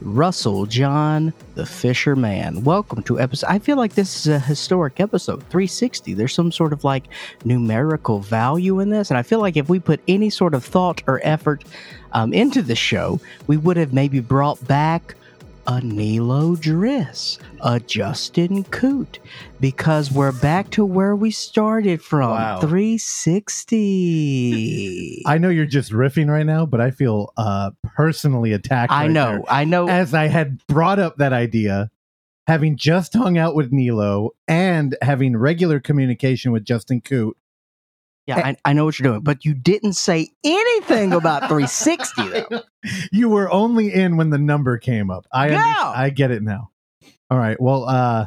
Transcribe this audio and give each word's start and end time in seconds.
Russell 0.00 0.66
John, 0.66 1.32
the 1.54 1.64
Fisherman. 1.64 2.64
Welcome 2.64 3.04
to 3.04 3.20
episode. 3.20 3.50
I 3.50 3.60
feel 3.60 3.76
like 3.76 3.94
this 3.94 4.16
is 4.16 4.26
a 4.26 4.40
historic 4.40 4.98
episode, 4.98 5.42
360. 5.42 6.14
There's 6.14 6.34
some 6.34 6.50
sort 6.50 6.72
of 6.72 6.82
like 6.82 7.04
numerical 7.44 8.18
value 8.18 8.80
in 8.80 8.90
this, 8.90 9.12
and 9.12 9.16
I 9.16 9.22
feel 9.22 9.38
like 9.38 9.56
if 9.56 9.68
we 9.68 9.78
put 9.78 10.00
any 10.08 10.28
sort 10.28 10.54
of 10.54 10.64
thought 10.64 11.04
or 11.06 11.20
effort 11.22 11.62
um, 12.14 12.32
into 12.32 12.62
the 12.62 12.74
show, 12.74 13.20
we 13.46 13.58
would 13.58 13.76
have 13.76 13.92
maybe 13.92 14.18
brought 14.18 14.66
back 14.66 15.14
a 15.66 15.80
Nilo 15.80 16.56
Driss, 16.56 17.38
a 17.62 17.80
Justin 17.80 18.64
Coot, 18.64 19.18
because 19.60 20.12
we're 20.12 20.32
back 20.32 20.70
to 20.70 20.84
where 20.84 21.16
we 21.16 21.30
started 21.30 22.02
from 22.02 22.30
Wow. 22.30 22.60
360. 22.60 25.22
I 25.26 25.38
know 25.38 25.48
you're 25.48 25.66
just 25.66 25.92
riffing 25.92 26.28
right 26.28 26.46
now, 26.46 26.66
but 26.66 26.80
I 26.80 26.90
feel 26.90 27.32
uh 27.36 27.70
personally 27.96 28.52
attacked. 28.52 28.92
I 28.92 29.02
right 29.04 29.10
know, 29.10 29.30
there. 29.32 29.42
I 29.48 29.64
know. 29.64 29.88
As 29.88 30.14
I 30.14 30.28
had 30.28 30.64
brought 30.66 30.98
up 30.98 31.16
that 31.16 31.32
idea, 31.32 31.90
having 32.46 32.76
just 32.76 33.14
hung 33.14 33.38
out 33.38 33.54
with 33.54 33.72
Nilo 33.72 34.30
and 34.46 34.96
having 35.02 35.36
regular 35.36 35.80
communication 35.80 36.52
with 36.52 36.64
Justin 36.64 37.00
Coot. 37.00 37.36
Yeah, 38.26 38.38
I, 38.38 38.56
I 38.64 38.72
know 38.72 38.84
what 38.84 38.98
you're 38.98 39.10
doing, 39.10 39.22
but 39.22 39.44
you 39.44 39.54
didn't 39.54 39.94
say 39.94 40.30
anything 40.44 41.12
about 41.12 41.40
360 41.48 42.28
though. 42.28 42.62
you 43.12 43.28
were 43.28 43.50
only 43.50 43.92
in 43.92 44.16
when 44.16 44.30
the 44.30 44.38
number 44.38 44.78
came 44.78 45.10
up. 45.10 45.26
I 45.32 45.46
under- 45.46 45.98
I 45.98 46.10
get 46.10 46.30
it 46.30 46.42
now. 46.42 46.70
All 47.30 47.38
right. 47.38 47.60
Well, 47.60 47.84
uh 47.84 48.26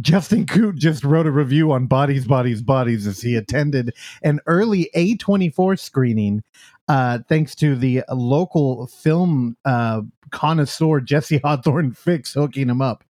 Justin 0.00 0.46
Coot 0.46 0.76
just 0.76 1.04
wrote 1.04 1.26
a 1.26 1.30
review 1.30 1.70
on 1.72 1.86
Bodies, 1.86 2.26
Bodies, 2.26 2.62
Bodies 2.62 3.06
as 3.06 3.20
he 3.20 3.36
attended 3.36 3.94
an 4.22 4.40
early 4.46 4.90
A24 4.96 5.78
screening, 5.78 6.42
uh, 6.88 7.18
thanks 7.28 7.54
to 7.56 7.76
the 7.76 8.02
local 8.10 8.86
film 8.86 9.56
uh, 9.64 10.00
connoisseur 10.30 11.00
Jesse 11.00 11.38
Hawthorne 11.38 11.92
Fix 11.96 12.32
hooking 12.32 12.68
him 12.68 12.80
up. 12.82 13.04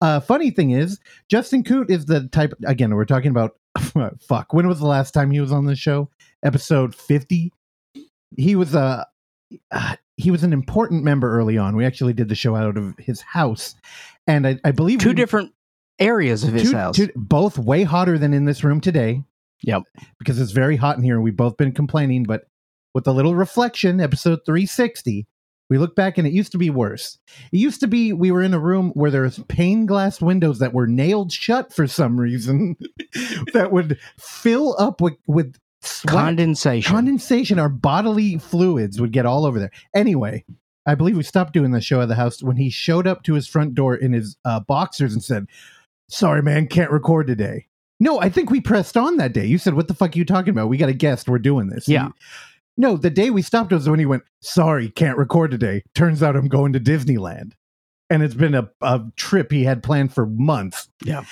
Uh, 0.00 0.20
funny 0.20 0.50
thing 0.50 0.70
is, 0.70 1.00
Justin 1.28 1.64
Coot 1.64 1.90
is 1.90 2.06
the 2.06 2.28
type. 2.28 2.52
Again, 2.64 2.94
we're 2.94 3.06
talking 3.06 3.30
about 3.30 3.56
fuck. 4.28 4.52
When 4.52 4.66
was 4.68 4.78
the 4.80 4.86
last 4.86 5.12
time 5.12 5.30
he 5.30 5.40
was 5.40 5.52
on 5.52 5.64
the 5.66 5.76
show? 5.76 6.08
Episode 6.42 6.94
fifty. 6.94 7.52
He 8.36 8.56
was 8.56 8.74
a. 8.74 9.06
Uh, 9.70 9.96
he 10.16 10.30
was 10.30 10.42
an 10.42 10.52
important 10.52 11.04
member 11.04 11.30
early 11.38 11.56
on. 11.58 11.76
We 11.76 11.84
actually 11.84 12.12
did 12.14 12.28
the 12.28 12.34
show 12.34 12.56
out 12.56 12.76
of 12.76 12.96
his 12.98 13.20
house, 13.20 13.74
and 14.26 14.46
I, 14.46 14.58
I 14.64 14.72
believe 14.72 14.98
Two 14.98 15.10
we- 15.10 15.14
different 15.14 15.52
areas 15.98 16.42
of 16.44 16.52
his 16.54 16.72
house. 16.72 16.96
two- 16.96 17.10
both 17.14 17.58
way 17.58 17.82
hotter 17.84 18.18
than 18.18 18.32
in 18.34 18.44
this 18.44 18.64
room 18.64 18.80
today. 18.80 19.22
Yep. 19.62 19.84
Because 20.18 20.40
it's 20.40 20.52
very 20.52 20.76
hot 20.76 20.96
in 20.98 21.02
here. 21.04 21.20
We've 21.20 21.36
both 21.36 21.56
been 21.56 21.72
complaining, 21.72 22.24
but 22.24 22.42
with 22.94 23.06
a 23.06 23.12
little 23.12 23.34
reflection, 23.34 24.00
episode 24.00 24.40
360, 24.44 25.26
we 25.68 25.78
look 25.78 25.96
back 25.96 26.18
and 26.18 26.26
it 26.26 26.32
used 26.32 26.52
to 26.52 26.58
be 26.58 26.70
worse. 26.70 27.18
It 27.52 27.58
used 27.58 27.80
to 27.80 27.88
be 27.88 28.12
we 28.12 28.30
were 28.30 28.42
in 28.42 28.54
a 28.54 28.58
room 28.58 28.90
where 28.94 29.10
there 29.10 29.22
was 29.22 29.40
pane 29.48 29.86
glass 29.86 30.20
windows 30.20 30.58
that 30.60 30.72
were 30.72 30.86
nailed 30.86 31.32
shut 31.32 31.72
for 31.72 31.86
some 31.86 32.18
reason 32.18 32.76
that 33.52 33.70
would 33.72 33.98
fill 34.18 34.76
up 34.78 35.00
with, 35.00 35.16
with 35.26 35.56
sweat. 35.82 36.14
Condensation. 36.14 36.92
condensation, 36.94 37.58
our 37.58 37.68
bodily 37.68 38.38
fluids 38.38 39.00
would 39.00 39.12
get 39.12 39.26
all 39.26 39.44
over 39.44 39.58
there. 39.58 39.72
Anyway, 39.94 40.44
I 40.86 40.94
believe 40.94 41.16
we 41.16 41.22
stopped 41.24 41.52
doing 41.52 41.72
the 41.72 41.80
show 41.80 42.00
at 42.00 42.08
the 42.08 42.14
house 42.14 42.42
when 42.42 42.56
he 42.56 42.70
showed 42.70 43.06
up 43.06 43.24
to 43.24 43.34
his 43.34 43.48
front 43.48 43.74
door 43.74 43.96
in 43.96 44.12
his 44.12 44.36
uh, 44.44 44.60
boxers 44.60 45.12
and 45.12 45.22
said, 45.22 45.46
Sorry, 46.08 46.40
man, 46.40 46.68
can't 46.68 46.92
record 46.92 47.26
today. 47.26 47.66
No, 47.98 48.20
I 48.20 48.28
think 48.28 48.50
we 48.50 48.60
pressed 48.60 48.96
on 48.96 49.16
that 49.16 49.32
day. 49.32 49.46
You 49.46 49.58
said, 49.58 49.74
What 49.74 49.88
the 49.88 49.94
fuck 49.94 50.14
are 50.14 50.18
you 50.18 50.24
talking 50.24 50.50
about? 50.50 50.68
We 50.68 50.76
got 50.76 50.88
a 50.88 50.94
guest. 50.94 51.28
We're 51.28 51.38
doing 51.40 51.68
this. 51.68 51.88
Yeah. 51.88 52.10
No, 52.76 52.96
the 52.96 53.10
day 53.10 53.30
we 53.30 53.42
stopped 53.42 53.72
was 53.72 53.88
when 53.88 53.98
he 53.98 54.06
went, 54.06 54.24
Sorry, 54.40 54.90
can't 54.90 55.18
record 55.18 55.50
today. 55.50 55.82
Turns 55.94 56.22
out 56.22 56.36
I'm 56.36 56.48
going 56.48 56.72
to 56.74 56.80
Disneyland. 56.80 57.52
And 58.08 58.22
it's 58.22 58.34
been 58.34 58.54
a, 58.54 58.70
a 58.82 59.02
trip 59.16 59.50
he 59.50 59.64
had 59.64 59.82
planned 59.82 60.14
for 60.14 60.26
months. 60.26 60.88
Yeah. 61.04 61.24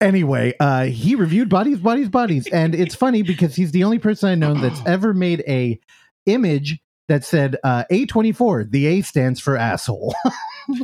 Anyway, 0.00 0.54
uh, 0.60 0.84
he 0.84 1.14
reviewed 1.14 1.48
Bodies, 1.48 1.78
Bodies, 1.78 2.08
Bodies. 2.08 2.46
And 2.48 2.74
it's 2.74 2.94
funny 2.94 3.22
because 3.22 3.56
he's 3.56 3.72
the 3.72 3.84
only 3.84 3.98
person 3.98 4.28
I 4.28 4.34
know 4.34 4.54
that's 4.54 4.80
ever 4.86 5.14
made 5.14 5.42
a 5.48 5.78
image 6.26 6.78
that 7.08 7.24
said 7.24 7.56
uh, 7.64 7.84
A24. 7.90 8.70
The 8.70 8.86
A 8.86 9.00
stands 9.02 9.40
for 9.40 9.56
asshole. 9.56 10.14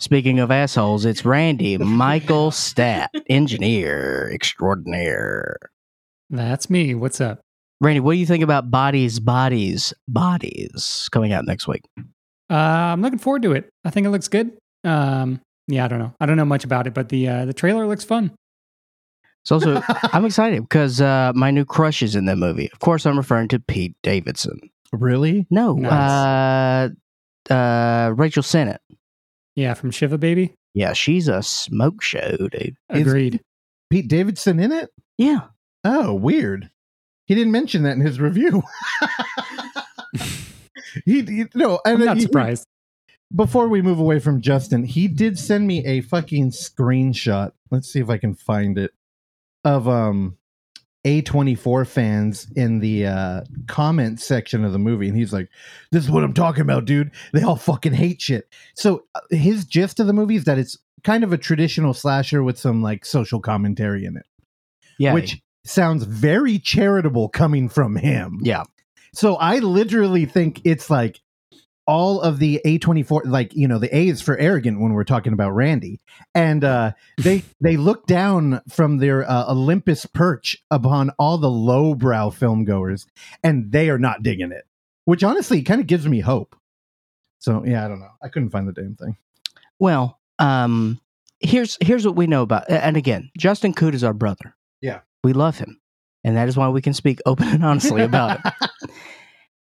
Speaking 0.00 0.38
of 0.38 0.52
assholes, 0.52 1.04
it's 1.04 1.24
Randy 1.24 1.76
Michael 1.76 2.52
Stat, 2.52 3.10
engineer 3.28 4.30
extraordinaire. 4.32 5.56
That's 6.30 6.68
me. 6.70 6.94
What's 6.94 7.20
up? 7.20 7.40
Randy, 7.80 8.00
what 8.00 8.12
do 8.14 8.18
you 8.18 8.26
think 8.26 8.42
about 8.42 8.70
Bodies, 8.70 9.20
Bodies, 9.20 9.94
Bodies 10.08 11.08
coming 11.12 11.32
out 11.32 11.44
next 11.46 11.68
week? 11.68 11.82
Uh, 12.50 12.54
I'm 12.54 13.02
looking 13.02 13.18
forward 13.18 13.42
to 13.42 13.52
it. 13.52 13.68
I 13.84 13.90
think 13.90 14.06
it 14.06 14.10
looks 14.10 14.28
good. 14.28 14.52
Um, 14.84 15.40
yeah, 15.68 15.84
I 15.84 15.88
don't 15.88 15.98
know. 15.98 16.12
I 16.20 16.26
don't 16.26 16.36
know 16.36 16.44
much 16.44 16.64
about 16.64 16.86
it, 16.86 16.94
but 16.94 17.08
the 17.08 17.28
uh, 17.28 17.44
the 17.44 17.52
trailer 17.52 17.86
looks 17.86 18.04
fun. 18.04 18.32
It's 19.44 19.52
also 19.52 19.80
I'm 20.12 20.24
excited 20.24 20.62
because 20.62 21.00
uh, 21.00 21.32
my 21.34 21.50
new 21.50 21.64
crush 21.64 22.02
is 22.02 22.16
in 22.16 22.24
that 22.26 22.36
movie. 22.36 22.68
Of 22.72 22.80
course, 22.80 23.06
I'm 23.06 23.16
referring 23.16 23.48
to 23.48 23.58
Pete 23.60 23.94
Davidson. 24.02 24.58
really? 24.92 25.46
No, 25.50 25.74
Nice. 25.74 26.90
uh, 27.50 27.54
uh, 27.54 28.12
Rachel 28.16 28.42
Sennott. 28.42 28.78
Yeah, 29.54 29.74
from 29.74 29.90
Shiva 29.90 30.18
Baby. 30.18 30.54
Yeah, 30.74 30.92
she's 30.92 31.28
a 31.28 31.42
smoke 31.42 32.02
show, 32.02 32.36
dude. 32.36 32.76
Is- 32.92 33.00
Agreed. 33.06 33.40
Pete 33.90 34.08
Davidson 34.08 34.60
in 34.60 34.70
it? 34.72 34.90
Yeah, 35.16 35.40
Oh, 35.84 36.14
weird. 36.14 36.70
He 37.26 37.34
didn't 37.34 37.52
mention 37.52 37.82
that 37.82 37.92
in 37.92 38.00
his 38.00 38.20
review. 38.20 38.62
he, 41.04 41.22
he 41.22 41.44
no, 41.54 41.80
and 41.84 41.98
I'm 41.98 42.04
not 42.04 42.16
he- 42.16 42.22
surprised. 42.22 42.66
before 43.34 43.68
we 43.68 43.82
move 43.82 43.98
away 43.98 44.18
from 44.18 44.40
Justin, 44.40 44.84
he 44.84 45.08
did 45.08 45.38
send 45.38 45.66
me 45.66 45.84
a 45.84 46.00
fucking 46.00 46.50
screenshot. 46.50 47.52
Let's 47.70 47.92
see 47.92 48.00
if 48.00 48.08
I 48.08 48.18
can 48.18 48.34
find 48.34 48.78
it 48.78 48.92
of 49.64 49.88
um 49.88 50.38
A24 51.04 51.86
fans 51.86 52.46
in 52.56 52.80
the 52.80 53.06
uh 53.06 53.40
comment 53.66 54.20
section 54.20 54.64
of 54.64 54.72
the 54.72 54.78
movie 54.78 55.08
and 55.08 55.16
he's 55.16 55.32
like, 55.32 55.48
"This 55.92 56.04
is 56.04 56.10
what 56.10 56.24
I'm 56.24 56.34
talking 56.34 56.62
about, 56.62 56.86
dude. 56.86 57.10
They 57.32 57.42
all 57.42 57.56
fucking 57.56 57.92
hate 57.92 58.22
shit." 58.22 58.48
So 58.74 59.04
uh, 59.14 59.20
his 59.30 59.66
gist 59.66 60.00
of 60.00 60.06
the 60.06 60.12
movie 60.14 60.36
is 60.36 60.44
that 60.44 60.58
it's 60.58 60.78
kind 61.04 61.24
of 61.24 61.32
a 61.32 61.38
traditional 61.38 61.92
slasher 61.92 62.42
with 62.42 62.58
some 62.58 62.82
like 62.82 63.04
social 63.04 63.40
commentary 63.40 64.06
in 64.06 64.16
it, 64.16 64.26
yeah, 64.98 65.12
which 65.12 65.40
sounds 65.68 66.04
very 66.04 66.58
charitable 66.58 67.28
coming 67.28 67.68
from 67.68 67.96
him. 67.96 68.40
yeah. 68.42 68.64
So 69.14 69.36
I 69.36 69.58
literally 69.58 70.26
think 70.26 70.60
it's 70.64 70.90
like 70.90 71.20
all 71.86 72.20
of 72.20 72.38
the 72.38 72.60
A24 72.66 73.22
like 73.24 73.54
you 73.54 73.66
know 73.66 73.78
the 73.78 73.94
A 73.96 74.08
is 74.08 74.20
for 74.20 74.36
arrogant 74.36 74.78
when 74.80 74.92
we're 74.92 75.04
talking 75.04 75.32
about 75.32 75.52
Randy 75.52 76.00
and 76.34 76.62
uh 76.62 76.92
they 77.16 77.42
they 77.62 77.78
look 77.78 78.06
down 78.06 78.60
from 78.68 78.98
their 78.98 79.28
uh, 79.28 79.50
Olympus 79.50 80.04
perch 80.04 80.58
upon 80.70 81.10
all 81.18 81.38
the 81.38 81.50
lowbrow 81.50 82.28
film 82.28 82.64
goers 82.64 83.06
and 83.42 83.72
they 83.72 83.88
are 83.88 83.98
not 83.98 84.22
digging 84.22 84.52
it 84.52 84.66
which 85.08 85.24
honestly 85.24 85.62
kind 85.62 85.80
of 85.80 85.86
gives 85.86 86.06
me 86.06 86.20
hope. 86.20 86.54
So 87.38 87.64
yeah, 87.64 87.82
I 87.82 87.88
don't 87.88 87.98
know. 87.98 88.10
I 88.22 88.28
couldn't 88.28 88.50
find 88.50 88.68
the 88.68 88.74
damn 88.74 88.94
thing. 88.94 89.16
Well, 89.78 90.20
um, 90.38 91.00
here's 91.40 91.78
here's 91.80 92.04
what 92.04 92.14
we 92.14 92.26
know 92.26 92.42
about, 92.42 92.68
and 92.68 92.94
again, 92.94 93.30
Justin 93.38 93.72
Coot 93.72 93.94
is 93.94 94.04
our 94.04 94.12
brother. 94.12 94.54
Yeah. 94.82 95.00
We 95.24 95.32
love 95.32 95.58
him, 95.58 95.80
and 96.24 96.36
that 96.36 96.48
is 96.48 96.56
why 96.56 96.68
we 96.68 96.82
can 96.82 96.94
speak 96.94 97.20
open 97.26 97.48
and 97.48 97.64
honestly 97.64 98.02
about 98.02 98.40
it. 98.44 98.52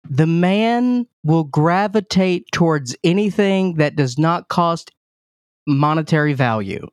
The 0.09 0.27
man 0.27 1.06
will 1.23 1.44
gravitate 1.44 2.50
towards 2.53 2.97
anything 3.05 3.75
that 3.75 3.94
does 3.97 4.19
not 4.19 4.49
cost 4.49 4.91
monetary 5.67 6.33
value. 6.33 6.87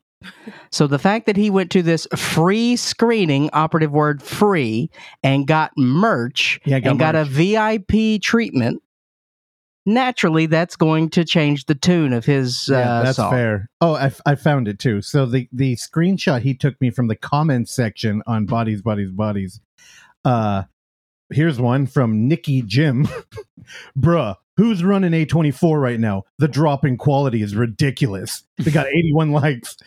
So 0.71 0.85
the 0.85 0.99
fact 0.99 1.25
that 1.25 1.35
he 1.35 1.49
went 1.49 1.71
to 1.71 1.81
this 1.81 2.07
free 2.15 2.75
screening, 2.75 3.49
operative 3.51 3.91
word 3.91 4.21
free, 4.21 4.89
and 5.23 5.47
got 5.47 5.71
merch 5.77 6.59
Yeah, 6.65 6.79
got 6.79 6.89
and 6.91 6.99
got 6.99 7.15
a. 7.15 7.25
VIP 7.25 8.21
treatment, 8.21 8.81
naturally 9.93 10.45
that's 10.45 10.75
going 10.75 11.09
to 11.09 11.25
change 11.25 11.65
the 11.65 11.75
tune 11.75 12.13
of 12.13 12.25
his 12.25 12.69
yeah, 12.69 12.99
uh, 12.99 13.03
that's 13.03 13.17
song. 13.17 13.31
fair. 13.31 13.69
Oh, 13.81 13.95
I, 13.95 14.11
I 14.25 14.35
found 14.35 14.67
it 14.67 14.79
too. 14.79 15.01
So 15.01 15.25
the 15.25 15.49
the 15.51 15.75
screenshot 15.75 16.41
he 16.41 16.53
took 16.53 16.79
me 16.79 16.89
from 16.89 17.07
the 17.07 17.15
comments 17.15 17.71
section 17.71 18.23
on 18.27 18.45
Bodies, 18.45 18.81
Bodies, 18.81 19.11
Bodies. 19.11 19.59
Uh, 20.23 20.63
here's 21.31 21.59
one 21.59 21.85
from 21.85 22.27
Nikki 22.27 22.61
Jim. 22.61 23.07
Bruh, 23.97 24.35
who's 24.57 24.83
running 24.83 25.11
A24 25.11 25.81
right 25.81 25.99
now? 25.99 26.23
The 26.37 26.47
drop 26.47 26.85
in 26.85 26.97
quality 26.97 27.41
is 27.41 27.55
ridiculous. 27.55 28.43
They 28.57 28.71
got 28.71 28.87
81 28.93 29.31
likes. 29.31 29.77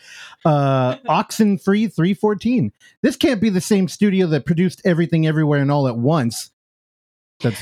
Uh, 0.45 0.97
Oxen 1.07 1.57
Free 1.57 1.87
314. 1.87 2.71
This 3.01 3.15
can't 3.15 3.41
be 3.41 3.49
the 3.49 3.61
same 3.61 3.87
studio 3.87 4.27
that 4.27 4.45
produced 4.45 4.81
everything 4.85 5.27
everywhere 5.27 5.61
and 5.61 5.71
all 5.71 5.87
at 5.87 5.97
once. 5.97 6.51
That's 7.39 7.61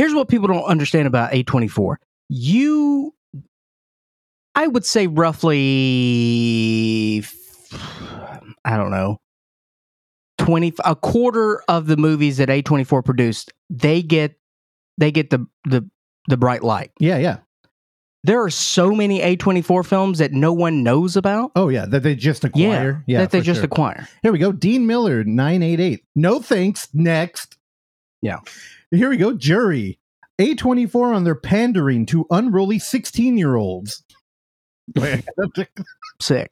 Here's 0.00 0.14
what 0.14 0.28
people 0.28 0.48
don't 0.48 0.64
understand 0.64 1.06
about 1.06 1.30
A24. 1.32 1.96
You 2.30 3.12
I 4.54 4.66
would 4.66 4.86
say 4.86 5.06
roughly, 5.06 5.58
I 8.64 8.78
don't 8.78 8.90
know, 8.90 9.18
twenty 10.38 10.72
a 10.86 10.96
quarter 10.96 11.62
of 11.68 11.86
the 11.86 11.98
movies 11.98 12.38
that 12.38 12.48
A 12.48 12.62
twenty 12.62 12.84
four 12.84 13.02
produced, 13.02 13.52
they 13.68 14.00
get 14.00 14.36
they 14.96 15.12
get 15.12 15.28
the 15.28 15.46
the 15.64 15.86
the 16.28 16.38
bright 16.38 16.62
light. 16.62 16.92
Yeah, 16.98 17.18
yeah. 17.18 17.40
There 18.24 18.42
are 18.42 18.48
so 18.48 18.92
many 18.92 19.20
A 19.20 19.36
twenty 19.36 19.60
four 19.60 19.82
films 19.82 20.16
that 20.20 20.32
no 20.32 20.54
one 20.54 20.82
knows 20.82 21.14
about. 21.14 21.52
Oh 21.54 21.68
yeah, 21.68 21.84
that 21.84 22.04
they 22.04 22.14
just 22.14 22.42
acquire. 22.42 23.04
Yeah, 23.06 23.18
that 23.18 23.32
they 23.32 23.42
just 23.42 23.58
sure. 23.58 23.66
acquire. 23.66 24.08
Here 24.22 24.32
we 24.32 24.38
go. 24.38 24.50
Dean 24.50 24.86
Miller, 24.86 25.24
988. 25.24 26.02
No 26.16 26.40
thanks. 26.40 26.88
Next. 26.94 27.58
Yeah. 28.22 28.38
Here 28.90 29.10
we 29.10 29.16
go. 29.16 29.32
Jury. 29.32 29.98
A24 30.40 31.14
on 31.14 31.24
their 31.24 31.34
pandering 31.34 32.06
to 32.06 32.26
unruly 32.30 32.78
16 32.78 33.36
year 33.36 33.56
olds. 33.56 34.02
Sick. 36.20 36.50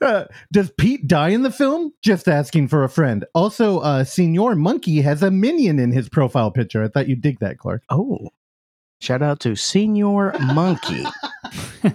Uh, 0.00 0.24
does 0.52 0.70
Pete 0.78 1.06
die 1.06 1.30
in 1.30 1.42
the 1.42 1.50
film? 1.50 1.92
Just 2.02 2.28
asking 2.28 2.68
for 2.68 2.84
a 2.84 2.88
friend. 2.88 3.24
Also, 3.34 3.80
uh, 3.80 4.04
Senor 4.04 4.54
Monkey 4.54 5.00
has 5.00 5.22
a 5.22 5.30
minion 5.30 5.78
in 5.78 5.92
his 5.92 6.08
profile 6.08 6.50
picture. 6.50 6.84
I 6.84 6.88
thought 6.88 7.08
you'd 7.08 7.22
dig 7.22 7.40
that, 7.40 7.58
Clark. 7.58 7.82
Oh, 7.90 8.28
shout 9.00 9.22
out 9.22 9.40
to 9.40 9.56
Senior 9.56 10.32
Monkey. 10.38 11.04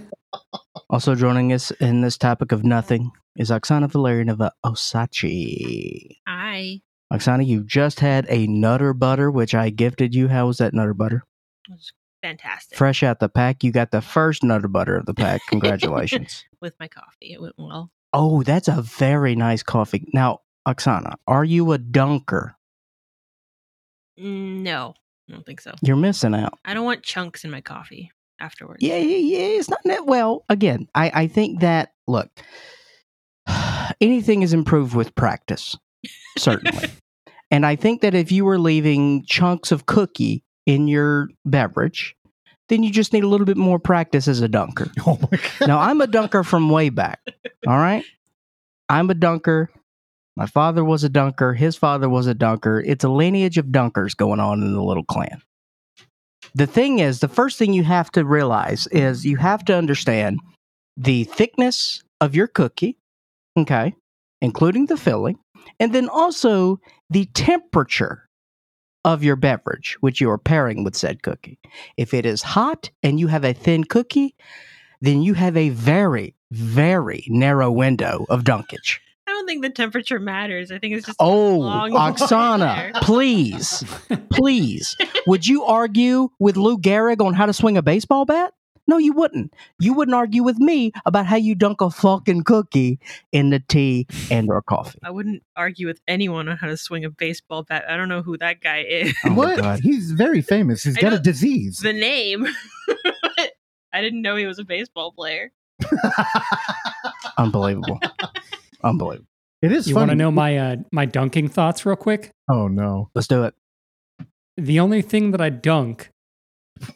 also 0.90 1.16
joining 1.16 1.54
us 1.54 1.72
in 1.72 2.02
this 2.02 2.18
topic 2.18 2.52
of 2.52 2.64
nothing 2.64 3.12
is 3.38 3.50
Oksana 3.50 3.90
Valerianova 3.90 4.52
Osachi. 4.66 6.18
Hi. 6.28 6.82
Oksana, 7.12 7.46
you 7.46 7.64
just 7.64 8.00
had 8.00 8.26
a 8.30 8.48
Nutter 8.48 8.94
Butter, 8.94 9.32
which 9.32 9.56
I 9.56 9.70
gifted 9.70 10.14
you. 10.14 10.28
How 10.28 10.48
was 10.48 10.58
that 10.58 10.74
Nutter 10.74 10.94
Butter? 10.94 11.24
It 11.70 11.72
was 11.72 11.92
fantastic. 12.22 12.78
Fresh 12.78 13.04
out 13.04 13.20
the 13.20 13.30
pack, 13.30 13.64
you 13.64 13.72
got 13.72 13.92
the 13.92 14.02
first 14.02 14.44
Nutter 14.44 14.68
Butter 14.68 14.96
of 14.98 15.06
the 15.06 15.14
pack. 15.14 15.42
Congratulations. 15.50 16.44
With 16.62 16.74
my 16.80 16.88
coffee. 16.88 17.32
It 17.34 17.42
went 17.42 17.56
well. 17.58 17.92
oh, 18.14 18.44
that's 18.44 18.68
a 18.68 18.82
very 18.82 19.36
nice 19.36 19.64
coffee. 19.64 20.10
Now, 20.14 20.40
Oksana, 20.68 21.16
are 21.28 21.44
you 21.46 21.72
a 21.72 21.78
dunker? 21.78 22.56
Mm, 24.20 24.62
No, 24.64 24.94
I 25.30 25.34
don't 25.34 25.46
think 25.46 25.62
so. 25.62 25.74
You're 25.82 25.96
missing 25.96 26.34
out. 26.36 26.58
I 26.66 26.74
don't 26.74 26.86
want 26.86 27.04
chunks 27.04 27.46
in 27.46 27.52
my 27.52 27.62
coffee 27.62 28.12
afterwards. 28.40 28.84
Yeah, 28.84 28.98
yeah, 28.98 29.18
yeah. 29.18 29.58
It's 29.60 29.70
not 29.70 29.80
that 29.86 30.06
well. 30.06 30.44
Again, 30.50 30.88
I, 30.96 31.12
I 31.14 31.28
think 31.28 31.62
that 31.62 31.94
look, 32.08 32.30
anything 34.02 34.42
is 34.42 34.54
improved 34.54 34.96
with 34.96 35.16
practice, 35.16 35.78
certainly. 36.38 36.90
and 37.52 37.66
I 37.66 37.76
think 37.76 38.02
that 38.02 38.16
if 38.16 38.32
you 38.32 38.46
were 38.46 38.60
leaving 38.60 39.26
chunks 39.26 39.72
of 39.72 39.86
cookie 39.86 40.44
in 40.66 40.88
your 40.88 41.30
beverage, 41.46 42.16
then 42.70 42.84
you 42.84 42.92
just 42.92 43.14
need 43.14 43.24
a 43.24 43.28
little 43.28 43.46
bit 43.46 43.58
more 43.58 43.80
practice 43.80 44.28
as 44.28 44.42
a 44.42 44.48
dunker. 44.48 44.92
Oh 45.06 45.18
my 45.22 45.38
God. 45.38 45.68
Now, 45.68 45.80
I'm 45.80 46.02
a 46.02 46.08
dunker 46.08 46.44
from 46.44 46.70
way 46.70 46.90
back. 46.90 47.20
All 47.66 47.78
right. 47.78 48.04
I'm 48.90 49.10
a 49.10 49.14
dunker. 49.14 49.70
My 50.36 50.46
father 50.46 50.84
was 50.84 51.04
a 51.04 51.10
dunker. 51.10 51.54
His 51.54 51.76
father 51.76 52.10
was 52.10 52.28
a 52.28 52.34
dunker. 52.34 52.82
It's 52.86 53.04
a 53.04 53.10
lineage 53.10 53.58
of 53.58 53.68
dunkers 53.68 54.16
going 54.16 54.40
on 54.40 54.62
in 54.62 54.74
the 54.74 54.84
little 54.84 55.04
clan. 55.04 55.42
The 56.54 56.68
thing 56.68 57.00
is, 57.00 57.20
the 57.20 57.28
first 57.28 57.58
thing 57.58 57.74
you 57.74 57.84
have 57.84 58.12
to 58.12 58.24
realize 58.26 58.88
is 58.88 59.26
you 59.26 59.38
have 59.38 59.66
to 59.66 59.76
understand 59.76 60.40
the 60.96 61.24
thickness 61.26 62.04
of 62.22 62.36
your 62.36 62.48
cookie, 62.48 62.98
okay, 63.58 63.96
including 64.42 64.86
the 64.86 64.98
filling, 64.98 65.38
and 65.80 65.94
then 65.94 66.10
also 66.10 66.80
the 67.10 67.26
temperature 67.34 68.28
of 69.06 69.24
your 69.24 69.36
beverage, 69.36 69.98
which 70.02 70.20
you 70.20 70.30
are 70.30 70.38
pairing 70.38 70.84
with 70.84 70.96
said 70.96 71.24
cookie. 71.24 71.60
If 71.96 72.14
it 72.14 72.26
is 72.26 72.42
hot 72.42 72.90
and 73.02 73.20
you 73.20 73.28
have 73.28 73.46
a 73.46 73.54
thin 73.54 73.86
cookie, 73.86 74.36
then 75.02 75.22
you 75.22 75.34
have 75.34 75.56
a 75.56 75.70
very, 75.70 76.36
very 76.52 77.26
narrow 77.30 77.72
window 77.72 78.26
of 78.30 78.44
dunkage. 78.44 79.00
I 79.26 79.32
don't 79.32 79.46
think 79.46 79.62
the 79.62 79.70
temperature 79.70 80.20
matters. 80.20 80.72
I 80.72 80.80
think 80.80 80.96
it's 80.96 81.06
just 81.06 81.18
Oh, 81.22 81.60
Oksana, 81.92 82.94
please, 83.02 83.84
please. 84.32 84.96
Would 85.26 85.48
you 85.48 85.64
argue 85.64 86.30
with 86.40 86.58
Lou 86.58 86.78
Gehrig 86.78 87.26
on 87.26 87.34
how 87.34 87.46
to 87.46 87.54
swing 87.54 87.78
a 87.78 87.82
baseball 87.82 88.26
bat? 88.26 88.54
No, 88.88 88.98
you 88.98 89.12
wouldn't. 89.14 89.54
You 89.80 89.94
wouldn't 89.94 90.16
argue 90.16 90.44
with 90.44 90.58
me 90.58 90.94
about 91.06 91.26
how 91.26 91.36
you 91.36 91.56
dunk 91.56 91.82
a 91.82 91.90
fucking 91.90 92.44
cookie 92.44 93.00
in 93.32 93.50
the 93.50 93.60
tea 93.60 94.08
and 94.32 94.50
or 94.50 94.62
coffee. 94.62 95.00
I 95.04 95.12
wouldn't 95.12 95.44
argue 95.56 95.88
with 95.88 96.00
anyone 96.08 96.48
on 96.48 96.58
how 96.58 96.68
to 96.68 96.78
swing 96.78 97.04
a 97.04 97.10
baseball 97.10 97.64
bat. 97.64 97.84
I 97.90 97.98
don't 97.98 98.08
know 98.08 98.22
who 98.22 98.38
that 98.38 98.62
guy 98.62 98.80
is. 98.88 99.14
Oh 99.26 99.34
what? 99.34 99.58
God. 99.58 99.80
He's 99.82 100.12
very 100.12 100.42
famous. 100.42 100.84
He's 100.84 100.98
I 100.98 101.02
got 101.02 101.14
a 101.14 101.20
disease. 101.20 101.80
the 101.80 101.92
name. 101.94 102.48
I 103.94 104.02
didn't 104.02 104.22
know 104.22 104.36
he 104.36 104.46
was 104.46 104.60
a 104.60 104.64
baseball 104.64 105.12
player. 105.12 105.52
Unbelievable. 107.38 108.00
Unbelievable. 108.84 109.28
it 109.62 109.72
is 109.72 109.88
You 109.88 109.96
want 109.96 110.12
to 110.12 110.16
know 110.16 110.32
my 110.32 110.58
uh, 110.58 110.76
my 110.92 111.06
dunking 111.06 111.50
thoughts 111.50 111.86
real 111.86 111.96
quick? 111.96 112.32
Oh 112.50 112.68
no. 112.68 113.10
Let's 113.14 113.28
do 113.28 113.44
it. 113.44 113.54
The 114.56 114.80
only 114.80 115.02
thing 115.02 115.32
that 115.32 115.42
I 115.42 115.50
dunk 115.50 116.12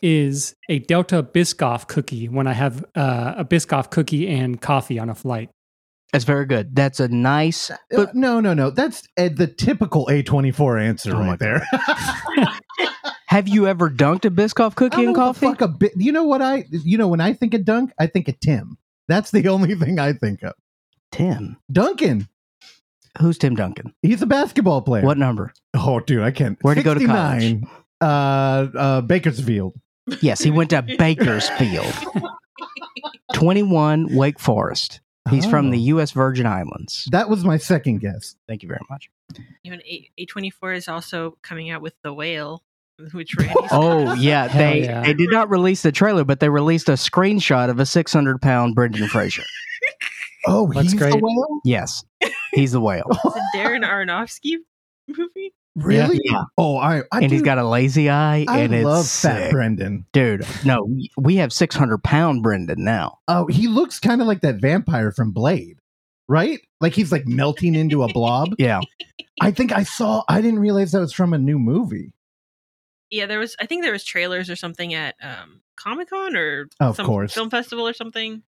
is 0.02 0.56
a 0.70 0.80
Delta 0.80 1.24
Biscoff 1.24 1.88
cookie 1.88 2.28
when 2.28 2.48
I 2.48 2.54
have 2.54 2.84
uh, 2.96 3.34
a 3.38 3.46
Biscoff 3.46 3.90
cookie 3.90 4.28
and 4.28 4.62
coffee 4.62 5.00
on 5.00 5.10
a 5.10 5.16
flight. 5.16 5.50
That's 6.12 6.26
very 6.26 6.46
good. 6.46 6.76
That's 6.76 7.00
a 7.00 7.08
nice. 7.08 7.72
Uh, 7.72 8.08
no, 8.14 8.40
no, 8.42 8.54
no. 8.54 8.70
That's 8.70 9.04
uh, 9.18 9.30
the 9.34 9.48
typical 9.48 10.08
A24 10.08 10.82
answer 10.84 11.16
Oh 11.16 11.20
right 11.20 11.40
there. 11.40 11.66
Have 13.28 13.48
you 13.48 13.66
ever 13.66 13.90
dunked 13.90 14.26
a 14.26 14.30
Biscoff 14.30 14.72
I 14.72 14.76
cookie 14.76 14.98
don't 14.98 15.06
and 15.06 15.14
know 15.14 15.20
coffee? 15.20 15.46
fuck 15.46 15.62
a 15.62 15.70
bit. 15.70 15.94
You 15.96 16.12
know 16.12 16.26
what 16.26 16.42
I? 16.42 16.66
You 16.70 16.98
know 16.98 17.08
when 17.08 17.22
I 17.22 17.32
think 17.32 17.54
of 17.54 17.64
dunk, 17.64 17.94
I 17.98 18.08
think 18.08 18.28
of 18.28 18.38
Tim. 18.42 18.78
That's 19.08 19.32
the 19.32 19.48
only 19.50 19.74
thing 19.76 20.00
I 20.00 20.12
think 20.14 20.44
of. 20.44 20.54
Tim. 21.14 21.58
Duncan. 21.72 22.28
Who's 23.20 23.38
Tim 23.38 23.56
Duncan? 23.56 23.94
He's 24.02 24.22
a 24.22 24.26
basketball 24.26 24.82
player. 24.82 25.04
What 25.04 25.18
number? 25.18 25.54
Oh, 25.74 26.00
dude, 26.02 26.24
I 26.24 26.32
can't. 26.32 26.58
Where'd 26.62 26.78
he 26.78 26.84
go 26.84 26.94
to 26.94 27.00
69, 27.00 27.68
Uh, 28.02 28.68
uh, 28.76 29.02
Bakersfield. 29.02 29.74
Yes, 30.22 30.42
he 30.42 30.52
went 30.52 30.72
to 30.72 30.82
Bakersfield. 30.98 31.94
21 33.34 34.16
Wake 34.16 34.40
Forest. 34.40 35.02
He's 35.30 35.46
from 35.46 35.68
Oh. 35.68 35.72
the 35.72 35.78
U.S. 35.80 36.12
Virgin 36.12 36.46
Islands. 36.48 37.08
That 37.12 37.30
was 37.30 37.46
my 37.46 37.58
second 37.58 38.00
guess. 38.00 38.36
Thank 38.48 38.64
you 38.64 38.68
very 38.68 38.82
much. 38.90 39.10
You 39.64 39.72
know, 39.72 39.78
A 40.18 40.26
twenty 40.26 40.50
four 40.50 40.74
is 40.74 40.88
also 40.88 41.38
coming 41.44 41.70
out 41.70 41.82
with 41.82 41.94
the 42.04 42.12
whale, 42.12 42.64
which 43.14 43.36
Randy. 43.38 43.54
Oh, 43.72 44.14
yeah. 44.16 44.48
They 44.48 44.84
yeah. 44.84 45.04
they 45.04 45.14
did 45.14 45.30
not 45.32 45.50
release 45.50 45.84
the 45.84 45.92
trailer, 45.92 46.24
but 46.24 46.40
they 46.40 46.50
released 46.50 46.90
a 46.90 46.94
screenshot 46.94 47.70
of 47.70 47.80
a 47.80 47.86
600 47.86 48.42
pound 48.42 48.76
Brendan 48.76 49.08
Fraser. 49.08 49.44
Oh, 50.48 50.66
That's 50.74 50.86
he's 50.86 50.92
the 50.94 50.98
great. 50.98 51.22
whale. 51.22 51.60
Yes, 51.64 52.04
he's 52.52 52.72
the 52.72 52.82
whale. 52.82 53.06
It's 53.12 53.36
a 53.36 53.58
Darren 53.58 53.86
Aronofsky 53.88 54.56
movie. 55.08 55.54
Really? 55.76 56.20
Yeah. 56.26 56.44
Oh, 56.58 56.78
I. 56.78 57.00
I 57.12 57.22
And 57.22 57.32
he's 57.32 57.42
got 57.42 57.58
a 57.58 57.68
lazy 57.68 58.10
eye. 58.10 58.46
I 58.48 58.60
and 58.60 58.74
it's 58.76 58.84
love 58.86 59.06
Fat 59.08 59.44
sick. 59.44 59.52
Brendan. 59.52 60.06
Dude, 60.12 60.46
no, 60.66 60.88
we 61.18 61.38
have 61.38 61.54
600 61.54 62.04
pound 62.04 62.44
Brendan 62.44 62.84
now. 62.84 63.20
Oh, 63.28 63.48
he 63.48 63.68
looks 63.68 64.00
kind 64.00 64.20
of 64.22 64.28
like 64.28 64.42
that 64.42 64.56
vampire 64.56 65.12
from 65.14 65.32
Blade, 65.32 65.80
right? 66.28 66.60
Like 66.82 66.94
he's 66.94 67.12
like 67.12 67.26
melting 67.26 67.76
into 67.76 68.04
a 68.04 68.12
blob. 68.12 68.50
Yeah. 68.60 68.82
I 69.40 69.52
think 69.52 69.72
I 69.72 69.84
saw. 69.84 70.24
I 70.28 70.42
didn't 70.42 70.60
realize 70.60 70.92
that 70.92 71.00
was 71.00 71.14
from 71.14 71.34
a 71.34 71.38
new 71.38 71.58
movie. 71.58 72.14
Yeah, 73.10 73.26
there 73.26 73.40
was. 73.40 73.56
I 73.60 73.66
think 73.66 73.82
there 73.84 73.92
was 73.94 74.04
trailers 74.04 74.50
or 74.50 74.56
something 74.56 74.94
at 74.94 75.16
um, 75.22 75.62
Comic 75.78 76.10
Con 76.10 76.36
or 76.36 76.68
Of 76.80 76.96
some 76.98 77.06
course. 77.06 77.34
film 77.34 77.50
festival 77.50 77.88
or 77.88 77.94
something. 77.94 78.44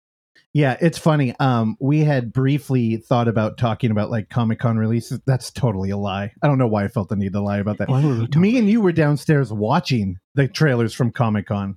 Yeah, 0.55 0.77
it's 0.81 0.99
funny. 0.99 1.35
Um, 1.39 1.77
we 1.81 2.01
had 2.01 2.33
briefly 2.33 2.97
thought 2.97 3.29
about 3.29 3.59
talking 3.59 3.91
about 3.91 4.11
like 4.11 4.29
Comic 4.31 4.59
Con 4.59 4.77
releases. 4.79 5.21
That's 5.27 5.51
totally 5.51 5.91
a 5.91 5.97
lie. 5.97 6.33
I 6.43 6.47
don't 6.49 6.59
know 6.59 6.67
why 6.67 6.85
I 6.85 6.89
felt 6.89 7.09
the 7.11 7.17
need 7.17 7.33
to 7.35 7.41
lie 7.41 7.59
about 7.59 7.79
that. 7.79 7.89
Me 8.37 8.57
and 8.59 8.69
you 8.69 8.81
were 8.81 8.93
downstairs 8.93 9.53
watching 9.53 10.19
the 10.35 10.49
trailers 10.49 10.95
from 10.95 11.11
Comic 11.13 11.47
Con. 11.47 11.77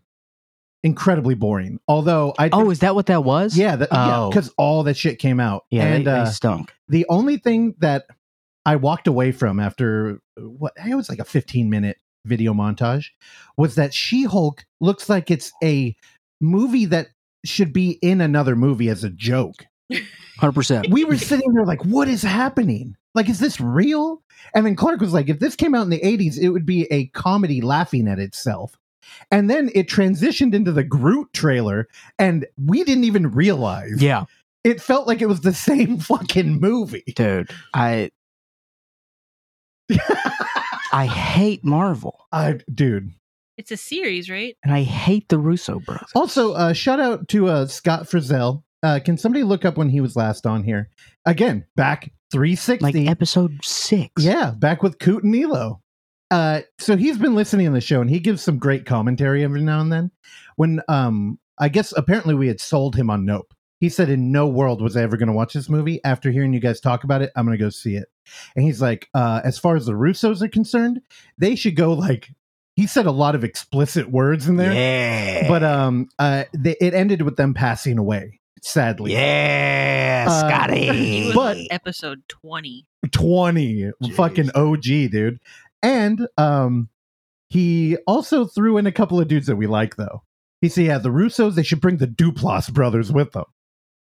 Incredibly 0.84 1.36
boring. 1.36 1.80
Although 1.88 2.34
I 2.40 2.50
Oh, 2.52 2.72
is 2.72 2.80
that 2.80 2.96
what 2.96 3.06
that 3.06 3.24
was? 3.24 3.56
yeah, 3.56 3.76
that, 3.76 3.90
Oh. 3.92 4.30
because 4.30 4.52
all 4.58 4.82
that 4.84 4.98
shit 4.98 5.20
came 5.20 5.40
out. 5.40 5.66
Yeah, 5.70 5.84
and 5.84 6.08
they, 6.08 6.12
uh, 6.12 6.24
they 6.26 6.32
stunk. 6.32 6.74
the 6.88 7.06
only 7.08 7.38
thing 7.38 7.76
that 7.80 8.06
I 8.66 8.78
walked 8.78 9.08
away 9.08 9.32
from 9.32 9.60
after 9.60 10.20
what 10.38 10.74
it 10.84 10.96
was 10.96 11.08
like 11.08 11.20
a 11.20 11.24
15 11.26 11.70
minute 11.70 11.98
video 12.26 12.54
montage 12.54 13.08
was 13.58 13.76
that 13.76 13.94
She 13.94 14.24
Hulk 14.24 14.66
looks 14.80 15.08
like 15.08 15.30
it's 15.30 15.52
a 15.64 15.96
movie 16.40 16.86
that 16.86 17.10
should 17.46 17.74
be 17.74 17.92
in 18.02 18.22
another 18.22 18.56
movie 18.56 18.90
as 18.90 19.04
a 19.04 19.10
joke. 19.10 19.66
100%. 20.40 20.90
We 20.92 21.06
were 21.06 21.18
sitting 21.18 21.52
there 21.54 21.66
like, 21.66 21.84
what 21.86 22.08
is 22.08 22.22
happening? 22.22 22.96
Like, 23.14 23.30
is 23.30 23.40
this 23.40 23.60
real? 23.60 24.22
And 24.56 24.66
then 24.66 24.76
Clark 24.76 25.02
was 25.02 25.14
like, 25.14 25.28
if 25.30 25.40
this 25.40 25.56
came 25.56 25.76
out 25.76 25.84
in 25.84 25.90
the 25.90 26.00
80s, 26.00 26.38
it 26.40 26.50
would 26.50 26.66
be 26.66 26.84
a 26.92 27.08
comedy 27.08 27.62
laughing 27.62 28.08
at 28.08 28.20
itself. 28.20 28.78
And 29.30 29.50
then 29.50 29.70
it 29.76 29.88
transitioned 29.90 30.54
into 30.54 30.72
the 30.72 30.84
Groot 30.84 31.34
trailer, 31.34 31.88
and 32.18 32.46
we 32.64 32.84
didn't 32.84 33.04
even 33.04 33.32
realize. 33.32 34.02
Yeah, 34.02 34.24
It 34.64 34.82
felt 34.82 35.08
like 35.08 35.22
it 35.22 35.26
was 35.28 35.42
the 35.42 35.54
same 35.54 35.98
fucking 36.00 36.60
movie. 36.62 37.04
dude. 37.16 37.52
I 37.74 38.12
I 40.94 41.06
hate 41.06 41.64
Marvel. 41.66 42.26
I, 42.32 42.60
dude, 42.74 43.12
It's 43.62 43.70
a 43.70 43.78
series, 43.78 44.28
right? 44.28 44.58
and 44.64 44.74
I 44.74 44.82
hate 44.82 45.30
the 45.30 45.38
Russo 45.38 45.80
brothers. 45.82 46.10
Also, 46.16 46.54
uh, 46.54 46.74
shout 46.74 47.00
out 47.00 47.28
to 47.28 47.48
uh, 47.48 47.68
Scott 47.68 48.06
Frizzell. 48.06 48.64
Uh, 48.82 49.00
can 49.06 49.20
somebody 49.20 49.44
look 49.44 49.66
up 49.66 49.78
when 49.78 49.88
he 49.88 50.02
was 50.02 50.16
last 50.16 50.48
on 50.48 50.64
here? 50.64 50.90
Again, 51.28 51.68
back 51.76 52.12
360. 52.32 52.84
like 52.84 52.96
episode 53.08 53.60
six. 53.64 54.24
Yeah, 54.24 54.50
back 54.58 54.82
with 54.82 54.98
Coot 54.98 55.24
and 55.24 55.36
Elo. 55.36 55.80
Uh, 56.32 56.62
so 56.80 56.98
he's 56.98 57.20
been 57.20 57.36
listening 57.36 57.68
to 57.68 57.72
the 57.72 57.82
show 57.82 58.02
and 58.02 58.10
he 58.10 58.20
gives 58.20 58.42
some 58.42 58.58
great 58.58 58.88
commentary 58.88 59.44
every 59.44 59.62
now 59.62 59.80
and 59.80 59.94
then. 59.94 60.10
When 60.56 60.82
um, 60.90 61.38
I 61.60 61.70
guess 61.70 61.94
apparently 61.96 62.34
we 62.34 62.48
had 62.48 62.60
sold 62.60 62.96
him 62.96 63.12
on 63.12 63.26
Nope. 63.26 63.54
He 63.80 63.90
said, 63.90 64.10
"In 64.10 64.32
no 64.32 64.48
world 64.48 64.82
was 64.82 64.98
I 64.98 65.04
ever 65.04 65.18
going 65.18 65.28
to 65.28 65.34
watch 65.34 65.54
this 65.54 65.70
movie. 65.70 66.04
After 66.04 66.32
hearing 66.32 66.52
you 66.54 66.60
guys 66.60 66.80
talk 66.80 67.04
about 67.04 67.22
it, 67.22 67.32
I'm 67.36 67.46
going 67.46 67.58
to 67.58 67.64
go 67.64 67.70
see 67.70 67.96
it." 67.96 68.08
And 68.56 68.66
he's 68.66 68.82
like, 68.82 69.08
uh, 69.14 69.42
"As 69.44 69.60
far 69.60 69.76
as 69.76 69.86
the 69.86 69.94
Russos 69.94 70.42
are 70.42 70.48
concerned, 70.48 71.02
they 71.38 71.54
should 71.54 71.76
go 71.76 71.94
like." 71.94 72.30
He 72.82 72.88
said 72.88 73.06
a 73.06 73.12
lot 73.12 73.36
of 73.36 73.44
explicit 73.44 74.10
words 74.10 74.48
in 74.48 74.56
there, 74.56 74.74
Yeah. 74.74 75.48
but 75.48 75.64
um, 75.64 76.10
uh, 76.18 76.46
they, 76.52 76.76
it 76.82 76.96
ended 76.96 77.22
with 77.22 77.36
them 77.36 77.54
passing 77.54 78.00
away. 78.00 78.40
Sadly, 78.64 79.14
yeah, 79.14 80.26
Uh, 80.28 80.40
Scotty. 80.50 80.88
He 81.28 81.32
But- 81.34 81.58
episode 81.70 82.24
20. 82.28 82.88
20 83.12 83.92
Jeez. 84.04 84.14
fucking 84.16 84.50
OG, 84.56 84.82
dude. 85.12 85.40
And 85.84 86.28
um 86.40 86.90
he 87.50 87.98
also 88.08 88.46
threw 88.46 88.78
in 88.78 88.88
a 88.88 88.92
couple 88.92 89.20
of 89.20 89.28
dudes 89.28 89.46
that 89.48 89.58
we 89.58 89.68
like 89.68 89.96
though. 89.98 90.24
He 90.62 90.70
said, 90.70 90.86
yeah, 90.86 90.98
the 90.98 91.10
Russos, 91.10 91.54
they 91.56 91.64
should 91.64 91.82
bring 91.82 91.98
the 91.98 92.08
Duplass 92.08 92.72
brothers 92.74 93.12
with 93.12 93.32
them. 93.34 93.46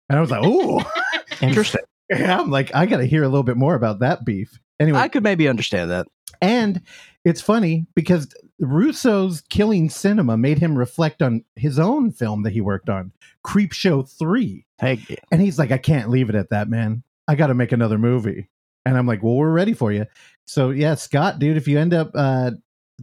And 0.09 0.17
I 0.17 0.21
was 0.21 0.31
like, 0.31 0.45
ooh. 0.45 0.81
Interesting. 1.41 1.81
yeah, 2.09 2.39
I'm 2.39 2.49
like, 2.49 2.73
I 2.73 2.85
gotta 2.85 3.05
hear 3.05 3.23
a 3.23 3.27
little 3.29 3.43
bit 3.43 3.57
more 3.57 3.75
about 3.75 3.99
that 3.99 4.23
beef. 4.23 4.57
Anyway, 4.79 4.99
I 4.99 5.09
could 5.09 5.23
maybe 5.23 5.47
understand 5.49 5.91
that. 5.91 6.07
and 6.41 6.81
it's 7.25 7.41
funny 7.41 7.85
because 7.95 8.33
Russo's 8.59 9.41
killing 9.41 9.89
cinema 9.89 10.37
made 10.37 10.59
him 10.59 10.77
reflect 10.77 11.21
on 11.21 11.43
his 11.55 11.79
own 11.79 12.11
film 12.11 12.43
that 12.43 12.53
he 12.53 12.61
worked 12.61 12.89
on, 12.89 13.11
Creep 13.43 13.71
Show 13.71 14.03
3. 14.03 14.65
Hey, 14.79 14.99
And 15.31 15.41
he's 15.41 15.57
like, 15.59 15.71
I 15.71 15.77
can't 15.77 16.09
leave 16.09 16.29
it 16.29 16.35
at 16.35 16.49
that, 16.49 16.69
man. 16.69 17.03
I 17.27 17.35
got 17.35 17.47
to 17.47 17.53
make 17.53 17.71
another 17.71 17.97
movie. 17.97 18.49
And 18.85 18.97
I'm 18.97 19.07
like, 19.07 19.21
well, 19.21 19.35
we're 19.35 19.51
ready 19.51 19.73
for 19.73 19.91
you. 19.91 20.05
So 20.45 20.71
yeah, 20.71 20.95
Scott, 20.95 21.39
dude, 21.39 21.57
if 21.57 21.67
you 21.67 21.77
end 21.79 21.93
up 21.93 22.11
uh, 22.15 22.51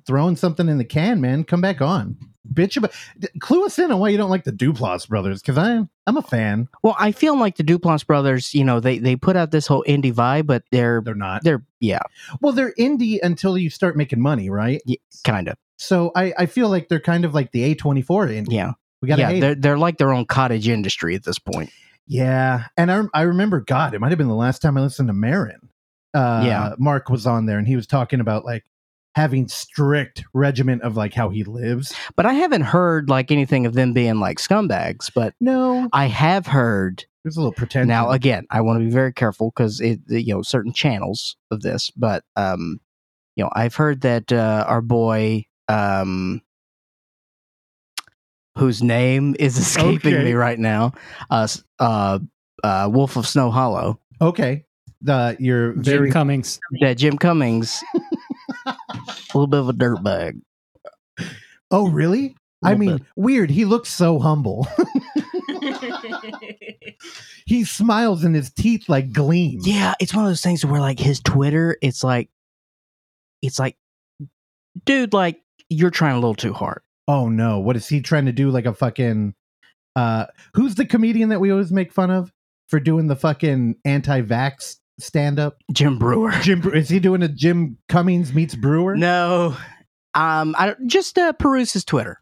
throwing 0.07 0.37
something 0.37 0.69
in 0.69 0.79
the 0.79 0.85
can, 0.85 1.21
man, 1.21 1.45
come 1.45 1.61
back 1.61 1.81
on. 1.81 2.17
Bitch 2.53 2.77
about 2.77 2.93
clue 3.41 3.65
us 3.67 3.79
in 3.79 3.91
on 3.91 3.99
why 4.01 4.09
you 4.11 4.17
don't 4.19 4.31
like 4.31 4.45
the 4.45 4.53
Duplass 4.53 5.09
brothers, 5.09 5.41
because 5.41 5.59
I'm 5.59 5.89
I'm 6.07 6.17
a 6.17 6.23
fan. 6.23 6.69
well, 6.83 6.97
I 6.99 7.13
feel 7.13 7.39
like 7.39 7.57
the 7.57 7.65
Duplass 7.65 8.07
brothers, 8.07 8.55
you 8.55 8.65
know, 8.65 8.81
they 8.81 8.99
they 8.99 9.17
put 9.17 9.37
out 9.37 9.51
this 9.51 9.67
whole 9.67 9.85
indie 9.87 10.13
vibe, 10.13 10.47
but 10.47 10.63
they're 10.71 11.01
They're 11.05 11.15
not. 11.15 11.43
they're 11.45 11.65
yeah, 11.81 12.01
Well, 12.41 12.53
they're 12.53 12.73
indie 12.79 13.19
until 13.23 13.59
you 13.59 13.71
start 13.71 13.97
making 13.97 14.21
money, 14.21 14.49
right? 14.51 14.81
kind 15.25 15.49
of 15.49 15.57
So 15.79 16.13
I, 16.17 16.33
I 16.39 16.47
feel 16.47 16.69
like 16.71 16.89
they're 16.89 17.01
kind 17.01 17.25
of 17.25 17.35
like 17.35 17.53
the 17.53 17.75
A24 17.75 18.05
indie. 18.31 18.47
yeah 18.53 18.73
We 19.03 19.09
gotta 19.09 19.23
yeah. 19.23 19.41
They're 19.41 19.53
it. 19.53 19.63
they're 19.63 19.79
like 19.79 19.99
their 19.99 20.13
own 20.13 20.25
cottage 20.27 20.69
industry 20.69 21.15
at 21.15 21.25
this 21.25 21.39
point. 21.39 21.71
Yeah. 22.07 22.67
And 22.77 22.91
I 22.93 23.03
I 23.13 23.23
remember 23.23 23.61
God, 23.61 23.93
it 23.95 24.01
might 24.01 24.11
have 24.11 24.19
been 24.19 24.29
the 24.29 24.35
last 24.35 24.63
time 24.63 24.79
I 24.79 24.81
listened 24.83 25.09
to 25.09 25.13
Maron. 25.13 25.69
Uh 26.15 26.43
Yeah. 26.47 26.75
Mark 26.79 27.11
was 27.11 27.27
on 27.27 27.47
there 27.47 27.59
and 27.59 27.67
he 27.67 27.75
was 27.77 27.87
talking 27.87 28.21
about 28.21 28.45
like 28.45 28.65
having 29.17 29.49
strict 29.49 30.23
regimen 30.35 30.81
of 30.83 30.95
like 30.97 31.15
how 31.15 31.31
he 31.31 31.43
lives. 31.43 31.95
But 32.17 32.27
I 32.27 32.35
haven't 32.35 32.61
heard 32.61 33.09
like 33.09 33.33
anything 33.33 33.65
of 33.67 33.73
them 33.73 33.93
being 33.95 34.21
like 34.21 34.37
scumbags. 34.39 35.11
But 35.13 35.35
No, 35.41 35.89
I 35.93 36.05
have 36.07 36.47
heard 36.47 37.05
there's 37.25 37.37
a 37.37 37.41
little 37.41 37.53
pretension. 37.55 37.89
now 37.89 38.11
again. 38.11 38.47
I 38.51 38.61
want 38.61 38.79
to 38.79 38.85
be 38.85 38.91
very 38.93 39.13
careful 39.15 39.51
because 39.57 39.81
it 39.81 40.01
you 40.07 40.35
know 40.35 40.43
certain 40.43 40.73
channels 40.75 41.37
of 41.51 41.63
this, 41.63 41.91
but 41.97 42.23
um, 42.37 42.79
you 43.37 43.43
know 43.43 43.51
I've 43.55 43.75
heard 43.75 44.03
that 44.03 44.31
uh, 44.31 44.65
our 44.69 44.83
boy 44.83 45.47
um. 45.69 46.43
Whose 48.59 48.83
name 48.83 49.37
is 49.39 49.59
escaping 49.59 50.15
Okay. 50.15 50.25
me 50.25 50.33
right 50.33 50.59
now? 50.59 50.93
Uh, 51.29 51.47
uh, 51.79 52.19
uh, 52.65 52.89
Wolf 52.91 53.17
of 53.17 53.27
Snow 53.27 53.51
Hollow. 53.51 54.01
okay. 54.21 54.65
The 55.03 55.37
you're 55.39 55.75
Jim 55.75 55.83
very 55.83 56.11
Cummings. 56.11 56.59
That 56.81 56.95
Jim 56.97 57.19
Cummings, 57.19 57.83
a 57.95 58.01
little 59.39 59.47
bit 59.47 59.61
of 59.61 59.69
a 59.69 59.73
dirtbag. 59.73 60.41
Oh, 61.71 61.89
really? 61.89 62.37
I 62.65 62.75
mean, 62.75 62.99
bit. 62.99 63.07
weird. 63.17 63.51
He 63.51 63.65
looks 63.65 63.91
so 63.91 64.19
humble. 64.19 64.67
he 67.47 67.65
smiles 67.65 68.25
and 68.25 68.35
his 68.35 68.51
teeth 68.51 68.89
like 68.89 69.13
gleam. 69.13 69.61
Yeah, 69.63 69.95
it's 70.01 70.15
one 70.15 70.25
of 70.25 70.31
those 70.31 70.43
things 70.43 70.65
where 70.65 70.81
like 70.81 70.99
his 70.99 71.21
Twitter, 71.21 71.77
it's 71.83 72.03
like, 72.03 72.31
it's 73.43 73.59
like, 73.59 73.77
dude, 74.85 75.13
like 75.13 75.41
you're 75.69 75.91
trying 75.91 76.13
a 76.13 76.21
little 76.21 76.35
too 76.35 76.53
hard. 76.53 76.83
Oh 77.09 77.29
no, 77.29 77.61
what 77.61 77.77
is 77.77 77.89
he 77.89 78.01
trying 78.01 78.27
to 78.27 78.33
do 78.33 78.51
like 78.51 78.67
a 78.67 78.75
fucking 78.75 79.35
uh 79.95 80.27
who's 80.55 80.75
the 80.75 80.87
comedian 80.87 81.31
that 81.31 81.41
we 81.41 81.51
always 81.51 81.73
make 81.73 81.93
fun 81.93 82.11
of 82.11 82.33
for 82.69 82.81
doing 82.81 83.07
the 83.07 83.17
fucking 83.17 83.77
anti-vax 83.85 84.77
stand 84.99 85.39
up? 85.39 85.57
Jim 85.73 85.99
Breuer. 85.99 86.31
Jim 86.43 86.61
Bre- 86.61 86.77
is 86.77 86.89
he 86.89 86.99
doing 87.01 87.23
a 87.23 87.29
Jim 87.29 87.79
Cummings 87.89 88.33
meets 88.33 88.55
Breuer? 88.55 88.97
No, 88.97 89.57
um, 90.15 90.55
I 90.59 90.67
don't, 90.67 90.87
just 90.89 91.19
uh, 91.19 91.33
peruse 91.35 91.73
his 91.73 91.85
Twitter. 91.85 92.21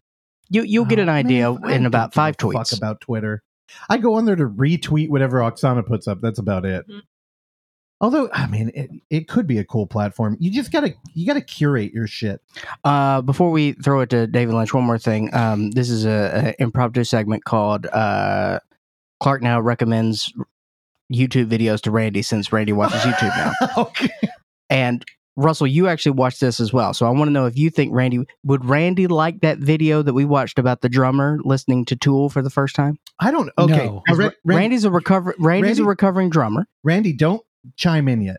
You 0.50 0.62
you'll 0.62 0.84
get 0.84 0.98
Oh, 0.98 1.02
an 1.02 1.08
idea 1.08 1.52
man, 1.52 1.60
I 1.64 1.68
in 1.72 1.82
don't 1.82 1.86
about 1.86 2.10
give 2.12 2.14
a 2.14 2.20
five 2.20 2.36
fuck 2.38 2.52
tweets. 2.52 2.76
about 2.76 3.00
Twitter. 3.00 3.42
I 3.88 3.96
go 3.98 4.14
on 4.14 4.24
there 4.26 4.36
to 4.36 4.46
retweet 4.46 5.08
whatever 5.08 5.38
Oksana 5.40 5.86
puts 5.86 6.06
up. 6.06 6.20
That's 6.20 6.38
about 6.38 6.64
it. 6.66 6.86
Mhm. 6.88 7.00
Although, 8.00 8.28
I 8.32 8.46
mean, 8.48 8.70
it, 8.74 8.90
it 9.08 9.28
could 9.28 9.46
be 9.46 9.56
a 9.58 9.64
cool 9.64 9.86
platform. 9.86 10.36
You 10.38 10.50
just 10.50 10.70
gotta 10.70 10.94
you 11.14 11.26
gotta 11.26 11.40
curate 11.40 11.92
your 11.92 12.06
shit. 12.06 12.42
Uh, 12.84 13.22
before 13.22 13.50
we 13.50 13.72
throw 13.72 14.00
it 14.00 14.10
to 14.10 14.26
David 14.26 14.54
Lynch, 14.54 14.74
one 14.74 14.84
more 14.84 14.98
thing. 14.98 15.32
Um, 15.34 15.70
this 15.70 15.88
is 15.88 16.04
a, 16.04 16.54
a 16.58 16.62
impromptu 16.62 17.04
segment 17.04 17.44
called 17.44 17.86
uh, 17.86 18.58
Clark 19.20 19.40
now 19.42 19.60
recommends 19.60 20.30
YouTube 21.14 21.47
videos 21.47 21.80
to 21.83 21.90
Randy 21.90 22.23
since 22.23 22.52
Randy 22.52 22.73
watches 22.73 23.00
YouTube 23.02 23.37
now. 23.37 23.52
okay. 23.83 24.11
And 24.71 25.04
Russell, 25.37 25.66
you 25.66 25.88
actually 25.88 26.12
watched 26.12 26.40
this 26.40 26.61
as 26.61 26.73
well. 26.73 26.94
So 26.94 27.06
I 27.06 27.11
want 27.11 27.26
to 27.28 27.33
know 27.33 27.47
if 27.47 27.56
you 27.59 27.68
think 27.71 27.92
Randy 27.92 28.25
would 28.44 28.64
Randy 28.64 29.06
like 29.09 29.40
that 29.40 29.59
video 29.59 30.00
that 30.02 30.12
we 30.14 30.25
watched 30.25 30.59
about 30.59 30.80
the 30.80 30.88
drummer 30.88 31.38
listening 31.44 31.85
to 31.87 31.97
Tool 31.97 32.28
for 32.28 32.40
the 32.40 32.50
first 32.50 32.76
time? 32.76 32.99
I 33.18 33.30
don't. 33.33 33.50
Okay, 33.59 33.87
No. 33.87 34.02
Now, 34.09 34.14
Ra- 34.14 34.25
Randy, 34.25 34.37
Randy's 34.44 34.85
a 34.85 34.90
recover 34.90 35.35
Randy's 35.38 35.71
Randy- 35.78 35.83
a 35.83 35.87
recovering 35.87 36.30
drummer. 36.30 36.66
Randy, 36.85 37.12
don't 37.12 37.42
chime 37.76 38.06
in 38.09 38.21
yet. 38.23 38.37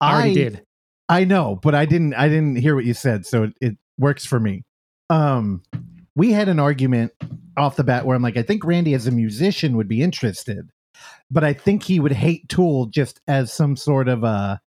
I 0.00 0.14
already 0.14 0.34
did. 0.34 0.64
I 1.08 1.24
know, 1.24 1.58
but 1.62 1.74
I 1.74 1.84
didn't. 1.84 2.14
I 2.14 2.28
didn't 2.28 2.56
hear 2.56 2.74
what 2.74 2.84
you 2.86 2.94
said, 2.94 3.26
so 3.26 3.42
it, 3.44 3.52
it 3.60 3.76
works 3.98 4.24
for 4.24 4.40
me. 4.40 4.62
Um, 5.10 5.62
we 6.16 6.32
had 6.32 6.48
an 6.48 6.58
argument 6.58 7.12
off 7.58 7.76
the 7.76 7.84
bat 7.84 8.06
where 8.06 8.16
I'm 8.16 8.22
like, 8.22 8.38
I 8.38 8.42
think 8.42 8.64
Randy 8.64 8.94
as 8.94 9.06
a 9.06 9.10
musician 9.10 9.76
would 9.76 9.88
be 9.88 10.00
interested, 10.00 10.70
but 11.30 11.44
I 11.44 11.52
think 11.52 11.82
he 11.82 12.00
would 12.00 12.12
hate 12.12 12.48
Tool 12.48 12.86
just 12.86 13.20
as 13.28 13.52
some 13.52 13.76
sort 13.76 14.08
of 14.08 14.24
a 14.24 14.60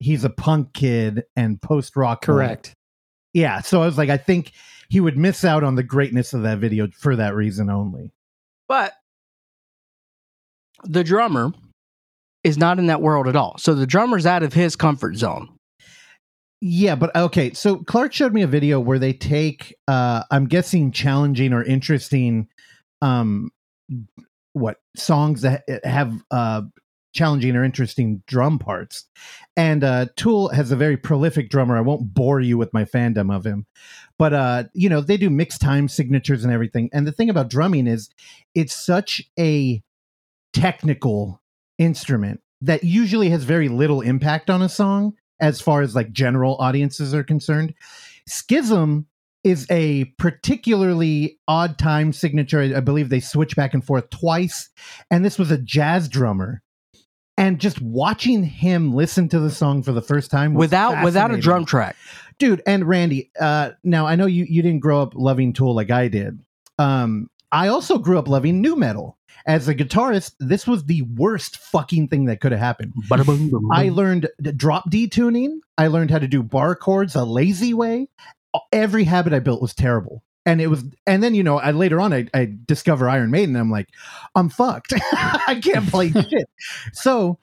he's 0.00 0.24
a 0.24 0.30
punk 0.30 0.72
kid 0.74 1.24
and 1.36 1.60
post 1.60 1.96
rock. 1.96 2.22
Correct. 2.22 2.74
Yeah. 3.32 3.60
So 3.60 3.82
I 3.82 3.86
was 3.86 3.98
like, 3.98 4.10
I 4.10 4.16
think 4.16 4.52
he 4.88 5.00
would 5.00 5.16
miss 5.16 5.44
out 5.44 5.64
on 5.64 5.74
the 5.74 5.82
greatness 5.82 6.32
of 6.32 6.42
that 6.42 6.58
video 6.58 6.88
for 6.98 7.16
that 7.16 7.34
reason 7.34 7.68
only. 7.68 8.12
But 8.68 8.94
the 10.84 11.04
drummer 11.04 11.52
is 12.44 12.56
not 12.56 12.78
in 12.78 12.86
that 12.86 13.02
world 13.02 13.26
at 13.28 13.36
all. 13.36 13.58
So 13.58 13.74
the 13.74 13.86
drummer's 13.86 14.26
out 14.26 14.42
of 14.42 14.52
his 14.52 14.76
comfort 14.76 15.16
zone. 15.16 15.48
Yeah, 16.60 16.96
but 16.96 17.14
okay. 17.14 17.52
So 17.52 17.76
Clark 17.76 18.12
showed 18.12 18.32
me 18.32 18.42
a 18.42 18.48
video 18.48 18.80
where 18.80 18.98
they 18.98 19.12
take, 19.12 19.76
uh, 19.86 20.24
I'm 20.30 20.46
guessing, 20.46 20.90
challenging 20.90 21.52
or 21.52 21.62
interesting, 21.62 22.48
um, 23.00 23.50
what 24.58 24.78
songs 24.96 25.42
that 25.42 25.64
have 25.84 26.12
uh, 26.30 26.62
challenging 27.12 27.56
or 27.56 27.64
interesting 27.64 28.22
drum 28.26 28.58
parts. 28.58 29.06
And 29.56 29.82
uh, 29.82 30.06
Tool 30.16 30.48
has 30.50 30.70
a 30.70 30.76
very 30.76 30.96
prolific 30.96 31.50
drummer. 31.50 31.76
I 31.76 31.80
won't 31.80 32.14
bore 32.14 32.40
you 32.40 32.58
with 32.58 32.72
my 32.72 32.84
fandom 32.84 33.34
of 33.34 33.44
him, 33.44 33.66
but 34.18 34.32
uh, 34.32 34.64
you 34.72 34.88
know 34.88 35.00
they 35.00 35.16
do 35.16 35.30
mixed 35.30 35.60
time 35.60 35.88
signatures 35.88 36.44
and 36.44 36.52
everything. 36.52 36.90
And 36.92 37.06
the 37.06 37.12
thing 37.12 37.30
about 37.30 37.50
drumming 37.50 37.86
is, 37.86 38.10
it's 38.54 38.74
such 38.74 39.22
a 39.38 39.82
technical 40.52 41.42
instrument 41.78 42.40
that 42.60 42.84
usually 42.84 43.30
has 43.30 43.44
very 43.44 43.68
little 43.68 44.00
impact 44.00 44.50
on 44.50 44.62
a 44.62 44.68
song 44.68 45.14
as 45.40 45.60
far 45.60 45.82
as 45.82 45.94
like 45.94 46.12
general 46.12 46.56
audiences 46.56 47.14
are 47.14 47.24
concerned. 47.24 47.74
Schism 48.26 49.06
is 49.44 49.66
a 49.70 50.04
particularly 50.18 51.38
odd 51.46 51.78
time 51.78 52.12
signature. 52.12 52.60
I 52.60 52.80
believe 52.80 53.08
they 53.08 53.20
switch 53.20 53.56
back 53.56 53.74
and 53.74 53.84
forth 53.84 54.10
twice. 54.10 54.68
And 55.10 55.24
this 55.24 55.38
was 55.38 55.50
a 55.50 55.58
jazz 55.58 56.08
drummer. 56.08 56.62
And 57.36 57.60
just 57.60 57.80
watching 57.80 58.42
him 58.42 58.92
listen 58.94 59.28
to 59.28 59.38
the 59.38 59.50
song 59.50 59.84
for 59.84 59.92
the 59.92 60.02
first 60.02 60.30
time 60.30 60.54
was 60.54 60.64
Without 60.66 61.04
without 61.04 61.30
a 61.32 61.38
drum 61.38 61.64
track. 61.64 61.94
dude 62.40 62.60
and 62.66 62.84
randy 62.84 63.30
uh 63.38 63.70
now 63.84 64.06
i 64.06 64.16
know 64.16 64.26
you 64.26 64.44
you 64.48 64.60
didn't 64.60 64.80
grow 64.80 65.00
up 65.02 65.14
loving 65.14 65.52
tool 65.52 65.72
like 65.72 65.90
i 65.92 66.08
did 66.08 66.40
um 66.80 67.30
i 67.52 67.68
also 67.68 67.96
grew 67.96 68.18
up 68.18 68.26
loving 68.26 68.60
new 68.60 68.74
metal 68.74 69.16
as 69.46 69.68
a 69.68 69.74
guitarist 69.74 70.32
this 70.40 70.66
was 70.66 70.86
the 70.86 71.02
worst 71.16 71.58
fucking 71.58 72.08
thing 72.08 72.24
that 72.24 72.40
could 72.40 72.50
have 72.50 72.60
happened 72.60 72.92
i 73.72 73.88
learned 73.88 74.28
drop 74.56 74.90
d 74.90 75.06
tuning 75.06 75.60
i 75.78 75.86
learned 75.86 76.10
how 76.10 76.18
to 76.18 76.26
do 76.28 76.42
bar 76.42 76.74
chords 76.74 77.14
a 77.14 77.24
lazy 77.24 77.72
way 77.72 78.08
every 78.72 79.04
habit 79.04 79.32
I 79.32 79.38
built 79.40 79.62
was 79.62 79.74
terrible. 79.74 80.22
And 80.46 80.60
it 80.62 80.68
was, 80.68 80.82
and 81.06 81.22
then 81.22 81.34
you 81.34 81.42
know, 81.42 81.58
I 81.58 81.72
later 81.72 82.00
on 82.00 82.12
I, 82.14 82.26
I 82.32 82.50
discover 82.64 83.08
Iron 83.08 83.30
Maiden, 83.30 83.54
and 83.54 83.60
I'm 83.60 83.70
like, 83.70 83.88
I'm 84.34 84.48
fucked. 84.48 84.94
I 85.12 85.60
can't 85.62 85.86
play 85.88 86.10
shit. 86.12 86.48
So, 86.94 87.38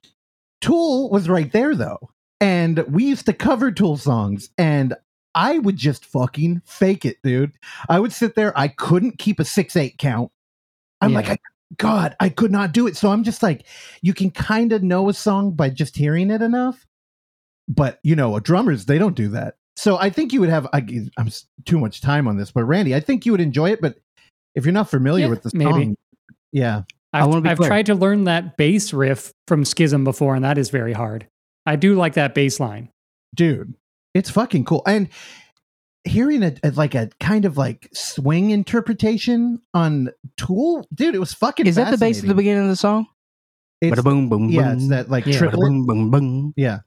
Tool 0.62 1.12
was 1.12 1.30
right 1.30 1.52
there 1.52 1.76
though, 1.76 2.10
and 2.42 2.80
we 2.92 3.06
used 3.06 3.28
to 3.28 3.34
cover 3.34 3.72
Tool 3.72 3.98
songs, 3.98 4.50
and 4.58 4.96
I 5.36 5.60
would 5.60 5.78
just 5.78 6.04
fucking 6.06 6.64
fake 6.66 7.06
it, 7.06 7.18
dude. 7.24 7.52
I 7.90 8.00
would 8.00 8.12
sit 8.14 8.34
there, 8.36 8.58
I 8.58 8.70
couldn't 8.70 9.20
keep 9.20 9.40
a 9.40 9.46
six 9.46 9.76
eight 9.76 10.00
count. 10.00 10.32
I'm 11.02 11.12
Yeah. 11.12 11.18
like, 11.18 11.30
I, 11.30 11.38
God, 11.78 12.16
I 12.20 12.30
could 12.30 12.52
not 12.52 12.72
do 12.72 12.88
it. 12.88 12.96
So 12.98 13.12
I'm 13.12 13.24
just 13.24 13.44
like, 13.44 13.66
you 14.02 14.14
can 14.16 14.32
kind 14.32 14.72
of 14.72 14.82
know 14.82 15.10
a 15.10 15.14
song 15.14 15.52
by 15.52 15.70
just 15.70 15.98
hearing 15.98 16.32
it 16.32 16.42
enough, 16.42 16.88
but 17.68 18.00
you 18.02 18.16
know, 18.16 18.40
drummers 18.40 18.86
they 18.86 18.98
don't 18.98 19.16
do 19.16 19.28
that. 19.30 19.58
So 19.76 19.98
I 19.98 20.10
think 20.10 20.32
you 20.34 20.40
would 20.40 20.50
have. 20.50 20.68
I, 20.74 20.80
I'm 21.18 21.30
too 21.66 21.80
much 21.80 22.02
time 22.02 22.28
on 22.28 22.38
this, 22.38 22.52
but 22.52 22.64
Randy, 22.64 22.96
I 22.96 23.00
think 23.00 23.26
you 23.26 23.32
would 23.34 23.42
enjoy 23.42 23.72
it. 23.72 23.82
But 23.82 23.98
if 24.56 24.66
you're 24.66 24.72
not 24.74 24.90
familiar 24.90 25.26
Yeah, 25.26 25.30
with 25.32 25.44
the 25.44 25.52
maybe. 25.54 25.72
song, 25.72 25.96
yeah, 26.54 26.84
I 27.12 27.22
I've, 27.22 27.28
wanna 27.28 27.42
be 27.42 27.50
I've 27.50 27.58
clear. 27.58 27.70
tried 27.70 27.86
to 27.88 27.96
learn 27.96 28.24
that 28.26 28.56
bass 28.58 28.94
riff 28.94 29.34
from 29.48 29.66
Schism 29.66 30.04
before, 30.06 30.34
and 30.36 30.46
that 30.46 30.58
is 30.58 30.70
very 30.70 30.94
hard. 30.94 31.28
I 31.66 31.76
do 31.76 31.96
like 31.96 32.14
that 32.14 32.34
bass 32.34 32.60
line. 32.60 32.90
dude, 33.36 33.74
it's 34.14 34.30
fucking 34.30 34.64
cool. 34.66 34.82
And 34.88 35.10
hearing 36.06 36.44
a, 36.44 36.56
a- 36.64 36.72
like 36.72 36.96
a 36.96 37.10
kind 37.20 37.44
of 37.44 37.58
like 37.58 37.90
swing 37.94 38.52
interpretation 38.52 39.60
on 39.74 40.10
Tool, 40.38 40.88
dude, 40.94 41.16
it 41.16 41.20
was 41.20 41.34
fucking. 41.34 41.68
Is 41.68 41.76
that 41.76 41.92
the 41.92 41.98
bass 41.98 42.22
at 42.22 42.28
the 42.30 42.36
beginning 42.36 42.64
of 42.64 42.70
the 42.70 42.76
song? 42.78 43.08
It's, 43.82 44.02
boom, 44.02 44.30
boom, 44.30 44.50
yeah, 44.50 44.70
boom. 44.70 44.78
it's 44.78 44.88
that 44.90 45.10
like 45.10 45.26
Yeah. 45.26 45.38
triplet. 45.38 45.60
boom, 45.60 45.86
boom, 45.86 46.12
boom. 46.12 46.54
Yeah, 46.56 46.80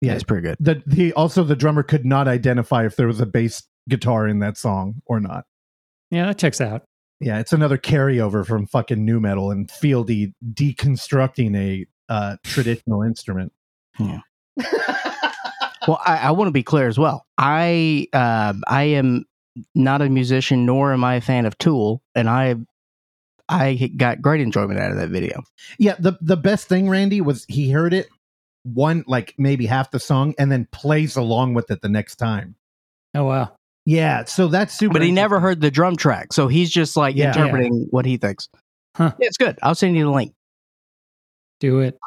Yeah, 0.00 0.10
yeah. 0.10 0.14
it's 0.14 0.24
pretty 0.24 0.42
good. 0.42 0.56
The 0.60 0.82
the 0.86 1.12
also 1.12 1.44
the 1.44 1.56
drummer 1.56 1.82
could 1.82 2.04
not 2.04 2.28
identify 2.28 2.86
if 2.86 2.96
there 2.96 3.06
was 3.06 3.20
a 3.20 3.26
bass 3.26 3.62
guitar 3.88 4.26
in 4.26 4.38
that 4.40 4.56
song 4.56 5.02
or 5.06 5.20
not. 5.20 5.44
Yeah, 6.10 6.26
that 6.26 6.38
checks 6.38 6.60
out. 6.60 6.84
Yeah, 7.20 7.38
it's 7.38 7.52
another 7.52 7.76
carryover 7.76 8.46
from 8.46 8.66
fucking 8.66 9.04
new 9.04 9.20
metal 9.20 9.50
and 9.50 9.68
Fieldy 9.68 10.32
deconstructing 10.54 11.54
a 11.56 11.86
uh, 12.08 12.36
traditional 12.44 13.02
instrument. 13.02 13.52
Yeah. 13.98 14.20
Well, 15.88 16.00
I, 16.04 16.18
I 16.18 16.30
want 16.32 16.48
to 16.48 16.52
be 16.52 16.62
clear 16.62 16.88
as 16.88 16.98
well. 16.98 17.26
I 17.38 18.06
uh, 18.12 18.52
I 18.68 18.82
am 18.82 19.24
not 19.74 20.02
a 20.02 20.08
musician, 20.08 20.66
nor 20.66 20.92
am 20.92 21.02
I 21.04 21.16
a 21.16 21.20
fan 21.20 21.46
of 21.46 21.56
Tool, 21.58 22.02
and 22.14 22.28
I 22.28 22.56
I 23.48 23.90
got 23.96 24.20
great 24.20 24.40
enjoyment 24.40 24.78
out 24.78 24.90
of 24.90 24.98
that 24.98 25.08
video. 25.08 25.42
Yeah, 25.78 25.96
the 25.98 26.18
the 26.20 26.36
best 26.36 26.68
thing, 26.68 26.88
Randy, 26.88 27.20
was 27.20 27.46
he 27.48 27.70
heard 27.70 27.94
it 27.94 28.08
one 28.64 29.04
like 29.06 29.34
maybe 29.38 29.66
half 29.66 29.90
the 29.90 30.00
song 30.00 30.34
and 30.38 30.50
then 30.52 30.66
plays 30.72 31.16
along 31.16 31.54
with 31.54 31.70
it 31.70 31.80
the 31.82 31.88
next 31.88 32.16
time. 32.16 32.54
Oh 33.14 33.24
wow. 33.24 33.52
Yeah, 33.86 34.24
so 34.24 34.46
that's 34.48 34.74
super. 34.76 34.92
But 34.92 35.02
he 35.02 35.10
never 35.10 35.40
heard 35.40 35.60
the 35.60 35.70
drum 35.70 35.96
track, 35.96 36.32
so 36.32 36.48
he's 36.48 36.70
just 36.70 36.96
like 36.96 37.16
Yeah. 37.16 37.28
interpreting 37.28 37.86
what 37.90 38.04
he 38.04 38.18
thinks. 38.18 38.48
Huh. 38.96 39.12
Yeah, 39.18 39.26
it's 39.28 39.38
good. 39.38 39.58
I'll 39.62 39.74
send 39.74 39.96
you 39.96 40.04
the 40.04 40.10
link. 40.10 40.34
Do 41.60 41.80
it. 41.80 41.98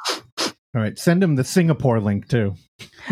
All 0.75 0.81
right, 0.81 0.97
send 0.97 1.23
him 1.23 1.35
the 1.35 1.43
Singapore 1.43 1.99
link 1.99 2.27
too. 2.27 2.55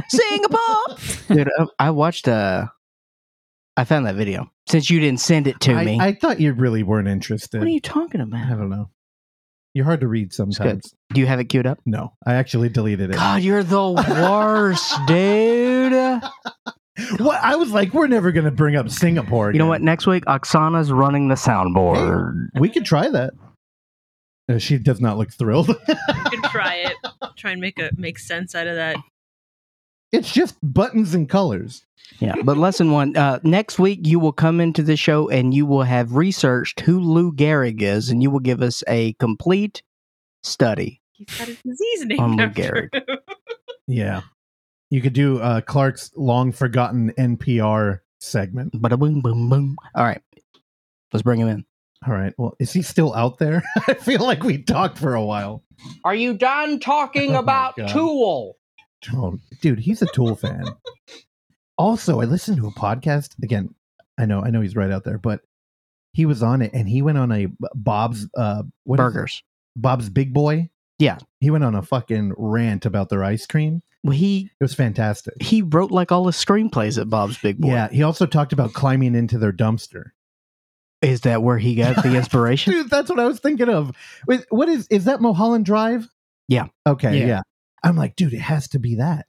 Singapore, 0.10 0.98
dude. 1.28 1.50
I, 1.60 1.66
I 1.80 1.90
watched. 1.92 2.28
Uh, 2.28 2.68
I 3.78 3.84
found 3.84 4.06
that 4.06 4.16
video 4.16 4.52
since 4.68 4.90
you 4.90 5.00
didn't 5.00 5.20
send 5.22 5.48
it 5.48 5.60
to 5.62 5.74
I, 5.74 5.84
me. 5.86 6.00
I 6.00 6.14
thought 6.14 6.40
you 6.40 6.54
really 6.54 6.84
weren't 6.84 7.08
interested. 7.08 7.60
what 7.60 7.68
are 7.68 7.72
you 7.72 7.80
talking 7.80 8.22
about? 8.22 8.46
I 8.46 8.50
don't 8.52 8.70
know. 8.70 8.90
You're 9.74 9.86
hard 9.86 10.02
to 10.02 10.08
read 10.08 10.34
sometimes. 10.34 10.94
Do 11.14 11.22
you 11.22 11.28
have 11.28 11.40
it 11.40 11.46
queued 11.46 11.66
up? 11.66 11.80
No, 11.86 12.14
I 12.26 12.34
actually 12.36 12.70
deleted 12.70 13.12
it. 13.12 13.16
God, 13.16 13.42
you're 13.42 13.64
the 13.64 13.92
worst, 13.92 14.94
dude. 15.08 15.94
What 17.20 17.42
I 17.42 17.56
was 17.56 17.72
like, 17.72 17.94
we're 17.94 18.08
never 18.08 18.32
going 18.32 18.46
to 18.46 18.52
bring 18.52 18.76
up 18.76 18.90
Singapore. 18.90 19.52
You 19.54 19.60
know 19.60 19.68
what? 19.68 19.82
Next 19.82 20.06
week, 20.08 20.26
Oksana's 20.26 20.92
running 20.92 21.30
the 21.30 21.36
soundboard. 21.36 22.48
We 22.60 22.70
could 22.70 22.86
try 22.86 23.10
that. 23.10 23.34
Uh, 24.50 24.58
she 24.58 24.78
does 24.78 25.00
not 25.00 25.18
look 25.18 25.32
thrilled. 25.32 25.70
You 25.70 25.96
could 26.26 26.44
try 26.44 26.76
it. 26.76 26.94
Try 27.38 27.52
and 27.52 27.62
make 27.62 27.80
a 27.80 27.90
make 27.96 28.20
sense 28.20 28.54
out 28.54 28.68
of 28.68 28.76
that. 28.76 28.98
It's 30.12 30.32
just 30.32 30.56
buttons 30.62 31.14
and 31.14 31.28
colors. 31.30 31.86
Yeah, 32.20 32.36
but 32.44 32.58
lesson 32.58 32.92
one. 32.92 33.16
Uh, 33.16 33.40
next 33.44 33.80
week, 33.80 34.02
you 34.04 34.20
will 34.20 34.34
come 34.34 34.60
into 34.60 34.84
the 34.84 34.96
show 34.98 35.30
and 35.30 35.54
you 35.54 35.66
will 35.66 35.84
have 35.84 36.16
researched 36.16 36.82
who 36.82 37.00
Lou 37.00 37.32
Gehrig 37.32 37.82
is, 37.82 38.10
and 38.10 38.22
you 38.22 38.30
will 38.30 38.40
give 38.42 38.62
us 38.62 38.84
a 38.88 39.14
complete 39.14 39.82
study. 40.44 41.02
He's 41.14 41.28
got 41.38 41.48
a 41.50 41.58
disease 41.66 42.06
name. 42.06 42.20
On 42.20 42.36
Lou 42.38 42.44
after 42.44 42.90
Gehrig. 42.94 42.94
him. 43.10 43.18
Yeah. 43.88 44.22
You 44.90 45.02
could 45.02 45.14
do 45.14 45.40
uh, 45.40 45.62
Clark's 45.62 46.12
long 46.18 46.52
forgotten 46.52 47.12
NPR 47.18 48.00
segment. 48.20 48.74
Bada 48.74 49.00
boom, 49.00 49.22
boom, 49.22 49.50
boom. 49.50 49.78
All 49.96 50.04
right, 50.04 50.22
let's 51.14 51.24
bring 51.24 51.40
him 51.40 51.48
in. 51.48 51.66
All 52.06 52.14
right. 52.14 52.34
Well, 52.38 52.56
is 52.60 52.74
he 52.74 52.82
still 52.82 53.14
out 53.14 53.38
there? 53.38 53.64
I 53.88 53.94
feel 53.94 54.24
like 54.24 54.44
we 54.44 54.58
talked 54.64 54.98
for 54.98 55.14
a 55.14 55.24
while. 55.24 55.64
Are 56.04 56.16
you 56.16 56.34
done 56.34 56.80
talking 56.80 57.36
Oh 57.36 57.40
about 57.40 57.78
God. 57.78 57.90
Tool? 57.90 58.58
Oh, 59.14 59.40
dude, 59.62 59.80
he's 59.80 60.02
a 60.02 60.08
Tool 60.08 60.36
fan. 60.36 60.66
Also, 61.78 62.22
I 62.22 62.26
listened 62.26 62.58
to 62.58 62.68
a 62.68 62.72
podcast 62.72 63.32
again. 63.44 63.74
I 64.18 64.26
know, 64.26 64.44
I 64.44 64.50
know 64.52 64.62
he's 64.62 64.76
right 64.76 64.92
out 64.92 65.04
there, 65.04 65.18
but 65.18 65.42
he 66.14 66.26
was 66.26 66.44
on 66.44 66.62
it 66.62 66.72
and 66.74 66.88
he 66.88 67.02
went 67.02 67.18
on 67.18 67.32
a 67.32 67.48
Bob's 67.74 68.28
uh 68.38 68.64
what? 68.84 68.98
Burgers. 68.98 69.44
Bob's 69.76 70.10
Big 70.10 70.34
Boy. 70.34 70.70
Yeah. 71.00 71.18
He 71.40 71.50
went 71.50 71.64
on 71.64 71.74
a 71.74 71.82
fucking 71.82 72.34
rant 72.38 72.86
about 72.86 73.10
their 73.10 73.24
ice 73.24 73.46
cream. 73.48 73.82
Well, 74.04 74.16
he 74.18 74.52
It 74.60 74.64
was 74.64 74.74
fantastic. 74.76 75.42
he 75.42 75.62
wrote 75.62 75.92
like 75.92 76.12
all 76.12 76.26
the 76.26 76.32
screenplays 76.32 77.00
at 77.00 77.10
Bob's 77.10 77.38
Big 77.38 77.60
Boy. 77.60 77.70
Yeah. 77.70 77.88
He 77.90 78.04
also 78.04 78.26
talked 78.26 78.54
about 78.54 78.74
climbing 78.74 79.16
into 79.16 79.38
their 79.38 79.54
dumpster. 79.54 80.12
Is 81.02 81.22
that 81.22 81.42
where 81.42 81.58
he 81.58 81.74
got 81.76 82.04
the 82.04 82.16
inspiration? 82.18 82.74
Dude, 82.74 82.90
that's 82.90 83.10
what 83.10 83.20
I 83.20 83.26
was 83.26 83.40
thinking 83.40 83.70
of. 83.70 83.92
Wait, 84.28 84.46
what 84.50 84.70
is 84.70 84.88
is 84.90 85.06
that 85.06 85.22
Mulholland 85.22 85.66
Drive? 85.66 86.08
Yeah. 86.48 86.68
Okay, 86.86 87.20
yeah. 87.22 87.26
Yeah. 87.28 87.42
I'm 87.84 87.96
like, 87.96 88.16
dude, 88.16 88.34
it 88.34 88.42
has 88.42 88.68
to 88.70 88.80
be 88.80 88.96
that. 88.96 89.26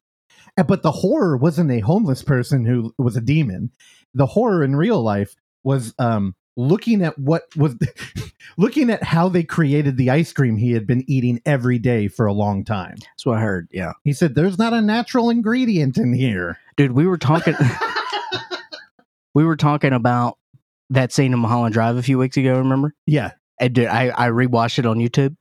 But 0.66 0.82
the 0.82 0.92
horror 0.92 1.36
wasn't 1.36 1.70
a 1.70 1.80
homeless 1.80 2.22
person 2.22 2.64
who 2.64 2.94
was 2.98 3.16
a 3.16 3.20
demon. 3.20 3.70
The 4.14 4.26
horror 4.26 4.62
in 4.62 4.76
real 4.76 5.02
life 5.02 5.34
was 5.64 5.94
um 5.98 6.34
looking 6.56 7.02
at 7.02 7.18
what 7.18 7.44
was 7.56 7.76
looking 8.58 8.90
at 8.90 9.02
how 9.02 9.28
they 9.30 9.42
created 9.42 9.96
the 9.96 10.10
ice 10.10 10.32
cream 10.32 10.56
he 10.56 10.72
had 10.72 10.86
been 10.86 11.02
eating 11.08 11.40
every 11.46 11.78
day 11.78 12.08
for 12.08 12.26
a 12.26 12.32
long 12.32 12.64
time. 12.64 12.96
That's 13.00 13.24
what 13.24 13.38
I 13.38 13.40
heard. 13.40 13.68
Yeah, 13.72 13.92
He 14.04 14.12
said 14.12 14.34
there's 14.34 14.58
not 14.58 14.74
a 14.74 14.82
natural 14.82 15.30
ingredient 15.30 15.96
in 15.96 16.12
here. 16.12 16.58
dude, 16.76 16.92
we 16.92 17.06
were 17.06 17.18
talking. 17.18 17.54
we 19.34 19.44
were 19.44 19.56
talking 19.56 19.92
about 19.94 20.36
that 20.90 21.12
scene 21.12 21.32
in 21.32 21.38
Mulholland 21.38 21.72
Drive 21.72 21.96
a 21.96 22.02
few 22.02 22.18
weeks 22.18 22.36
ago. 22.36 22.58
Remember? 22.58 22.94
yeah. 23.06 23.32
And 23.60 23.74
dude, 23.74 23.86
I 23.86 24.10
I 24.10 24.28
rewatched 24.28 24.78
it 24.80 24.86
on 24.86 24.98
YouTube. 24.98 25.36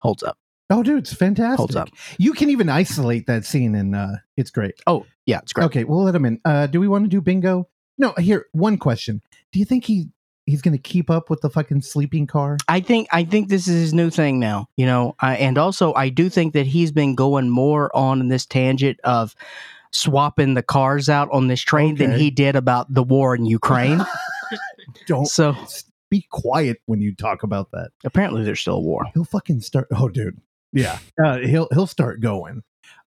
Holds 0.00 0.22
up. 0.22 0.37
Oh, 0.70 0.82
dude, 0.82 0.98
it's 0.98 1.14
fantastic. 1.14 1.58
Holds 1.58 1.76
up. 1.76 1.88
You 2.18 2.32
can 2.32 2.50
even 2.50 2.68
isolate 2.68 3.26
that 3.26 3.44
scene, 3.44 3.74
and 3.74 3.96
uh, 3.96 4.16
it's 4.36 4.50
great. 4.50 4.74
Oh 4.86 5.06
yeah, 5.26 5.38
it's 5.38 5.52
great. 5.52 5.64
Okay, 5.66 5.84
we'll 5.84 6.02
let 6.02 6.14
him 6.14 6.24
in. 6.24 6.40
Uh, 6.44 6.66
do 6.66 6.80
we 6.80 6.88
want 6.88 7.04
to 7.04 7.08
do 7.08 7.20
bingo? 7.20 7.68
No. 7.96 8.12
Here, 8.18 8.46
one 8.52 8.76
question. 8.76 9.22
Do 9.52 9.58
you 9.58 9.64
think 9.64 9.84
he 9.84 10.08
he's 10.46 10.62
going 10.62 10.72
to 10.72 10.82
keep 10.82 11.10
up 11.10 11.30
with 11.30 11.40
the 11.40 11.50
fucking 11.50 11.82
sleeping 11.82 12.26
car? 12.26 12.58
I 12.68 12.80
think 12.80 13.08
I 13.12 13.24
think 13.24 13.48
this 13.48 13.66
is 13.66 13.80
his 13.80 13.94
new 13.94 14.10
thing 14.10 14.38
now. 14.40 14.68
You 14.76 14.86
know, 14.86 15.14
I, 15.20 15.36
and 15.36 15.56
also 15.56 15.94
I 15.94 16.10
do 16.10 16.28
think 16.28 16.52
that 16.52 16.66
he's 16.66 16.92
been 16.92 17.14
going 17.14 17.48
more 17.48 17.94
on 17.96 18.28
this 18.28 18.44
tangent 18.46 19.00
of 19.04 19.34
swapping 19.90 20.54
the 20.54 20.62
cars 20.62 21.08
out 21.08 21.30
on 21.32 21.48
this 21.48 21.62
train 21.62 21.94
than 21.96 22.12
he 22.12 22.30
did 22.30 22.56
about 22.56 22.92
the 22.92 23.02
war 23.02 23.34
in 23.34 23.46
Ukraine. 23.46 24.04
Don't 25.06 25.26
so 25.26 25.56
be 26.10 26.26
quiet 26.30 26.78
when 26.86 27.00
you 27.00 27.14
talk 27.14 27.42
about 27.42 27.70
that. 27.72 27.90
apparently 28.04 28.44
there's 28.44 28.60
still 28.60 28.76
a 28.76 28.80
war. 28.80 29.04
He'll 29.14 29.24
fucking 29.24 29.60
start. 29.60 29.88
Oh, 29.92 30.08
dude. 30.08 30.40
Yeah. 30.72 30.98
Uh, 31.22 31.38
he'll 31.38 31.68
he'll 31.72 31.86
start 31.86 32.20
going. 32.20 32.62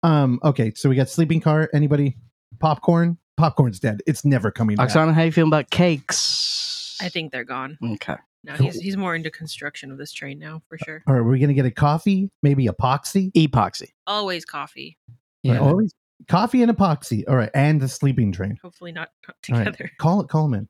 Um. 0.03 0.39
Okay. 0.43 0.73
So 0.75 0.89
we 0.89 0.95
got 0.95 1.09
sleeping 1.09 1.41
car. 1.41 1.69
Anybody? 1.73 2.17
Popcorn. 2.59 3.17
Popcorn's 3.37 3.79
dead. 3.79 4.01
It's 4.07 4.25
never 4.25 4.51
coming 4.51 4.75
back. 4.75 4.89
Oksana, 4.89 5.13
how 5.13 5.23
you 5.23 5.31
feeling 5.31 5.49
about 5.49 5.69
cakes? 5.69 6.97
I 7.01 7.09
think 7.09 7.31
they're 7.31 7.45
gone. 7.45 7.77
Okay. 7.93 8.15
No, 8.43 8.53
he's 8.53 8.79
he's 8.79 8.95
more 8.97 9.15
into 9.15 9.29
construction 9.29 9.91
of 9.91 9.97
this 9.97 10.11
train 10.13 10.39
now 10.39 10.61
for 10.69 10.77
sure. 10.77 11.03
All 11.07 11.15
right. 11.15 11.21
We're 11.21 11.37
gonna 11.37 11.53
get 11.53 11.65
a 11.65 11.71
coffee. 11.71 12.29
Maybe 12.41 12.67
epoxy. 12.67 13.31
Epoxy. 13.33 13.89
Always 14.07 14.45
coffee. 14.45 14.97
Yeah. 15.43 15.59
Always 15.59 15.93
coffee 16.27 16.61
and 16.63 16.71
epoxy. 16.71 17.23
All 17.27 17.35
right. 17.35 17.49
And 17.53 17.81
the 17.81 17.87
sleeping 17.87 18.31
train. 18.31 18.57
Hopefully 18.61 18.91
not 18.91 19.09
not 19.27 19.35
All 19.51 19.57
right. 19.57 19.65
together. 19.65 19.91
Call 19.99 20.21
it. 20.21 20.29
Call 20.29 20.45
him 20.45 20.53
in. 20.53 20.69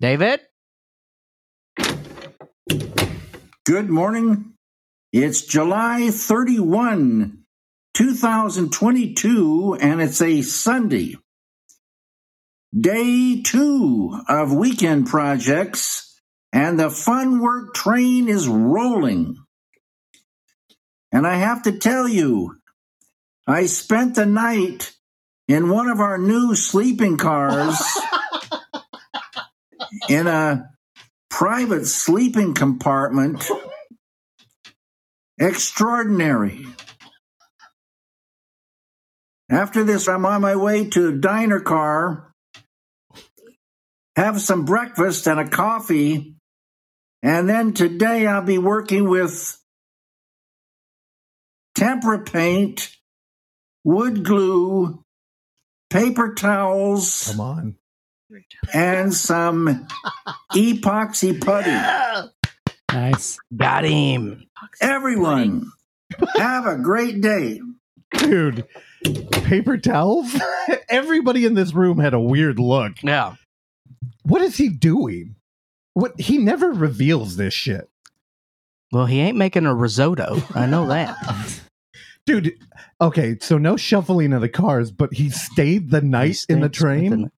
David? 0.00 0.40
Good 3.64 3.90
morning. 3.90 4.54
It's 5.10 5.40
July 5.40 6.10
31, 6.10 7.38
2022, 7.94 9.78
and 9.80 10.02
it's 10.02 10.20
a 10.20 10.42
Sunday. 10.42 11.16
Day 12.78 13.40
two 13.40 14.20
of 14.28 14.52
weekend 14.52 15.06
projects, 15.06 16.20
and 16.52 16.78
the 16.78 16.90
fun 16.90 17.40
work 17.40 17.72
train 17.72 18.28
is 18.28 18.46
rolling. 18.46 19.38
And 21.10 21.26
I 21.26 21.36
have 21.36 21.62
to 21.62 21.78
tell 21.78 22.06
you, 22.06 22.58
I 23.46 23.64
spent 23.64 24.16
the 24.16 24.26
night 24.26 24.92
in 25.48 25.70
one 25.70 25.88
of 25.88 26.00
our 26.00 26.18
new 26.18 26.54
sleeping 26.54 27.16
cars 27.16 27.80
in 30.10 30.26
a 30.26 30.68
private 31.30 31.86
sleeping 31.86 32.52
compartment. 32.52 33.50
Extraordinary. 35.38 36.66
After 39.50 39.84
this, 39.84 40.08
I'm 40.08 40.26
on 40.26 40.42
my 40.42 40.56
way 40.56 40.88
to 40.90 41.08
a 41.08 41.12
diner 41.12 41.60
car, 41.60 42.32
have 44.16 44.40
some 44.40 44.64
breakfast 44.64 45.26
and 45.26 45.40
a 45.40 45.48
coffee, 45.48 46.34
and 47.22 47.48
then 47.48 47.72
today 47.72 48.26
I'll 48.26 48.42
be 48.42 48.58
working 48.58 49.08
with 49.08 49.56
tempera 51.74 52.18
paint, 52.24 52.90
wood 53.84 54.24
glue, 54.24 55.02
paper 55.88 56.34
towels, 56.34 57.28
Come 57.30 57.40
on. 57.40 57.76
and 58.74 59.14
some 59.14 59.86
epoxy 60.52 61.40
putty. 61.40 62.28
Nice. 62.92 63.38
Got 63.56 63.84
him. 63.84 64.48
Everyone, 64.80 65.70
have 66.36 66.66
a 66.66 66.76
great 66.76 67.20
day. 67.20 67.60
Dude, 68.16 68.66
paper 69.30 69.76
towels? 69.76 70.34
Everybody 70.88 71.44
in 71.44 71.54
this 71.54 71.74
room 71.74 71.98
had 71.98 72.14
a 72.14 72.20
weird 72.20 72.58
look. 72.58 72.94
Yeah. 73.02 73.34
What 74.22 74.40
is 74.42 74.56
he 74.56 74.68
doing? 74.68 75.36
What 75.94 76.18
he 76.18 76.38
never 76.38 76.70
reveals 76.70 77.36
this 77.36 77.52
shit. 77.54 77.88
Well, 78.90 79.06
he 79.06 79.20
ain't 79.20 79.36
making 79.36 79.66
a 79.66 79.74
risotto. 79.74 80.42
I 80.54 80.64
know 80.66 80.86
that. 80.86 81.16
Dude, 82.26 82.54
okay, 83.00 83.36
so 83.40 83.58
no 83.58 83.76
shuffling 83.76 84.32
of 84.32 84.40
the 84.40 84.48
cars, 84.48 84.90
but 84.90 85.12
he 85.12 85.28
stayed 85.30 85.90
the 85.90 86.00
He 86.00 86.06
night 86.06 86.46
in 86.48 86.60
the 86.60 86.68
train? 86.68 87.24
it 87.26 87.32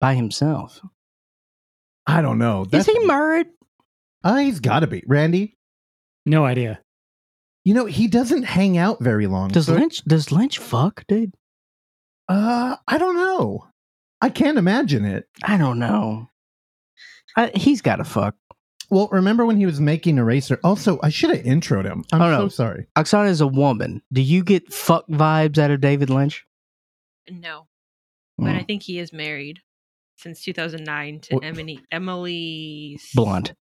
by 0.00 0.14
himself. 0.14 0.80
I 2.06 2.22
don't 2.22 2.38
know. 2.38 2.66
Is 2.72 2.86
he 2.86 2.98
married? 3.06 3.48
Uh, 4.24 4.36
he's 4.36 4.60
got 4.60 4.80
to 4.80 4.86
be. 4.86 5.02
Randy, 5.06 5.56
No 6.26 6.44
idea. 6.44 6.80
you 7.64 7.74
know, 7.74 7.86
he 7.86 8.08
doesn't 8.08 8.42
hang 8.44 8.76
out 8.76 9.00
very 9.02 9.26
long. 9.26 9.48
Does 9.48 9.66
so- 9.66 9.74
Lynch? 9.74 10.02
Does 10.04 10.32
Lynch 10.32 10.58
fuck, 10.58 11.04
dude? 11.06 11.32
Uh, 12.28 12.76
I 12.86 12.98
don't 12.98 13.16
know. 13.16 13.66
I 14.20 14.28
can't 14.30 14.58
imagine 14.58 15.04
it. 15.04 15.26
I 15.42 15.56
don't 15.56 15.78
know. 15.78 16.28
I, 17.36 17.50
he's 17.54 17.80
got 17.80 17.96
to 17.96 18.04
fuck. 18.04 18.34
Well, 18.90 19.08
remember 19.12 19.46
when 19.46 19.56
he 19.58 19.66
was 19.66 19.80
making 19.80 20.18
Eraser? 20.18 20.58
Also, 20.64 20.98
I 21.02 21.10
should 21.10 21.30
have 21.34 21.44
introed 21.44 21.84
him. 21.84 22.04
I'm 22.12 22.20
Oh, 22.22 22.30
so 22.30 22.42
no. 22.42 22.48
sorry. 22.48 22.86
Oksana 22.96 23.28
is 23.28 23.40
a 23.40 23.46
woman. 23.46 24.02
Do 24.12 24.20
you 24.22 24.42
get 24.42 24.72
fuck 24.72 25.06
vibes 25.08 25.58
out 25.58 25.70
of 25.70 25.80
David 25.80 26.10
Lynch? 26.10 26.44
No, 27.30 27.66
but 28.38 28.48
I 28.48 28.60
Mm, 28.62 28.66
think 28.66 28.82
he 28.82 28.98
is 28.98 29.12
married 29.12 29.60
since 30.16 30.42
2009 30.42 31.20
to 31.20 31.34
Well- 31.36 31.44
Emily 31.44 31.80
Emily 31.92 32.98
Blunt. 33.14 33.52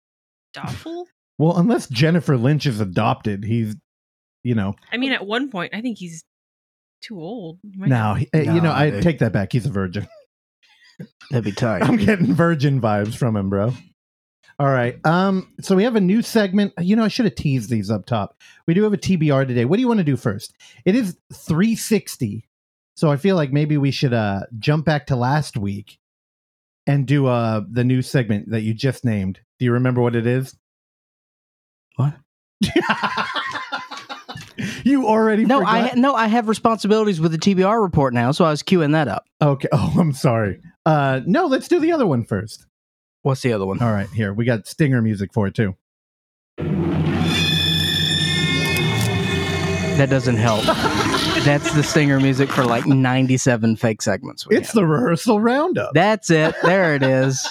Stofle. 0.56 1.04
Well, 1.38 1.56
unless 1.58 1.88
Jennifer 1.88 2.36
Lynch 2.36 2.66
is 2.66 2.80
adopted, 2.80 3.44
he's, 3.44 3.76
you 4.42 4.54
know, 4.54 4.74
I 4.92 4.96
mean, 4.96 5.12
at 5.12 5.26
one 5.26 5.50
point, 5.50 5.74
I 5.74 5.80
think 5.82 5.98
he's 5.98 6.24
too 7.02 7.20
old. 7.20 7.58
He 7.62 7.76
might 7.78 7.88
now, 7.90 8.14
he- 8.14 8.28
uh, 8.34 8.38
you 8.38 8.60
know, 8.60 8.72
I 8.72 8.90
dude. 8.90 9.02
take 9.02 9.18
that 9.18 9.32
back. 9.32 9.52
He's 9.52 9.66
a 9.66 9.70
virgin. 9.70 10.06
That'd 11.30 11.44
be 11.44 11.52
tight. 11.52 11.82
I'm 11.82 11.96
getting 11.96 12.32
virgin 12.34 12.80
vibes 12.80 13.14
from 13.14 13.36
him, 13.36 13.50
bro. 13.50 13.72
All 14.58 14.68
right. 14.68 14.98
Um, 15.04 15.52
so 15.60 15.76
we 15.76 15.84
have 15.84 15.96
a 15.96 16.00
new 16.00 16.22
segment. 16.22 16.72
You 16.78 16.96
know, 16.96 17.04
I 17.04 17.08
should 17.08 17.26
have 17.26 17.34
teased 17.34 17.68
these 17.68 17.90
up 17.90 18.06
top. 18.06 18.34
We 18.66 18.72
do 18.72 18.82
have 18.84 18.94
a 18.94 18.96
TBR 18.98 19.46
today. 19.46 19.66
What 19.66 19.76
do 19.76 19.82
you 19.82 19.88
want 19.88 19.98
to 19.98 20.04
do 20.04 20.16
first? 20.16 20.54
It 20.86 20.94
is 20.96 21.18
360. 21.34 22.48
So 22.96 23.10
I 23.12 23.16
feel 23.18 23.36
like 23.36 23.52
maybe 23.52 23.76
we 23.76 23.90
should 23.90 24.14
uh 24.14 24.40
jump 24.58 24.86
back 24.86 25.08
to 25.08 25.16
last 25.16 25.58
week 25.58 25.98
and 26.86 27.06
do 27.06 27.26
uh 27.26 27.62
the 27.70 27.84
new 27.84 28.02
segment 28.02 28.50
that 28.50 28.62
you 28.62 28.74
just 28.74 29.04
named. 29.04 29.40
Do 29.58 29.64
you 29.64 29.72
remember 29.72 30.00
what 30.00 30.14
it 30.16 30.26
is? 30.26 30.56
What? 31.96 32.14
you 34.84 35.06
already 35.06 35.44
No, 35.44 35.58
forgot? 35.60 35.92
I 35.96 35.98
no, 35.98 36.14
I 36.14 36.26
have 36.28 36.48
responsibilities 36.48 37.20
with 37.20 37.32
the 37.32 37.38
TBR 37.38 37.82
report 37.82 38.14
now, 38.14 38.32
so 38.32 38.44
I 38.44 38.50
was 38.50 38.62
queuing 38.62 38.92
that 38.92 39.08
up. 39.08 39.24
Okay. 39.42 39.68
Oh, 39.72 39.94
I'm 39.98 40.12
sorry. 40.12 40.60
Uh 40.84 41.20
no, 41.26 41.46
let's 41.46 41.68
do 41.68 41.80
the 41.80 41.92
other 41.92 42.06
one 42.06 42.24
first. 42.24 42.66
What's 43.22 43.42
the 43.42 43.52
other 43.52 43.66
one? 43.66 43.80
All 43.82 43.92
right, 43.92 44.08
here. 44.10 44.32
We 44.32 44.44
got 44.44 44.66
stinger 44.66 45.02
music 45.02 45.32
for 45.32 45.46
it 45.48 45.54
too. 45.54 45.74
That 49.96 50.10
doesn't 50.10 50.36
help. 50.36 50.64
That's 51.46 51.72
the 51.74 51.82
stinger 51.84 52.18
music 52.18 52.48
for 52.50 52.64
like 52.64 52.86
97 52.86 53.76
fake 53.76 54.02
segments. 54.02 54.48
we 54.48 54.56
It's 54.56 54.68
have. 54.68 54.74
the 54.74 54.84
rehearsal 54.84 55.40
roundup. 55.40 55.92
That's 55.94 56.28
it. 56.28 56.56
There 56.64 56.96
it 56.96 57.04
is. 57.04 57.48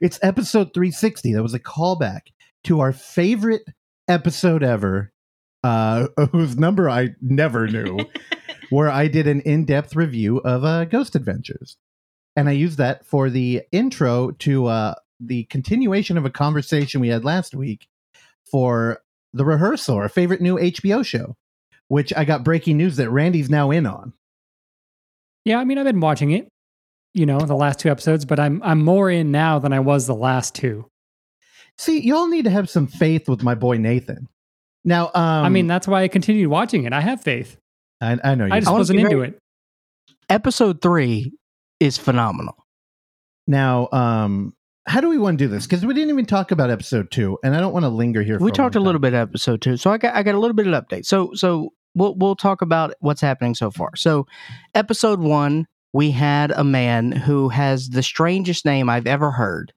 It's 0.00 0.20
episode 0.22 0.72
360. 0.72 1.32
That 1.34 1.42
was 1.42 1.52
a 1.52 1.58
callback 1.58 2.28
to 2.64 2.78
our 2.78 2.92
favorite 2.92 3.62
episode 4.06 4.62
ever, 4.62 5.12
uh, 5.64 6.06
whose 6.32 6.56
number 6.56 6.88
I 6.88 7.08
never 7.20 7.66
knew, 7.66 7.98
where 8.70 8.88
I 8.88 9.08
did 9.08 9.26
an 9.26 9.40
in 9.40 9.64
depth 9.64 9.96
review 9.96 10.38
of 10.38 10.64
uh, 10.64 10.84
Ghost 10.84 11.16
Adventures. 11.16 11.76
And 12.36 12.48
I 12.48 12.52
used 12.52 12.78
that 12.78 13.04
for 13.04 13.30
the 13.30 13.62
intro 13.72 14.30
to 14.30 14.66
uh, 14.66 14.94
the 15.18 15.42
continuation 15.44 16.16
of 16.16 16.24
a 16.24 16.30
conversation 16.30 17.00
we 17.00 17.08
had 17.08 17.24
last 17.24 17.52
week 17.54 17.88
for 18.48 19.02
the 19.32 19.44
rehearsal, 19.44 19.96
our 19.96 20.08
favorite 20.08 20.40
new 20.40 20.56
HBO 20.56 21.04
show, 21.04 21.36
which 21.88 22.12
I 22.16 22.24
got 22.24 22.44
breaking 22.44 22.76
news 22.76 22.96
that 22.96 23.10
Randy's 23.10 23.50
now 23.50 23.70
in 23.70 23.86
on. 23.86 24.12
Yeah, 25.44 25.58
I 25.58 25.64
mean, 25.64 25.78
I've 25.78 25.84
been 25.84 26.00
watching 26.00 26.32
it, 26.32 26.48
you 27.14 27.26
know, 27.26 27.40
the 27.40 27.54
last 27.56 27.78
two 27.78 27.90
episodes, 27.90 28.24
but 28.24 28.38
I'm 28.38 28.62
I'm 28.62 28.84
more 28.84 29.10
in 29.10 29.30
now 29.30 29.58
than 29.58 29.72
I 29.72 29.80
was 29.80 30.06
the 30.06 30.14
last 30.14 30.54
two. 30.54 30.86
See, 31.78 32.00
y'all 32.00 32.28
need 32.28 32.44
to 32.44 32.50
have 32.50 32.68
some 32.68 32.86
faith 32.86 33.28
with 33.28 33.42
my 33.42 33.54
boy 33.54 33.78
Nathan. 33.78 34.28
Now, 34.84 35.06
um, 35.06 35.44
I 35.44 35.48
mean, 35.48 35.66
that's 35.66 35.88
why 35.88 36.02
I 36.02 36.08
continued 36.08 36.48
watching 36.48 36.84
it. 36.84 36.92
I 36.92 37.00
have 37.00 37.22
faith. 37.22 37.56
I, 38.00 38.18
I 38.22 38.34
know 38.34 38.46
you. 38.46 38.52
I 38.52 38.60
just 38.60 38.70
I 38.70 38.74
wasn't 38.74 39.00
into 39.00 39.16
very- 39.16 39.28
it. 39.28 39.38
Episode 40.28 40.80
three 40.80 41.32
is 41.80 41.98
phenomenal. 41.98 42.54
Now, 43.46 43.88
um, 43.92 44.54
how 44.90 45.00
do 45.00 45.08
we 45.08 45.18
want 45.18 45.38
to 45.38 45.44
do 45.44 45.48
this? 45.48 45.66
Because 45.66 45.86
we 45.86 45.94
didn't 45.94 46.10
even 46.10 46.26
talk 46.26 46.50
about 46.50 46.68
episode 46.68 47.12
two, 47.12 47.38
and 47.44 47.54
I 47.54 47.60
don't 47.60 47.72
want 47.72 47.84
to 47.84 47.88
linger 47.88 48.22
here. 48.22 48.38
For 48.38 48.44
We 48.44 48.50
talked 48.50 48.74
a 48.74 48.80
little 48.80 49.00
bit 49.00 49.12
about 49.12 49.28
episode 49.28 49.62
two, 49.62 49.76
so 49.76 49.92
I 49.92 49.98
got 49.98 50.16
I 50.16 50.24
got 50.24 50.34
a 50.34 50.38
little 50.40 50.54
bit 50.54 50.66
of 50.66 50.74
update. 50.74 51.06
So 51.06 51.30
so 51.34 51.72
we'll 51.94 52.16
we'll 52.16 52.34
talk 52.34 52.60
about 52.60 52.94
what's 52.98 53.20
happening 53.20 53.54
so 53.54 53.70
far. 53.70 53.94
So 53.94 54.26
episode 54.74 55.20
one, 55.20 55.68
we 55.92 56.10
had 56.10 56.50
a 56.50 56.64
man 56.64 57.12
who 57.12 57.48
has 57.50 57.90
the 57.90 58.02
strangest 58.02 58.64
name 58.64 58.90
I've 58.90 59.06
ever 59.06 59.30
heard 59.30 59.72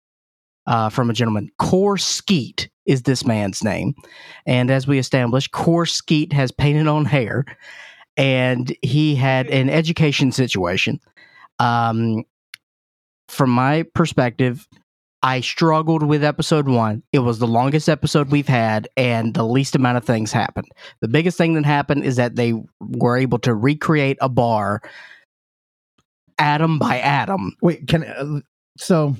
uh, 0.65 0.89
from 0.89 1.11
a 1.11 1.13
gentleman. 1.13 1.49
Kor 1.59 1.95
Skeete 1.97 2.67
is 2.87 3.03
this 3.03 3.23
man's 3.23 3.63
name, 3.63 3.93
and 4.47 4.71
as 4.71 4.87
we 4.87 4.97
established, 4.97 5.51
Kor 5.51 5.85
Skeete 5.85 6.33
has 6.33 6.51
painted 6.51 6.87
on 6.87 7.05
hair, 7.05 7.45
and 8.17 8.75
he 8.81 9.13
had 9.13 9.47
an 9.51 9.69
education 9.69 10.31
situation. 10.31 10.99
Um, 11.59 12.23
from 13.29 13.51
my 13.51 13.83
perspective, 13.93 14.67
I 15.23 15.39
struggled 15.39 16.03
with 16.03 16.21
episode 16.21 16.67
one. 16.67 17.01
It 17.13 17.19
was 17.19 17.39
the 17.39 17.47
longest 17.47 17.87
episode 17.87 18.29
we've 18.29 18.47
had, 18.47 18.89
and 18.97 19.33
the 19.33 19.45
least 19.45 19.73
amount 19.73 19.97
of 19.97 20.03
things 20.03 20.33
happened. 20.33 20.67
The 20.99 21.07
biggest 21.07 21.37
thing 21.37 21.53
that 21.53 21.65
happened 21.65 22.03
is 22.03 22.17
that 22.17 22.35
they 22.35 22.53
were 22.81 23.17
able 23.17 23.39
to 23.39 23.55
recreate 23.55 24.17
a 24.19 24.27
bar 24.27 24.81
atom 26.37 26.77
by 26.77 26.99
atom. 26.99 27.55
Wait, 27.61 27.87
can 27.87 28.03
uh, 28.03 28.41
so 28.77 29.15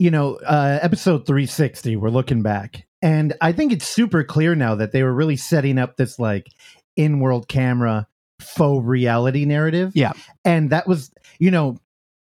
you 0.00 0.10
know, 0.10 0.36
uh, 0.36 0.80
episode 0.82 1.24
three 1.24 1.46
sixty. 1.46 1.94
We're 1.94 2.10
looking 2.10 2.42
back, 2.42 2.86
and 3.00 3.34
I 3.40 3.52
think 3.52 3.72
it's 3.72 3.86
super 3.86 4.24
clear 4.24 4.56
now 4.56 4.74
that 4.74 4.90
they 4.90 5.04
were 5.04 5.14
really 5.14 5.36
setting 5.36 5.78
up 5.78 5.96
this 5.96 6.18
like 6.18 6.48
in-world 6.96 7.46
camera 7.48 8.08
faux 8.40 8.84
reality 8.84 9.44
narrative. 9.44 9.92
Yeah. 9.94 10.14
and 10.44 10.70
that 10.70 10.88
was 10.88 11.12
you 11.38 11.52
know 11.52 11.76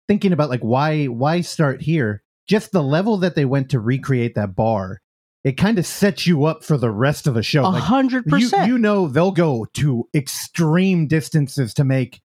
thinking 0.07 0.33
about 0.33 0.51
like 0.51 0.61
why 0.61 1.07
why 1.07 1.41
start 1.41 1.83
here? 1.83 2.23
Just 2.47 2.73
the 2.73 2.83
level 2.83 3.17
that 3.19 3.35
they 3.35 3.45
went 3.45 3.71
to 3.71 3.81
recreate 3.81 4.35
that 4.35 4.55
bar. 4.55 5.01
It 5.45 5.53
kind 5.59 5.79
of 5.79 5.85
sets 5.87 6.27
you 6.27 6.45
up 6.47 6.65
for 6.65 6.79
the 6.79 6.91
rest 6.91 7.27
of 7.27 7.35
the 7.35 7.43
show. 7.43 7.65
A 7.65 7.69
Like, 7.69 7.83
hundred 7.83 8.25
percent. 8.27 8.67
you 8.69 8.79
know 8.79 9.09
they'll 9.09 9.31
go 9.31 9.67
to 9.75 10.09
extreme 10.15 11.07
distances 11.07 11.75
to 11.75 11.85
make 11.85 12.23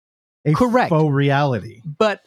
a 0.46 0.54
Correct. 0.54 0.88
faux 0.88 1.12
reality. 1.12 1.82
But 1.84 2.20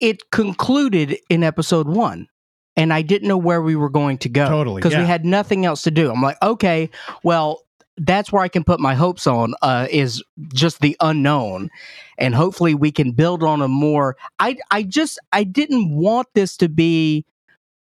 it 0.00 0.30
concluded 0.30 1.18
in 1.28 1.42
episode 1.44 1.86
one. 1.86 2.28
And 2.76 2.92
I 2.94 3.02
didn't 3.02 3.28
know 3.28 3.36
where 3.36 3.60
we 3.60 3.76
were 3.76 3.90
going 3.90 4.16
to 4.18 4.28
go. 4.30 4.48
Totally, 4.48 4.80
Because 4.80 4.92
yeah. 4.92 5.00
we 5.00 5.06
had 5.06 5.24
nothing 5.26 5.66
else 5.66 5.82
to 5.82 5.90
do. 5.90 6.10
I'm 6.10 6.22
like, 6.22 6.38
okay, 6.40 6.88
well, 7.22 7.62
that's 7.96 8.32
where 8.32 8.42
I 8.42 8.48
can 8.48 8.64
put 8.64 8.80
my 8.80 8.94
hopes 8.94 9.26
on 9.26 9.54
uh, 9.62 9.86
is 9.90 10.22
just 10.54 10.80
the 10.80 10.96
unknown. 11.00 11.70
And 12.18 12.34
hopefully 12.34 12.74
we 12.74 12.92
can 12.92 13.12
build 13.12 13.42
on 13.42 13.62
a 13.62 13.68
more 13.68 14.16
I 14.38 14.56
I 14.70 14.82
just 14.82 15.18
I 15.32 15.44
didn't 15.44 15.94
want 15.94 16.28
this 16.34 16.56
to 16.58 16.68
be 16.68 17.24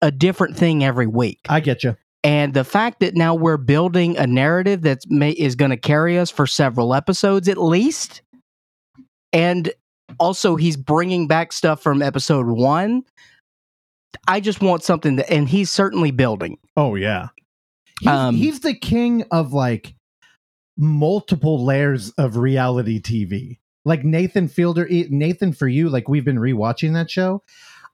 a 0.02 0.12
different 0.12 0.58
thing 0.58 0.84
every 0.84 1.08
week. 1.08 1.40
I 1.50 1.60
get 1.60 1.84
you. 1.84 1.96
And 2.24 2.54
the 2.54 2.64
fact 2.64 3.02
that 3.02 3.16
now 3.16 3.36
we're 3.36 3.58
building 3.58 4.18
a 4.18 4.26
narrative 4.26 4.82
that's 4.82 5.08
may, 5.10 5.32
is 5.32 5.56
going 5.56 5.70
to 5.70 5.78
carry 5.78 6.18
us 6.18 6.32
for 6.32 6.48
several 6.48 6.96
episodes 6.96 7.48
at 7.48 7.58
least, 7.58 8.24
and 9.32 9.72
also 10.20 10.56
he's 10.56 10.76
bringing 10.76 11.28
back 11.28 11.54
stuff 11.54 11.84
from 11.84 12.02
episode 12.02 12.48
one. 12.48 13.04
I 14.28 14.40
just 14.40 14.62
want 14.62 14.84
something 14.84 15.18
that, 15.18 15.32
and 15.32 15.48
he's 15.48 15.70
certainly 15.70 16.10
building. 16.12 16.58
Oh 16.76 16.96
yeah. 16.96 17.28
He's, 18.00 18.10
Um, 18.10 18.36
he's 18.36 18.60
the 18.62 18.74
king 18.74 19.24
of 19.32 19.54
like 19.54 19.96
multiple 20.78 21.64
layers 21.64 22.10
of 22.12 22.38
reality 22.38 23.02
TV. 23.02 23.60
Like 23.86 24.04
Nathan 24.04 24.48
Fielder, 24.48 24.88
eh, 24.90 25.06
Nathan 25.10 25.54
for 25.54 25.68
you, 25.68 25.90
like 25.90 26.10
we've 26.10 26.26
been 26.26 26.38
rewatching 26.40 26.94
that 26.94 27.10
show. 27.12 27.44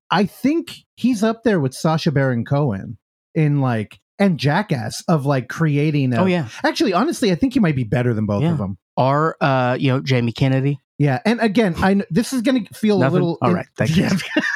I 0.09 0.25
think 0.25 0.75
he's 0.95 1.23
up 1.23 1.43
there 1.43 1.59
with 1.59 1.73
Sacha 1.73 2.11
Baron 2.11 2.45
Cohen 2.45 2.97
in 3.35 3.61
like 3.61 3.99
and 4.17 4.37
Jackass 4.37 5.03
of 5.07 5.25
like 5.25 5.49
creating. 5.49 6.13
A, 6.13 6.21
oh 6.21 6.25
yeah, 6.25 6.47
Actually, 6.63 6.93
honestly, 6.93 7.31
I 7.31 7.35
think 7.35 7.53
he 7.53 7.59
might 7.59 7.75
be 7.75 7.83
better 7.83 8.13
than 8.13 8.25
both 8.25 8.43
Yeah. 8.43 8.51
of 8.53 8.57
them. 8.57 8.77
or 8.97 9.35
uh, 9.41 9.75
you 9.79 9.91
know 9.91 9.99
Jamie 9.99 10.31
Kennedy. 10.33 10.79
Yeah, 10.97 11.19
and 11.25 11.39
again, 11.41 11.73
I 11.77 11.95
kn- 11.95 12.05
this 12.11 12.31
is 12.31 12.41
going 12.41 12.65
to 12.65 12.73
feel 12.73 12.99
Nothing? 12.99 13.09
a 13.09 13.13
little. 13.13 13.37
All 13.41 13.53
right, 13.53 13.65
thank 13.77 13.95
you. 13.97 14.03
Yeah. 14.03 14.43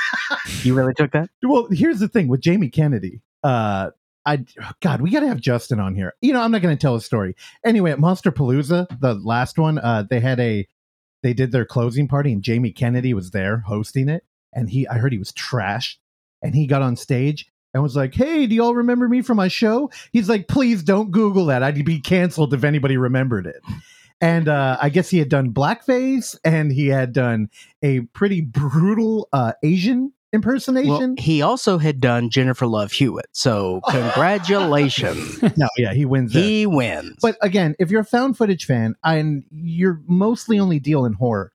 You 0.63 0.73
really 0.75 0.93
took 0.95 1.11
that? 1.11 1.29
well, 1.43 1.67
here's 1.71 1.99
the 1.99 2.07
thing 2.07 2.27
with 2.27 2.41
Jamie 2.41 2.69
Kennedy. 2.69 3.21
Uh, 3.43 3.91
I 4.25 4.45
God, 4.81 5.01
we 5.01 5.11
got 5.11 5.19
to 5.21 5.27
have 5.27 5.39
Justin 5.39 5.79
on 5.79 5.95
here. 5.95 6.13
You 6.21 6.33
know, 6.33 6.41
I'm 6.41 6.51
not 6.51 6.61
going 6.61 6.75
to 6.75 6.81
tell 6.81 6.95
a 6.95 7.01
story 7.01 7.35
anyway. 7.63 7.91
At 7.91 7.99
Monster 7.99 8.31
Palooza, 8.31 8.87
the 8.99 9.13
last 9.15 9.57
one, 9.57 9.77
uh, 9.77 10.03
they 10.09 10.19
had 10.19 10.39
a 10.39 10.67
they 11.23 11.33
did 11.33 11.51
their 11.51 11.65
closing 11.65 12.07
party, 12.07 12.31
and 12.33 12.43
Jamie 12.43 12.71
Kennedy 12.71 13.13
was 13.13 13.31
there 13.31 13.59
hosting 13.67 14.09
it, 14.09 14.23
and 14.53 14.69
he 14.69 14.87
I 14.87 14.97
heard 14.97 15.11
he 15.11 15.19
was 15.19 15.31
trashed, 15.31 15.97
and 16.41 16.55
he 16.55 16.67
got 16.67 16.81
on 16.81 16.95
stage. 16.95 17.47
And 17.73 17.83
was 17.83 17.97
like, 17.97 18.15
"Hey, 18.15 18.47
do 18.47 18.55
y'all 18.55 18.73
remember 18.73 19.09
me 19.09 19.21
from 19.21 19.35
my 19.35 19.49
show?" 19.49 19.91
He's 20.13 20.29
like, 20.29 20.47
"Please 20.47 20.81
don't 20.81 21.11
Google 21.11 21.47
that. 21.47 21.61
I'd 21.61 21.83
be 21.83 21.99
canceled 21.99 22.53
if 22.53 22.63
anybody 22.63 22.95
remembered 22.95 23.45
it." 23.45 23.61
And 24.21 24.47
uh, 24.47 24.77
I 24.81 24.89
guess 24.89 25.09
he 25.09 25.19
had 25.19 25.27
done 25.27 25.51
blackface, 25.51 26.37
and 26.45 26.71
he 26.71 26.87
had 26.87 27.11
done 27.11 27.49
a 27.83 28.01
pretty 28.13 28.39
brutal 28.39 29.27
uh, 29.33 29.53
Asian 29.61 30.13
impersonation. 30.35 30.89
Well, 30.89 31.15
he 31.17 31.41
also 31.41 31.77
had 31.79 31.99
done 31.99 32.29
Jennifer 32.29 32.67
Love 32.67 32.91
Hewitt, 32.91 33.27
so 33.31 33.81
congratulations, 33.89 35.41
no, 35.57 35.67
yeah, 35.77 35.93
he 35.93 36.05
wins. 36.05 36.33
that. 36.33 36.39
he 36.41 36.65
wins. 36.65 37.17
But 37.21 37.37
again, 37.41 37.75
if 37.79 37.89
you're 37.89 38.01
a 38.01 38.05
found 38.05 38.37
footage 38.37 38.65
fan 38.65 38.95
and 39.03 39.43
you're 39.51 40.01
mostly 40.07 40.59
only 40.59 40.79
deal 40.79 41.05
in 41.05 41.13
horror, 41.13 41.51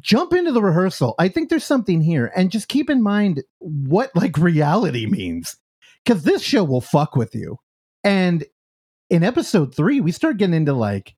jump 0.00 0.32
into 0.34 0.52
the 0.52 0.62
rehearsal. 0.62 1.14
I 1.18 1.28
think 1.28 1.48
there's 1.48 1.64
something 1.64 2.00
here, 2.02 2.30
and 2.36 2.50
just 2.50 2.68
keep 2.68 2.90
in 2.90 3.02
mind 3.02 3.42
what 3.58 4.14
like 4.14 4.36
reality 4.38 5.06
means, 5.06 5.56
because 6.04 6.22
this 6.22 6.42
show 6.42 6.62
will 6.62 6.80
fuck 6.82 7.16
with 7.16 7.34
you. 7.34 7.58
And 8.04 8.44
in 9.10 9.24
episode 9.24 9.74
three, 9.74 10.00
we 10.00 10.12
start 10.12 10.36
getting 10.36 10.54
into 10.54 10.74
like 10.74 11.14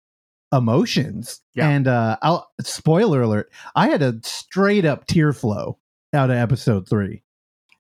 emotions, 0.52 1.40
Yeah. 1.54 1.68
and 1.68 1.87
uh, 1.88 2.16
I'll 2.22 2.48
spoiler 2.62 3.22
alert: 3.22 3.50
I 3.74 3.88
had 3.88 4.02
a 4.02 4.20
straight 4.22 4.85
up 4.85 5.06
tear 5.06 5.33
flow 5.33 5.78
out 6.14 6.31
of 6.31 6.37
episode 6.37 6.88
three. 6.88 7.23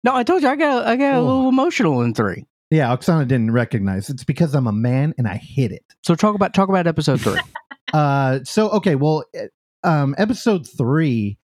no, 0.04 0.14
I 0.14 0.22
told 0.22 0.42
you 0.42 0.48
I 0.48 0.56
got 0.56 0.86
I 0.86 0.96
got 0.96 1.14
a 1.14 1.18
Oh. 1.18 1.22
little 1.24 1.48
emotional 1.48 2.02
in 2.02 2.14
three. 2.14 2.46
Yeah, 2.70 2.94
Oksana 2.94 3.26
didn't 3.26 3.50
recognize. 3.50 4.08
It's 4.10 4.22
because 4.24 4.54
I'm 4.54 4.68
a 4.68 4.72
man 4.72 5.12
and 5.18 5.26
I 5.26 5.36
hit 5.36 5.72
it. 5.72 5.84
So 6.04 6.14
talk 6.14 6.34
about 6.36 6.54
talk 6.54 6.68
about 6.68 6.86
episode 6.86 7.20
three. 7.20 7.40
uh 7.92 8.38
so 8.44 8.70
okay 8.70 8.94
well 8.94 9.24
eh, 9.34 9.46
um 9.82 10.14
episode 10.18 10.64
three 10.68 11.36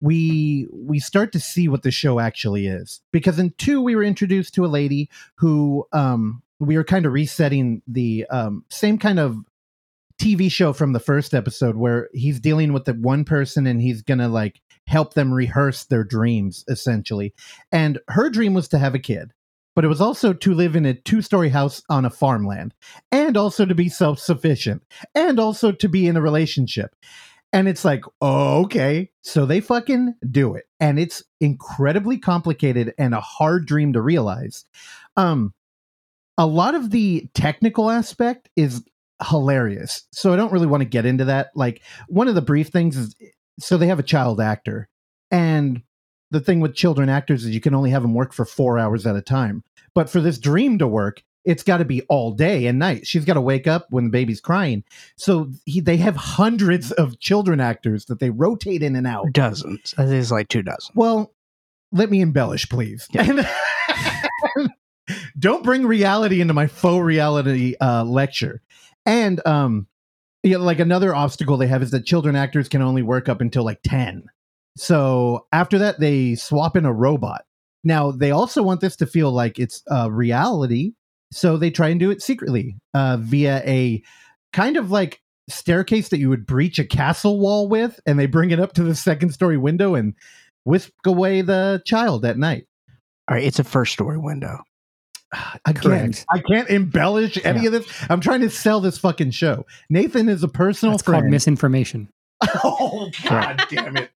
we 0.00 0.66
we 0.72 0.98
start 0.98 1.30
to 1.32 1.38
see 1.40 1.68
what 1.68 1.82
the 1.82 1.90
show 1.90 2.18
actually 2.18 2.66
is 2.66 3.02
because 3.12 3.38
in 3.38 3.50
two 3.58 3.82
we 3.82 3.94
were 3.94 4.02
introduced 4.02 4.54
to 4.54 4.64
a 4.64 4.68
lady 4.68 5.10
who 5.36 5.86
um 5.92 6.42
we 6.58 6.76
were 6.78 6.84
kind 6.84 7.04
of 7.04 7.12
resetting 7.12 7.82
the 7.86 8.24
um 8.30 8.64
same 8.70 8.96
kind 8.96 9.18
of 9.18 9.36
tv 10.18 10.50
show 10.50 10.72
from 10.72 10.94
the 10.94 11.00
first 11.00 11.34
episode 11.34 11.76
where 11.76 12.08
he's 12.14 12.40
dealing 12.40 12.72
with 12.72 12.86
the 12.86 12.94
one 12.94 13.22
person 13.24 13.66
and 13.66 13.82
he's 13.82 14.00
gonna 14.00 14.28
like 14.28 14.62
help 14.90 15.14
them 15.14 15.32
rehearse 15.32 15.84
their 15.84 16.04
dreams 16.04 16.64
essentially 16.68 17.32
and 17.72 17.98
her 18.08 18.28
dream 18.28 18.54
was 18.54 18.68
to 18.68 18.78
have 18.78 18.94
a 18.94 18.98
kid 18.98 19.32
but 19.74 19.84
it 19.84 19.88
was 19.88 20.00
also 20.00 20.32
to 20.32 20.54
live 20.54 20.76
in 20.76 20.84
a 20.84 20.94
two-story 20.94 21.48
house 21.48 21.82
on 21.88 22.04
a 22.04 22.10
farmland 22.10 22.74
and 23.12 23.36
also 23.36 23.64
to 23.64 23.74
be 23.74 23.88
self-sufficient 23.88 24.82
and 25.14 25.38
also 25.38 25.72
to 25.72 25.88
be 25.88 26.06
in 26.06 26.16
a 26.16 26.20
relationship. 26.20 26.94
And 27.52 27.68
it's 27.68 27.84
like, 27.84 28.04
oh, 28.20 28.62
okay. 28.64 29.10
So 29.22 29.46
they 29.46 29.60
fucking 29.60 30.14
do 30.30 30.54
it. 30.54 30.64
And 30.78 30.98
it's 30.98 31.22
incredibly 31.40 32.18
complicated 32.18 32.94
and 32.98 33.14
a 33.14 33.20
hard 33.20 33.66
dream 33.66 33.92
to 33.94 34.00
realize. 34.00 34.64
Um, 35.16 35.52
a 36.38 36.46
lot 36.46 36.74
of 36.74 36.90
the 36.90 37.28
technical 37.34 37.90
aspect 37.90 38.48
is 38.56 38.84
hilarious. 39.28 40.04
So 40.12 40.32
I 40.32 40.36
don't 40.36 40.52
really 40.52 40.66
want 40.66 40.82
to 40.82 40.88
get 40.88 41.06
into 41.06 41.24
that. 41.26 41.50
Like, 41.54 41.82
one 42.08 42.28
of 42.28 42.34
the 42.34 42.42
brief 42.42 42.68
things 42.68 42.96
is 42.96 43.14
so 43.60 43.76
they 43.76 43.86
have 43.86 43.98
a 43.98 44.04
child 44.04 44.40
actor. 44.40 44.88
And 45.30 45.82
the 46.30 46.40
thing 46.40 46.60
with 46.60 46.74
children 46.74 47.08
actors 47.08 47.44
is 47.44 47.54
you 47.54 47.60
can 47.60 47.74
only 47.74 47.90
have 47.90 48.02
them 48.02 48.14
work 48.14 48.32
for 48.32 48.44
four 48.44 48.78
hours 48.78 49.06
at 49.06 49.16
a 49.16 49.22
time. 49.22 49.64
But 49.94 50.08
for 50.08 50.20
this 50.20 50.38
dream 50.38 50.78
to 50.78 50.86
work, 50.86 51.22
it's 51.44 51.62
got 51.62 51.78
to 51.78 51.84
be 51.84 52.02
all 52.02 52.32
day 52.32 52.66
and 52.66 52.78
night. 52.78 53.06
She's 53.06 53.24
got 53.24 53.34
to 53.34 53.40
wake 53.40 53.66
up 53.66 53.86
when 53.90 54.04
the 54.04 54.10
baby's 54.10 54.40
crying. 54.40 54.84
So 55.16 55.50
he, 55.64 55.80
they 55.80 55.96
have 55.96 56.16
hundreds 56.16 56.92
of 56.92 57.18
children 57.18 57.60
actors 57.60 58.04
that 58.06 58.20
they 58.20 58.30
rotate 58.30 58.82
in 58.82 58.94
and 58.94 59.06
out. 59.06 59.32
Dozens. 59.32 59.94
It's 59.98 60.30
like 60.30 60.48
two 60.48 60.62
dozen. 60.62 60.92
Well, 60.94 61.32
let 61.92 62.10
me 62.10 62.20
embellish, 62.20 62.68
please. 62.68 63.08
Don't 65.38 65.64
bring 65.64 65.86
reality 65.86 66.40
into 66.40 66.54
my 66.54 66.66
faux 66.66 67.02
reality 67.02 67.74
uh, 67.80 68.04
lecture. 68.04 68.60
And 69.06 69.44
um, 69.46 69.86
yeah, 70.42 70.56
like 70.58 70.80
another 70.80 71.14
obstacle 71.14 71.56
they 71.56 71.66
have 71.66 71.82
is 71.82 71.90
that 71.90 72.06
children 72.06 72.36
actors 72.36 72.68
can 72.68 72.82
only 72.82 73.02
work 73.02 73.28
up 73.28 73.40
until 73.40 73.64
like 73.64 73.80
ten. 73.82 74.24
So 74.76 75.46
after 75.52 75.78
that, 75.78 76.00
they 76.00 76.34
swap 76.34 76.76
in 76.76 76.84
a 76.84 76.92
robot. 76.92 77.44
Now 77.84 78.10
they 78.10 78.30
also 78.30 78.62
want 78.62 78.80
this 78.80 78.96
to 78.96 79.06
feel 79.06 79.32
like 79.32 79.58
it's 79.58 79.82
uh, 79.90 80.10
reality, 80.10 80.92
so 81.32 81.56
they 81.56 81.70
try 81.70 81.88
and 81.88 82.00
do 82.00 82.10
it 82.10 82.22
secretly 82.22 82.76
uh, 82.94 83.18
via 83.20 83.62
a 83.66 84.02
kind 84.52 84.76
of 84.76 84.90
like 84.90 85.20
staircase 85.48 86.08
that 86.10 86.18
you 86.18 86.28
would 86.28 86.46
breach 86.46 86.78
a 86.78 86.84
castle 86.84 87.38
wall 87.38 87.68
with, 87.68 87.98
and 88.06 88.18
they 88.18 88.26
bring 88.26 88.50
it 88.50 88.60
up 88.60 88.72
to 88.74 88.82
the 88.82 88.94
second 88.94 89.30
story 89.30 89.56
window 89.56 89.94
and 89.94 90.14
whisk 90.64 90.90
away 91.06 91.42
the 91.42 91.82
child 91.84 92.24
at 92.24 92.38
night. 92.38 92.66
All 93.28 93.36
right, 93.36 93.44
it's 93.44 93.58
a 93.58 93.64
first 93.64 93.92
story 93.92 94.18
window. 94.18 94.58
Again, 95.66 95.82
Correct. 95.82 96.26
I 96.30 96.40
can't 96.40 96.68
embellish 96.68 97.38
any 97.44 97.60
Yeah. 97.60 97.66
of 97.66 97.72
this. 97.72 97.86
I'm 98.08 98.20
trying 98.20 98.40
to 98.40 98.50
sell 98.50 98.80
this 98.80 98.98
fucking 98.98 99.30
show. 99.30 99.66
Nathan 99.88 100.28
is 100.28 100.42
a 100.42 100.48
personal 100.48 100.92
That's 100.94 101.02
called 101.02 101.18
friend. 101.18 101.30
misinformation. 101.30 102.08
oh 102.64 103.10
god 103.28 103.62
damn 103.70 103.96
it! 103.96 104.10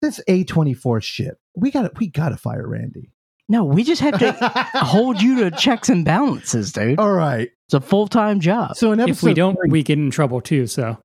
This 0.00 0.20
A24 0.28 1.02
shit. 1.02 1.36
We 1.56 1.70
got 1.70 1.82
to 1.82 1.90
We 1.98 2.08
got 2.08 2.30
to 2.30 2.36
fire 2.36 2.66
Randy. 2.66 3.10
No, 3.50 3.64
we 3.64 3.82
just 3.84 4.00
have 4.02 4.18
to 4.18 4.32
hold 4.74 5.20
you 5.22 5.44
to 5.44 5.50
checks 5.50 5.88
and 5.88 6.04
balances, 6.04 6.72
dude. 6.72 6.98
All 6.98 7.12
right. 7.12 7.50
It's 7.66 7.74
a 7.74 7.80
full 7.80 8.06
time 8.08 8.40
job. 8.40 8.76
So 8.76 8.92
in 8.92 9.00
episode 9.00 9.12
If 9.16 9.22
we 9.22 9.34
don't, 9.34 9.54
three- 9.56 9.70
we 9.70 9.82
get 9.82 9.98
in 9.98 10.10
trouble 10.10 10.40
too. 10.40 10.66
So 10.66 10.98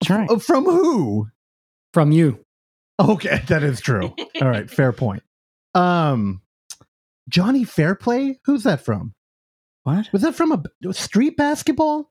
That's 0.00 0.10
right. 0.10 0.42
From 0.42 0.64
who? 0.64 1.28
from 1.94 2.12
you, 2.12 2.44
Okay, 3.00 3.40
that 3.48 3.62
is 3.62 3.80
true. 3.80 4.14
All 4.42 4.48
right, 4.48 4.68
fair 4.68 4.92
point. 4.92 5.22
Um, 5.74 6.42
Johnny 7.28 7.64
Fairplay. 7.64 8.38
Who's 8.44 8.62
that 8.64 8.80
from? 8.84 9.14
What? 9.84 10.08
Was 10.12 10.22
that 10.22 10.34
from 10.34 10.52
a 10.52 10.92
street 10.92 11.36
basketball? 11.36 12.10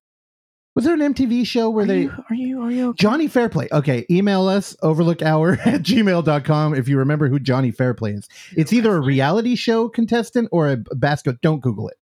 Was 0.75 0.85
there 0.85 0.93
an 0.93 1.13
MTV 1.13 1.45
show 1.47 1.69
where 1.71 1.85
Are 1.85 1.87
they? 1.87 2.01
you, 2.03 2.11
are 2.29 2.35
you 2.35 2.61
are 2.61 2.71
you 2.71 2.89
okay? 2.89 2.97
Johnny 3.01 3.27
Fairplay. 3.27 3.67
Okay, 3.71 4.05
email 4.11 4.47
us 4.47 4.75
overlookhour 4.83 5.53
at 5.65 5.81
gmail.com 5.81 6.75
if 6.75 6.87
you 6.87 6.99
remember 6.99 7.27
who 7.29 7.39
Johnny 7.39 7.71
Fairplay 7.71 8.13
is. 8.13 8.27
It's 8.55 8.71
either 8.73 8.95
a 8.95 9.01
reality 9.01 9.55
show 9.55 9.89
contestant 9.89 10.49
or 10.51 10.69
a 10.71 10.77
basket. 10.95 11.41
Don't 11.41 11.61
Google 11.61 11.87
it. 11.89 11.97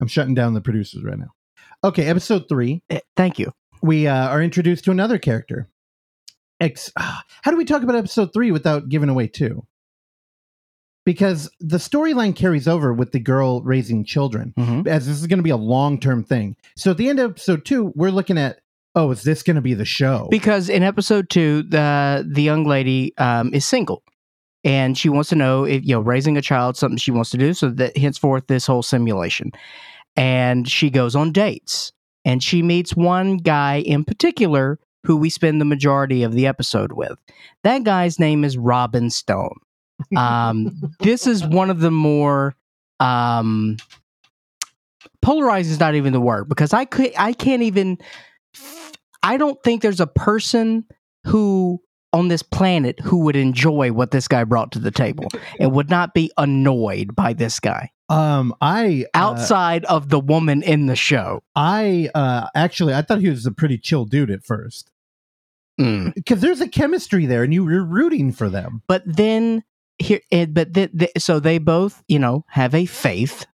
I'm 0.00 0.08
shutting 0.08 0.34
down 0.34 0.54
the 0.54 0.60
producers 0.62 1.04
right 1.04 1.18
now. 1.18 1.32
Okay, 1.84 2.06
episode 2.06 2.44
three. 2.48 2.82
Eh, 2.88 3.00
Thank 3.16 3.38
you. 3.38 3.52
We 3.82 4.06
uh, 4.06 4.28
are 4.28 4.42
introduced 4.42 4.84
to 4.86 4.90
another 4.90 5.18
character. 5.18 5.68
Ex- 6.58 6.90
ah, 6.98 7.22
how 7.42 7.50
do 7.50 7.58
we 7.58 7.66
talk 7.66 7.82
about 7.82 7.96
episode 7.96 8.32
three 8.32 8.50
without 8.50 8.88
giving 8.88 9.10
away 9.10 9.26
two? 9.28 9.66
Because 11.06 11.48
the 11.60 11.78
storyline 11.78 12.36
carries 12.36 12.68
over 12.68 12.92
with 12.92 13.12
the 13.12 13.18
girl 13.20 13.62
raising 13.62 14.04
children 14.04 14.52
Mhm. 14.58 14.86
as 14.86 15.06
this 15.06 15.16
is 15.18 15.26
going 15.26 15.38
to 15.38 15.42
be 15.44 15.48
a 15.50 15.56
long 15.56 15.98
term 15.98 16.22
thing. 16.24 16.56
So 16.76 16.90
at 16.90 16.98
the 16.98 17.08
end 17.08 17.18
of 17.20 17.30
episode 17.30 17.64
two, 17.64 17.92
we're 17.94 18.10
looking 18.10 18.36
at, 18.36 18.58
oh, 18.94 19.10
is 19.12 19.22
this 19.22 19.42
going 19.42 19.54
to 19.54 19.62
be 19.62 19.72
the 19.72 19.84
show? 19.86 20.26
Because 20.30 20.68
in 20.68 20.82
episode 20.82 21.30
two, 21.30 21.62
the 21.62 22.28
the 22.30 22.42
young 22.42 22.64
lady 22.64 23.16
um, 23.16 23.54
is 23.54 23.64
single, 23.66 24.02
and 24.64 24.98
she 24.98 25.08
wants 25.08 25.28
to 25.30 25.36
know 25.36 25.64
if 25.64 25.82
you 25.86 25.94
know 25.94 26.00
raising 26.00 26.36
a 26.36 26.42
child 26.42 26.76
something 26.76 26.98
she 26.98 27.12
wants 27.12 27.30
to 27.30 27.38
do. 27.38 27.54
So 27.54 27.70
that 27.70 27.96
henceforth 27.96 28.48
this 28.48 28.66
whole 28.66 28.82
simulation, 28.82 29.52
and 30.16 30.68
she 30.68 30.90
goes 30.90 31.14
on 31.14 31.30
dates, 31.32 31.92
and 32.24 32.42
she 32.42 32.62
meets 32.62 32.96
one 32.96 33.36
guy 33.36 33.76
in 33.78 34.04
particular 34.04 34.78
who 35.04 35.16
we 35.16 35.30
spend 35.30 35.60
the 35.60 35.64
majority 35.64 36.24
of 36.24 36.32
the 36.32 36.48
episode 36.48 36.90
with. 36.92 37.16
That 37.62 37.84
guy's 37.84 38.18
name 38.18 38.42
is 38.44 38.58
Robin 38.58 39.08
Stone. 39.08 39.58
Um, 40.16 40.92
this 41.00 41.26
is 41.26 41.44
one 41.44 41.70
of 41.70 41.80
the 41.80 41.90
more 41.90 42.54
um, 43.00 43.76
polarizing 45.22 45.72
is 45.72 45.80
not 45.80 45.94
even 45.94 46.12
the 46.12 46.20
word 46.20 46.48
because 46.48 46.72
I 46.72 46.84
could 46.84 47.12
I 47.18 47.32
can't 47.32 47.62
even 47.62 47.98
I 49.22 49.36
don't 49.36 49.60
think 49.62 49.82
there's 49.82 50.00
a 50.00 50.06
person 50.06 50.84
who 51.24 51.80
on 52.12 52.28
this 52.28 52.42
planet 52.42 53.00
who 53.00 53.18
would 53.24 53.36
enjoy 53.36 53.92
what 53.92 54.10
this 54.10 54.28
guy 54.28 54.44
brought 54.44 54.72
to 54.72 54.78
the 54.78 54.90
table 54.90 55.26
and 55.58 55.72
would 55.72 55.90
not 55.90 56.14
be 56.14 56.30
annoyed 56.38 57.14
by 57.16 57.32
this 57.32 57.58
guy 57.60 57.90
Um, 58.08 58.54
I 58.60 59.06
uh, 59.12 59.18
outside 59.18 59.84
of 59.86 60.08
the 60.08 60.20
woman 60.20 60.62
in 60.62 60.86
the 60.86 60.96
show. 60.96 61.42
I 61.54 62.08
uh, 62.14 62.46
actually 62.54 62.94
I 62.94 63.02
thought 63.02 63.20
he 63.20 63.28
was 63.30 63.44
a 63.46 63.50
pretty 63.52 63.78
chill 63.78 64.04
dude 64.04 64.30
at 64.30 64.44
first 64.44 64.90
Mm. 65.78 66.14
because 66.14 66.40
there's 66.40 66.62
a 66.62 66.68
chemistry 66.68 67.26
there, 67.26 67.42
and 67.42 67.52
you 67.52 67.62
were 67.62 67.84
rooting 67.84 68.32
for 68.32 68.48
them. 68.48 68.80
But 68.88 69.02
then 69.04 69.62
here, 69.98 70.20
eh, 70.30 70.46
but 70.46 70.74
th- 70.74 70.90
th- 70.98 71.10
so 71.18 71.40
they 71.40 71.58
both, 71.58 72.02
you 72.08 72.18
know, 72.18 72.44
have 72.48 72.74
a 72.74 72.86
faith, 72.86 73.46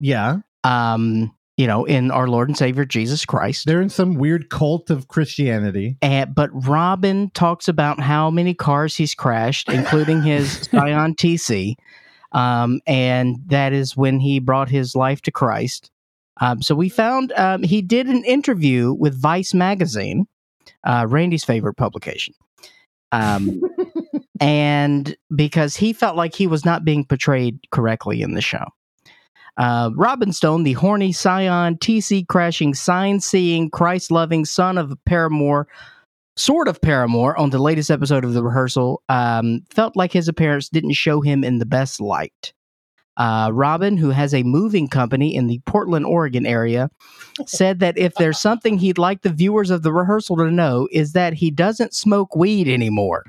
Yeah, 0.00 0.38
um, 0.64 1.34
you 1.56 1.66
know, 1.66 1.84
in 1.84 2.10
our 2.10 2.26
Lord 2.26 2.48
and 2.48 2.58
Savior 2.58 2.84
Jesus 2.84 3.24
Christ. 3.24 3.66
they're 3.66 3.80
in 3.82 3.88
some 3.88 4.14
weird 4.16 4.50
cult 4.50 4.90
of 4.90 5.06
Christianity. 5.08 5.96
And, 6.02 6.34
but 6.34 6.50
Robin 6.52 7.30
talks 7.30 7.68
about 7.68 8.00
how 8.00 8.30
many 8.30 8.54
cars 8.54 8.96
he's 8.96 9.14
crashed, 9.14 9.68
including 9.68 10.22
his 10.22 10.68
Scion 10.70 11.14
TC. 11.14 11.74
Um, 12.32 12.80
and 12.86 13.36
that 13.46 13.72
is 13.72 13.96
when 13.96 14.18
he 14.18 14.40
brought 14.40 14.68
his 14.68 14.96
life 14.96 15.22
to 15.22 15.30
Christ. 15.30 15.90
Um, 16.40 16.60
so 16.60 16.74
we 16.74 16.88
found 16.88 17.30
um, 17.36 17.62
he 17.62 17.80
did 17.80 18.08
an 18.08 18.24
interview 18.24 18.92
with 18.92 19.14
Vice 19.20 19.54
Magazine, 19.54 20.26
uh, 20.82 21.06
Randy's 21.08 21.44
favorite 21.44 21.74
publication. 21.74 22.34
Um, 23.12 23.62
and 24.40 25.16
because 25.34 25.76
he 25.76 25.92
felt 25.92 26.16
like 26.16 26.34
he 26.34 26.46
was 26.46 26.64
not 26.64 26.84
being 26.84 27.04
portrayed 27.04 27.58
correctly 27.70 28.22
in 28.22 28.34
the 28.34 28.40
show. 28.40 28.64
Uh, 29.56 29.90
Robin 29.94 30.32
Stone, 30.32 30.64
the 30.64 30.72
horny 30.72 31.12
scion, 31.12 31.76
TC 31.76 32.26
crashing, 32.26 32.74
sign 32.74 33.20
seeing, 33.20 33.70
Christ 33.70 34.10
loving 34.10 34.44
son 34.44 34.78
of 34.78 34.92
Paramore, 35.06 35.68
sort 36.36 36.66
of 36.66 36.80
Paramore, 36.80 37.38
on 37.38 37.50
the 37.50 37.60
latest 37.60 37.90
episode 37.90 38.24
of 38.24 38.34
the 38.34 38.42
rehearsal, 38.42 39.02
um, 39.08 39.60
felt 39.70 39.94
like 39.94 40.12
his 40.12 40.26
appearance 40.26 40.68
didn't 40.68 40.94
show 40.94 41.20
him 41.20 41.44
in 41.44 41.58
the 41.58 41.66
best 41.66 42.00
light. 42.00 42.52
Uh, 43.16 43.50
Robin, 43.52 43.96
who 43.96 44.10
has 44.10 44.34
a 44.34 44.42
moving 44.42 44.88
company 44.88 45.36
in 45.36 45.46
the 45.46 45.60
Portland, 45.66 46.04
Oregon 46.04 46.46
area, 46.46 46.90
said 47.46 47.78
that 47.78 47.96
if 47.96 48.14
there's 48.14 48.40
something 48.40 48.76
he'd 48.76 48.98
like 48.98 49.22
the 49.22 49.30
viewers 49.30 49.70
of 49.70 49.82
the 49.82 49.92
rehearsal 49.92 50.36
to 50.38 50.50
know 50.50 50.88
is 50.90 51.12
that 51.12 51.34
he 51.34 51.52
doesn't 51.52 51.94
smoke 51.94 52.34
weed 52.34 52.66
anymore. 52.66 53.22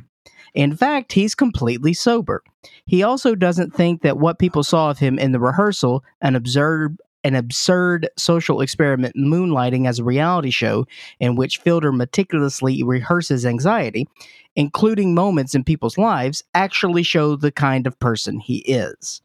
In 0.54 0.76
fact, 0.76 1.14
he's 1.14 1.36
completely 1.36 1.94
sober. 1.94 2.44
He 2.86 3.04
also 3.04 3.36
doesn't 3.36 3.74
think 3.74 4.02
that 4.02 4.18
what 4.18 4.40
people 4.40 4.64
saw 4.64 4.90
of 4.90 5.00
him 5.00 5.20
in 5.20 5.32
the 5.32 5.40
rehearsal, 5.40 6.04
an 6.22 6.36
absurd 6.36 6.98
an 7.26 7.34
absurd 7.34 8.08
social 8.18 8.62
experiment 8.62 9.16
moonlighting 9.16 9.88
as 9.88 9.98
a 9.98 10.04
reality 10.04 10.52
show 10.52 10.86
in 11.20 11.36
which 11.36 11.58
Fielder 11.58 11.92
meticulously 11.92 12.84
rehearses 12.84 13.48
anxiety, 13.48 14.08
including 14.56 15.16
moments 15.16 15.56
in 15.56 15.64
people's 15.64 15.98
lives, 15.98 16.44
actually 16.54 17.02
show 17.02 17.36
the 17.36 17.52
kind 17.52 17.88
of 17.88 18.00
person 18.00 18.40
he 18.40 18.58
is. 18.60 19.24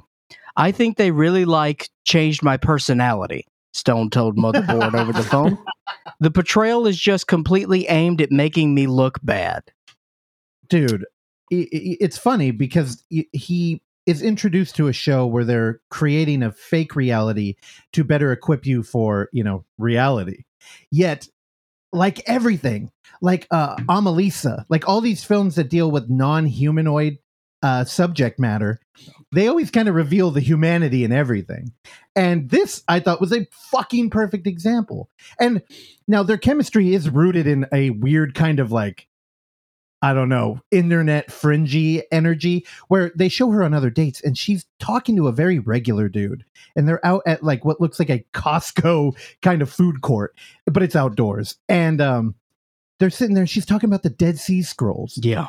I 0.57 0.73
think 0.73 0.97
they 0.97 1.11
really 1.11 1.45
like 1.45 1.91
changed 2.05 2.43
my 2.43 2.57
personality, 2.57 3.47
Stone 3.75 4.09
told 4.11 4.37
Motherboard 4.37 4.95
over 4.95 5.13
the 5.13 5.23
phone. 5.23 5.59
The 6.21 6.31
portrayal 6.31 6.87
is 6.87 7.01
just 7.01 7.27
completely 7.27 7.87
aimed 7.89 8.21
at 8.21 8.31
making 8.31 8.75
me 8.75 8.87
look 8.87 9.19
bad. 9.23 9.65
Dude 10.71 11.05
it's 11.51 12.17
funny 12.17 12.53
because 12.53 13.03
he 13.09 13.83
is 14.07 14.23
introduced 14.23 14.77
to 14.77 14.89
a 14.89 14.93
show 14.93 15.27
where 15.27 15.45
they're 15.45 15.81
creating 15.91 16.43
a 16.43 16.53
fake 16.53 16.97
reality 16.97 17.57
to 17.93 18.05
better 18.05 18.33
equip 18.33 18.67
you 18.67 18.83
for 18.83 19.29
you 19.33 19.45
know 19.45 19.65
reality. 19.79 20.45
Yet 20.91 21.29
like 21.93 22.23
everything 22.27 22.93
like 23.21 23.49
uh 23.51 23.77
Anomalisa 23.77 24.65
like 24.69 24.89
all 24.89 25.01
these 25.01 25.25
films 25.25 25.57
that 25.57 25.69
deal 25.69 25.91
with 25.91 26.09
non-humanoid 26.09 27.19
uh 27.65 27.85
subject 27.85 28.39
matter 28.39 28.79
they 29.33 29.49
always 29.49 29.73
kind 29.73 29.89
of 29.89 29.97
reveal 29.97 30.31
the 30.31 30.41
humanity 30.41 31.03
in 31.03 31.11
everything. 31.11 31.73
And 32.15 32.49
this 32.49 32.85
i 32.87 33.01
thought 33.01 33.21
was 33.21 33.33
a 33.33 33.49
fucking 33.73 34.11
perfect 34.11 34.47
example. 34.47 35.11
And 35.41 35.63
now 36.07 36.23
their 36.23 36.39
chemistry 36.39 36.95
is 36.95 37.11
rooted 37.11 37.49
in 37.49 37.67
a 37.73 37.91
weird 37.91 38.37
kind 38.37 38.61
of 38.61 38.71
like 38.71 39.09
I 40.03 40.15
don't 40.15 40.29
know, 40.31 40.61
internet 40.71 41.31
fringy 41.31 42.03
energy 42.11 42.67
where 42.89 43.13
they 43.15 43.29
show 43.29 43.51
her 43.51 43.63
on 43.63 43.75
other 43.75 43.91
dates 43.91 44.23
and 44.23 44.37
she's 44.37 44.65
talking 44.79 45.15
to 45.17 45.29
a 45.29 45.33
very 45.33 45.59
regular 45.59 46.09
dude. 46.09 46.45
And 46.75 46.89
they're 46.89 47.05
out 47.05 47.23
at 47.27 47.43
like 47.43 47.65
what 47.65 47.81
looks 47.81 47.99
like 47.99 48.11
a 48.11 48.25
Costco 48.33 49.15
kind 49.43 49.61
of 49.61 49.71
food 49.71 50.01
court, 50.01 50.35
but 50.67 50.83
it's 50.83 50.97
outdoors. 50.97 51.57
And 51.69 52.01
um 52.01 52.35
they're 52.99 53.11
sitting 53.11 53.35
there 53.35 53.43
and 53.43 53.51
she's 53.51 53.67
talking 53.67 53.89
about 53.89 54.03
the 54.03 54.11
Dead 54.11 54.39
Sea 54.39 54.63
Scrolls. 54.63 55.19
Yeah. 55.23 55.49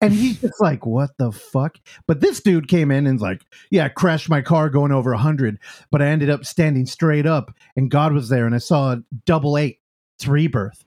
And 0.00 0.12
he's 0.12 0.40
just 0.40 0.60
like, 0.60 0.86
what 0.86 1.10
the 1.18 1.32
fuck? 1.32 1.78
But 2.06 2.20
this 2.20 2.40
dude 2.40 2.68
came 2.68 2.92
in 2.92 3.06
and's 3.06 3.22
like, 3.22 3.42
yeah, 3.70 3.86
I 3.86 3.88
crashed 3.88 4.28
my 4.28 4.42
car 4.42 4.70
going 4.70 4.92
over 4.92 5.10
100, 5.10 5.58
but 5.90 6.02
I 6.02 6.06
ended 6.06 6.30
up 6.30 6.44
standing 6.44 6.86
straight 6.86 7.26
up 7.26 7.52
and 7.76 7.90
God 7.90 8.12
was 8.12 8.28
there 8.28 8.46
and 8.46 8.54
I 8.54 8.58
saw 8.58 8.92
a 8.92 9.02
double 9.24 9.58
eight. 9.58 9.80
It's 10.16 10.28
rebirth. 10.28 10.84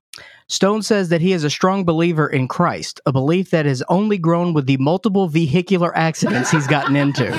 Stone 0.48 0.82
says 0.82 1.10
that 1.10 1.22
he 1.22 1.32
is 1.32 1.46
a 1.46 1.50
strong 1.50 1.86
believer 1.86 2.28
in 2.28 2.48
Christ, 2.48 3.00
a 3.06 3.14
belief 3.14 3.52
that 3.52 3.66
has 3.66 3.82
only 3.88 4.18
grown 4.18 4.54
with 4.54 4.66
the 4.66 4.76
multiple 4.78 5.30
vehicular 5.30 5.96
accidents 5.98 6.52
he's 6.52 6.68
gotten 6.68 6.96
into. 6.96 7.32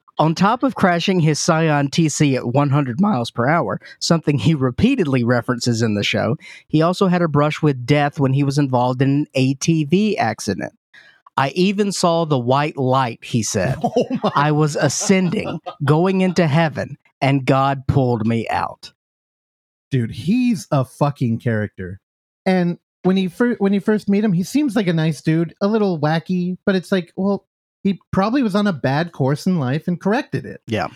On 0.18 0.34
top 0.34 0.64
of 0.64 0.74
crashing 0.74 1.20
his 1.20 1.38
Scion 1.38 1.88
TC 1.88 2.34
at 2.34 2.48
100 2.48 3.00
miles 3.00 3.30
per 3.30 3.46
hour, 3.46 3.80
something 4.00 4.36
he 4.36 4.52
repeatedly 4.52 5.22
references 5.22 5.80
in 5.80 5.94
the 5.94 6.02
show, 6.02 6.36
he 6.66 6.82
also 6.82 7.06
had 7.06 7.22
a 7.22 7.28
brush 7.28 7.62
with 7.62 7.86
death 7.86 8.18
when 8.18 8.32
he 8.32 8.42
was 8.42 8.58
involved 8.58 9.00
in 9.00 9.10
an 9.10 9.26
ATV 9.36 10.16
accident. 10.18 10.72
I 11.36 11.50
even 11.50 11.92
saw 11.92 12.24
the 12.24 12.38
white 12.38 12.76
light, 12.76 13.22
he 13.22 13.44
said. 13.44 13.76
Oh 13.84 14.32
I 14.34 14.50
was 14.50 14.74
ascending, 14.74 15.60
going 15.84 16.20
into 16.22 16.48
heaven, 16.48 16.98
and 17.20 17.46
God 17.46 17.86
pulled 17.86 18.26
me 18.26 18.48
out. 18.48 18.92
dude 19.92 20.10
he's 20.10 20.66
a 20.72 20.84
fucking 20.84 21.38
character 21.38 22.00
and 22.48 22.78
when 23.02 23.16
he 23.16 23.28
fir- 23.28 23.56
when 23.58 23.72
you 23.72 23.80
first 23.80 24.08
meet 24.08 24.24
him 24.24 24.32
he 24.32 24.42
seems 24.42 24.74
like 24.74 24.86
a 24.88 24.92
nice 24.92 25.22
dude 25.22 25.54
a 25.60 25.68
little 25.68 26.00
wacky 26.00 26.56
but 26.66 26.74
it's 26.74 26.90
like 26.90 27.12
well 27.16 27.46
he 27.84 28.00
probably 28.10 28.42
was 28.42 28.54
on 28.56 28.66
a 28.66 28.72
bad 28.72 29.12
course 29.12 29.46
in 29.46 29.58
life 29.60 29.86
and 29.86 30.00
corrected 30.00 30.44
it. 30.44 30.60
Yeah. 30.66 30.88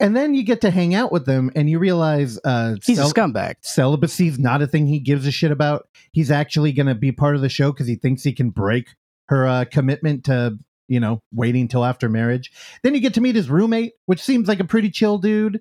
and 0.00 0.16
then 0.16 0.34
you 0.34 0.42
get 0.42 0.60
to 0.62 0.70
hang 0.70 0.94
out 0.94 1.12
with 1.12 1.26
him 1.26 1.50
and 1.54 1.70
you 1.70 1.78
realize 1.78 2.38
uh 2.44 2.74
He's 2.84 2.96
cel- 2.98 3.08
a 3.10 3.12
scumbag. 3.14 3.54
celibacy 3.62 4.26
is 4.28 4.38
not 4.38 4.60
a 4.62 4.66
thing 4.66 4.86
he 4.86 4.98
gives 4.98 5.26
a 5.26 5.30
shit 5.30 5.52
about. 5.52 5.88
He's 6.12 6.30
actually 6.30 6.72
going 6.72 6.88
to 6.88 6.94
be 6.94 7.12
part 7.12 7.36
of 7.36 7.42
the 7.42 7.48
show 7.48 7.70
because 7.72 7.86
he 7.86 7.94
thinks 7.94 8.22
he 8.24 8.32
can 8.32 8.50
break 8.50 8.88
her 9.28 9.46
uh, 9.46 9.64
commitment 9.70 10.24
to 10.24 10.58
you 10.88 11.00
know 11.00 11.20
waiting 11.32 11.68
till 11.68 11.84
after 11.84 12.08
marriage. 12.08 12.50
Then 12.82 12.94
you 12.94 13.00
get 13.00 13.14
to 13.14 13.20
meet 13.20 13.36
his 13.36 13.48
roommate 13.48 13.92
which 14.06 14.20
seems 14.22 14.48
like 14.48 14.60
a 14.60 14.64
pretty 14.64 14.90
chill 14.90 15.18
dude. 15.18 15.60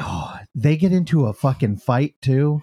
Oh 0.00 0.36
they 0.54 0.76
get 0.76 0.92
into 0.92 1.26
a 1.26 1.32
fucking 1.32 1.76
fight 1.76 2.16
too 2.20 2.62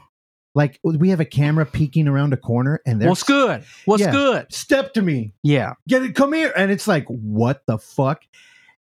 like 0.55 0.79
oh, 0.85 0.97
we 0.97 1.09
have 1.09 1.19
a 1.19 1.25
camera 1.25 1.65
peeking 1.65 2.07
around 2.07 2.33
a 2.33 2.37
corner 2.37 2.81
and 2.85 2.99
they're 3.01 3.09
What's 3.09 3.23
good? 3.23 3.63
What's 3.85 4.01
Yeah. 4.01 4.11
good? 4.11 4.53
step 4.53 4.93
to 4.93 5.01
me 5.01 5.33
Yeah. 5.43 5.73
get 5.87 6.03
it 6.03 6.15
come 6.15 6.33
here 6.33 6.51
and 6.55 6.71
it's 6.71 6.87
like 6.87 7.05
what 7.07 7.61
the 7.67 7.77
fuck 7.77 8.23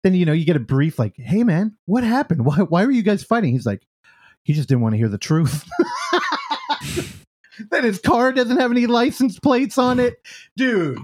then 0.02 0.14
you 0.14 0.24
know 0.24 0.32
you 0.32 0.44
get 0.44 0.56
a 0.56 0.60
brief 0.60 0.98
like 0.98 1.14
hey 1.16 1.42
man 1.44 1.76
what 1.86 2.04
happened 2.04 2.44
why, 2.44 2.58
why 2.58 2.84
were 2.84 2.92
you 2.92 3.02
guys 3.02 3.24
fighting 3.24 3.52
he's 3.52 3.66
like 3.66 3.82
he 4.44 4.52
just 4.52 4.68
didn't 4.68 4.82
want 4.82 4.92
to 4.92 4.98
hear 4.98 5.08
the 5.08 5.18
truth 5.18 5.64
that 7.70 7.84
his 7.84 7.98
car 7.98 8.32
doesn't 8.32 8.58
have 8.58 8.70
any 8.70 8.86
license 8.86 9.38
plates 9.38 9.78
on 9.78 9.98
it 9.98 10.14
dude 10.56 10.98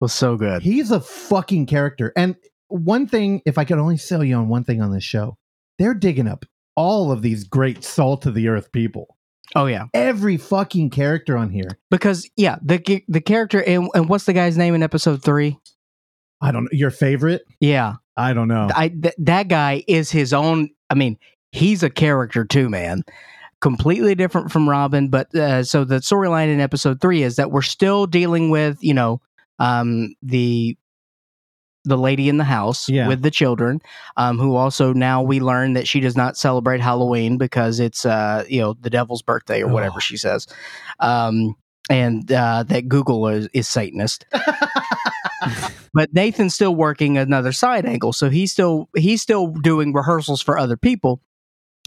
Was 0.00 0.12
so 0.12 0.36
good. 0.36 0.62
he's 0.62 0.90
a 0.90 1.00
fucking 1.00 1.66
character 1.66 2.12
and 2.16 2.36
one 2.68 3.06
thing 3.06 3.42
if 3.46 3.58
i 3.58 3.64
could 3.64 3.78
only 3.78 3.96
sell 3.98 4.24
you 4.24 4.34
on 4.36 4.48
one 4.48 4.64
thing 4.64 4.80
on 4.82 4.92
this 4.92 5.04
show 5.04 5.36
they're 5.78 5.94
digging 5.94 6.26
up 6.26 6.44
all 6.74 7.12
of 7.12 7.22
these 7.22 7.44
great 7.44 7.84
salt 7.84 8.24
of 8.26 8.34
the 8.34 8.48
earth 8.48 8.72
people 8.72 9.16
Oh 9.54 9.66
yeah. 9.66 9.84
every 9.94 10.36
fucking 10.36 10.90
character 10.90 11.36
on 11.36 11.50
here 11.50 11.78
Because 11.90 12.28
yeah, 12.36 12.56
the 12.62 13.02
the 13.08 13.20
character 13.20 13.62
and, 13.62 13.88
and 13.94 14.08
what's 14.08 14.24
the 14.24 14.32
guy's 14.32 14.56
name 14.58 14.74
in 14.74 14.82
episode 14.82 15.22
three? 15.22 15.58
i 16.40 16.52
don't 16.52 16.64
know 16.64 16.70
your 16.72 16.90
favorite 16.90 17.42
Yeah, 17.60 17.94
i 18.16 18.32
don't 18.32 18.48
know 18.48 18.68
I 18.74 18.88
th- 18.88 19.14
that 19.18 19.48
guy 19.48 19.82
is 19.88 20.10
his 20.10 20.32
own. 20.32 20.70
I 20.90 20.94
mean, 20.94 21.18
he's 21.52 21.82
a 21.82 21.90
character 21.90 22.44
too, 22.44 22.68
man. 22.68 23.02
Completely 23.60 24.14
different 24.14 24.52
from 24.52 24.68
Robin, 24.68 25.08
but 25.08 25.34
uh, 25.34 25.64
so 25.64 25.84
the 25.84 25.96
storyline 25.96 26.46
in 26.52 26.60
episode 26.60 27.00
three 27.00 27.22
is 27.24 27.36
that 27.36 27.50
we're 27.50 27.60
still 27.62 28.06
dealing 28.06 28.50
with 28.50 28.78
you 28.80 28.94
know 28.94 29.20
um, 29.58 30.14
the 30.22 30.76
the 31.84 31.96
lady 31.96 32.28
in 32.28 32.36
the 32.36 32.44
house 32.44 32.88
Yeah. 32.88 33.08
with 33.08 33.22
the 33.22 33.30
children, 33.30 33.80
um, 34.16 34.38
who 34.38 34.56
also 34.56 34.92
now 34.92 35.22
we 35.22 35.40
learn 35.40 35.72
that 35.74 35.88
she 35.88 36.00
does 36.00 36.16
not 36.16 36.36
celebrate 36.36 36.80
Halloween 36.80 37.38
because 37.38 37.80
it's 37.80 38.04
uh, 38.04 38.44
you 38.48 38.60
know 38.60 38.74
the 38.80 38.90
devil's 38.90 39.22
birthday 39.22 39.62
or 39.62 39.68
whatever 39.72 39.96
Oh. 39.96 40.00
she 40.00 40.16
says, 40.16 40.46
um, 41.00 41.54
and 41.90 42.30
uh, 42.30 42.64
that 42.64 42.88
Google 42.88 43.26
is, 43.28 43.48
is 43.54 43.66
Satanist. 43.68 44.26
but 45.94 46.12
Nathan's 46.12 46.54
still 46.54 46.74
working 46.74 47.16
another 47.16 47.52
side 47.52 47.86
angle, 47.86 48.12
so 48.12 48.28
he's 48.28 48.52
still 48.52 48.88
he's 48.96 49.22
still 49.22 49.48
doing 49.48 49.92
rehearsals 49.92 50.42
for 50.42 50.58
other 50.58 50.76
people. 50.76 51.20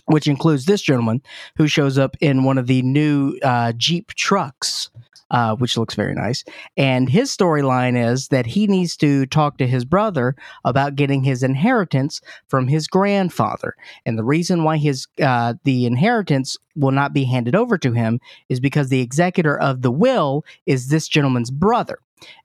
which 0.07 0.27
includes 0.27 0.65
this 0.65 0.81
gentleman 0.81 1.21
who 1.57 1.67
shows 1.67 1.97
up 1.97 2.17
in 2.19 2.43
one 2.43 2.57
of 2.57 2.65
the 2.67 2.81
new 2.81 3.37
uh, 3.43 3.71
Jeep 3.77 4.07
trucks, 4.15 4.89
uh, 5.31 5.55
which 5.55 5.77
looks 5.77 5.95
very 5.95 6.13
nice. 6.13 6.43
And 6.77 7.09
his 7.09 7.35
storyline 7.35 7.97
is 7.97 8.27
that 8.27 8.45
he 8.45 8.67
needs 8.67 8.95
to 8.97 9.25
talk 9.25 9.57
to 9.57 9.67
his 9.67 9.85
brother 9.85 10.35
about 10.65 10.95
getting 10.95 11.23
his 11.23 11.41
inheritance 11.41 12.21
from 12.47 12.67
his 12.67 12.87
grandfather. 12.87 13.75
And 14.05 14.17
the 14.17 14.23
reason 14.23 14.63
why 14.63 14.77
his 14.77 15.07
uh, 15.21 15.55
the 15.63 15.85
inheritance 15.85 16.57
will 16.75 16.91
not 16.91 17.13
be 17.13 17.23
handed 17.23 17.55
over 17.55 17.77
to 17.77 17.93
him 17.93 18.19
is 18.49 18.59
because 18.59 18.89
the 18.89 19.01
executor 19.01 19.57
of 19.57 19.81
the 19.81 19.91
will 19.91 20.43
is 20.65 20.89
this 20.89 21.07
gentleman's 21.07 21.51
brother. 21.51 21.99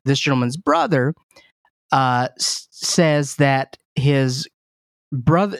This 0.04 0.20
gentleman's 0.20 0.56
brother 0.56 1.14
uh, 1.92 2.28
s- 2.38 2.68
says 2.70 3.36
that 3.36 3.76
his 3.94 4.48
brother, 5.12 5.58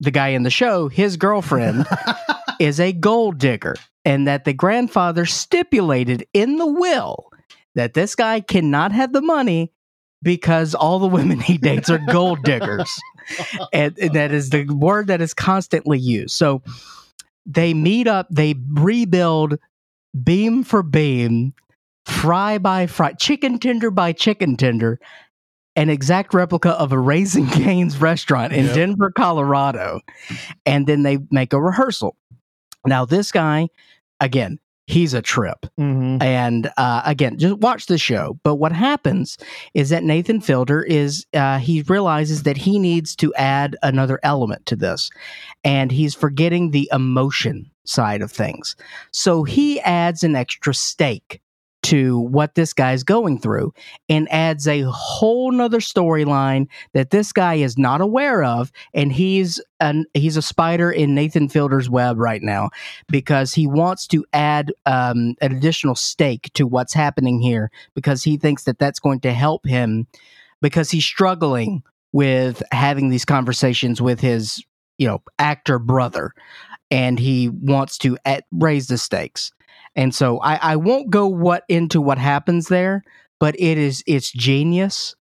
the 0.00 0.10
guy 0.10 0.28
in 0.28 0.42
the 0.42 0.50
show, 0.50 0.88
his 0.88 1.16
girlfriend 1.16 1.86
is 2.62 2.78
a 2.78 2.92
gold 2.92 3.38
digger, 3.38 3.74
and 4.04 4.26
that 4.26 4.44
the 4.44 4.52
grandfather 4.52 5.26
stipulated 5.26 6.26
in 6.32 6.56
the 6.58 6.66
will 6.66 7.30
that 7.74 7.94
this 7.94 8.14
guy 8.14 8.40
cannot 8.40 8.92
have 8.92 9.12
the 9.12 9.22
money 9.22 9.72
because 10.22 10.74
all 10.74 10.98
the 10.98 11.06
women 11.06 11.40
he 11.40 11.58
dates 11.58 11.90
are 11.90 11.98
gold 12.10 12.42
diggers. 12.44 12.90
and, 13.72 13.98
and 13.98 14.12
that 14.14 14.30
is 14.32 14.50
the 14.50 14.64
word 14.66 15.08
that 15.08 15.20
is 15.20 15.34
constantly 15.34 15.98
used. 15.98 16.34
So 16.36 16.62
they 17.46 17.74
meet 17.74 18.06
up, 18.06 18.28
they 18.30 18.54
rebuild 18.72 19.58
beam 20.22 20.62
for 20.62 20.82
beam, 20.82 21.54
fry 22.06 22.58
by 22.58 22.86
fry, 22.86 23.12
chicken 23.14 23.58
tender 23.58 23.90
by 23.90 24.12
chicken 24.12 24.56
tender, 24.56 25.00
an 25.74 25.88
exact 25.88 26.34
replica 26.34 26.70
of 26.70 26.92
a 26.92 26.98
Raising 26.98 27.46
Cane's 27.48 27.98
restaurant 28.00 28.52
in 28.52 28.66
Yep. 28.66 28.74
Denver, 28.74 29.10
Colorado. 29.10 30.00
And 30.66 30.86
then 30.86 31.02
they 31.02 31.18
make 31.30 31.52
a 31.52 31.60
rehearsal. 31.60 32.16
Now, 32.86 33.04
this 33.04 33.32
guy, 33.32 33.68
again, 34.20 34.58
he's 34.86 35.14
a 35.14 35.22
trip. 35.22 35.66
Mhm. 35.78 36.22
And 36.22 36.70
uh, 36.76 37.02
again, 37.04 37.38
just 37.38 37.58
watch 37.58 37.86
the 37.86 37.98
show. 37.98 38.38
But 38.42 38.56
what 38.56 38.72
happens 38.72 39.38
is 39.74 39.90
that 39.90 40.04
Nathan 40.04 40.40
Fielder 40.40 40.82
is 40.82 41.24
uh, 41.34 41.58
he 41.58 41.82
realizes 41.82 42.42
that 42.42 42.56
he 42.56 42.78
needs 42.78 43.14
to 43.16 43.32
add 43.34 43.76
another 43.82 44.18
element 44.22 44.66
to 44.66 44.76
this, 44.76 45.10
and 45.64 45.92
he's 45.92 46.14
forgetting 46.14 46.70
the 46.70 46.88
emotion 46.92 47.70
side 47.84 48.22
of 48.22 48.30
things. 48.30 48.76
So 49.12 49.44
he 49.44 49.80
adds 49.80 50.22
an 50.22 50.36
extra 50.36 50.74
stake 50.74 51.40
to 51.92 52.20
what 52.20 52.54
this 52.54 52.72
guy's 52.72 53.04
going 53.04 53.38
through 53.38 53.70
and 54.08 54.26
adds 54.32 54.66
a 54.66 54.80
whole 54.90 55.52
nother 55.52 55.78
storyline 55.78 56.66
that 56.94 57.10
this 57.10 57.34
guy 57.34 57.56
is 57.56 57.76
not 57.76 58.00
aware 58.00 58.42
of. 58.42 58.72
And 58.94 59.12
he's 59.12 59.60
an 59.78 60.06
he's 60.14 60.38
a 60.38 60.42
spider 60.42 60.90
in 60.90 61.14
Nathan 61.14 61.50
Fielder's 61.50 61.90
web 61.90 62.18
right 62.18 62.40
now 62.40 62.70
because 63.08 63.52
he 63.52 63.66
wants 63.66 64.06
to 64.06 64.24
add 64.32 64.72
um, 64.86 65.34
an 65.42 65.54
additional 65.54 65.94
stake 65.94 66.50
to 66.54 66.66
what's 66.66 66.94
happening 66.94 67.42
here 67.42 67.70
because 67.94 68.22
he 68.22 68.38
thinks 68.38 68.64
that 68.64 68.78
that's 68.78 68.98
going 68.98 69.20
to 69.20 69.34
help 69.34 69.66
him 69.66 70.06
because 70.62 70.90
he's 70.90 71.04
struggling 71.04 71.82
with 72.12 72.62
having 72.72 73.10
these 73.10 73.26
conversations 73.26 74.00
with 74.00 74.18
his 74.18 74.64
you 74.96 75.06
know 75.06 75.22
actor 75.38 75.78
brother. 75.78 76.32
And 76.90 77.18
he 77.18 77.50
wants 77.50 77.98
to 77.98 78.16
at, 78.24 78.44
raise 78.50 78.86
the 78.86 78.96
stakes 78.96 79.52
and 79.94 80.14
so 80.14 80.38
I, 80.40 80.56
I 80.72 80.76
won't 80.76 81.10
go 81.10 81.26
what 81.26 81.64
into 81.68 82.00
what 82.00 82.18
happens 82.18 82.68
there 82.68 83.02
but 83.40 83.54
it 83.58 83.78
is 83.78 84.02
it's 84.06 84.30
genius 84.30 85.14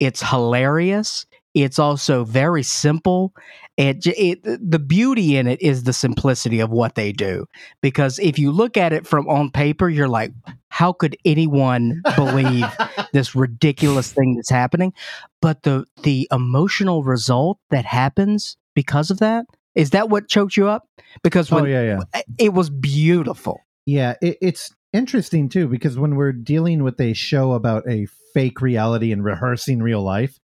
it's 0.00 0.22
hilarious 0.28 1.26
it's 1.54 1.78
also 1.78 2.24
very 2.24 2.62
simple 2.62 3.32
it, 3.76 4.06
it 4.06 4.42
the 4.42 4.78
beauty 4.78 5.36
in 5.36 5.46
it 5.46 5.60
is 5.60 5.84
the 5.84 5.92
simplicity 5.92 6.60
of 6.60 6.70
what 6.70 6.94
they 6.94 7.12
do 7.12 7.46
because 7.80 8.18
if 8.18 8.38
you 8.38 8.50
look 8.50 8.76
at 8.76 8.92
it 8.92 9.06
from 9.06 9.28
on 9.28 9.50
paper 9.50 9.88
you're 9.88 10.08
like 10.08 10.32
how 10.76 10.92
could 10.92 11.16
anyone 11.24 12.02
believe 12.16 12.66
this 13.14 13.34
ridiculous 13.34 14.12
thing 14.12 14.34
that's 14.36 14.50
happening? 14.50 14.92
But 15.40 15.62
the 15.62 15.86
the 16.02 16.28
emotional 16.30 17.02
result 17.02 17.58
that 17.70 17.86
happens 17.86 18.58
because 18.74 19.10
of 19.10 19.18
that 19.20 19.46
is 19.74 19.90
that 19.90 20.10
what 20.10 20.28
choked 20.28 20.54
you 20.54 20.68
up? 20.68 20.86
Because 21.22 21.50
oh 21.50 21.64
yeah, 21.64 21.82
yeah. 22.12 22.20
it 22.36 22.52
was 22.52 22.68
beautiful 22.68 23.62
Yeah, 23.86 24.14
it, 24.20 24.38
it's 24.42 24.74
interesting 24.92 25.48
too 25.48 25.68
because 25.68 25.98
when 25.98 26.16
we're 26.16 26.32
dealing 26.32 26.82
with 26.82 27.00
a 27.00 27.12
show 27.12 27.52
about 27.52 27.88
a 27.88 28.06
fake 28.34 28.60
reality 28.60 29.12
and 29.12 29.24
rehearsing 29.24 29.80
real 29.82 30.02
life, 30.02 30.38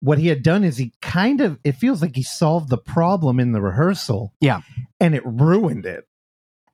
what 0.00 0.18
he 0.18 0.28
had 0.28 0.42
done 0.42 0.62
is 0.64 0.76
he 0.76 0.92
kind 1.00 1.40
of 1.40 1.58
it 1.64 1.72
feels 1.76 2.02
like 2.02 2.14
he 2.14 2.22
solved 2.22 2.68
the 2.68 2.78
problem 2.78 3.40
in 3.40 3.52
the 3.52 3.62
rehearsal. 3.62 4.34
Yeah. 4.40 4.60
And 5.00 5.14
it 5.14 5.22
ruined 5.24 5.86
it. 5.86 6.04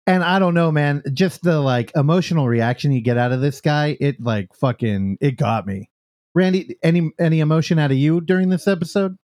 And 0.07 0.25
I 0.25 0.39
don't 0.39 0.55
know, 0.55 0.73
man, 0.73 1.03
just 1.13 1.43
the 1.43 1.61
like 1.61 1.93
emotional 1.95 2.49
reaction 2.49 2.93
you 2.93 3.03
get 3.03 3.19
out 3.19 3.31
of 3.33 3.41
this 3.43 3.61
guy, 3.61 3.97
it 4.01 4.21
like 4.21 4.49
fucking 4.55 5.19
it 5.21 5.37
got 5.37 5.67
me. 5.67 5.91
Randy, 6.35 6.77
any 6.83 7.11
any 7.21 7.41
emotion 7.41 7.79
out 7.79 7.91
of 7.91 7.97
you 7.99 8.21
during 8.21 8.49
this 8.49 8.67
episode? 8.67 9.17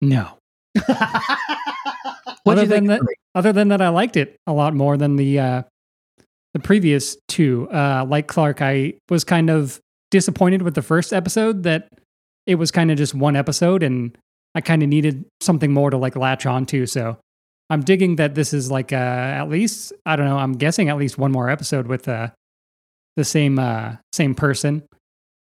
No. 0.00 0.38
what 0.74 0.86
do 2.44 2.50
Other 2.52 2.62
you 2.62 2.66
think 2.66 2.68
than 2.68 2.86
that- 2.86 3.02
Other 3.34 3.52
than 3.52 3.68
that, 3.68 3.80
I 3.80 3.88
liked 3.90 4.16
it 4.16 4.38
a 4.46 4.52
lot 4.52 4.74
more 4.74 4.96
than 4.96 5.16
the 5.16 5.38
uh, 5.38 5.62
the 6.56 6.62
previous 6.62 7.18
two. 7.28 7.68
Uh, 7.70 8.06
like 8.08 8.28
Clark, 8.28 8.62
I 8.62 8.94
was 9.10 9.24
kind 9.24 9.50
of 9.50 9.78
disappointed 10.10 10.62
with 10.62 10.74
the 10.74 10.80
first 10.80 11.12
episode 11.12 11.64
that 11.64 11.90
it 12.46 12.54
was 12.54 12.70
kind 12.70 12.90
of 12.90 12.96
just 12.96 13.14
one 13.14 13.36
episode, 13.36 13.82
and 13.82 14.16
I 14.54 14.62
kind 14.62 14.82
of 14.82 14.88
needed 14.88 15.26
something 15.42 15.70
more 15.70 15.90
to 15.90 15.98
like 15.98 16.16
latch 16.16 16.46
on 16.46 16.64
to. 16.66 16.86
So 16.86 17.18
I'm 17.68 17.82
digging 17.82 18.16
that 18.16 18.34
this 18.34 18.54
is 18.54 18.70
like 18.70 18.90
uh, 18.90 18.96
at 18.96 19.50
least 19.50 19.92
I 20.06 20.16
don't 20.16 20.24
know. 20.24 20.38
I'm 20.38 20.54
guessing 20.54 20.88
at 20.88 20.96
least 20.96 21.18
one 21.18 21.30
more 21.30 21.50
episode 21.50 21.88
with 21.88 22.08
uh, 22.08 22.28
the 23.16 23.24
same 23.24 23.58
uh, 23.58 23.96
same 24.14 24.34
person. 24.34 24.82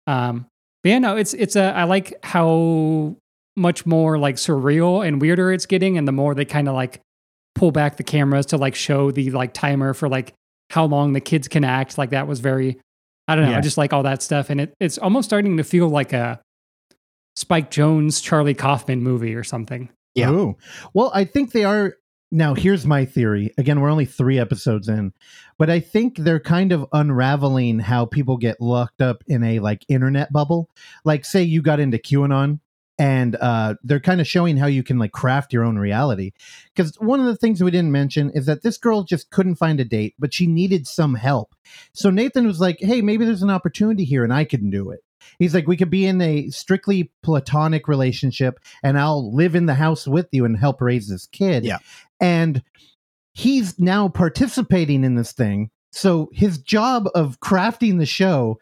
Um, 0.07 0.47
but 0.83 0.89
yeah, 0.89 0.99
no, 0.99 1.15
it's 1.15 1.33
it's 1.33 1.55
a. 1.55 1.73
I 1.73 1.85
like 1.85 2.13
how 2.25 3.15
much 3.55 3.85
more 3.85 4.17
like 4.17 4.35
surreal 4.35 5.07
and 5.07 5.21
weirder 5.21 5.53
it's 5.53 5.65
getting, 5.65 5.97
and 5.97 6.05
the 6.05 6.11
more 6.11 6.35
they 6.35 6.43
kind 6.43 6.67
of 6.67 6.75
like 6.75 6.99
pull 7.53 7.71
back 7.71 7.95
the 7.95 8.03
cameras 8.03 8.47
to 8.47 8.57
like 8.57 8.75
show 8.75 9.11
the 9.11 9.31
like 9.31 9.53
timer 9.53 9.93
for 9.93 10.09
like 10.09 10.33
how 10.69 10.85
long 10.85 11.13
the 11.13 11.21
kids 11.21 11.47
can 11.47 11.63
act. 11.63 11.97
Like 11.97 12.09
that 12.11 12.27
was 12.27 12.39
very, 12.39 12.79
I 13.27 13.35
don't 13.35 13.45
know. 13.45 13.51
Yeah. 13.51 13.57
I 13.57 13.61
just 13.61 13.77
like 13.77 13.93
all 13.93 14.03
that 14.03 14.21
stuff, 14.21 14.49
and 14.49 14.61
it 14.61 14.73
it's 14.79 14.97
almost 14.97 15.27
starting 15.27 15.57
to 15.57 15.63
feel 15.63 15.89
like 15.89 16.13
a 16.13 16.41
Spike 17.35 17.69
Jonze, 17.71 18.21
Charlie 18.21 18.53
Kaufman 18.53 19.01
movie 19.01 19.35
or 19.35 19.43
something. 19.43 19.89
Yeah. 20.13 20.31
Ooh. 20.31 20.57
Well, 20.93 21.11
I 21.13 21.25
think 21.25 21.51
they 21.51 21.63
are. 21.63 21.95
Now, 22.31 22.53
here's 22.53 22.85
my 22.85 23.05
theory. 23.05 23.53
Again, 23.57 23.79
we're 23.79 23.91
only 23.91 24.05
three 24.05 24.39
episodes 24.39 24.89
in, 24.89 25.13
but 25.57 25.69
I 25.69 25.79
think 25.79 26.17
they're 26.17 26.39
kind 26.39 26.71
of 26.71 26.85
unraveling 26.91 27.79
how 27.79 28.05
people 28.05 28.37
get 28.37 28.59
locked 28.59 29.01
up 29.01 29.23
in 29.27 29.43
a 29.43 29.59
like 29.59 29.85
internet 29.87 30.33
bubble. 30.33 30.69
Like, 31.05 31.23
say 31.23 31.43
you 31.43 31.61
got 31.61 31.79
into 31.79 31.97
QAnon 31.97 32.59
and 32.97 33.35
uh, 33.35 33.75
they're 33.83 33.99
kind 33.99 34.21
of 34.21 34.27
showing 34.27 34.57
how 34.57 34.67
you 34.67 34.83
can 34.83 34.97
like 34.97 35.11
craft 35.11 35.51
your 35.51 35.63
own 35.63 35.77
reality. 35.77 36.31
Because 36.73 36.95
one 36.99 37.19
of 37.19 37.25
the 37.25 37.35
things 37.35 37.61
we 37.61 37.71
didn't 37.71 37.91
mention 37.91 38.29
is 38.31 38.45
that 38.45 38.63
this 38.63 38.77
girl 38.77 39.03
just 39.03 39.29
couldn't 39.31 39.55
find 39.55 39.79
a 39.79 39.85
date, 39.85 40.15
but 40.17 40.33
she 40.33 40.47
needed 40.47 40.87
some 40.87 41.15
help. 41.15 41.55
So 41.93 42.09
Nathan 42.09 42.47
was 42.47 42.59
like, 42.59 42.77
hey, 42.79 43.01
maybe 43.01 43.25
there's 43.25 43.43
an 43.43 43.49
opportunity 43.49 44.05
here 44.05 44.23
and 44.23 44.33
I 44.33 44.45
can 44.45 44.69
do 44.69 44.91
it. 44.91 45.01
He's 45.39 45.55
like, 45.55 45.67
we 45.67 45.77
could 45.77 45.89
be 45.89 46.05
in 46.05 46.21
a 46.21 46.49
strictly 46.49 47.11
platonic 47.23 47.87
relationship 47.87 48.59
and 48.83 48.97
I'll 48.97 49.33
live 49.33 49.55
in 49.55 49.65
the 49.65 49.73
house 49.73 50.07
with 50.07 50.27
you 50.31 50.45
and 50.45 50.57
help 50.57 50.81
raise 50.81 51.09
this 51.09 51.25
kid. 51.25 51.65
Yeah. 51.65 51.79
And 52.19 52.63
he's 53.33 53.77
now 53.79 54.07
participating 54.07 55.03
in 55.03 55.15
this 55.15 55.33
thing. 55.33 55.69
So 55.91 56.29
his 56.33 56.57
job 56.57 57.09
of 57.15 57.39
crafting 57.39 57.99
the 57.99 58.05
show 58.05 58.59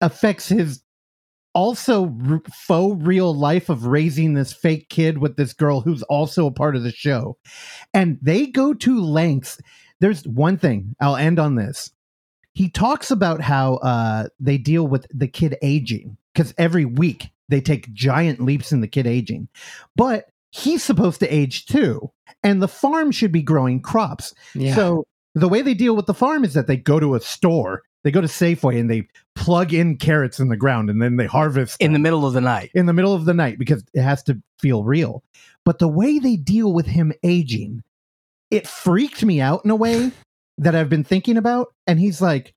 affects 0.00 0.48
his 0.48 0.82
also 1.54 2.14
r- 2.28 2.42
faux 2.52 3.02
real 3.04 3.34
life 3.34 3.68
of 3.68 3.86
raising 3.86 4.34
this 4.34 4.52
fake 4.52 4.88
kid 4.88 5.18
with 5.18 5.36
this 5.36 5.52
girl 5.52 5.80
who's 5.80 6.02
also 6.04 6.46
a 6.46 6.52
part 6.52 6.76
of 6.76 6.82
the 6.82 6.92
show. 6.92 7.36
And 7.92 8.18
they 8.22 8.46
go 8.46 8.74
to 8.74 9.00
lengths. 9.00 9.60
There's 10.00 10.26
one 10.26 10.56
thing, 10.56 10.94
I'll 11.00 11.16
end 11.16 11.38
on 11.38 11.56
this. 11.56 11.90
He 12.52 12.68
talks 12.68 13.10
about 13.10 13.40
how 13.40 13.74
uh, 13.76 14.28
they 14.38 14.58
deal 14.58 14.86
with 14.86 15.06
the 15.10 15.28
kid 15.28 15.56
aging 15.62 16.16
because 16.34 16.54
every 16.58 16.84
week 16.84 17.30
they 17.48 17.60
take 17.60 17.92
giant 17.92 18.40
leaps 18.40 18.72
in 18.72 18.80
the 18.80 18.88
kid 18.88 19.06
aging. 19.06 19.48
But 19.96 20.26
he's 20.50 20.82
supposed 20.82 21.20
to 21.20 21.34
age 21.34 21.66
too. 21.66 22.10
And 22.42 22.62
the 22.62 22.68
farm 22.68 23.12
should 23.12 23.32
be 23.32 23.42
growing 23.42 23.80
crops. 23.80 24.34
Yeah. 24.54 24.74
So 24.74 25.06
the 25.34 25.48
way 25.48 25.62
they 25.62 25.74
deal 25.74 25.94
with 25.94 26.06
the 26.06 26.14
farm 26.14 26.44
is 26.44 26.54
that 26.54 26.66
they 26.66 26.76
go 26.76 26.98
to 26.98 27.14
a 27.14 27.20
store, 27.20 27.82
they 28.02 28.10
go 28.10 28.20
to 28.20 28.26
Safeway 28.26 28.80
and 28.80 28.90
they 28.90 29.08
plug 29.34 29.72
in 29.72 29.96
carrots 29.96 30.40
in 30.40 30.48
the 30.48 30.56
ground 30.56 30.90
and 30.90 31.02
then 31.02 31.16
they 31.16 31.26
harvest 31.26 31.80
in 31.80 31.92
the 31.92 31.98
middle 31.98 32.26
of 32.26 32.32
the 32.32 32.40
night. 32.40 32.70
in 32.74 32.86
the 32.86 32.92
middle 32.92 33.14
of 33.14 33.24
the 33.24 33.34
night 33.34 33.58
because 33.58 33.84
it 33.94 34.02
has 34.02 34.22
to 34.24 34.40
feel 34.58 34.84
real. 34.84 35.22
But 35.64 35.78
the 35.78 35.88
way 35.88 36.18
they 36.18 36.36
deal 36.36 36.72
with 36.72 36.86
him 36.86 37.12
aging, 37.22 37.82
it 38.50 38.66
freaked 38.66 39.24
me 39.24 39.40
out 39.40 39.64
in 39.64 39.70
a 39.70 39.76
way 39.76 40.12
that 40.58 40.74
I've 40.74 40.88
been 40.88 41.04
thinking 41.04 41.36
about. 41.36 41.74
And 41.86 41.98
he's 41.98 42.20
like, 42.20 42.54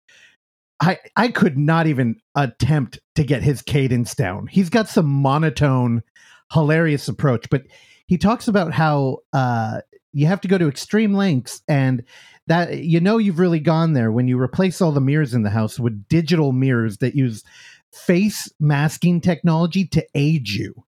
I 0.79 0.99
I 1.15 1.29
could 1.29 1.57
not 1.57 1.87
even 1.87 2.19
attempt 2.35 2.99
to 3.15 3.23
get 3.23 3.43
his 3.43 3.61
cadence 3.61 4.15
down. 4.15 4.47
He's 4.47 4.69
got 4.69 4.89
some 4.89 5.05
monotone, 5.05 6.03
hilarious 6.51 7.07
approach, 7.07 7.49
but 7.49 7.63
he 8.07 8.17
talks 8.17 8.47
about 8.47 8.73
how 8.73 9.19
uh 9.33 9.81
you 10.13 10.27
have 10.27 10.41
to 10.41 10.47
go 10.47 10.57
to 10.57 10.67
extreme 10.67 11.13
lengths 11.13 11.61
and 11.67 12.03
that 12.47 12.83
you 12.83 12.99
know 12.99 13.17
you've 13.17 13.39
really 13.39 13.59
gone 13.59 13.93
there 13.93 14.11
when 14.11 14.27
you 14.27 14.39
replace 14.39 14.81
all 14.81 14.91
the 14.91 15.01
mirrors 15.01 15.33
in 15.33 15.43
the 15.43 15.49
house 15.49 15.79
with 15.79 16.07
digital 16.07 16.51
mirrors 16.51 16.97
that 16.97 17.15
use 17.15 17.43
face 17.91 18.51
masking 18.59 19.21
technology 19.21 19.85
to 19.87 20.05
aid 20.15 20.49
you. 20.49 20.83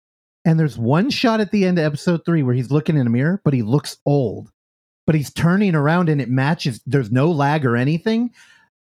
And 0.44 0.58
there's 0.58 0.78
one 0.78 1.10
shot 1.10 1.40
at 1.40 1.50
the 1.50 1.64
end 1.64 1.78
of 1.78 1.84
episode 1.84 2.24
3 2.24 2.42
where 2.42 2.54
he's 2.54 2.70
looking 2.70 2.96
in 2.96 3.06
a 3.06 3.10
mirror 3.10 3.40
but 3.44 3.54
he 3.54 3.62
looks 3.62 3.98
old. 4.06 4.50
But 5.06 5.14
he's 5.16 5.32
turning 5.32 5.74
around 5.74 6.08
and 6.08 6.20
it 6.20 6.28
matches 6.28 6.80
there's 6.86 7.10
no 7.10 7.30
lag 7.30 7.64
or 7.64 7.76
anything. 7.76 8.30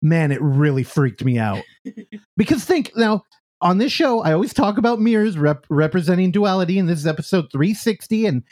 Man, 0.01 0.31
it 0.31 0.41
really 0.41 0.83
freaked 0.83 1.23
me 1.23 1.39
out. 1.39 1.63
because 2.37 2.63
think 2.63 2.91
now 2.95 3.23
on 3.61 3.77
this 3.77 3.91
show, 3.91 4.21
I 4.21 4.33
always 4.33 4.53
talk 4.53 4.77
about 4.77 5.01
mirrors 5.01 5.37
rep- 5.37 5.65
representing 5.69 6.31
duality, 6.31 6.79
and 6.79 6.87
this 6.87 6.99
is 6.99 7.07
episode 7.07 7.51
360. 7.51 8.25
And 8.25 8.43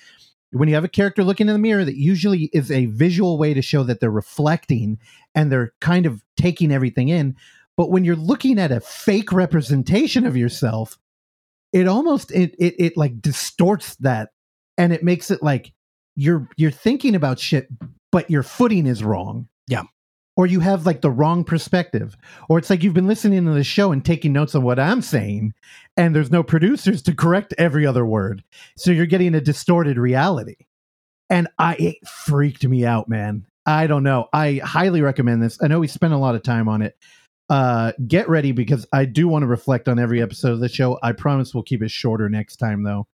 when 0.51 0.69
you 0.69 0.75
have 0.75 0.83
a 0.83 0.89
character 0.89 1.23
looking 1.23 1.47
in 1.47 1.53
the 1.53 1.59
mirror, 1.59 1.83
that 1.83 1.97
usually 1.97 2.49
is 2.53 2.71
a 2.71 2.85
visual 2.85 3.37
way 3.37 3.53
to 3.53 3.61
show 3.61 3.83
that 3.83 3.99
they're 3.99 4.09
reflecting 4.09 4.99
and 5.35 5.51
they're 5.51 5.73
kind 5.81 6.05
of 6.05 6.23
taking 6.37 6.71
everything 6.71 7.09
in. 7.09 7.35
But 7.75 7.91
when 7.91 8.05
you're 8.05 8.15
looking 8.15 8.57
at 8.57 8.71
a 8.71 8.79
fake 8.79 9.31
representation 9.31 10.25
of 10.25 10.37
yourself, 10.37 10.97
it 11.73 11.87
almost 11.87 12.31
it 12.31 12.55
it, 12.57 12.75
it 12.79 12.97
like 12.97 13.21
distorts 13.21 13.95
that, 13.97 14.29
and 14.77 14.93
it 14.93 15.03
makes 15.03 15.29
it 15.29 15.43
like 15.43 15.73
you're 16.15 16.49
you're 16.55 16.71
thinking 16.71 17.13
about 17.13 17.39
shit, 17.39 17.67
but 18.11 18.31
your 18.31 18.43
footing 18.43 18.87
is 18.87 19.03
wrong. 19.03 19.47
Yeah 19.67 19.83
or 20.37 20.45
you 20.45 20.61
have 20.61 20.85
like 20.85 21.01
the 21.01 21.11
wrong 21.11 21.43
perspective 21.43 22.15
or 22.47 22.57
it's 22.57 22.69
like 22.69 22.83
you've 22.83 22.93
been 22.93 23.07
listening 23.07 23.43
to 23.45 23.51
the 23.51 23.63
show 23.63 23.91
and 23.91 24.05
taking 24.05 24.31
notes 24.31 24.55
on 24.55 24.63
what 24.63 24.79
i'm 24.79 25.01
saying 25.01 25.53
and 25.97 26.15
there's 26.15 26.31
no 26.31 26.43
producers 26.43 27.01
to 27.01 27.15
correct 27.15 27.55
every 27.57 27.85
other 27.85 28.05
word. 28.05 28.43
So 28.77 28.91
you're 28.91 29.07
getting 29.07 29.33
a 29.33 29.41
distorted 29.41 29.97
reality. 29.97 30.55
And 31.29 31.49
i 31.59 31.75
it 31.75 32.07
freaked 32.07 32.65
me 32.65 32.85
out 32.85 33.09
man. 33.09 33.45
I 33.65 33.87
don't 33.87 34.03
know. 34.03 34.29
I 34.31 34.61
highly 34.63 35.01
recommend 35.01 35.43
this. 35.43 35.57
I 35.61 35.67
know 35.67 35.79
we 35.79 35.87
spent 35.87 36.13
a 36.13 36.17
lot 36.17 36.35
of 36.35 36.43
time 36.43 36.69
on 36.69 36.81
it. 36.81 36.95
Uh 37.49 37.91
get 38.07 38.29
ready 38.29 38.51
because 38.51 38.85
i 38.93 39.05
do 39.05 39.27
want 39.27 39.43
to 39.43 39.47
reflect 39.47 39.87
on 39.87 39.99
every 39.99 40.21
episode 40.21 40.53
of 40.53 40.59
the 40.59 40.69
show. 40.69 40.99
I 41.01 41.11
promise 41.11 41.53
we'll 41.53 41.63
keep 41.63 41.81
it 41.81 41.91
shorter 41.91 42.29
next 42.29 42.57
time 42.57 42.83
though. 42.83 43.07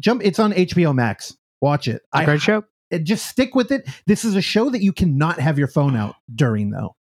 Jump 0.00 0.22
it's 0.24 0.38
on 0.38 0.52
hbo 0.52 0.94
max. 0.94 1.36
Watch 1.60 1.86
it. 1.86 1.96
It's 1.96 2.04
a 2.14 2.18
I, 2.18 2.24
great 2.24 2.40
show. 2.40 2.64
It- 2.90 3.04
just 3.04 3.26
stick 3.26 3.54
with 3.54 3.70
it. 3.72 3.88
This 4.06 4.24
is 4.24 4.34
a 4.36 4.40
show 4.42 4.70
that 4.70 4.82
you 4.82 4.92
cannot 4.92 5.40
have 5.40 5.58
your 5.58 5.68
phone 5.68 5.96
out 5.96 6.16
during 6.34 6.70
though. 6.70 6.96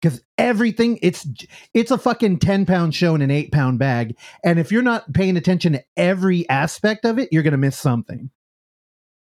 Because 0.00 0.22
everything 0.38 0.98
it's 1.02 1.26
it's 1.74 1.90
a 1.90 1.98
fucking 1.98 2.38
10 2.38 2.66
pound 2.66 2.94
show 2.94 3.14
in 3.16 3.22
an 3.22 3.30
eight 3.32 3.50
pound 3.50 3.78
bag. 3.80 4.16
And 4.44 4.58
if 4.60 4.70
you're 4.70 4.82
not 4.82 5.12
paying 5.12 5.36
attention 5.36 5.72
to 5.72 5.84
every 5.96 6.48
aspect 6.48 7.04
of 7.04 7.18
it, 7.18 7.28
you're 7.32 7.42
gonna 7.42 7.56
miss 7.56 7.76
something. 7.76 8.30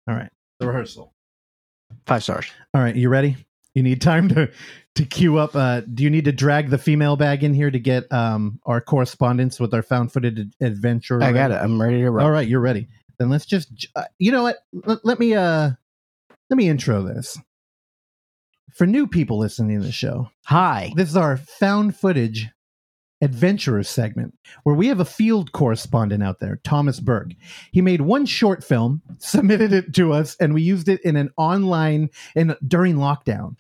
All 0.08 0.16
right. 0.16 0.30
The 0.60 0.68
rehearsal. 0.68 1.14
Five 2.06 2.24
stars. 2.24 2.46
All 2.74 2.82
right, 2.82 2.96
you 2.96 3.10
ready? 3.10 3.36
You 3.76 3.84
need 3.84 4.02
time 4.02 4.30
to 4.30 4.50
to 4.96 5.06
queue 5.06 5.38
up. 5.38 5.56
Uh, 5.56 5.82
do 5.82 6.04
you 6.04 6.10
need 6.10 6.26
to 6.26 6.32
drag 6.32 6.70
the 6.70 6.78
female 6.78 7.16
bag 7.18 7.44
in 7.44 7.54
here 7.54 7.72
to 7.72 7.80
get 7.80 8.12
um 8.14 8.60
our 8.66 8.80
correspondence 8.80 9.60
with 9.60 9.74
our 9.74 9.82
found 9.82 10.14
footed 10.14 10.40
ad- 10.40 10.54
adventure? 10.62 11.22
I 11.22 11.32
got 11.34 11.52
it. 11.52 11.56
I'm 11.56 11.82
ready 11.82 12.02
to 12.02 12.10
roll. 12.12 12.26
All 12.26 12.32
right, 12.32 12.48
you're 12.48 12.60
ready. 12.62 12.88
Then 13.24 13.30
let's 13.30 13.46
just 13.46 13.88
uh, 13.96 14.04
you 14.20 14.34
know 14.34 14.44
what? 14.44 14.58
Let, 14.74 15.06
let 15.06 15.18
me 15.18 15.34
uh 15.34 15.70
let 16.50 16.58
me 16.58 16.68
intro 16.68 17.02
this. 17.04 17.40
For 18.74 18.86
new 18.86 19.08
people 19.08 19.40
listening 19.40 19.80
to 19.80 19.86
the 19.86 19.94
show, 19.94 20.30
Hi. 20.48 20.92
this 20.98 21.08
is 21.08 21.16
our 21.16 21.38
found 21.38 21.96
footage 21.96 22.50
adventurer 23.22 23.82
segment 23.84 24.38
where 24.64 24.76
we 24.76 24.88
have 24.88 25.00
a 25.00 25.06
field 25.06 25.54
correspondent 25.54 26.22
out 26.22 26.42
there, 26.42 26.60
Thomas 26.66 27.00
Burke. 27.00 27.32
He 27.72 27.80
made 27.80 28.02
one 28.02 28.26
short 28.26 28.62
film, 28.62 29.02
submitted 29.20 29.72
it 29.72 29.94
to 29.94 30.12
us, 30.12 30.36
and 30.42 30.54
we 30.54 30.62
used 30.62 30.90
it 30.90 31.00
in 31.06 31.16
an 31.16 31.30
online 31.38 32.10
in 32.36 32.58
during 32.68 32.96
lockdown. 32.96 33.56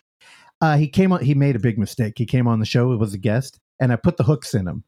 Uh, 0.60 0.76
he 0.76 0.90
came 0.90 1.14
on. 1.14 1.24
He 1.24 1.36
made 1.36 1.56
a 1.56 1.60
big 1.60 1.80
mistake. 1.80 2.16
He 2.18 2.26
came 2.26 2.50
on 2.50 2.60
the 2.60 2.66
show. 2.66 2.92
It 2.92 3.00
was 3.00 3.14
a 3.14 3.18
guest, 3.18 3.62
and 3.80 3.94
I 3.94 3.96
put 3.96 4.18
the 4.18 4.26
hooks 4.26 4.54
in 4.54 4.68
him. 4.68 4.84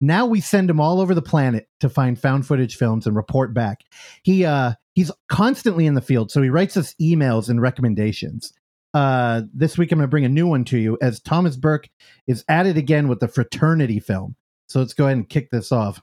Now 0.00 0.26
we 0.26 0.40
send 0.40 0.70
him 0.70 0.80
all 0.80 1.00
over 1.00 1.14
the 1.14 1.22
planet 1.22 1.68
to 1.80 1.88
find 1.88 2.18
found 2.18 2.46
footage 2.46 2.76
films 2.76 3.06
and 3.06 3.16
report 3.16 3.52
back. 3.52 3.80
He 4.22 4.44
uh, 4.44 4.74
he's 4.94 5.10
constantly 5.28 5.86
in 5.86 5.94
the 5.94 6.00
field, 6.00 6.30
so 6.30 6.40
he 6.42 6.50
writes 6.50 6.76
us 6.76 6.94
emails 7.00 7.48
and 7.48 7.60
recommendations. 7.60 8.52
Uh, 8.94 9.42
this 9.52 9.76
week 9.76 9.92
I'm 9.92 9.98
going 9.98 10.06
to 10.06 10.10
bring 10.10 10.24
a 10.24 10.30
new 10.30 10.46
one 10.46 10.64
to 10.66 10.78
you 10.78 10.96
as 11.02 11.20
Thomas 11.20 11.56
Burke 11.56 11.88
is 12.26 12.44
at 12.48 12.66
it 12.66 12.76
again 12.76 13.08
with 13.08 13.20
the 13.20 13.28
fraternity 13.28 14.00
film. 14.00 14.34
So 14.68 14.78
let's 14.78 14.94
go 14.94 15.04
ahead 15.04 15.16
and 15.16 15.28
kick 15.28 15.50
this 15.50 15.72
off. 15.72 16.00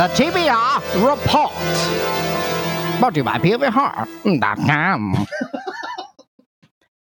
The 0.00 0.08
TBR 0.14 1.10
Report. 1.10 1.52
Brought 3.00 3.14
to 3.14 3.20
you 3.20 3.24
by 3.24 3.38
PVR.com. 3.38 5.26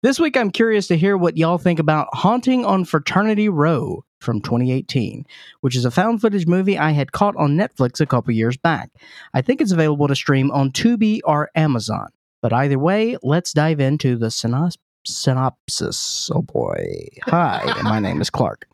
this 0.02 0.20
week, 0.20 0.38
I'm 0.38 0.52
curious 0.52 0.88
to 0.88 0.98
hear 0.98 1.18
what 1.18 1.38
y'all 1.38 1.58
think 1.58 1.78
about 1.80 2.08
Haunting 2.14 2.66
on 2.66 2.86
Fraternity 2.86 3.50
Row 3.50 4.06
from 4.22 4.42
2018, 4.42 5.26
which 5.60 5.76
is 5.76 5.84
a 5.84 5.92
found 5.92 6.22
footage 6.22 6.48
movie 6.48 6.78
I 6.78 6.92
had 6.92 7.12
caught 7.12 7.36
on 7.36 7.58
Netflix 7.58 8.00
a 8.00 8.06
couple 8.06 8.34
years 8.34 8.56
back. 8.56 8.90
I 9.34 9.42
think 9.42 9.60
it's 9.60 9.74
available 9.74 10.08
to 10.08 10.16
stream 10.16 10.52
on 10.52 10.72
Tubi 10.72 11.20
or 11.26 11.50
Amazon. 11.56 12.08
But 12.42 12.54
either 12.54 12.80
way, 12.80 13.18
let's 13.24 13.52
dive 13.52 13.82
into 13.82 14.16
the 14.16 14.28
synos- 14.28 14.78
synopsis. 15.06 16.30
Oh 16.34 16.44
boy. 16.44 17.08
Hi, 17.24 17.82
my 17.84 18.00
name 18.00 18.22
is 18.22 18.30
Clark. 18.30 18.69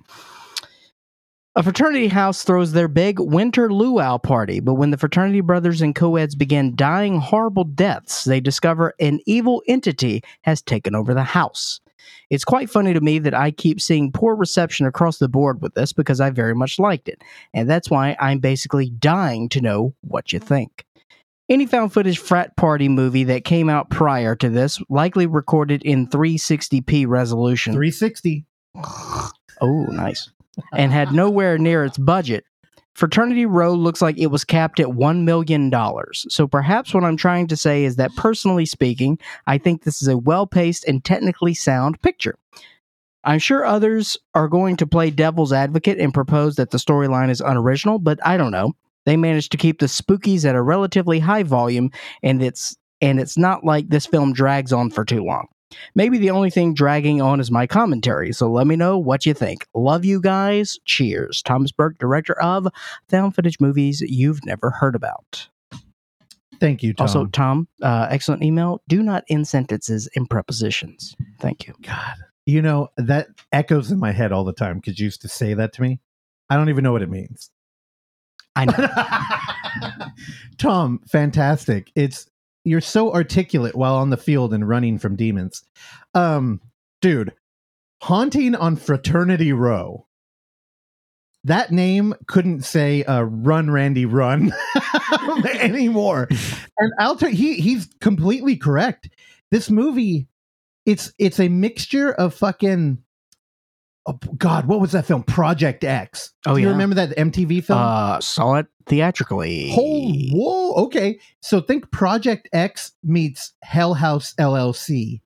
A 1.57 1.63
fraternity 1.63 2.09
house 2.09 2.43
throws 2.43 2.73
their 2.73 2.89
big 2.89 3.17
winter 3.17 3.71
luau 3.71 4.17
party, 4.17 4.59
but 4.59 4.73
when 4.73 4.91
the 4.91 4.97
fraternity 4.97 5.39
brothers 5.39 5.81
and 5.81 5.95
co-eds 5.95 6.35
begin 6.35 6.75
dying 6.75 7.17
horrible 7.17 7.63
deaths, 7.63 8.25
they 8.25 8.41
discover 8.41 8.93
an 8.99 9.21
evil 9.25 9.63
entity 9.65 10.21
has 10.41 10.61
taken 10.61 10.95
over 10.95 11.13
the 11.13 11.23
house. 11.23 11.79
It's 12.29 12.43
quite 12.43 12.69
funny 12.69 12.91
to 12.93 12.99
me 12.99 13.19
that 13.19 13.33
I 13.33 13.51
keep 13.51 13.79
seeing 13.79 14.11
poor 14.11 14.35
reception 14.35 14.85
across 14.85 15.17
the 15.17 15.29
board 15.29 15.61
with 15.61 15.75
this 15.75 15.93
because 15.93 16.19
I 16.19 16.29
very 16.29 16.53
much 16.53 16.77
liked 16.77 17.07
it, 17.07 17.21
and 17.53 17.69
that's 17.69 17.89
why 17.89 18.17
I'm 18.19 18.39
basically 18.39 18.89
dying 18.89 19.47
to 19.49 19.61
know 19.61 19.95
what 20.01 20.33
you 20.33 20.39
think. 20.39 20.85
Any 21.47 21.67
found 21.67 21.93
footage 21.93 22.19
frat 22.19 22.57
party 22.57 22.89
movie 22.89 23.23
that 23.23 23.45
came 23.45 23.69
out 23.69 23.89
prior 23.89 24.35
to 24.35 24.49
this, 24.49 24.81
likely 24.89 25.25
recorded 25.25 25.83
in 25.83 26.07
360p 26.09 27.07
resolution, 27.07 27.71
360. 27.71 28.43
Oh, 29.61 29.85
nice. 29.85 30.31
And 30.73 30.91
had 30.91 31.11
nowhere 31.13 31.57
near 31.57 31.83
its 31.85 31.97
budget. 31.97 32.45
Fraternity 32.93 33.45
Row 33.45 33.73
looks 33.73 34.01
like 34.01 34.17
it 34.17 34.27
was 34.27 34.45
capped 34.45 34.79
at 34.79 34.87
$1 34.87 35.23
million. 35.23 35.69
So 36.13 36.47
perhaps 36.47 36.93
what 36.93 37.03
I'm 37.03 37.17
trying 37.17 37.47
to 37.47 37.57
say 37.57 37.83
is 37.83 37.97
that, 37.97 38.15
personally 38.15 38.65
speaking, 38.65 39.19
I 39.47 39.57
think 39.57 39.83
this 39.83 40.01
is 40.01 40.07
a 40.07 40.17
well 40.17 40.47
paced 40.47 40.85
and 40.87 41.03
technically 41.03 41.53
sound 41.53 42.01
picture. 42.01 42.37
I'm 43.25 43.39
sure 43.39 43.65
others 43.65 44.17
are 44.33 44.47
going 44.47 44.77
to 44.77 44.87
play 44.87 45.09
devil's 45.09 45.51
advocate 45.51 45.99
and 45.99 46.13
propose 46.13 46.55
that 46.55 46.71
the 46.71 46.77
storyline 46.77 47.29
is 47.29 47.41
unoriginal, 47.41 47.99
but 47.99 48.19
I 48.25 48.37
don't 48.37 48.51
know. 48.51 48.73
They 49.05 49.17
managed 49.17 49.51
to 49.51 49.57
keep 49.57 49.79
the 49.79 49.87
spookies 49.87 50.45
at 50.45 50.55
a 50.55 50.61
relatively 50.61 51.19
high 51.19 51.43
volume, 51.43 51.91
and 52.23 52.41
it's 52.41 52.77
and 53.01 53.19
it's 53.19 53.37
not 53.37 53.63
like 53.63 53.89
this 53.89 54.05
film 54.05 54.31
drags 54.31 54.71
on 54.71 54.89
for 54.89 55.03
too 55.03 55.23
long. 55.23 55.47
Maybe 55.95 56.17
the 56.17 56.31
only 56.31 56.49
thing 56.49 56.73
dragging 56.73 57.21
on 57.21 57.39
is 57.39 57.51
my 57.51 57.67
commentary, 57.67 58.33
so 58.33 58.49
let 58.49 58.67
me 58.67 58.75
know 58.75 58.97
what 58.97 59.25
you 59.25 59.33
think. 59.33 59.67
Love 59.73 60.05
you 60.05 60.21
guys. 60.21 60.79
Cheers. 60.85 61.41
Thomas 61.41 61.71
Burke, 61.71 61.97
director 61.97 62.39
of 62.41 62.67
Found 63.09 63.35
Footage 63.35 63.59
Movies 63.59 64.01
You've 64.01 64.45
Never 64.45 64.71
Heard 64.71 64.95
About. 64.95 65.47
Thank 66.59 66.83
you, 66.83 66.93
Tom. 66.93 67.05
Also, 67.05 67.25
Tom, 67.27 67.67
uh, 67.81 68.07
excellent 68.09 68.43
email. 68.43 68.81
Do 68.87 69.03
not 69.03 69.23
end 69.29 69.47
sentences 69.47 70.07
in 70.13 70.25
prepositions. 70.25 71.15
Thank 71.39 71.67
you. 71.67 71.73
God, 71.81 72.15
you 72.45 72.61
know, 72.61 72.89
that 72.97 73.27
echoes 73.51 73.91
in 73.91 73.99
my 73.99 74.11
head 74.11 74.31
all 74.31 74.43
the 74.43 74.53
time 74.53 74.79
because 74.79 74.99
you 74.99 75.05
used 75.05 75.21
to 75.21 75.27
say 75.27 75.53
that 75.53 75.73
to 75.73 75.81
me. 75.81 75.99
I 76.49 76.55
don't 76.55 76.69
even 76.69 76.83
know 76.83 76.91
what 76.91 77.01
it 77.01 77.09
means. 77.09 77.49
I 78.55 78.65
know. 78.65 80.11
Tom, 80.57 81.01
fantastic. 81.09 81.91
It's 81.95 82.27
you're 82.65 82.81
so 82.81 83.13
articulate 83.13 83.75
while 83.75 83.95
on 83.95 84.09
the 84.09 84.17
field 84.17 84.53
and 84.53 84.67
running 84.67 84.97
from 84.99 85.15
demons. 85.15 85.63
Um, 86.13 86.59
dude, 86.99 87.31
haunting 88.01 88.55
on 88.55 88.75
Fraternity 88.75 89.53
Row. 89.53 90.07
That 91.43 91.71
name 91.71 92.15
couldn't 92.27 92.65
say 92.65 93.03
uh, 93.03 93.21
"Run, 93.21 93.69
Randy, 93.69 94.05
Run" 94.05 94.51
anymore. 95.59 96.27
And 96.79 96.91
I'll 96.99 97.15
tell 97.15 97.29
he 97.29 97.55
he's 97.55 97.87
completely 98.01 98.57
correct. 98.57 99.09
This 99.51 99.69
movie, 99.69 100.27
it's 100.87 101.13
it's 101.19 101.39
a 101.39 101.47
mixture 101.47 102.11
of 102.11 102.33
fucking. 102.33 102.97
Oh, 104.07 104.19
God, 104.37 104.67
what 104.67 104.79
was 104.79 104.91
that 104.91 105.05
film? 105.05 105.23
Project 105.23 105.83
X. 105.83 106.31
Oh, 106.45 106.53
Do 106.55 106.61
you 106.61 106.67
yeah. 106.67 106.73
remember 106.73 106.95
that 106.95 107.17
MTV 107.17 107.63
film? 107.63 107.79
uh, 107.79 108.21
saw 108.21 108.55
it 108.55 108.67
theatrically. 108.85 109.73
Oh, 109.75 110.11
whoa. 110.31 110.73
Okay. 110.85 111.19
So 111.41 111.59
think 111.59 111.91
Project 111.91 112.47
X 112.53 112.91
meets 113.03 113.53
Hell 113.63 113.95
House 113.95 114.35
LLC, 114.39 115.21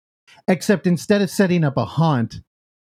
except 0.47 0.87
instead 0.87 1.21
of 1.21 1.29
setting 1.29 1.65
up 1.65 1.75
a 1.75 1.83
haunt, 1.83 2.41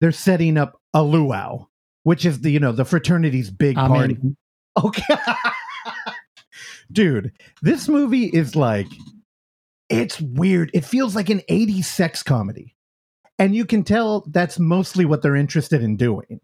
they're 0.02 0.12
setting 0.12 0.58
up 0.58 0.80
a 0.92 1.02
luau, 1.02 1.66
which 2.02 2.26
is 2.26 2.40
the, 2.40 2.50
you 2.50 2.60
know, 2.60 2.72
the 2.72 2.84
fraternity's 2.84 3.50
big 3.50 3.78
I'm 3.78 3.90
party. 3.90 4.16
Okay. 4.82 5.14
dude, 6.92 7.32
this 7.60 7.88
movie 7.88 8.26
is 8.26 8.54
like, 8.54 8.86
it's 9.88 10.20
weird. 10.20 10.70
It 10.72 10.84
feels 10.84 11.16
like 11.16 11.28
an 11.28 11.40
80s 11.50 11.84
sex 11.84 12.22
comedy. 12.22 12.76
And 13.40 13.54
you 13.54 13.64
can 13.64 13.82
tell 13.82 14.26
that's 14.30 14.58
mostly 14.58 15.06
what 15.06 15.22
they're 15.22 15.34
interested 15.34 15.82
in 15.82 15.96
doing. 15.96 16.40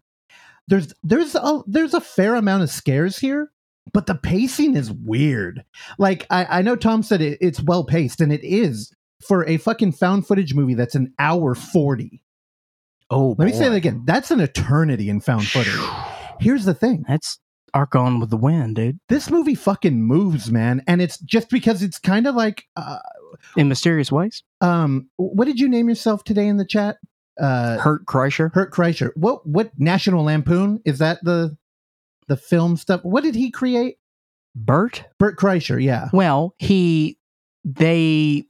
There's 0.67 0.93
there's 1.03 1.35
a 1.35 1.61
there's 1.67 1.93
a 1.93 2.01
fair 2.01 2.35
amount 2.35 2.63
of 2.63 2.69
scares 2.71 3.17
here, 3.19 3.51
but 3.93 4.07
the 4.07 4.15
pacing 4.15 4.75
is 4.75 4.91
weird. 4.91 5.63
Like 5.99 6.25
I, 6.29 6.59
I 6.59 6.61
know 6.63 6.75
Tom 6.75 7.03
said 7.03 7.21
it, 7.21 7.37
it's 7.39 7.61
well 7.61 7.85
paced, 7.85 8.19
and 8.19 8.33
it 8.33 8.43
is 8.43 8.91
for 9.25 9.47
a 9.47 9.57
fucking 9.57 9.93
found 9.93 10.27
footage 10.27 10.53
movie 10.53 10.73
that's 10.73 10.95
an 10.95 11.13
hour 11.19 11.55
40. 11.55 12.21
Oh, 13.09 13.35
Let 13.37 13.45
me 13.45 13.53
say 13.53 13.69
that 13.69 13.75
again. 13.75 14.01
That's 14.05 14.31
an 14.31 14.41
eternity 14.41 15.09
in 15.09 15.21
found 15.21 15.47
footage. 15.47 15.79
Here's 16.39 16.65
the 16.65 16.73
thing. 16.73 17.05
That's 17.07 17.39
Arc 17.73 17.95
on 17.95 18.19
with 18.19 18.31
the 18.31 18.37
wind, 18.37 18.75
dude. 18.75 18.99
This 19.07 19.29
movie 19.29 19.55
fucking 19.55 20.01
moves, 20.01 20.51
man. 20.51 20.83
And 20.87 21.01
it's 21.01 21.19
just 21.19 21.49
because 21.49 21.83
it's 21.83 21.99
kind 21.99 22.27
of 22.27 22.35
like 22.35 22.65
uh, 22.75 22.99
In 23.55 23.69
mysterious 23.69 24.11
ways. 24.11 24.43
Um 24.61 25.09
what 25.17 25.45
did 25.45 25.59
you 25.59 25.67
name 25.67 25.89
yourself 25.89 26.23
today 26.23 26.47
in 26.47 26.57
the 26.57 26.65
chat? 26.65 26.97
Uh 27.39 27.77
Hurt 27.77 28.05
Kreischer. 28.05 28.53
Hurt 28.53 28.71
Kreischer. 28.73 29.11
What 29.15 29.45
what 29.47 29.71
National 29.77 30.23
Lampoon? 30.23 30.81
Is 30.85 30.99
that 30.99 31.19
the 31.23 31.55
the 32.27 32.37
film 32.37 32.75
stuff? 32.77 33.01
What 33.03 33.23
did 33.23 33.35
he 33.35 33.51
create? 33.51 33.97
Bert. 34.55 35.03
Bert 35.19 35.37
Kreischer, 35.37 35.81
yeah. 35.81 36.09
Well, 36.11 36.55
he 36.57 37.19
they 37.63 38.45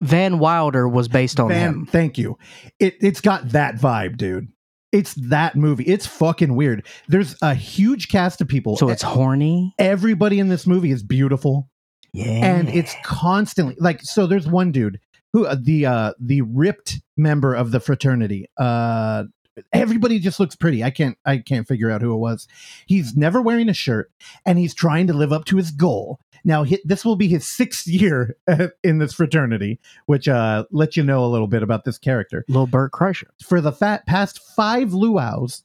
Van 0.00 0.38
Wilder 0.38 0.88
was 0.88 1.08
based 1.08 1.38
on 1.40 1.48
Van- 1.48 1.68
him. 1.74 1.86
Thank 1.86 2.18
you. 2.18 2.38
It 2.78 2.94
it's 3.00 3.20
got 3.20 3.50
that 3.50 3.76
vibe, 3.76 4.16
dude. 4.16 4.48
It's 4.92 5.14
that 5.14 5.56
movie. 5.56 5.84
It's 5.84 6.06
fucking 6.06 6.54
weird. 6.54 6.86
There's 7.08 7.34
a 7.40 7.54
huge 7.54 8.08
cast 8.08 8.40
of 8.42 8.48
people. 8.48 8.76
So 8.76 8.90
it's 8.90 9.02
horny. 9.02 9.74
everybody 9.78 10.38
in 10.38 10.48
this 10.48 10.66
movie 10.66 10.90
is 10.90 11.02
beautiful. 11.02 11.68
Yeah. 12.14 12.26
and 12.26 12.68
it's 12.68 12.94
constantly 13.04 13.74
like 13.78 14.02
so 14.02 14.26
there's 14.26 14.46
one 14.46 14.70
dude 14.70 15.00
who 15.32 15.46
uh, 15.46 15.56
the 15.60 15.86
uh 15.86 16.12
the 16.20 16.42
ripped 16.42 17.00
member 17.16 17.54
of 17.54 17.70
the 17.70 17.80
fraternity. 17.80 18.46
Uh 18.56 19.24
everybody 19.72 20.18
just 20.18 20.40
looks 20.40 20.56
pretty. 20.56 20.82
I 20.82 20.90
can't 20.90 21.16
i 21.24 21.38
can't 21.38 21.68
figure 21.68 21.90
out 21.90 22.02
who 22.02 22.14
it 22.14 22.18
was. 22.18 22.48
He's 22.86 23.16
never 23.16 23.40
wearing 23.42 23.68
a 23.68 23.74
shirt 23.74 24.10
and 24.46 24.58
he's 24.58 24.74
trying 24.74 25.06
to 25.08 25.12
live 25.12 25.32
up 25.32 25.44
to 25.46 25.56
his 25.56 25.70
goal. 25.70 26.20
Now 26.44 26.64
hi 26.64 26.78
this 26.84 27.04
will 27.04 27.16
be 27.16 27.28
his 27.28 27.46
sixth 27.46 27.86
year 27.86 28.36
in 28.82 28.98
this 28.98 29.12
fraternity 29.12 29.80
which 30.06 30.28
uh 30.28 30.64
lets 30.70 30.96
you 30.96 31.02
know 31.02 31.24
a 31.24 31.28
little 31.28 31.48
bit 31.48 31.62
about 31.62 31.84
this 31.84 31.98
character. 31.98 32.44
Little 32.48 32.66
Bert 32.66 32.92
Kreischer. 32.92 33.28
for 33.44 33.60
the 33.60 33.72
fat 33.72 34.06
past 34.06 34.40
five 34.56 34.92
luau's 34.94 35.64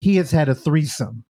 he 0.00 0.16
has 0.16 0.30
had 0.30 0.48
a 0.48 0.54
threesome. 0.54 1.24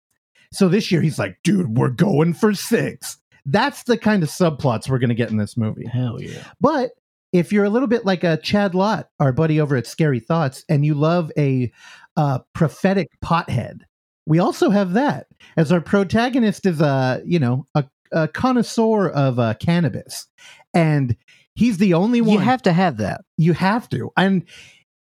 So 0.53 0.69
this 0.69 0.91
year 0.93 1.01
he's 1.01 1.19
like 1.19 1.39
dude 1.43 1.77
we're 1.77 1.91
going 1.91 2.35
for 2.35 2.55
six. 2.55 3.19
That's 3.45 3.85
the 3.85 3.97
kind 3.97 4.23
of 4.23 4.29
subplots 4.29 4.89
we're 4.91 4.99
going 4.99 5.09
to 5.09 5.15
get 5.15 5.31
in 5.31 5.39
this 5.39 5.57
movie. 5.57 5.87
Hell 5.87 6.21
yeah. 6.21 6.45
but 6.61 6.91
if 7.33 7.53
you're 7.53 7.65
a 7.65 7.71
little 7.71 7.89
bit 7.89 8.05
like 8.05 8.25
a 8.25 8.37
Chad 8.39 8.75
Lott, 8.75 9.09
our 9.21 9.33
buddy 9.33 9.61
over 9.61 9.77
at 9.77 9.87
Scary 9.87 10.21
Thoughts, 10.21 10.65
and 10.69 10.85
you 10.85 10.95
love 10.95 11.31
a 11.37 11.71
uh, 12.17 12.41
prophetic 12.55 13.09
pothead, 13.25 13.81
we 14.27 14.39
also 14.39 14.71
have 14.71 14.93
that. 14.95 15.27
As 15.57 15.71
our 15.73 15.81
protagonist 15.81 16.67
is 16.67 16.81
a 16.81 17.23
you 17.25 17.39
know 17.39 17.67
a, 17.75 17.85
a 18.13 18.29
connoisseur 18.29 19.09
of 19.09 19.39
uh, 19.39 19.55
cannabis, 19.55 20.27
and 20.75 21.17
he's 21.55 21.79
the 21.79 21.95
only 21.95 22.21
one 22.21 22.33
You 22.35 22.39
have 22.39 22.63
to 22.63 22.73
have 22.73 22.99
that. 22.99 23.23
you 23.37 23.53
have 23.53 23.89
to 23.91 24.11
and 24.17 24.45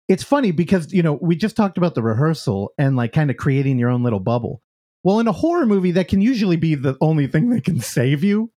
it's 0.08 0.24
funny 0.24 0.52
because 0.52 0.94
you 0.94 1.02
know 1.04 1.14
we 1.22 1.36
just 1.36 1.56
talked 1.56 1.78
about 1.78 1.96
the 1.96 2.04
rehearsal 2.04 2.72
and 2.78 2.96
like 2.96 3.12
kind 3.12 3.30
of 3.32 3.38
creating 3.38 3.78
your 3.80 3.90
own 3.90 4.04
little 4.04 4.20
bubble 4.20 4.62
well 5.04 5.20
in 5.20 5.28
a 5.28 5.32
horror 5.32 5.66
movie 5.66 5.92
that 5.92 6.08
can 6.08 6.22
usually 6.22 6.56
be 6.58 6.76
the 6.76 6.96
only 7.02 7.28
thing 7.28 7.50
that 7.50 7.64
can 7.66 7.80
save 7.82 8.24
you 8.24 8.52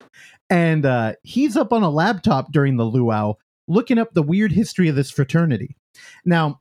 and 0.51 0.85
uh 0.85 1.13
he's 1.23 1.57
up 1.57 1.73
on 1.73 1.83
a 1.83 1.89
laptop 1.91 2.51
during 2.53 2.77
the 2.77 2.85
luau 2.85 3.33
looking 3.69 3.99
up 3.99 4.13
the 4.15 4.23
weird 4.23 4.53
history 4.53 4.89
of 4.89 4.97
this 4.97 5.11
fraternity 5.11 5.77
now 6.25 6.61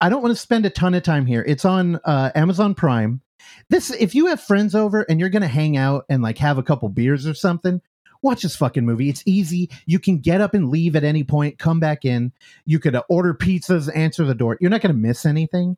i 0.00 0.08
don't 0.08 0.22
want 0.22 0.32
to 0.32 0.40
spend 0.40 0.66
a 0.66 0.70
ton 0.70 0.94
of 0.94 1.02
time 1.02 1.26
here 1.26 1.44
it's 1.46 1.64
on 1.64 1.96
uh 2.04 2.30
amazon 2.34 2.74
prime 2.74 3.20
this 3.68 3.90
if 3.92 4.14
you 4.14 4.26
have 4.26 4.40
friends 4.40 4.74
over 4.74 5.02
and 5.02 5.20
you're 5.20 5.28
gonna 5.28 5.48
hang 5.48 5.76
out 5.76 6.04
and 6.08 6.22
like 6.22 6.38
have 6.38 6.58
a 6.58 6.62
couple 6.62 6.88
beers 6.88 7.26
or 7.26 7.34
something 7.34 7.80
watch 8.22 8.42
this 8.42 8.56
fucking 8.56 8.84
movie. 8.84 9.08
It's 9.08 9.22
easy. 9.26 9.70
You 9.86 9.98
can 9.98 10.18
get 10.18 10.40
up 10.40 10.54
and 10.54 10.68
leave 10.68 10.96
at 10.96 11.04
any 11.04 11.24
point, 11.24 11.58
come 11.58 11.80
back 11.80 12.04
in. 12.04 12.32
You 12.66 12.78
could 12.78 12.94
uh, 12.94 13.02
order 13.08 13.34
pizzas, 13.34 13.94
answer 13.94 14.24
the 14.24 14.34
door. 14.34 14.58
You're 14.60 14.70
not 14.70 14.82
going 14.82 14.94
to 14.94 15.00
miss 15.00 15.24
anything. 15.24 15.76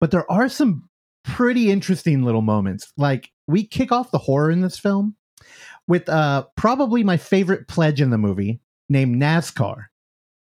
But 0.00 0.10
there 0.10 0.30
are 0.30 0.48
some 0.48 0.88
pretty 1.24 1.70
interesting 1.70 2.22
little 2.22 2.42
moments. 2.42 2.92
Like 2.96 3.30
we 3.46 3.66
kick 3.66 3.92
off 3.92 4.10
the 4.10 4.18
horror 4.18 4.50
in 4.50 4.62
this 4.62 4.78
film 4.78 5.16
with 5.86 6.08
uh 6.08 6.46
probably 6.56 7.02
my 7.02 7.16
favorite 7.16 7.68
pledge 7.68 8.00
in 8.00 8.10
the 8.10 8.18
movie 8.18 8.60
named 8.88 9.20
NASCAR. 9.20 9.86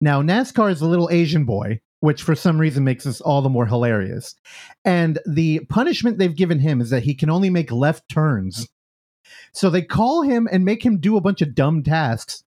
Now, 0.02 0.22
NASCAR 0.22 0.72
is 0.72 0.82
a 0.82 0.88
little 0.88 1.10
Asian 1.12 1.46
boy, 1.46 1.82
which 2.00 2.24
for 2.24 2.36
some 2.36 2.58
reason 2.58 2.84
makes 2.84 3.04
this 3.04 3.22
all 3.22 3.42
the 3.42 3.50
more 3.50 3.66
hilarious. 3.66 4.36
And 4.86 5.20
the 5.26 5.60
punishment 5.70 6.18
they've 6.18 6.36
given 6.36 6.60
him 6.60 6.80
is 6.80 6.90
that 6.90 7.04
he 7.04 7.14
can 7.14 7.30
only 7.30 7.50
make 7.50 7.72
left 7.72 8.08
turns. 8.10 8.68
So 9.54 9.70
they 9.70 9.82
call 9.82 10.22
him 10.22 10.48
and 10.52 10.64
make 10.64 10.84
him 10.84 11.00
do 11.00 11.18
a 11.18 11.22
bunch 11.22 11.42
of 11.42 11.56
dumb 11.56 11.84
tasks, 11.84 12.44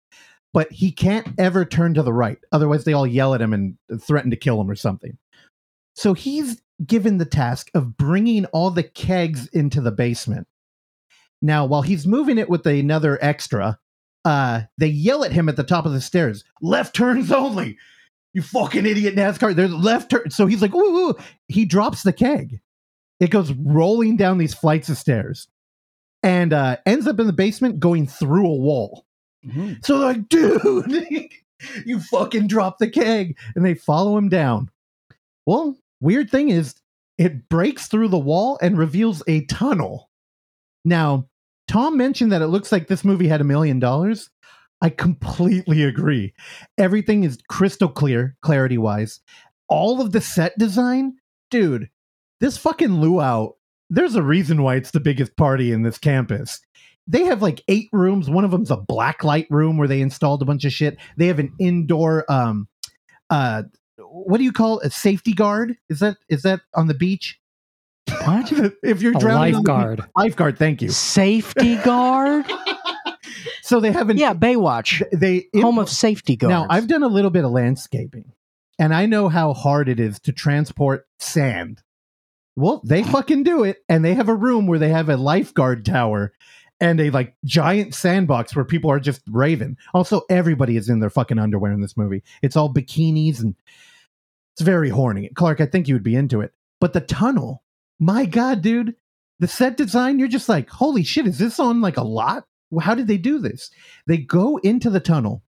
but 0.53 0.73
he 0.73 0.91
can't 0.91 1.29
ever 1.39 1.65
turn 1.65 1.95
to 1.95 2.03
the 2.03 2.13
right. 2.13 2.39
Otherwise, 2.53 2.85
they 2.85 2.93
all 2.93 3.07
yell 3.07 3.35
at 3.35 3.43
him 3.43 3.53
and 3.53 3.77
threaten 4.01 4.31
to 4.31 4.37
kill 4.37 4.61
him 4.61 4.71
or 4.71 4.75
something. 4.75 5.19
So 5.95 6.15
he's 6.15 6.63
given 6.85 7.19
the 7.19 7.25
task 7.27 7.71
of 7.75 7.97
bringing 7.97 8.47
all 8.47 8.71
the 8.71 8.83
kegs 8.83 9.47
into 9.49 9.81
the 9.81 9.93
basement. 9.93 10.47
Now, 11.43 11.67
while 11.67 11.83
he's 11.83 12.07
moving 12.07 12.39
it 12.39 12.49
with 12.49 12.67
another 12.67 13.19
extra, 13.21 13.79
uh, 14.25 14.63
they 14.79 14.87
yell 14.87 15.25
at 15.25 15.33
him 15.33 15.49
at 15.49 15.57
the 15.57 15.65
top 15.65 15.87
of 15.87 15.93
the 15.93 16.01
stairs 16.01 16.45
left 16.61 16.95
turns 16.95 17.33
only. 17.33 17.79
You 18.35 18.43
fucking 18.43 18.87
idiot 18.87 19.15
NASCAR. 19.15 19.55
There's 19.55 19.75
left 19.75 20.11
turn. 20.11 20.31
So 20.31 20.47
he's 20.47 20.63
like, 20.63 20.75
ooh, 20.75 21.11
ooh. 21.11 21.15
He 21.49 21.65
drops 21.65 22.03
the 22.03 22.13
keg. 22.13 22.61
It 23.21 23.31
goes 23.31 23.53
rolling 23.53 24.17
down 24.17 24.39
these 24.39 24.55
flights 24.55 24.89
of 24.89 24.97
stairs 24.97 25.49
and 26.23 26.53
uh, 26.53 26.79
ends 26.87 27.07
up 27.07 27.21
in 27.21 27.27
the 27.27 27.33
basement 27.33 27.79
going 27.79 28.07
through 28.07 28.47
a 28.47 28.57
wall. 28.57 29.05
So 29.83 29.99
they're 29.99 30.09
like, 30.09 30.29
dude, 30.29 31.29
you 31.85 32.01
fucking 32.01 32.47
dropped 32.47 32.79
the 32.79 32.91
keg. 32.91 33.37
And 33.55 33.65
they 33.65 33.75
follow 33.75 34.17
him 34.17 34.29
down. 34.29 34.71
Well, 35.47 35.77
weird 36.01 36.31
thing 36.31 36.49
is, 36.49 36.75
it 37.19 37.49
breaks 37.49 37.89
through 37.89 38.09
the 38.09 38.19
wall 38.19 38.59
and 38.63 38.79
reveals 38.79 39.23
a 39.27 39.45
tunnel. 39.45 40.09
Now, 40.85 41.29
Tom 41.73 41.97
mentioned 41.97 42.31
that 42.33 42.43
it 42.43 42.49
looks 42.49 42.71
like 42.71 42.89
this 42.89 43.03
movie 43.03 43.29
had 43.29 43.41
a 43.41 43.45
million 43.45 43.79
dollars. 43.79 44.29
I 44.83 44.91
completely 44.91 45.83
agree. 45.85 46.35
Everything 46.77 47.25
is 47.25 47.39
crystal 47.49 47.89
clear, 47.89 48.37
clarity 48.43 48.77
wise. 48.77 49.21
All 49.71 50.03
of 50.03 50.13
the 50.13 50.21
set 50.21 50.53
design, 50.59 51.15
dude, 51.51 51.89
this 52.41 52.59
fucking 52.59 53.01
luau, 53.01 53.53
there's 53.89 54.17
a 54.17 54.23
reason 54.23 54.63
why 54.63 54.75
it's 54.75 54.91
the 54.91 55.01
biggest 55.01 55.35
party 55.39 55.73
in 55.73 55.81
this 55.81 55.97
campus. 55.97 56.61
They 57.07 57.25
have 57.25 57.41
like 57.41 57.63
eight 57.69 57.89
rooms. 57.91 58.29
One 58.29 58.45
of 58.45 58.51
them's 58.51 58.71
a 58.71 58.77
black 58.77 59.25
light 59.25 59.47
room 59.49 59.79
where 59.79 59.89
they 59.89 60.03
installed 60.03 60.43
a 60.43 60.45
bunch 60.45 60.67
of 60.67 60.75
shit. 60.75 60.99
They 61.17 61.29
have 61.29 61.39
an 61.39 61.55
indoor 61.59 62.31
um 62.31 62.69
uh 63.31 63.63
what 63.97 64.37
do 64.37 64.45
you 64.45 64.53
call 64.53 64.81
it? 64.81 64.89
a 64.89 64.91
safety 64.91 65.33
guard? 65.33 65.79
Is 65.89 66.01
that 66.01 66.19
is 66.29 66.43
that 66.43 66.61
on 66.75 66.89
the 66.89 66.95
beach? 66.95 67.41
What? 68.25 68.53
if 68.83 69.03
you're 69.03 69.17
A 69.17 69.21
drowning 69.21 69.55
on 69.57 69.63
the 69.65 69.71
lifeguard. 69.73 70.03
lifeguard, 70.17 70.59
thank 70.59 70.83
you. 70.83 70.91
Safety 70.91 71.77
guard? 71.85 72.45
So 73.63 73.81
they 73.81 73.93
haven't. 73.93 74.19
yeah, 74.19 74.35
Baywatch. 74.35 75.03
they 75.13 75.47
Home 75.61 75.79
of 75.79 75.89
safety 75.89 76.37
guards. 76.37 76.51
Now, 76.51 76.67
I've 76.69 76.89
done 76.89 77.03
a 77.03 77.09
little 77.09 77.31
bit 77.31 77.45
of 77.45 77.53
landscaping, 77.53 78.33
and 78.79 78.95
I 78.95 79.07
know 79.07 79.29
how 79.29 79.55
hard 79.55 79.89
it 79.89 79.99
is 80.01 80.19
to 80.21 80.33
transport 80.33 81.07
sand. 81.19 81.83
Well, 82.55 82.83
they 82.85 83.03
fucking 83.03 83.45
do 83.45 83.65
it, 83.65 83.79
and 83.89 84.05
they 84.05 84.15
have 84.15 84.29
a 84.29 84.35
room 84.35 84.67
where 84.67 84.79
they 84.79 84.91
have 84.91 85.09
a 85.09 85.17
lifeguard 85.17 85.87
tower 85.87 86.33
and 86.81 87.01
a 87.01 87.11
like 87.11 87.35
giant 87.45 87.95
sandbox 87.95 88.55
where 88.55 88.65
people 88.65 88.91
are 88.91 89.01
just 89.01 89.23
raving. 89.31 89.79
Also, 89.95 90.23
everybody 90.29 90.77
is 90.77 90.89
in 90.91 91.01
their 91.01 91.09
fucking 91.09 91.39
underwear 91.39 91.73
in 91.73 91.81
this 91.81 91.97
movie. 91.97 92.23
It's 92.43 92.57
all 92.57 92.73
bikinis 92.75 93.41
and 93.41 93.55
it's 94.55 94.61
very 94.63 94.91
horny. 94.91 95.31
Clark, 95.35 95.61
I 95.63 95.67
think 95.67 95.89
you 95.89 95.95
would 95.95 96.03
be 96.03 96.17
into 96.17 96.41
it. 96.43 96.53
But 96.81 96.93
the 96.93 97.01
tunnel, 97.01 97.63
my 98.03 98.25
god, 98.25 98.63
dude, 98.63 98.97
the 99.39 99.47
set 99.47 99.77
design, 99.77 100.19
you're 100.19 100.27
just 100.29 100.49
like, 100.49 100.69
holy 100.69 101.05
shit, 101.05 101.27
is 101.27 101.39
this 101.39 101.61
on 101.61 101.81
like 101.81 101.97
a 101.97 102.03
lot? 102.03 102.45
How 102.81 102.95
did 102.97 103.07
they 103.07 103.17
do 103.17 103.39
this? 103.39 103.71
They 104.07 104.17
go 104.17 104.57
into 104.59 104.91
the 104.91 104.99
tunnel. 105.01 105.43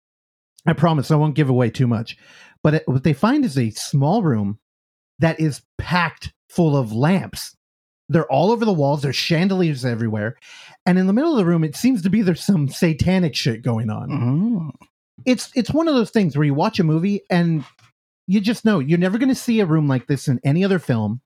I 0.66 0.72
promise 0.72 1.11
I 1.11 1.16
won't 1.16 1.34
give 1.34 1.50
away 1.50 1.70
too 1.70 1.88
much. 1.88 2.16
But 2.62 2.74
it, 2.74 2.82
what 2.86 3.02
they 3.02 3.12
find 3.12 3.44
is 3.44 3.59
a 3.59 3.70
small 3.70 4.22
room 4.22 4.59
that 5.18 5.40
is 5.40 5.62
packed 5.78 6.32
full 6.48 6.76
of 6.76 6.92
lamps. 6.92 7.57
They're 8.09 8.30
all 8.30 8.52
over 8.52 8.64
the 8.64 8.72
walls. 8.72 9.02
There's 9.02 9.16
chandeliers 9.16 9.84
everywhere. 9.84 10.36
And 10.86 10.98
in 10.98 11.07
the 11.07 11.12
middle 11.12 11.32
of 11.32 11.38
the 11.38 11.46
room, 11.46 11.64
it 11.64 11.74
seems 11.74 12.02
to 12.02 12.11
be 12.11 12.22
there's 12.22 12.44
some 12.44 12.68
satanic 12.68 13.34
shit 13.34 13.62
going 13.62 13.90
on. 13.90 14.11
Mhm. 14.11 14.86
It's 15.26 15.50
it's 15.55 15.72
one 15.72 15.88
of 15.88 15.94
those 15.94 16.11
things 16.11 16.36
where 16.36 16.44
you 16.46 16.55
watch 16.55 16.78
a 16.78 16.84
movie 16.84 17.22
and 17.30 17.64
you 18.27 18.41
just 18.41 18.64
know 18.64 18.79
you're 18.79 18.99
never 18.99 19.18
going 19.18 19.29
to 19.29 19.35
see 19.35 19.61
a 19.61 19.66
room 19.66 19.89
like 19.89 20.07
this 20.07 20.29
in 20.29 20.41
any 20.45 20.64
other 20.64 20.79
film. 20.79 21.20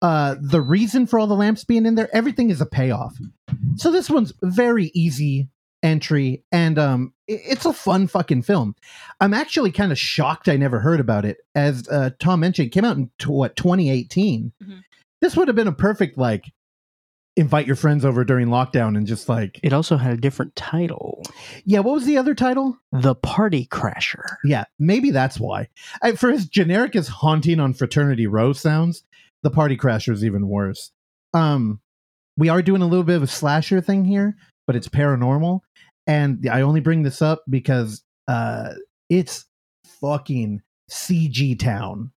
Uh, 0.00 0.34
the 0.40 0.60
reason 0.60 1.06
for 1.06 1.18
all 1.18 1.26
the 1.28 1.34
lamps 1.36 1.64
being 1.64 1.86
in 1.86 1.94
there, 1.94 2.08
everything 2.14 2.50
is 2.50 2.60
a 2.60 2.66
payoff. 2.66 3.14
So 3.76 3.92
this 3.92 4.10
one's 4.10 4.32
very 4.42 4.90
easy 4.94 5.48
entry, 5.84 6.42
and 6.50 6.78
um, 6.78 7.12
it's 7.28 7.64
a 7.64 7.72
fun 7.72 8.08
fucking 8.08 8.42
film. 8.42 8.74
I'm 9.20 9.34
actually 9.34 9.70
kind 9.70 9.92
of 9.92 9.98
shocked 9.98 10.48
I 10.48 10.56
never 10.56 10.80
heard 10.80 11.00
about 11.00 11.24
it. 11.24 11.38
As 11.54 11.86
uh, 11.88 12.10
Tom 12.18 12.40
mentioned, 12.40 12.66
it 12.66 12.70
came 12.70 12.84
out 12.84 12.96
in 12.96 13.10
tw- 13.18 13.28
what 13.28 13.56
2018. 13.56 14.52
Mhm. 14.62 14.80
This 15.20 15.36
would 15.36 15.46
have 15.46 15.56
been 15.56 15.68
a 15.68 15.72
perfect 15.72 16.18
like 16.18 16.52
invite 17.36 17.66
your 17.66 17.76
friends 17.76 18.04
over 18.04 18.24
during 18.24 18.48
lockdown 18.48 18.96
and 18.96 19.06
just 19.06 19.28
like 19.28 19.58
It 19.62 19.72
also 19.72 19.96
had 19.96 20.12
a 20.12 20.20
different 20.20 20.54
title 20.54 21.22
yeah. 21.64 21.80
What 21.80 21.94
was 21.94 22.06
the 22.06 22.18
other 22.18 22.34
title? 22.34 22.78
The 22.90 23.14
Party 23.14 23.66
Crasher. 23.66 24.36
Yeah, 24.44 24.64
maybe 24.78 25.10
that's 25.10 25.38
why. 25.38 25.68
I, 26.02 26.12
for 26.12 26.30
as 26.30 26.46
generic 26.46 26.96
as 26.96 27.08
haunting 27.08 27.60
on 27.60 27.74
Fraternity 27.74 28.26
Row 28.26 28.52
sounds, 28.52 29.04
the 29.42 29.50
Party 29.50 29.76
Crasher 29.76 30.12
is 30.12 30.24
even 30.24 30.48
worse. 30.48 30.90
Um, 31.34 31.80
we 32.36 32.48
are 32.48 32.62
doing 32.62 32.82
a 32.82 32.86
little 32.86 33.04
bit 33.04 33.16
of 33.16 33.22
a 33.22 33.28
slasher 33.28 33.80
thing 33.80 34.04
here, 34.04 34.36
but 34.66 34.76
it's 34.76 34.88
paranormal, 34.88 35.60
and 36.06 36.48
I 36.50 36.62
only 36.62 36.80
bring 36.80 37.02
this 37.02 37.22
up 37.22 37.42
because 37.48 38.02
uh, 38.28 38.70
it's 39.08 39.46
fucking 40.00 40.62
CG 40.90 41.58
town, 41.58 42.12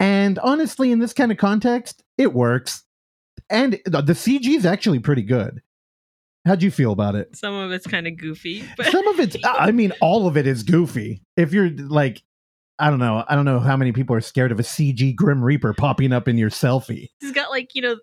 and 0.00 0.38
honestly, 0.38 0.92
in 0.92 0.98
this 0.98 1.12
kind 1.12 1.32
of 1.32 1.38
context, 1.38 2.02
it 2.18 2.32
works, 2.32 2.84
and 3.50 3.80
the 3.84 4.02
CG 4.14 4.46
is 4.46 4.66
actually 4.66 4.98
pretty 4.98 5.22
good. 5.22 5.60
How'd 6.46 6.62
you 6.62 6.70
feel 6.70 6.92
about 6.92 7.14
it? 7.14 7.34
Some 7.36 7.54
of 7.54 7.72
it's 7.72 7.86
kind 7.86 8.06
of 8.06 8.18
goofy, 8.18 8.64
but 8.76 8.86
some 8.86 9.06
of 9.08 9.18
it's 9.18 9.36
i 9.44 9.70
mean 9.70 9.92
all 10.00 10.26
of 10.26 10.36
it 10.36 10.46
is 10.46 10.62
goofy 10.62 11.22
if 11.36 11.52
you're 11.52 11.70
like 11.70 12.22
i 12.78 12.90
don't 12.90 12.98
know 12.98 13.24
i 13.28 13.34
don't 13.34 13.44
know 13.44 13.60
how 13.60 13.76
many 13.76 13.92
people 13.92 14.14
are 14.14 14.20
scared 14.20 14.52
of 14.52 14.58
a 14.58 14.62
cg 14.62 15.14
grim 15.14 15.42
reaper 15.42 15.72
popping 15.72 16.12
up 16.12 16.26
in 16.28 16.36
your 16.36 16.50
selfie 16.50 17.08
he's 17.20 17.32
got 17.32 17.50
like 17.50 17.74
you 17.74 17.80
know 17.82 17.96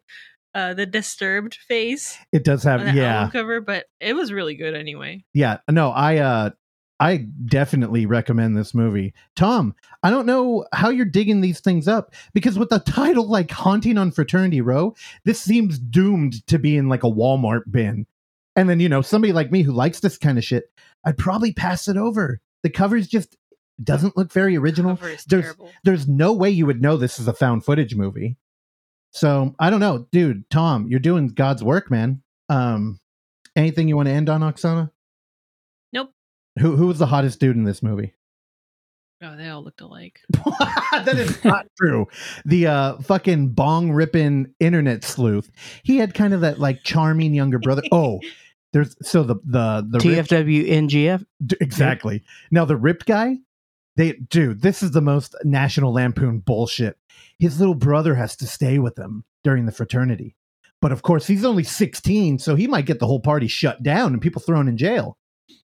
uh, 0.53 0.73
the 0.73 0.85
disturbed 0.85 1.55
face 1.67 2.17
it 2.33 2.43
does 2.43 2.63
have 2.63 2.93
yeah 2.95 3.29
cover, 3.31 3.61
but 3.61 3.85
it 4.01 4.13
was 4.13 4.33
really 4.33 4.55
good 4.55 4.73
anyway. 4.75 5.23
yeah 5.33 5.57
no 5.69 5.91
i 5.91 6.17
uh 6.17 6.49
i 7.01 7.17
definitely 7.45 8.05
recommend 8.05 8.55
this 8.55 8.73
movie 8.73 9.13
tom 9.35 9.75
i 10.03 10.09
don't 10.09 10.25
know 10.25 10.65
how 10.73 10.89
you're 10.89 11.05
digging 11.05 11.41
these 11.41 11.59
things 11.59 11.87
up 11.87 12.13
because 12.33 12.57
with 12.57 12.71
a 12.71 12.79
title 12.79 13.27
like 13.27 13.51
haunting 13.51 13.97
on 13.97 14.11
fraternity 14.11 14.61
row 14.61 14.95
this 15.25 15.41
seems 15.41 15.77
doomed 15.77 16.45
to 16.47 16.57
be 16.57 16.77
in 16.77 16.87
like 16.87 17.03
a 17.03 17.11
walmart 17.11 17.63
bin 17.69 18.05
and 18.55 18.69
then 18.69 18.79
you 18.79 18.87
know 18.87 19.01
somebody 19.01 19.33
like 19.33 19.51
me 19.51 19.61
who 19.63 19.73
likes 19.73 19.99
this 19.99 20.17
kind 20.17 20.37
of 20.37 20.43
shit 20.45 20.71
i'd 21.03 21.17
probably 21.17 21.51
pass 21.51 21.89
it 21.89 21.97
over 21.97 22.39
the 22.63 22.69
covers 22.69 23.07
just 23.07 23.35
doesn't 23.83 24.15
look 24.15 24.31
very 24.31 24.55
original 24.55 24.95
there's- 24.95 25.25
terrible. 25.25 25.71
there's 25.83 26.07
no 26.07 26.31
way 26.33 26.49
you 26.51 26.65
would 26.67 26.81
know 26.81 26.95
this 26.97 27.17
is 27.19 27.27
a 27.27 27.33
found 27.33 27.65
footage 27.65 27.95
movie. 27.95 28.37
So 29.09 29.55
I 29.59 29.71
don't 29.71 29.79
know, 29.79 30.07
dude. 30.11 30.47
Tom, 30.51 30.87
you're 30.87 30.99
doing 30.99 31.29
God's 31.29 31.63
work, 31.63 31.89
man. 31.89 32.21
Um, 32.47 32.99
anything 33.55 33.87
you 33.87 33.95
want 33.95 34.07
to 34.07 34.13
end 34.13 34.29
on, 34.29 34.41
Oksana? 34.41 34.91
Nope. 36.57 36.65
Who 36.65 36.75
who 36.75 36.87
was 36.87 36.99
the 36.99 37.05
hottest 37.07 37.39
dude 37.39 37.55
in 37.55 37.63
this 37.63 37.83
movie? 37.83 38.13
Oh, 39.23 39.37
they 39.37 39.49
all 39.49 39.63
looked 39.63 39.81
alike. 39.81 40.19
that 40.33 41.13
is 41.15 41.45
not 41.45 41.67
true. 41.79 42.07
The 42.43 42.65
uh 42.65 42.97
fucking 43.03 43.49
bong 43.49 43.91
ripping 43.91 44.51
internet 44.59 45.03
sleuth. 45.03 45.51
He 45.83 45.97
had 45.97 46.15
kind 46.15 46.33
of 46.33 46.41
that 46.41 46.59
like 46.59 46.81
charming 46.83 47.35
younger 47.35 47.59
brother. 47.59 47.83
Oh, 47.91 48.19
there's 48.73 48.95
so 49.07 49.21
the 49.21 49.35
the 49.45 49.85
the 49.87 49.99
rip- 49.99 50.25
TFW 50.25 50.67
NGF. 50.67 51.23
D- 51.45 51.55
exactly. 51.61 52.23
Now 52.49 52.65
the 52.65 52.75
ripped 52.75 53.05
guy, 53.05 53.37
they 53.95 54.13
dude, 54.13 54.63
this 54.63 54.81
is 54.81 54.89
the 54.89 55.01
most 55.01 55.35
National 55.43 55.93
Lampoon 55.93 56.39
bullshit. 56.39 56.97
His 57.37 57.59
little 57.59 57.75
brother 57.75 58.15
has 58.15 58.35
to 58.37 58.47
stay 58.47 58.79
with 58.79 58.97
him 58.97 59.23
during 59.43 59.67
the 59.67 59.71
fraternity. 59.71 60.35
But 60.81 60.91
of 60.91 61.03
course, 61.03 61.27
he's 61.27 61.45
only 61.45 61.63
16, 61.63 62.39
so 62.39 62.55
he 62.55 62.65
might 62.65 62.87
get 62.87 62.97
the 62.97 63.05
whole 63.05 63.19
party 63.19 63.45
shut 63.47 63.83
down 63.83 64.13
and 64.13 64.21
people 64.21 64.41
thrown 64.41 64.67
in 64.67 64.77
jail. 64.77 65.19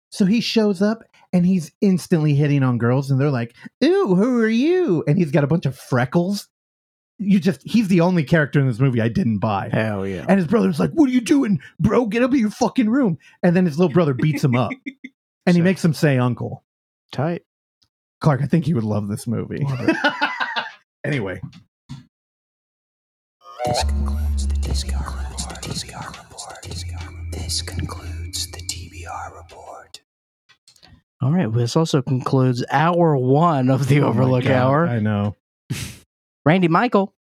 So 0.09 0.25
he 0.25 0.41
shows 0.41 0.81
up 0.81 1.03
and 1.33 1.45
he's 1.45 1.71
instantly 1.81 2.33
hitting 2.33 2.63
on 2.63 2.77
girls, 2.77 3.11
and 3.11 3.19
they're 3.19 3.29
like, 3.29 3.55
Ooh, 3.83 4.15
who 4.15 4.41
are 4.41 4.47
you? 4.47 5.03
And 5.07 5.17
he's 5.17 5.31
got 5.31 5.43
a 5.43 5.47
bunch 5.47 5.65
of 5.65 5.77
freckles. 5.77 6.47
You 7.19 7.39
just, 7.39 7.61
he's 7.63 7.87
the 7.87 8.01
only 8.01 8.23
character 8.23 8.59
in 8.59 8.67
this 8.67 8.79
movie 8.79 9.01
I 9.01 9.09
didn't 9.09 9.39
buy. 9.39 9.69
Hell 9.71 10.05
yeah. 10.05 10.25
And 10.29 10.37
his 10.37 10.47
brother's 10.47 10.79
like, 10.79 10.91
What 10.91 11.09
are 11.09 11.13
you 11.13 11.21
doing, 11.21 11.59
bro? 11.79 12.05
Get 12.05 12.23
up 12.23 12.31
in 12.31 12.39
your 12.39 12.51
fucking 12.51 12.89
room. 12.89 13.17
And 13.43 13.55
then 13.55 13.65
his 13.65 13.77
little 13.77 13.93
brother 13.93 14.13
beats 14.13 14.43
him 14.43 14.55
up 14.55 14.71
and 15.45 15.55
he 15.55 15.61
makes 15.61 15.83
him 15.83 15.93
say 15.93 16.17
uncle. 16.17 16.63
Tight. 17.11 17.41
Clark, 18.21 18.41
I 18.41 18.45
think 18.45 18.67
you 18.67 18.75
would 18.75 18.83
love 18.83 19.07
this 19.07 19.27
movie. 19.27 19.65
anyway, 21.03 21.39
This 23.65 23.83
concludes 23.83 24.47
the 24.47 24.55
TBR 24.55 25.05
report. 25.05 25.61
The 25.61 25.69
TBR 25.69 26.07
report. 26.17 27.31
This 27.31 27.61
concludes 27.61 28.51
the 28.51 28.59
TBR 28.59 29.25
report. 29.27 29.36
All 31.21 31.31
right. 31.31 31.47
Well, 31.47 31.59
this 31.59 31.75
also 31.75 32.01
concludes 32.01 32.63
hour 32.71 33.17
one 33.17 33.69
of 33.69 33.87
the 33.87 34.01
Oh 34.01 34.07
Overlook 34.07 34.43
God, 34.43 34.51
Hour. 34.51 34.87
I 34.87 34.99
know. 34.99 35.35
Randy 36.45 36.67
Michael, 36.67 37.13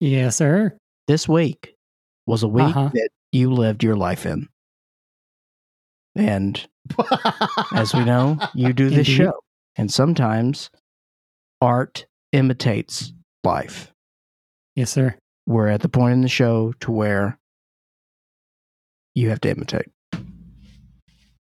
Yes, 0.00 0.36
sir. 0.36 0.76
this 1.06 1.28
week 1.28 1.74
was 2.26 2.42
a 2.42 2.48
week 2.48 2.64
Uh-huh. 2.64 2.90
that 2.92 3.08
you 3.32 3.52
lived 3.52 3.82
your 3.84 3.96
life 3.96 4.26
in. 4.26 4.48
And 6.16 6.66
as 7.72 7.94
we 7.94 8.04
know, 8.04 8.36
you 8.54 8.72
do 8.72 8.88
this 8.90 8.98
Indeed. 9.08 9.12
show. 9.16 9.32
And 9.76 9.90
sometimes 9.92 10.70
art 11.60 12.06
imitates 12.32 13.12
life. 13.44 13.92
Yes, 14.74 14.90
sir. 14.90 15.14
We're 15.46 15.68
at 15.68 15.80
the 15.82 15.88
point 15.88 16.14
in 16.14 16.20
the 16.22 16.28
show 16.28 16.72
to 16.80 16.90
where 16.90 17.38
you 19.14 19.30
have 19.30 19.40
to 19.42 19.50
imitate. 19.50 19.86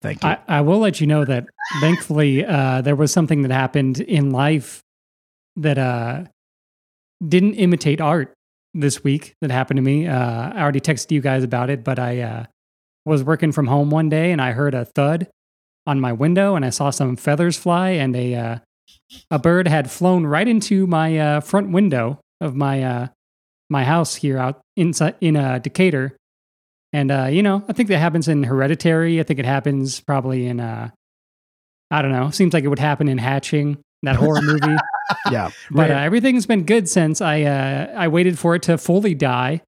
Thank 0.05 0.23
you. 0.23 0.29
I, 0.29 0.37
I 0.47 0.61
will 0.61 0.77
let 0.77 1.01
you 1.01 1.07
know 1.07 1.25
that 1.25 1.47
thankfully 1.79 2.45
uh, 2.45 2.81
there 2.81 2.95
was 2.95 3.11
something 3.11 3.41
that 3.41 3.51
happened 3.51 3.99
in 3.99 4.29
life 4.29 4.83
that 5.55 5.77
uh, 5.77 6.25
didn't 7.27 7.55
imitate 7.55 7.99
art 7.99 8.33
this 8.73 9.03
week 9.03 9.33
that 9.41 9.49
happened 9.49 9.77
to 9.77 9.81
me. 9.81 10.05
Uh, 10.05 10.51
I 10.51 10.61
already 10.61 10.79
texted 10.79 11.11
you 11.11 11.21
guys 11.21 11.43
about 11.43 11.69
it, 11.69 11.83
but 11.83 11.97
I 11.97 12.21
uh, 12.21 12.45
was 13.05 13.23
working 13.23 13.51
from 13.51 13.67
home 13.67 13.89
one 13.89 14.09
day 14.09 14.31
and 14.31 14.41
I 14.41 14.51
heard 14.51 14.75
a 14.75 14.85
thud 14.85 15.27
on 15.87 15.99
my 15.99 16.13
window 16.13 16.55
and 16.55 16.63
I 16.63 16.69
saw 16.69 16.91
some 16.91 17.15
feathers 17.15 17.57
fly 17.57 17.91
and 17.91 18.15
a 18.15 18.35
uh, 18.35 18.57
a 19.31 19.39
bird 19.39 19.67
had 19.67 19.89
flown 19.89 20.25
right 20.25 20.47
into 20.47 20.85
my 20.85 21.17
uh, 21.17 21.39
front 21.39 21.71
window 21.71 22.19
of 22.41 22.55
my 22.55 23.09
my 23.69 23.83
house 23.83 24.15
here 24.15 24.37
out 24.37 24.61
inside 24.75 25.15
in 25.21 25.35
uh, 25.35 25.59
Decatur. 25.59 26.15
And 26.95 27.11
uh, 27.11 27.25
you 27.25 27.43
know, 27.43 27.61
I 27.67 27.73
think 27.73 27.89
that 27.89 27.97
happens 27.97 28.29
in 28.29 28.43
Hereditary. 28.43 29.19
I 29.19 29.23
think 29.23 29.37
it 29.37 29.45
happens 29.45 29.99
probably 29.99 30.47
in 30.47 30.61
uh, 30.61 30.91
I 31.91 32.01
don't 32.01 32.13
know. 32.13 32.29
Seems 32.29 32.53
like 32.53 32.63
it 32.63 32.69
would 32.69 32.79
happen 32.79 33.09
in 33.09 33.17
Hatching, 33.17 33.77
that 34.03 34.15
horror 34.15 34.41
movie. 34.41 34.77
yeah. 35.29 35.49
But 35.69 35.91
uh, 35.91 35.95
everything's 35.95 36.45
been 36.45 36.63
good 36.63 36.87
since 36.87 37.19
I 37.19 37.41
uh, 37.41 37.93
I 37.97 38.07
waited 38.07 38.39
for 38.39 38.55
it 38.55 38.61
to 38.63 38.77
fully 38.77 39.13
die, 39.13 39.61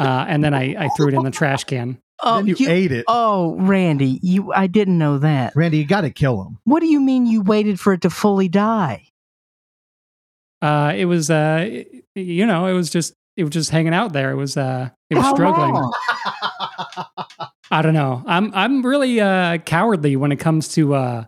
uh, 0.00 0.24
and 0.28 0.42
then 0.42 0.52
I, 0.52 0.74
I 0.86 0.88
threw 0.96 1.06
it 1.08 1.14
in 1.14 1.22
the 1.22 1.30
trash 1.30 1.62
can. 1.62 1.98
Oh, 2.20 2.38
then 2.38 2.48
you, 2.48 2.56
you- 2.58 2.68
ate 2.68 2.90
it. 2.90 3.04
oh, 3.06 3.54
Randy, 3.54 4.18
you 4.20 4.52
I 4.52 4.66
didn't 4.66 4.98
know 4.98 5.18
that. 5.18 5.54
Randy, 5.54 5.78
you 5.78 5.86
got 5.86 6.00
to 6.00 6.10
kill 6.10 6.42
him. 6.42 6.58
What 6.64 6.80
do 6.80 6.86
you 6.86 6.98
mean 7.00 7.26
you 7.26 7.40
waited 7.42 7.78
for 7.78 7.92
it 7.92 8.00
to 8.00 8.10
fully 8.10 8.48
die? 8.48 9.06
Uh, 10.60 10.92
it 10.96 11.04
was 11.04 11.30
uh, 11.30 11.82
you 12.16 12.46
know, 12.46 12.66
it 12.66 12.72
was 12.72 12.90
just 12.90 13.14
it 13.36 13.44
was 13.44 13.50
just 13.50 13.70
hanging 13.70 13.94
out 13.94 14.12
there. 14.12 14.30
It 14.30 14.36
was 14.36 14.56
uh, 14.56 14.90
it 15.10 15.14
was 15.16 15.24
How 15.24 15.34
struggling. 15.34 15.74
long? 15.74 15.92
I 17.70 17.82
don't 17.82 17.94
know. 17.94 18.22
I'm 18.26 18.52
I'm 18.54 18.84
really 18.84 19.20
uh, 19.20 19.58
cowardly 19.58 20.16
when 20.16 20.32
it 20.32 20.36
comes 20.36 20.68
to 20.74 20.94
uh, 20.94 21.24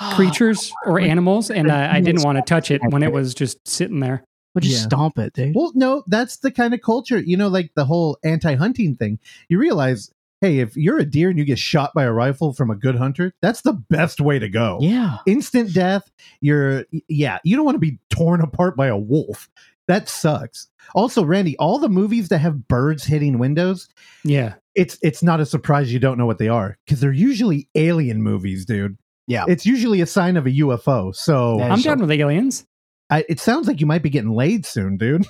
creatures 0.14 0.72
or 0.86 1.00
animals, 1.00 1.50
and 1.50 1.70
uh, 1.70 1.88
I 1.92 2.00
didn't 2.00 2.22
want 2.22 2.36
to 2.38 2.42
touch 2.42 2.70
it 2.70 2.80
when 2.90 3.02
it 3.02 3.12
was 3.12 3.34
just 3.34 3.66
sitting 3.66 4.00
there. 4.00 4.24
Well, 4.54 4.60
just 4.60 4.74
Yeah. 4.82 4.86
stomp 4.86 5.18
it, 5.18 5.32
dude. 5.32 5.54
well, 5.54 5.72
no, 5.74 6.04
that's 6.06 6.36
the 6.36 6.52
kind 6.52 6.74
of 6.74 6.80
culture, 6.80 7.18
you 7.18 7.36
know, 7.36 7.48
like 7.48 7.72
the 7.74 7.84
whole 7.84 8.18
anti-hunting 8.22 8.94
thing. 8.94 9.18
You 9.48 9.58
realize, 9.58 10.12
hey, 10.42 10.60
if 10.60 10.76
you're 10.76 10.98
a 11.00 11.04
deer 11.04 11.28
and 11.28 11.36
you 11.36 11.44
get 11.44 11.58
shot 11.58 11.90
by 11.92 12.04
a 12.04 12.12
rifle 12.12 12.52
from 12.52 12.70
a 12.70 12.76
good 12.76 12.94
hunter, 12.94 13.32
that's 13.42 13.62
the 13.62 13.72
best 13.72 14.20
way 14.20 14.38
to 14.38 14.48
go. 14.48 14.78
yeah. 14.80 15.16
Instant 15.26 15.74
death. 15.74 16.08
You're, 16.40 16.84
yeah, 17.08 17.38
you 17.42 17.56
don't 17.56 17.64
want 17.64 17.74
to 17.74 17.80
be 17.80 17.98
torn 18.10 18.40
apart 18.42 18.76
by 18.76 18.86
a 18.86 18.96
wolf. 18.96 19.48
That 19.88 20.08
sucks. 20.08 20.68
Also, 20.94 21.24
Randy, 21.24 21.56
all 21.58 21.78
the 21.78 21.88
movies 21.88 22.28
that 22.28 22.38
have 22.38 22.68
birds 22.68 23.04
hitting 23.04 23.38
windows, 23.38 23.88
Yeah, 24.24 24.54
it's 24.74 24.98
it's 25.02 25.22
not 25.22 25.40
a 25.40 25.46
surprise 25.46 25.92
you 25.92 25.98
don't 25.98 26.18
know 26.18 26.26
what 26.26 26.38
they 26.38 26.48
are 26.48 26.76
because 26.84 27.00
they're 27.00 27.12
usually 27.12 27.68
alien 27.74 28.22
movies, 28.22 28.64
dude. 28.64 28.96
Yeah. 29.26 29.44
It's 29.48 29.64
usually 29.64 30.00
a 30.02 30.06
sign 30.06 30.36
of 30.36 30.46
a 30.46 30.50
UFO. 30.50 31.14
So 31.14 31.60
I'm 31.60 31.78
is 31.78 31.84
down 31.84 32.00
with 32.00 32.10
aliens. 32.10 32.66
I, 33.10 33.24
it 33.28 33.40
sounds 33.40 33.66
like 33.68 33.80
you 33.80 33.86
might 33.86 34.02
be 34.02 34.10
getting 34.10 34.30
laid 34.32 34.66
soon, 34.66 34.96
dude. 34.98 35.26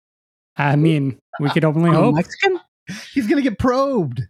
I 0.56 0.76
mean, 0.76 1.18
we 1.40 1.50
could 1.50 1.64
only 1.64 1.90
Oh, 1.90 1.94
hope. 1.94 2.14
Mexican? 2.16 2.60
He's 3.12 3.26
gonna 3.26 3.42
get 3.42 3.58
probed. 3.58 4.20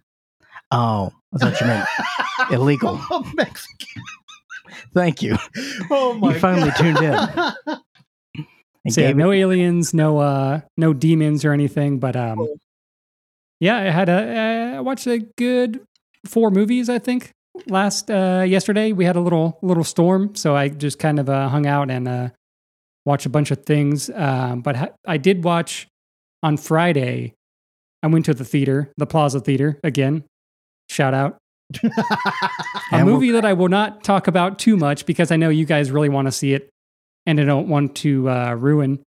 Oh, 0.70 1.10
that's 1.32 1.44
what 1.44 1.60
you 1.60 1.66
meant 1.66 1.88
illegal. 2.50 2.98
Oh, 3.10 3.30
Mexican. 3.34 4.02
Thank 4.94 5.22
you. 5.22 5.36
Oh 5.90 6.14
my! 6.14 6.28
God. 6.28 6.34
You 6.34 6.40
finally 6.40 6.70
God. 6.70 6.76
tuned 6.76 6.98
in. 7.68 7.76
So 8.88 9.00
yeah, 9.00 9.12
no 9.12 9.30
aliens, 9.30 9.94
no 9.94 10.18
uh, 10.18 10.60
no 10.76 10.92
demons 10.92 11.44
or 11.44 11.52
anything. 11.52 11.98
But 11.98 12.16
um, 12.16 12.48
yeah, 13.60 13.76
I 13.76 13.90
had 13.90 14.08
a 14.08 14.74
I 14.76 14.80
watched 14.80 15.06
a 15.06 15.18
good 15.38 15.80
four 16.26 16.50
movies. 16.50 16.88
I 16.88 16.98
think 16.98 17.30
last 17.66 18.10
uh, 18.10 18.44
yesterday. 18.46 18.92
We 18.92 19.04
had 19.04 19.16
a 19.16 19.20
little 19.20 19.58
little 19.62 19.84
storm, 19.84 20.34
so 20.34 20.56
I 20.56 20.68
just 20.68 20.98
kind 20.98 21.20
of 21.20 21.28
uh, 21.28 21.48
hung 21.48 21.66
out 21.66 21.90
and 21.90 22.08
uh, 22.08 22.28
watched 23.04 23.26
a 23.26 23.30
bunch 23.30 23.50
of 23.52 23.64
things. 23.64 24.10
Um, 24.10 24.62
but 24.62 24.76
ha- 24.76 24.92
I 25.06 25.16
did 25.16 25.44
watch 25.44 25.86
on 26.42 26.56
Friday. 26.56 27.34
I 28.02 28.08
went 28.08 28.24
to 28.24 28.34
the 28.34 28.44
theater, 28.44 28.92
the 28.96 29.06
Plaza 29.06 29.38
Theater 29.38 29.78
again. 29.84 30.24
Shout 30.88 31.14
out 31.14 31.38
a 32.92 33.04
movie 33.04 33.30
that 33.30 33.44
I 33.44 33.52
will 33.52 33.68
not 33.68 34.02
talk 34.02 34.26
about 34.26 34.58
too 34.58 34.76
much 34.76 35.06
because 35.06 35.30
I 35.30 35.36
know 35.36 35.48
you 35.48 35.64
guys 35.64 35.90
really 35.90 36.08
want 36.08 36.26
to 36.26 36.32
see 36.32 36.52
it, 36.52 36.68
and 37.26 37.40
I 37.40 37.44
don't 37.44 37.68
want 37.68 37.96
to 37.96 38.28
uh, 38.28 38.54
ruin 38.54 39.00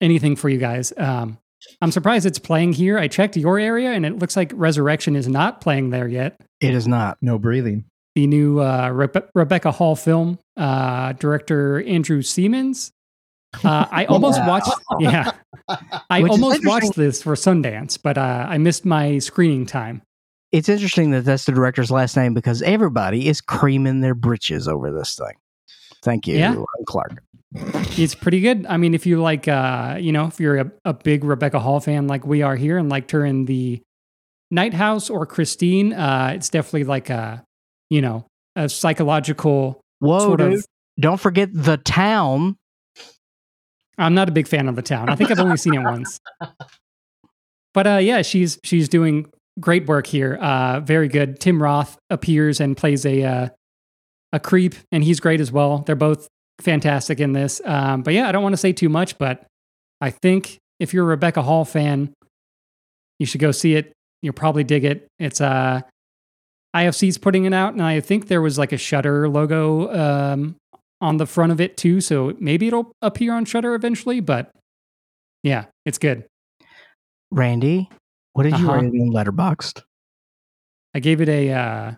anything 0.00 0.36
for 0.36 0.48
you 0.48 0.58
guys. 0.58 0.92
Um, 0.96 1.38
I'm 1.80 1.90
surprised 1.90 2.24
it's 2.26 2.38
playing 2.38 2.72
here. 2.74 2.98
I 2.98 3.08
checked 3.08 3.36
your 3.36 3.58
area, 3.58 3.90
and 3.92 4.06
it 4.06 4.18
looks 4.18 4.36
like 4.36 4.52
Resurrection 4.54 5.16
is 5.16 5.26
not 5.28 5.60
playing 5.60 5.90
there 5.90 6.06
yet. 6.08 6.40
It 6.60 6.74
is 6.74 6.86
not. 6.86 7.18
no 7.20 7.38
breathing. 7.38 7.84
The 8.14 8.26
new 8.26 8.60
uh, 8.60 8.90
Rebe- 8.90 9.28
Rebecca 9.34 9.70
Hall 9.72 9.96
film, 9.96 10.38
uh, 10.56 11.12
director 11.14 11.82
Andrew 11.82 12.22
Semans. 12.22 12.90
Uh, 13.64 13.86
I 13.90 14.04
almost 14.08 14.40
Wow. 14.40 14.48
watched. 14.48 14.70
Yeah, 15.00 15.30
I 16.10 16.22
Which 16.22 16.30
almost 16.30 16.64
watched 16.66 16.94
this 16.94 17.22
for 17.22 17.34
Sundance, 17.34 17.98
but 18.00 18.16
uh, 18.18 18.46
I 18.48 18.58
missed 18.58 18.84
my 18.84 19.18
screening 19.18 19.66
time. 19.66 20.02
It's 20.52 20.68
interesting 20.68 21.10
that 21.10 21.24
that's 21.24 21.44
the 21.44 21.52
director's 21.52 21.90
last 21.90 22.16
name 22.16 22.34
because 22.34 22.62
everybody 22.62 23.28
is 23.28 23.40
creaming 23.40 24.00
their 24.00 24.14
britches 24.14 24.66
over 24.66 24.90
this 24.92 25.14
thing. 25.14 25.34
Thank 26.02 26.26
you, 26.26 26.36
Yeah. 26.36 26.54
Clark. 26.86 27.22
It's 27.96 28.14
pretty 28.14 28.40
good. 28.40 28.66
I 28.68 28.76
mean, 28.76 28.94
if 28.94 29.06
you 29.06 29.20
like, 29.22 29.48
uh, 29.48 29.96
you 29.98 30.12
know, 30.12 30.26
if 30.26 30.38
you're 30.38 30.58
a, 30.58 30.70
a 30.84 30.92
big 30.94 31.24
Rebecca 31.24 31.58
Hall 31.58 31.80
fan 31.80 32.06
like 32.06 32.26
we 32.26 32.42
are 32.42 32.56
here 32.56 32.76
and 32.78 32.88
liked 32.90 33.10
her 33.12 33.24
in 33.24 33.46
the 33.46 33.80
Night 34.50 34.74
House 34.74 35.08
or 35.10 35.24
Christine, 35.26 35.92
uh, 35.94 36.32
it's 36.34 36.50
definitely 36.50 36.84
like 36.84 37.08
a, 37.10 37.42
you 37.90 38.02
know, 38.02 38.26
a 38.54 38.68
psychological 38.68 39.80
Whoa, 40.00 40.20
sort 40.20 40.40
dude. 40.40 40.54
of. 40.54 40.66
Don't 41.00 41.18
forget 41.20 41.48
the 41.52 41.78
town. 41.78 42.56
I'm 43.96 44.14
not 44.14 44.28
a 44.28 44.32
big 44.32 44.46
fan 44.46 44.68
of 44.68 44.76
the 44.76 44.82
town. 44.82 45.08
I 45.08 45.16
think 45.16 45.30
I've 45.30 45.40
only 45.40 45.56
seen 45.56 45.74
it 45.74 45.82
once. 45.82 46.20
But 47.74 47.86
uh, 47.86 47.96
yeah, 47.96 48.22
she's 48.22 48.58
she's 48.64 48.88
doing 48.88 49.26
great 49.60 49.86
work 49.86 50.06
here. 50.06 50.34
Uh, 50.40 50.80
very 50.80 51.08
good. 51.08 51.40
Tim 51.40 51.62
Roth 51.62 51.96
appears 52.10 52.60
and 52.60 52.76
plays 52.76 53.04
a 53.06 53.22
uh, 53.24 53.48
a 54.32 54.40
creep, 54.40 54.74
and 54.92 55.02
he's 55.04 55.20
great 55.20 55.40
as 55.40 55.50
well. 55.52 55.78
They're 55.78 55.96
both 55.96 56.28
fantastic 56.60 57.20
in 57.20 57.32
this. 57.32 57.60
Um, 57.64 58.02
but 58.02 58.14
yeah, 58.14 58.28
I 58.28 58.32
don't 58.32 58.42
want 58.42 58.52
to 58.52 58.58
say 58.58 58.72
too 58.72 58.88
much, 58.88 59.16
but 59.18 59.46
I 60.00 60.10
think 60.10 60.58
if 60.80 60.92
you're 60.92 61.04
a 61.04 61.08
Rebecca 61.08 61.42
Hall 61.42 61.64
fan, 61.64 62.12
you 63.18 63.26
should 63.26 63.40
go 63.40 63.52
see 63.52 63.74
it. 63.74 63.92
You'll 64.22 64.34
probably 64.34 64.64
dig 64.64 64.84
it. 64.84 65.06
It's 65.18 65.40
uh, 65.40 65.80
IFC's 66.76 67.18
putting 67.18 67.44
it 67.44 67.54
out, 67.54 67.72
and 67.72 67.82
I 67.82 68.00
think 68.00 68.28
there 68.28 68.42
was 68.42 68.58
like 68.58 68.72
a 68.72 68.76
Shudder 68.76 69.28
logo 69.28 69.92
um, 69.94 70.56
on 71.00 71.16
the 71.16 71.26
front 71.26 71.52
of 71.52 71.60
it 71.60 71.76
too. 71.76 72.00
So 72.00 72.34
maybe 72.38 72.66
it'll 72.68 72.92
appear 73.02 73.32
on 73.34 73.44
Shudder 73.44 73.74
eventually. 73.74 74.20
But 74.20 74.50
yeah, 75.42 75.66
it's 75.86 75.98
good. 75.98 76.24
Randy, 77.30 77.88
what 78.32 78.44
did 78.44 78.58
you 78.58 78.68
Uh-huh. 78.68 78.80
rate 78.80 78.86
it 78.88 78.94
in 78.94 79.10
Letterboxd? 79.12 79.82
I 80.94 81.00
gave 81.00 81.20
it 81.20 81.28
a 81.28 81.52
uh, 81.52 81.92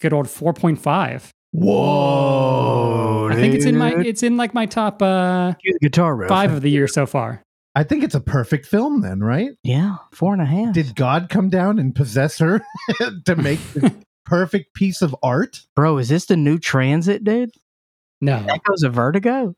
good 0.00 0.12
old 0.12 0.28
four 0.30 0.52
point 0.54 0.78
five. 0.80 1.30
Whoa, 1.52 3.28
I 3.30 3.34
think 3.34 3.54
it's 3.54 3.64
in 3.64 3.76
my 3.76 3.92
it's 3.94 4.22
in 4.22 4.36
like 4.36 4.54
my 4.54 4.66
top 4.66 5.02
uh, 5.02 5.54
guitar 5.80 6.14
riff. 6.14 6.28
five 6.28 6.52
of 6.52 6.62
the 6.62 6.70
year 6.70 6.86
so 6.86 7.06
far. 7.06 7.42
I 7.74 7.84
think 7.84 8.02
it's 8.02 8.14
a 8.16 8.20
perfect 8.20 8.66
film, 8.66 9.00
then, 9.00 9.20
right? 9.20 9.50
Yeah, 9.62 9.96
four 10.12 10.32
and 10.32 10.42
a 10.42 10.46
half. 10.46 10.74
Did 10.74 10.94
God 10.96 11.28
come 11.28 11.48
down 11.48 11.78
and 11.78 11.94
possess 11.94 12.38
her 12.38 12.60
to 13.26 13.36
make 13.36 13.60
the 13.74 13.94
perfect 14.26 14.74
piece 14.74 15.02
of 15.02 15.14
art? 15.22 15.60
Bro, 15.76 15.98
is 15.98 16.08
this 16.08 16.26
the 16.26 16.36
new 16.36 16.58
transit, 16.58 17.24
dude? 17.24 17.50
No, 18.20 18.44
Echoes 18.48 18.82
a 18.82 18.90
Vertigo? 18.90 19.54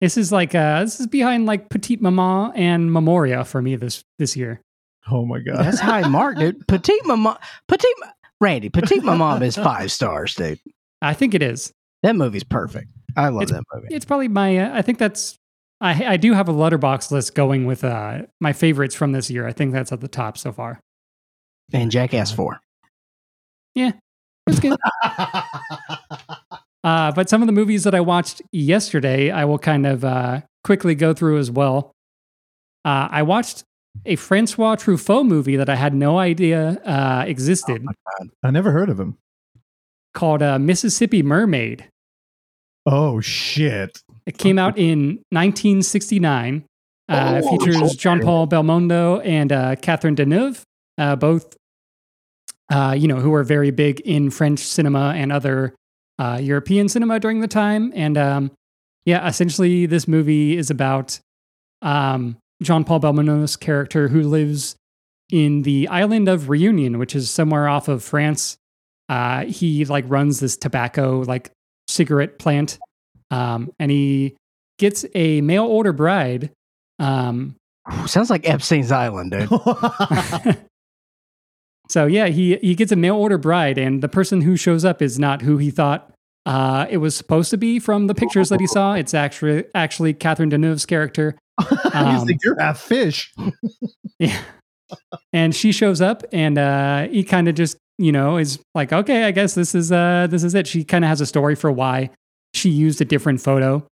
this 0.00 0.16
is 0.18 0.32
like 0.32 0.54
uh, 0.54 0.80
this 0.80 1.00
is 1.00 1.06
behind 1.06 1.46
like 1.46 1.68
Petite 1.70 2.02
Maman 2.02 2.52
and 2.54 2.92
Memoria 2.92 3.44
for 3.44 3.62
me 3.62 3.76
this 3.76 4.04
this 4.18 4.36
year. 4.36 4.60
Oh 5.10 5.24
my 5.26 5.40
God. 5.40 5.58
That's 5.64 5.80
high 5.80 6.06
mark, 6.08 6.38
dude. 6.38 6.66
Petite 6.68 7.04
Mama, 7.04 7.38
Petite, 7.68 7.94
Ma- 8.00 8.06
Randy, 8.40 8.68
Petite 8.68 9.02
Mama 9.04 9.38
is 9.44 9.56
five 9.56 9.90
stars, 9.92 10.34
dude. 10.34 10.58
I 11.02 11.14
think 11.14 11.34
it 11.34 11.42
is. 11.42 11.72
That 12.02 12.16
movie's 12.16 12.44
perfect. 12.44 12.88
I 13.16 13.28
love 13.28 13.42
It's- 13.44 13.56
that 13.58 13.64
movie. 13.74 13.88
It's 13.94 14.04
probably 14.04 14.28
my. 14.28 14.58
Uh, 14.58 14.76
I 14.76 14.82
think 14.82 14.98
that's. 14.98 15.36
I 15.80 16.04
I 16.14 16.16
do 16.16 16.32
have 16.32 16.48
a 16.48 16.52
letterbox 16.52 17.10
list 17.10 17.34
going 17.34 17.66
with 17.66 17.84
uh 17.84 18.22
my 18.40 18.52
favorites 18.52 18.94
from 18.94 19.12
this 19.12 19.30
year. 19.30 19.46
I 19.46 19.52
think 19.52 19.72
that's 19.72 19.92
at 19.92 20.00
the 20.00 20.08
top 20.08 20.38
so 20.38 20.52
far. 20.52 20.80
And 21.72 21.90
Jackass 21.90 22.30
4. 22.32 22.60
It's 23.76 24.60
good. 24.60 24.76
Uh, 26.84 27.10
but 27.12 27.30
some 27.30 27.40
of 27.40 27.46
the 27.46 27.52
movies 27.52 27.84
that 27.84 27.94
I 27.94 28.00
watched 28.02 28.42
yesterday, 28.52 29.30
I 29.30 29.46
will 29.46 29.58
kind 29.58 29.86
of 29.86 30.04
uh, 30.04 30.42
quickly 30.64 30.94
go 30.94 31.14
through 31.14 31.38
as 31.38 31.50
well. 31.50 31.92
Uh, 32.84 33.08
I 33.10 33.22
watched 33.22 33.64
a 34.06 34.16
Francois 34.16 34.76
Truffaut 34.76 35.26
movie 35.26 35.56
that 35.56 35.68
I 35.68 35.76
had 35.76 35.94
no 35.94 36.18
idea 36.18 36.80
uh, 36.84 37.24
existed 37.26 37.86
I 38.42 38.50
never 38.50 38.70
heard 38.70 38.88
of 38.90 38.98
him. 39.00 39.16
called 40.12 40.42
uh, 40.42 40.58
Mississippi 40.58 41.22
Mermaid. 41.22 41.88
Oh 42.86 43.20
shit. 43.20 44.02
It 44.26 44.38
came 44.38 44.58
out 44.58 44.78
in 44.78 45.22
1969. 45.30 46.64
Uh, 47.08 47.42
Oh, 47.44 47.50
features 47.58 47.76
okay. 47.76 47.94
Jean 47.96 48.20
Paul 48.20 48.46
Belmondo 48.46 49.20
and 49.24 49.52
uh, 49.52 49.76
Catherine 49.76 50.16
Deneuve, 50.16 50.62
uh, 50.96 51.16
both, 51.16 51.54
uh, 52.72 52.94
you 52.98 53.06
know, 53.08 53.16
who 53.16 53.30
were 53.30 53.44
very 53.44 53.70
big 53.70 54.00
in 54.00 54.30
French 54.30 54.60
cinema 54.60 55.12
and 55.14 55.30
other 55.30 55.74
uh, 56.18 56.38
European 56.40 56.88
cinema 56.88 57.20
during 57.20 57.40
the 57.40 57.48
time. 57.48 57.92
And 57.94 58.16
um, 58.16 58.50
yeah, 59.04 59.26
essentially, 59.28 59.84
this 59.84 60.08
movie 60.08 60.56
is 60.56 60.70
about 60.70 61.18
um, 61.82 62.38
Jean 62.64 62.84
Paul 62.84 63.00
Belmondo's 63.00 63.56
character 63.56 64.08
who 64.08 64.22
lives 64.22 64.76
in 65.30 65.62
the 65.62 65.88
island 65.88 66.28
of 66.28 66.48
Reunion, 66.48 66.98
which 66.98 67.14
is 67.14 67.30
somewhere 67.30 67.68
off 67.68 67.88
of 67.88 68.02
France. 68.02 68.56
Uh, 69.08 69.44
he 69.44 69.84
like 69.84 70.04
runs 70.08 70.40
this 70.40 70.56
tobacco 70.56 71.20
like 71.20 71.50
cigarette 71.88 72.38
plant, 72.38 72.78
um, 73.30 73.70
and 73.78 73.90
he 73.90 74.36
gets 74.78 75.04
a 75.14 75.40
mail 75.40 75.64
order 75.64 75.92
bride. 75.92 76.50
Um, 76.98 77.56
Sounds 78.06 78.30
like 78.30 78.48
Epstein's 78.48 78.90
Island, 78.90 79.32
dude. 79.32 79.48
so 81.90 82.06
yeah, 82.06 82.28
he 82.28 82.56
he 82.56 82.74
gets 82.74 82.92
a 82.92 82.96
mail 82.96 83.16
order 83.16 83.38
bride, 83.38 83.76
and 83.76 84.02
the 84.02 84.08
person 84.08 84.40
who 84.40 84.56
shows 84.56 84.84
up 84.84 85.02
is 85.02 85.18
not 85.18 85.42
who 85.42 85.58
he 85.58 85.70
thought 85.70 86.14
uh, 86.46 86.86
it 86.90 86.98
was 86.98 87.16
supposed 87.16 87.50
to 87.50 87.56
be 87.56 87.78
from 87.78 88.06
the 88.06 88.14
pictures 88.14 88.50
that 88.50 88.60
he 88.60 88.66
saw. 88.66 88.94
It's 88.94 89.14
actually 89.14 89.64
actually 89.74 90.12
Catherine 90.14 90.50
Deneuve's 90.50 90.86
character. 90.86 91.36
He's 91.60 91.94
Um, 91.94 92.26
like, 92.26 92.38
you're 92.44 92.58
half 92.60 92.80
fish. 92.80 93.32
Yeah. 94.20 94.38
and 95.32 95.54
she 95.54 95.72
shows 95.72 96.00
up 96.00 96.22
and 96.32 96.56
uh 96.56 97.08
he 97.08 97.24
kind 97.24 97.48
of 97.48 97.54
just, 97.56 97.76
you 97.98 98.12
know, 98.12 98.36
is 98.36 98.60
like, 98.74 98.92
okay, 98.92 99.24
I 99.24 99.32
guess 99.32 99.54
this 99.54 99.74
is 99.74 99.90
uh 99.90 100.28
this 100.30 100.44
is 100.44 100.54
it. 100.54 100.66
She 100.68 100.84
kind 100.84 101.04
of 101.04 101.08
has 101.08 101.20
a 101.20 101.26
story 101.26 101.54
for 101.56 101.72
why 101.72 102.10
she 102.54 102.70
used 102.70 103.00
a 103.00 103.04
different 103.04 103.40
photo, 103.40 103.84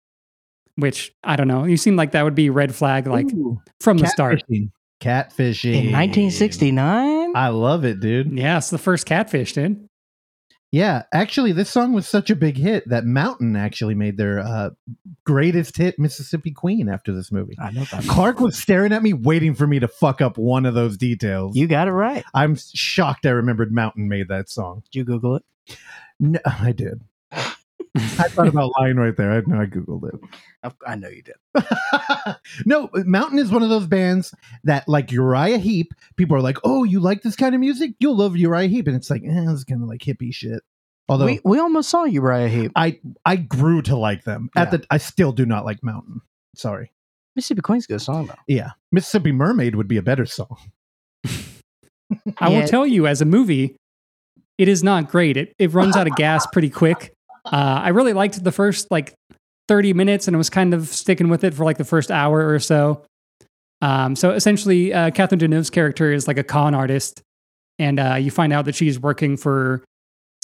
which 0.75 1.11
I 1.23 1.35
don't 1.37 1.47
know. 1.47 1.63
You 1.63 1.77
seem 1.77 1.95
like 1.95 2.11
that 2.11 2.23
would 2.23 2.35
be 2.35 2.49
red 2.51 2.75
flag 2.75 3.07
like 3.07 3.33
Ooh, 3.33 3.59
from 3.79 3.97
the 3.97 4.07
start. 4.07 4.43
catfishing. 4.49 4.69
Catfishing. 5.01 5.73
In 5.73 5.91
1969? 5.91 7.33
I 7.35 7.47
love 7.49 7.83
it, 7.85 7.99
dude. 7.99 8.31
Yeah, 8.37 8.57
it's 8.57 8.69
the 8.69 8.77
first 8.77 9.07
catfish, 9.07 9.53
dude. 9.53 9.87
Yeah, 10.71 11.03
actually, 11.13 11.51
this 11.51 11.69
song 11.69 11.91
was 11.91 12.07
such 12.07 12.29
a 12.29 12.35
big 12.35 12.55
hit 12.55 12.87
that 12.87 13.03
Mountain 13.05 13.57
actually 13.57 13.93
made 13.93 14.15
their 14.15 14.39
uh, 14.39 14.69
greatest 15.25 15.75
hit, 15.75 15.99
Mississippi 15.99 16.51
Queen, 16.51 16.87
after 16.87 17.13
this 17.13 17.29
movie. 17.29 17.57
I 17.59 17.71
know 17.71 17.83
that. 17.83 18.05
Clark 18.07 18.39
was 18.39 18.57
staring 18.57 18.93
at 18.93 19.03
me, 19.03 19.11
waiting 19.11 19.53
for 19.53 19.67
me 19.67 19.79
to 19.79 19.89
fuck 19.89 20.21
up 20.21 20.37
one 20.37 20.65
of 20.65 20.73
those 20.73 20.95
details. 20.95 21.57
You 21.57 21.67
got 21.67 21.89
it 21.89 21.91
right. 21.91 22.23
I'm 22.33 22.55
shocked 22.55 23.25
I 23.25 23.31
remembered 23.31 23.73
Mountain 23.73 24.07
made 24.07 24.29
that 24.29 24.49
song. 24.49 24.83
Did 24.85 24.99
you 24.99 25.03
Google 25.03 25.35
it? 25.35 25.43
No, 26.21 26.39
I 26.45 26.71
did. 26.71 27.01
I 27.97 28.29
thought 28.29 28.47
about 28.47 28.71
lying 28.79 28.95
right 28.95 29.15
there. 29.17 29.31
I, 29.33 29.41
know 29.45 29.59
I 29.61 29.65
Googled 29.65 30.13
it. 30.13 30.73
I 30.87 30.95
know 30.95 31.09
you 31.09 31.23
did. 31.23 31.35
no, 32.65 32.89
Mountain 32.93 33.39
is 33.39 33.51
one 33.51 33.63
of 33.63 33.69
those 33.69 33.85
bands 33.87 34.33
that, 34.63 34.87
like 34.87 35.11
Uriah 35.11 35.57
Heep, 35.57 35.93
people 36.15 36.37
are 36.37 36.41
like, 36.41 36.57
"Oh, 36.63 36.83
you 36.85 36.99
like 37.01 37.21
this 37.21 37.35
kind 37.35 37.53
of 37.53 37.59
music? 37.59 37.91
You'll 37.99 38.15
love 38.15 38.37
Uriah 38.37 38.69
Heep," 38.69 38.87
and 38.87 38.95
it's 38.95 39.09
like, 39.09 39.23
eh, 39.23 39.45
it's 39.51 39.65
kind 39.65 39.81
of 39.83 39.89
like 39.89 39.99
hippie 40.01 40.33
shit. 40.33 40.61
Although 41.09 41.25
we, 41.25 41.41
we 41.43 41.59
almost 41.59 41.89
saw 41.89 42.05
Uriah 42.05 42.47
Heep. 42.47 42.71
I 42.77 42.97
I 43.25 43.35
grew 43.35 43.81
to 43.83 43.97
like 43.97 44.23
them. 44.23 44.49
At 44.55 44.71
Yeah. 44.71 44.77
the 44.77 44.85
I 44.89 44.97
still 44.97 45.33
do 45.33 45.45
not 45.45 45.65
like 45.65 45.83
Mountain. 45.83 46.21
Sorry. 46.55 46.91
Mississippi 47.35 47.61
Queen's 47.61 47.85
a 47.85 47.87
good 47.89 48.01
song, 48.01 48.27
though. 48.27 48.35
Yeah, 48.47 48.71
Mississippi 48.93 49.31
Mermaid 49.33 49.75
would 49.75 49.87
be 49.89 49.97
a 49.97 50.01
better 50.01 50.25
song. 50.25 50.55
I 51.25 51.31
Yeah. 52.39 52.47
will 52.61 52.67
tell 52.67 52.85
you, 52.87 53.07
as 53.07 53.21
a 53.21 53.25
movie, 53.25 53.75
it 54.57 54.67
is 54.67 54.83
not 54.83 55.09
great. 55.09 55.35
It 55.37 55.53
it 55.59 55.73
runs 55.73 55.95
out 55.97 56.07
of 56.07 56.15
gas 56.15 56.45
pretty 56.47 56.69
quick. 56.69 57.13
Uh, 57.45 57.81
I 57.83 57.89
really 57.89 58.13
liked 58.13 58.43
the 58.43 58.51
first 58.51 58.87
like 58.91 59.13
30 59.67 59.93
minutes 59.93 60.27
and 60.27 60.35
I 60.35 60.37
was 60.37 60.49
kind 60.49 60.73
of 60.73 60.87
sticking 60.87 61.29
with 61.29 61.43
it 61.43 61.53
for 61.53 61.63
like 61.65 61.77
the 61.77 61.85
first 61.85 62.11
hour 62.11 62.47
or 62.49 62.59
so. 62.59 63.03
Um, 63.81 64.15
so 64.15 64.31
essentially, 64.31 64.93
uh, 64.93 65.11
Catherine 65.11 65.39
Deneuve's 65.39 65.69
character 65.69 66.11
is 66.13 66.27
like 66.27 66.37
a 66.37 66.43
con 66.43 66.75
artist 66.75 67.21
and 67.79 67.99
uh, 67.99 68.15
you 68.15 68.29
find 68.29 68.53
out 68.53 68.65
that 68.65 68.75
she's 68.75 68.99
working 68.99 69.37
for 69.37 69.83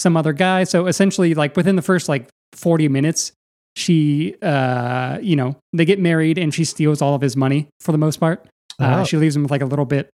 some 0.00 0.16
other 0.16 0.32
guy. 0.32 0.64
So 0.64 0.86
essentially, 0.86 1.34
like 1.34 1.56
within 1.56 1.76
the 1.76 1.82
first 1.82 2.08
like 2.08 2.28
40 2.54 2.88
minutes, 2.88 3.32
she, 3.76 4.34
uh, 4.42 5.18
you 5.22 5.36
know, 5.36 5.56
they 5.72 5.84
get 5.84 6.00
married 6.00 6.36
and 6.38 6.52
she 6.52 6.64
steals 6.64 7.00
all 7.00 7.14
of 7.14 7.20
his 7.20 7.36
money 7.36 7.68
for 7.80 7.92
the 7.92 7.98
most 7.98 8.18
part. 8.18 8.44
Uh, 8.80 9.00
Oh. 9.00 9.04
She 9.04 9.16
leaves 9.16 9.36
him 9.36 9.42
with 9.42 9.50
like 9.52 9.62
a 9.62 9.66
little 9.66 9.84
bit. 9.84 10.08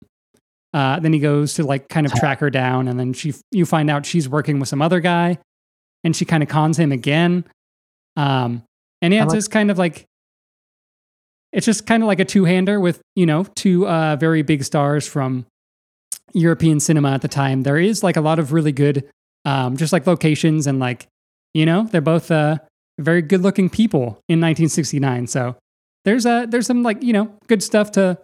Uh, 0.73 1.01
then 1.01 1.13
he 1.13 1.19
goes 1.19 1.55
to 1.55 1.65
like 1.65 1.89
kind 1.89 2.07
of 2.07 2.13
track 2.21 2.41
her 2.41 2.49
down, 2.49 2.89
and 2.89 2.99
then 2.99 3.13
she, 3.13 3.35
you 3.51 3.67
find 3.67 3.91
out 3.91 4.07
she's 4.07 4.29
working 4.29 4.61
with 4.61 4.69
some 4.69 4.81
other 4.81 5.01
guy, 5.01 5.37
and 6.05 6.15
she 6.15 6.25
kind 6.25 6.43
of 6.43 6.49
cons 6.49 6.79
him 6.79 6.93
again. 6.93 7.45
Um, 8.17 8.63
and 9.03 9.13
yeah, 9.15 9.23
it's 9.25 9.31
like- 9.33 9.39
just 9.39 9.51
kind 9.51 9.71
of 9.71 9.79
like, 9.79 10.07
it's 11.53 11.67
just 11.67 11.87
kind 11.87 12.03
of 12.03 12.07
like 12.07 12.21
a 12.21 12.25
two 12.25 12.45
hander 12.45 12.79
with 12.79 13.01
you 13.17 13.27
know 13.27 13.45
two 13.57 13.87
uh, 13.89 14.17
very 14.17 14.43
big 14.43 14.63
stars 14.65 15.07
from 15.07 15.47
European 16.33 16.79
cinema 16.81 17.11
at 17.13 17.23
the 17.23 17.29
time. 17.29 17.63
There 17.65 17.77
is 17.79 18.03
like 18.03 18.17
a 18.17 18.21
lot 18.21 18.39
of 18.39 18.53
really 18.53 18.73
good, 18.73 19.09
um, 19.45 19.77
just 19.77 19.93
like 19.93 20.07
locations 20.07 20.67
and 20.69 20.79
like, 20.79 21.09
you 21.55 21.67
know, 21.67 21.85
they're 21.91 22.01
both 22.01 22.31
uh, 22.31 22.59
very 23.01 23.23
good 23.23 23.41
looking 23.43 23.69
people 23.69 24.21
in 24.29 24.39
1969. 24.41 25.27
So 25.27 25.57
there's 26.05 26.25
a 26.25 26.47
there's 26.49 26.67
some 26.67 26.83
like 26.85 27.03
you 27.03 27.13
know 27.13 27.35
good 27.49 27.63
stuff 27.65 27.91
to 27.93 28.17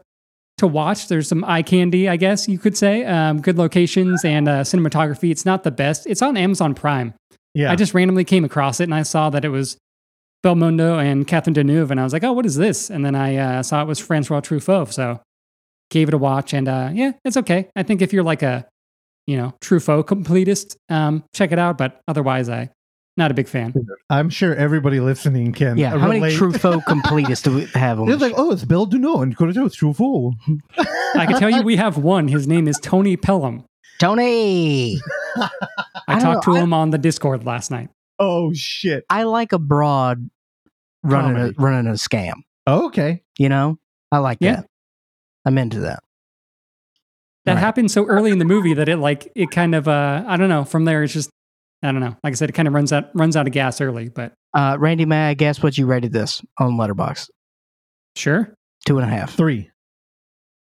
to 0.59 0.67
watch. 0.69 1.09
There's 1.09 1.27
some 1.29 1.45
eye 1.45 1.63
candy, 1.63 2.09
I 2.09 2.17
guess 2.17 2.49
you 2.49 2.59
could 2.59 2.77
say. 2.77 3.05
Um, 3.05 3.41
good 3.43 3.59
locations 3.59 4.25
and 4.25 4.49
uh, 4.49 4.61
cinematography. 4.63 5.31
It's 5.33 5.45
not 5.45 5.65
the 5.65 5.73
best. 5.73 6.07
It's 6.07 6.23
on 6.23 6.37
Amazon 6.37 6.75
Prime. 6.75 7.13
Yeah. 7.57 7.73
I 7.73 7.75
just 7.77 7.95
randomly 7.95 8.25
came 8.25 8.45
across 8.45 8.81
it 8.81 8.85
and 8.85 8.95
I 8.95 9.03
saw 9.03 9.31
that 9.31 9.45
it 9.45 9.49
was 9.49 9.79
Belmondo 10.45 11.03
and 11.03 11.27
Catherine 11.27 11.55
Deneuve, 11.55 11.91
and 11.91 11.99
I 11.99 12.05
was 12.05 12.13
like, 12.13 12.23
oh, 12.23 12.33
what 12.33 12.47
is 12.47 12.55
this? 12.57 12.91
And 12.91 13.05
then 13.05 13.15
I 13.17 13.37
uh, 13.37 13.63
saw 13.63 13.83
it 13.83 13.89
was 13.89 13.99
Francois 13.99 14.41
Truffaut, 14.41 14.93
so 14.93 15.21
gave 15.91 16.09
it 16.09 16.15
a 16.15 16.19
watch, 16.19 16.53
and 16.53 16.69
uh, 16.69 16.91
yeah, 16.93 17.13
it's 17.25 17.37
okay. 17.39 17.69
I 17.75 17.83
think 17.83 18.03
if 18.03 18.13
you're 18.13 18.23
like 18.23 18.43
a 18.43 18.67
you 19.27 19.37
know 19.39 19.55
Truffaut 19.61 20.05
completist, 20.05 20.77
um, 20.89 21.25
check 21.35 21.51
it 21.51 21.59
out. 21.59 21.79
But 21.79 22.01
otherwise, 22.07 22.49
I 22.49 22.71
not 23.17 23.31
a 23.31 23.35
big 23.35 23.49
fan. 23.49 23.75
I'm 24.11 24.29
sure 24.31 24.55
everybody 24.55 25.01
listening 25.01 25.53
can. 25.53 25.79
Yeah, 25.79 25.99
how 25.99 26.09
many. 26.09 26.21
Truffaut 26.37 26.83
completists 26.89 27.43
do 27.43 27.55
we 27.57 27.65
have 27.75 27.99
on 27.99 28.09
It's 28.09 28.19
the 28.21 28.27
like, 28.27 28.37
show? 28.37 28.49
oh, 28.49 28.53
it's 28.53 28.65
Belle 28.65 28.87
Dunot 28.87 29.23
and 29.23 29.37
Corridor 29.37 29.63
Truffaut. 29.63 30.35
I 31.17 31.27
can 31.27 31.41
tell 31.41 31.51
you, 31.51 31.63
we 31.65 31.77
have 31.77 31.97
one. 31.97 32.29
His 32.29 32.47
name 32.47 32.69
is 32.69 32.79
Tony 32.79 33.17
Pelham. 33.17 33.65
Tony? 33.99 35.01
I, 35.37 35.49
I 36.09 36.19
talked 36.21 36.47
know, 36.47 36.53
to 36.55 36.59
I- 36.59 36.63
him 36.63 36.73
on 36.73 36.91
the 36.91 36.99
Discord 36.99 37.45
last 37.45 37.71
night. 37.71 37.89
Oh 38.19 38.53
shit. 38.55 39.05
I 39.11 39.25
like 39.25 39.53
a 39.53 39.59
broad 39.59 40.31
running 41.03 41.37
a, 41.37 41.53
running 41.61 41.87
a 41.87 41.95
scam. 41.95 42.35
Oh, 42.67 42.87
okay. 42.87 43.23
You 43.39 43.49
know, 43.49 43.79
I 44.11 44.19
like 44.19 44.39
Yeah. 44.41 44.57
that. 44.57 44.67
I'm 45.45 45.59
into 45.59 45.81
that. 45.81 46.03
That 47.45 47.55
Right. 47.55 47.61
happened 47.61 47.91
so 47.91 48.07
early 48.07 48.31
in 48.31 48.39
the 48.39 48.45
movie 48.45 48.75
that 48.75 48.89
it 48.89 48.97
like 48.97 49.31
it 49.37 49.51
kind 49.51 49.75
of 49.75 49.87
uh 49.87 50.25
I 50.27 50.37
don't 50.37 50.49
know. 50.49 50.65
From 50.65 50.85
there, 50.85 51.03
it's 51.03 51.13
just 51.13 51.31
I 51.83 51.93
don't 51.93 52.01
know. 52.01 52.17
Like 52.25 52.33
I 52.33 52.35
said, 52.35 52.49
it 52.49 52.55
kind 52.55 52.67
of 52.67 52.75
runs 52.75 52.93
out 52.93 53.11
runs 53.15 53.37
out 53.37 53.47
of 53.47 53.53
gas 53.53 53.81
early. 53.81 54.09
But 54.09 54.33
Uh, 54.55 54.77
Randy, 54.81 55.05
may 55.05 55.29
I 55.29 55.35
guess 55.35 55.63
what 55.63 55.77
you 55.77 55.85
rated 55.87 56.13
this 56.13 56.43
on 56.59 56.73
Letterboxd? 56.79 57.29
sure, 58.17 58.55
Two 58.87 58.99
and 58.99 59.07
a 59.07 59.15
half. 59.15 59.35
Three. 59.35 59.71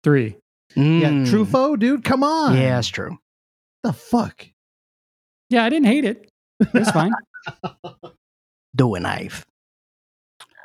three. 0.02 0.36
Yeah, 0.74 1.10
Mm. 1.10 1.26
Truffaut, 1.28 1.78
dude. 1.78 2.02
Come 2.02 2.24
on. 2.24 2.56
Yeah, 2.56 2.76
that's 2.76 2.88
true. 2.88 3.18
The 3.82 3.92
fuck. 3.92 4.46
Yeah, 5.50 5.64
I 5.64 5.68
didn't 5.68 5.86
hate 5.86 6.04
it. 6.04 6.28
It 6.60 6.72
was 6.72 6.90
fine. 6.90 7.12
Do 8.76 8.94
a 8.94 9.00
knife. 9.00 9.44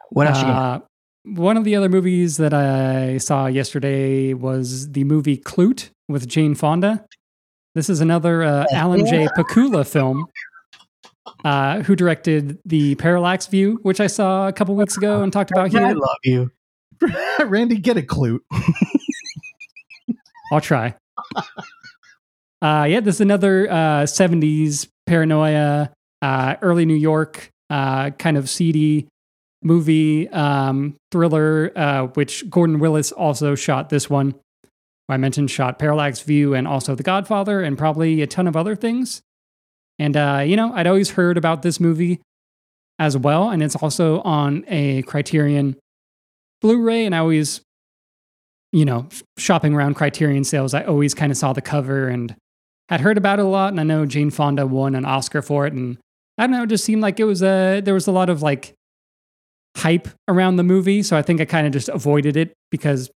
What 0.10 0.28
else 0.28 0.40
you 0.40 0.46
got? 0.46 0.82
Uh, 0.82 0.86
one 1.26 1.58
of 1.58 1.66
the 1.66 1.76
other 1.76 1.90
movies 1.90 2.38
that 2.38 2.54
I 2.54 3.18
saw 3.18 3.48
yesterday 3.48 4.34
was 4.34 4.92
the 4.92 5.04
movie 5.04 5.38
Klute 5.38 5.90
with 6.08 6.28
Jane 6.28 6.56
Fonda. 6.56 7.06
This 7.76 7.90
is 7.90 8.00
another 8.00 8.44
uh, 8.44 8.66
Alan 8.72 9.06
J. 9.06 9.28
Pakula 9.36 9.86
film, 9.86 10.28
uh, 11.44 11.82
who 11.82 11.96
directed 11.96 12.60
the 12.66 12.96
Parallax 12.96 13.48
View, 13.48 13.80
which 13.82 14.00
I 14.00 14.08
saw 14.08 14.48
a 14.48 14.54
couple 14.54 14.76
weeks 14.76 14.96
ago 14.96 15.22
and 15.22 15.34
talked 15.34 15.52
about 15.52 15.70
here. 15.72 15.86
I 15.86 15.92
love 15.92 16.18
you. 16.24 16.52
Randy, 17.46 17.78
get 17.78 17.98
a 17.98 18.02
clue. 18.04 18.42
I'll 20.52 20.62
try. 20.62 20.96
Uh, 22.62 22.88
yeah, 22.90 23.00
this 23.00 23.16
is 23.16 23.22
another 23.22 23.70
uh, 23.70 24.04
70s 24.04 24.88
paranoia, 25.06 25.92
uh, 26.22 26.56
early 26.62 26.86
New 26.86 26.96
York, 26.96 27.50
uh, 27.70 28.10
kind 28.12 28.38
of 28.38 28.50
seedy 28.50 29.08
movie 29.62 30.28
um, 30.30 30.96
thriller, 31.12 31.72
uh, 31.76 32.08
which 32.08 32.50
Gordon 32.50 32.80
Willis 32.80 33.12
also 33.12 33.56
shot 33.56 33.90
this 33.90 34.10
one. 34.10 34.36
I 35.10 35.18
mentioned 35.18 35.52
shot 35.52 35.80
Parallax 35.80 36.22
View 36.22 36.54
and 36.54 36.68
also 36.68 36.96
The 36.96 37.04
Godfather 37.04 37.62
and 37.62 37.78
probably 37.78 38.22
a 38.22 38.28
ton 38.28 38.48
of 38.48 38.58
other 38.58 38.76
things. 38.76 39.22
And, 40.00 40.18
uh, 40.18 40.44
you 40.46 40.56
know, 40.56 40.74
I'd 40.74 40.88
always 40.88 41.12
heard 41.12 41.38
about 41.38 41.62
this 41.62 41.80
movie 41.80 42.20
as 43.00 43.18
well. 43.18 43.50
And 43.50 43.64
it's 43.64 43.76
also 43.76 44.22
on 44.22 44.66
a 44.68 45.04
Criterion 45.04 45.78
Blu 46.62 46.82
ray. 46.82 47.06
And 47.06 47.16
I 47.16 47.20
always 47.20 47.62
you 48.72 48.86
know, 48.86 49.08
shopping 49.38 49.74
around 49.74 49.96
Criterion 49.96 50.44
sales, 50.44 50.74
I 50.74 50.84
always 50.84 51.14
kind 51.14 51.32
of 51.32 51.38
saw 51.38 51.54
the 51.54 51.62
cover 51.62 52.08
and 52.08 52.36
had 52.90 53.02
heard 53.02 53.18
about 53.18 53.40
it 53.40 53.46
a 53.46 53.48
lot. 53.48 53.72
And 53.72 53.80
I 53.80 53.84
know 53.84 54.06
Jane 54.06 54.30
Fonda 54.30 54.66
won 54.66 54.96
an 54.96 55.06
Oscar 55.06 55.42
for 55.42 55.66
it. 55.68 55.74
And 55.74 55.98
I 56.38 56.44
don't 56.44 56.52
know, 56.52 56.64
it 56.64 56.70
just 56.70 56.86
seemed 56.86 57.02
like 57.02 57.20
it 57.20 57.26
was 57.26 57.44
a, 57.44 57.82
there 57.82 57.94
was 57.94 58.08
a 58.08 58.12
lot 58.12 58.30
of 58.30 58.42
like 58.42 58.74
hype 59.76 60.08
around 60.28 60.56
the 60.56 60.64
movie. 60.64 61.04
So 61.04 61.18
I 61.18 61.22
think 61.22 61.42
I 61.42 61.46
kind 61.46 61.68
of 61.68 61.74
just 61.74 61.90
avoided 61.90 62.38
it 62.38 62.54
because 62.72 63.10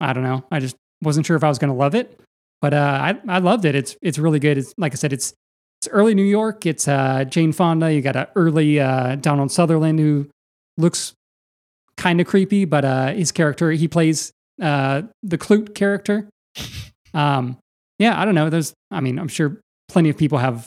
I 0.00 0.12
don't 0.12 0.24
know, 0.24 0.44
I 0.50 0.60
just 0.60 0.76
wasn't 1.02 1.26
sure 1.26 1.36
if 1.36 1.44
I 1.44 1.48
was 1.48 1.58
going 1.58 1.72
to 1.72 1.76
love 1.76 1.94
it. 1.94 2.20
But 2.60 2.74
uh, 2.74 2.76
I, 3.02 3.20
I 3.28 3.38
loved 3.38 3.64
it. 3.64 3.74
It's, 3.74 3.96
it's 4.00 4.18
really 4.18 4.38
good. 4.38 4.58
It's 4.58 4.72
like 4.78 4.92
I 4.92 4.96
said, 4.96 5.12
it's, 5.12 5.34
it's 5.80 5.92
early 5.92 6.14
New 6.14 6.24
York. 6.24 6.64
It's 6.64 6.88
uh, 6.88 7.24
Jane 7.24 7.52
Fonda. 7.52 7.92
You 7.92 8.00
got 8.00 8.16
a 8.16 8.28
early 8.36 8.80
uh, 8.80 9.16
Donald 9.16 9.52
Sutherland 9.52 9.98
who 9.98 10.30
looks 10.78 11.12
kind 11.96 12.20
of 12.20 12.26
creepy, 12.26 12.64
but 12.64 12.84
uh, 12.84 13.12
his 13.12 13.32
character, 13.32 13.70
he 13.70 13.86
plays 13.86 14.32
uh, 14.62 15.02
the 15.22 15.36
Klute 15.36 15.74
character. 15.74 16.28
Um, 17.12 17.58
yeah, 17.98 18.20
I 18.20 18.24
don't 18.24 18.34
know. 18.34 18.50
There's, 18.50 18.74
I 18.90 19.00
mean, 19.00 19.18
I'm 19.18 19.28
sure 19.28 19.60
plenty 19.88 20.10
of 20.10 20.16
people 20.16 20.38
have 20.38 20.66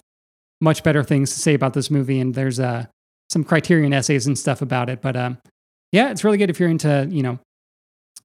much 0.61 0.83
better 0.83 1.03
things 1.03 1.33
to 1.33 1.39
say 1.39 1.53
about 1.53 1.73
this 1.73 1.91
movie, 1.91 2.19
and 2.19 2.33
there's 2.33 2.59
uh, 2.59 2.85
some 3.29 3.43
Criterion 3.43 3.93
essays 3.93 4.27
and 4.27 4.37
stuff 4.37 4.61
about 4.61 4.89
it. 4.89 5.01
But 5.01 5.15
um, 5.15 5.37
yeah, 5.91 6.09
it's 6.11 6.23
really 6.23 6.37
good 6.37 6.49
if 6.49 6.59
you're 6.59 6.69
into, 6.69 7.07
you 7.09 7.23
know, 7.23 7.39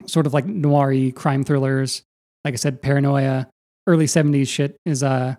sort 0.07 0.27
of 0.27 0.35
like 0.35 0.47
noir 0.47 1.11
crime 1.13 1.45
thrillers. 1.45 2.03
Like 2.45 2.55
I 2.55 2.57
said, 2.57 2.83
paranoia, 2.83 3.49
early 3.87 4.07
70s 4.07 4.49
shit 4.49 4.77
is, 4.85 5.03
uh, 5.03 5.35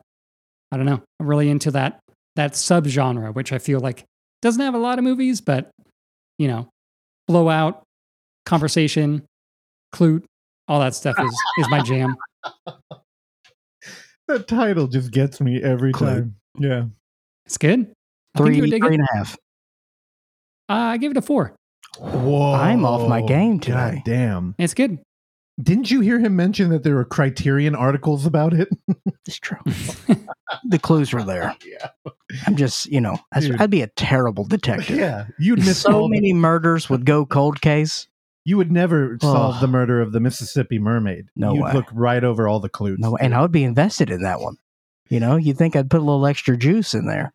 I 0.71 0.77
don't 0.77 0.85
know, 0.85 1.01
I'm 1.19 1.27
really 1.27 1.49
into 1.49 1.71
that 1.71 1.99
that 2.35 2.53
subgenre, 2.53 3.33
which 3.33 3.51
I 3.53 3.59
feel 3.59 3.79
like 3.79 4.05
doesn't 4.41 4.61
have 4.61 4.73
a 4.73 4.79
lot 4.79 4.97
of 4.97 5.03
movies, 5.03 5.39
but 5.41 5.69
you 6.39 6.47
know, 6.47 6.67
blowout, 7.27 7.83
conversation, 8.45 9.23
Klute, 9.93 10.25
all 10.67 10.79
that 10.79 10.95
stuff 10.95 11.15
is 11.19 11.35
is 11.59 11.69
my 11.69 11.81
jam. 11.81 12.15
That 14.33 14.47
title 14.47 14.87
just 14.87 15.11
gets 15.11 15.39
me 15.39 15.61
every 15.61 15.91
Clue. 15.93 16.07
time. 16.07 16.35
Yeah. 16.57 16.85
It's 17.45 17.57
good. 17.57 17.91
I 18.35 18.37
Three, 18.39 18.55
you 18.55 18.61
would 18.61 18.71
dig 18.71 18.83
three 18.83 18.95
it. 18.95 18.99
and 18.99 19.07
a 19.13 19.17
half. 19.17 19.33
Uh, 20.69 20.73
I 20.73 20.97
give 20.97 21.11
it 21.11 21.17
a 21.17 21.21
four. 21.21 21.55
Whoa. 21.99 22.53
I'm 22.53 22.83
off 22.85 23.07
my 23.07 23.21
game 23.21 23.59
today. 23.59 23.95
God 23.95 24.01
damn. 24.05 24.55
It's 24.57 24.73
good. 24.73 24.97
Didn't 25.61 25.91
you 25.91 26.01
hear 26.01 26.17
him 26.19 26.35
mention 26.35 26.69
that 26.71 26.81
there 26.81 26.95
were 26.95 27.05
Criterion 27.05 27.75
articles 27.75 28.25
about 28.25 28.53
it? 28.53 28.69
It's 29.25 29.39
true. 29.39 29.57
the 30.65 30.77
clues 30.79 31.13
were 31.13 31.23
there. 31.23 31.55
yeah. 31.65 31.87
I'm 32.45 32.57
just, 32.57 32.87
you 32.87 32.99
know, 32.99 33.17
I'd, 33.31 33.39
Dude. 33.43 33.61
I'd 33.61 33.69
be 33.69 33.81
a 33.81 33.87
terrible 33.87 34.43
detective. 34.43 34.97
Yeah. 34.97 35.27
You'd 35.39 35.59
miss 35.59 35.79
So 35.79 36.09
many 36.09 36.33
murders 36.33 36.89
would 36.89 37.05
go 37.05 37.25
cold 37.25 37.61
case. 37.61 38.09
You 38.45 38.57
would 38.57 38.71
never 38.71 39.17
solve 39.21 39.55
Ugh. 39.55 39.61
the 39.61 39.67
murder 39.67 40.01
of 40.01 40.11
the 40.11 40.19
Mississippi 40.19 40.77
mermaid. 40.79 41.27
No 41.35 41.53
You'd 41.53 41.63
way. 41.63 41.73
look 41.73 41.85
right 41.93 42.23
over 42.23 42.47
all 42.47 42.59
the 42.59 42.69
clues. 42.69 42.99
No, 42.99 43.15
and 43.15 43.33
I 43.33 43.41
would 43.41 43.51
be 43.53 43.63
invested 43.63 44.09
in 44.09 44.21
that 44.23 44.41
one. 44.41 44.57
You 45.09 45.19
know, 45.19 45.35
you'd 45.37 45.57
think 45.57 45.75
I'd 45.75 45.89
put 45.89 46.01
a 46.01 46.03
little 46.03 46.25
extra 46.25 46.57
juice 46.57 46.93
in 46.93 47.05
there. 47.05 47.33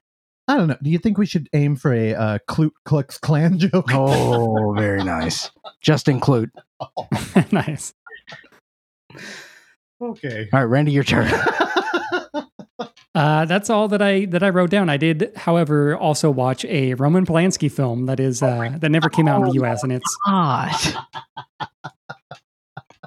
I 0.48 0.56
don't 0.56 0.66
know. 0.68 0.76
Do 0.82 0.90
you 0.90 0.98
think 0.98 1.18
we 1.18 1.26
should 1.26 1.48
aim 1.52 1.76
for 1.76 1.92
a 1.92 2.14
uh, 2.14 2.38
Klute 2.48 2.72
Klux 2.84 3.18
Klan 3.18 3.58
joke? 3.58 3.86
Oh, 3.92 4.74
very 4.76 5.04
nice. 5.04 5.50
Just 5.80 6.08
include. 6.08 6.50
nice. 7.52 7.94
okay. 10.02 10.48
All 10.52 10.60
right, 10.60 10.64
Randy, 10.64 10.92
your 10.92 11.04
turn. 11.04 11.30
Uh, 13.18 13.44
that's 13.46 13.68
all 13.68 13.88
that 13.88 14.00
I 14.00 14.26
that 14.26 14.44
I 14.44 14.50
wrote 14.50 14.70
down. 14.70 14.88
I 14.88 14.96
did, 14.96 15.32
however, 15.34 15.96
also 15.96 16.30
watch 16.30 16.64
a 16.66 16.94
Roman 16.94 17.26
Polanski 17.26 17.68
film 17.70 18.06
that 18.06 18.20
is 18.20 18.42
uh, 18.44 18.76
that 18.78 18.90
never 18.90 19.08
came 19.08 19.26
out 19.26 19.40
in 19.42 19.48
the 19.48 19.54
U.S. 19.54 19.82
and 19.82 19.92
it's 19.92 20.16
God. 20.24 20.70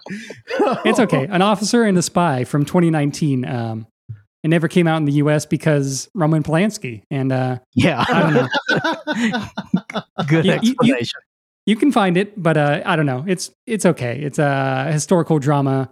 it's 0.85 0.99
okay. 0.99 1.27
An 1.29 1.41
officer 1.41 1.83
and 1.83 1.97
a 1.97 2.01
spy 2.01 2.43
from 2.43 2.65
2019. 2.65 3.45
Um, 3.45 3.87
it 4.43 4.47
never 4.49 4.67
came 4.67 4.87
out 4.87 4.97
in 4.97 5.05
the 5.05 5.13
U.S. 5.13 5.45
because 5.45 6.09
Roman 6.15 6.43
Polanski, 6.43 7.03
and 7.11 7.31
uh, 7.31 7.59
Yeah. 7.75 8.03
I 8.07 8.21
don't 8.21 8.33
know. 8.33 10.01
Good 10.27 10.45
You- 10.45 10.51
you- 10.53 10.59
you- 10.63 10.71
explanation. 10.71 11.19
You 11.67 11.75
can 11.75 11.91
find 11.91 12.17
it, 12.17 12.33
but 12.41 12.57
uh, 12.57 12.81
I 12.85 12.95
don't 12.95 13.05
know. 13.05 13.23
It's 13.27 13.51
it's 13.67 13.85
okay. 13.85 14.19
It's 14.19 14.39
a 14.39 14.91
historical 14.91 15.37
drama, 15.37 15.91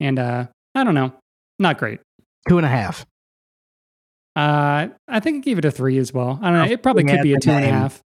and 0.00 0.18
uh, 0.18 0.48
I 0.74 0.82
don't 0.84 0.94
know, 0.96 1.12
not 1.60 1.78
great. 1.78 2.00
Two 2.48 2.58
and 2.58 2.66
a 2.66 2.68
half. 2.68 3.06
Uh, 4.38 4.88
I 5.08 5.20
think 5.20 5.38
I 5.38 5.40
gave 5.40 5.58
it 5.58 5.64
a 5.64 5.70
three 5.70 5.98
as 5.98 6.12
well. 6.14 6.38
I 6.40 6.50
don't 6.50 6.54
know. 6.54 6.62
Oh, 6.64 6.70
It 6.72 6.82
probably 6.82 7.04
could 7.04 7.22
be 7.22 7.32
a 7.32 7.36
the 7.36 7.40
two 7.40 7.50
and 7.50 7.64
a 7.64 7.66
name. 7.66 7.74
half. 7.74 8.02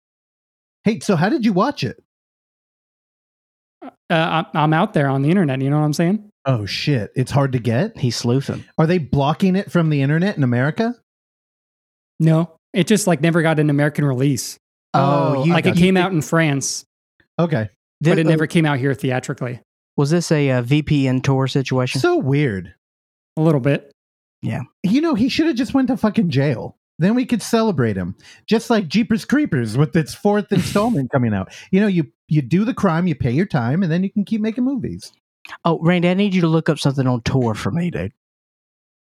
Hey, 0.84 1.00
so 1.00 1.16
how 1.16 1.28
did 1.28 1.44
you 1.44 1.52
watch 1.52 1.82
it? 1.82 1.98
Uh, 3.82 3.90
I'm, 4.10 4.46
I'm 4.54 4.72
out 4.72 4.92
there 4.94 5.08
on 5.08 5.22
the 5.22 5.30
internet. 5.30 5.60
You 5.60 5.70
know 5.70 5.78
what 5.78 5.84
I'm 5.84 5.92
saying? 5.92 6.30
Oh 6.46 6.66
shit, 6.66 7.10
it's 7.14 7.30
hard 7.30 7.52
to 7.52 7.58
get. 7.58 7.98
He's 7.98 8.16
sleuthing. 8.16 8.64
Are 8.78 8.86
they 8.86 8.98
blocking 8.98 9.56
it 9.56 9.70
from 9.70 9.90
the 9.90 10.02
internet 10.02 10.36
in 10.36 10.42
America? 10.42 10.94
No, 12.18 12.56
it 12.72 12.86
just 12.86 13.06
like 13.06 13.20
never 13.20 13.42
got 13.42 13.58
an 13.58 13.70
American 13.70 14.04
release. 14.04 14.58
Oh, 14.94 15.44
you 15.44 15.52
like 15.52 15.66
it 15.66 15.70
got- 15.70 15.76
came 15.78 15.96
out 15.96 16.12
in 16.12 16.22
France, 16.22 16.84
Okay, 17.38 17.68
but 18.00 18.18
it 18.18 18.24
Thi- 18.24 18.30
never 18.30 18.46
came 18.46 18.66
out 18.66 18.78
here 18.78 18.94
theatrically. 18.94 19.60
was 19.96 20.10
this 20.10 20.30
a, 20.32 20.50
uh 20.50 20.62
VPN 20.62 21.22
Tor 21.22 21.46
situation. 21.48 22.00
so 22.00 22.16
weird. 22.16 22.74
A 23.36 23.40
little 23.42 23.60
bit. 23.60 23.89
You 24.82 25.00
know, 25.00 25.14
he 25.14 25.28
should 25.28 25.46
have 25.46 25.56
just 25.56 25.74
went 25.74 25.88
to 25.88 25.96
fucking 25.96 26.30
jail. 26.30 26.76
Then 26.98 27.14
we 27.14 27.24
could 27.24 27.42
celebrate 27.42 27.96
him, 27.96 28.14
just 28.46 28.68
like 28.68 28.86
Jeepers 28.88 29.24
Creepers 29.24 29.76
with 29.78 29.96
its 29.96 30.14
fourth 30.14 30.52
installment 30.52 31.10
coming 31.12 31.32
out. 31.32 31.52
You 31.70 31.80
know, 31.80 31.86
you 31.86 32.04
you 32.28 32.42
do 32.42 32.64
the 32.64 32.74
crime, 32.74 33.06
you 33.06 33.14
pay 33.14 33.30
your 33.30 33.46
time, 33.46 33.82
and 33.82 33.90
then 33.90 34.02
you 34.04 34.10
can 34.10 34.24
keep 34.24 34.40
making 34.40 34.64
movies. 34.64 35.10
oh, 35.64 35.78
Randy, 35.80 36.08
I 36.08 36.14
need 36.14 36.34
you 36.34 36.42
to 36.42 36.46
look 36.46 36.68
up 36.68 36.78
something 36.78 37.06
on 37.06 37.22
Tor 37.22 37.54
for 37.54 37.70
me, 37.70 37.90
dude. 37.90 38.12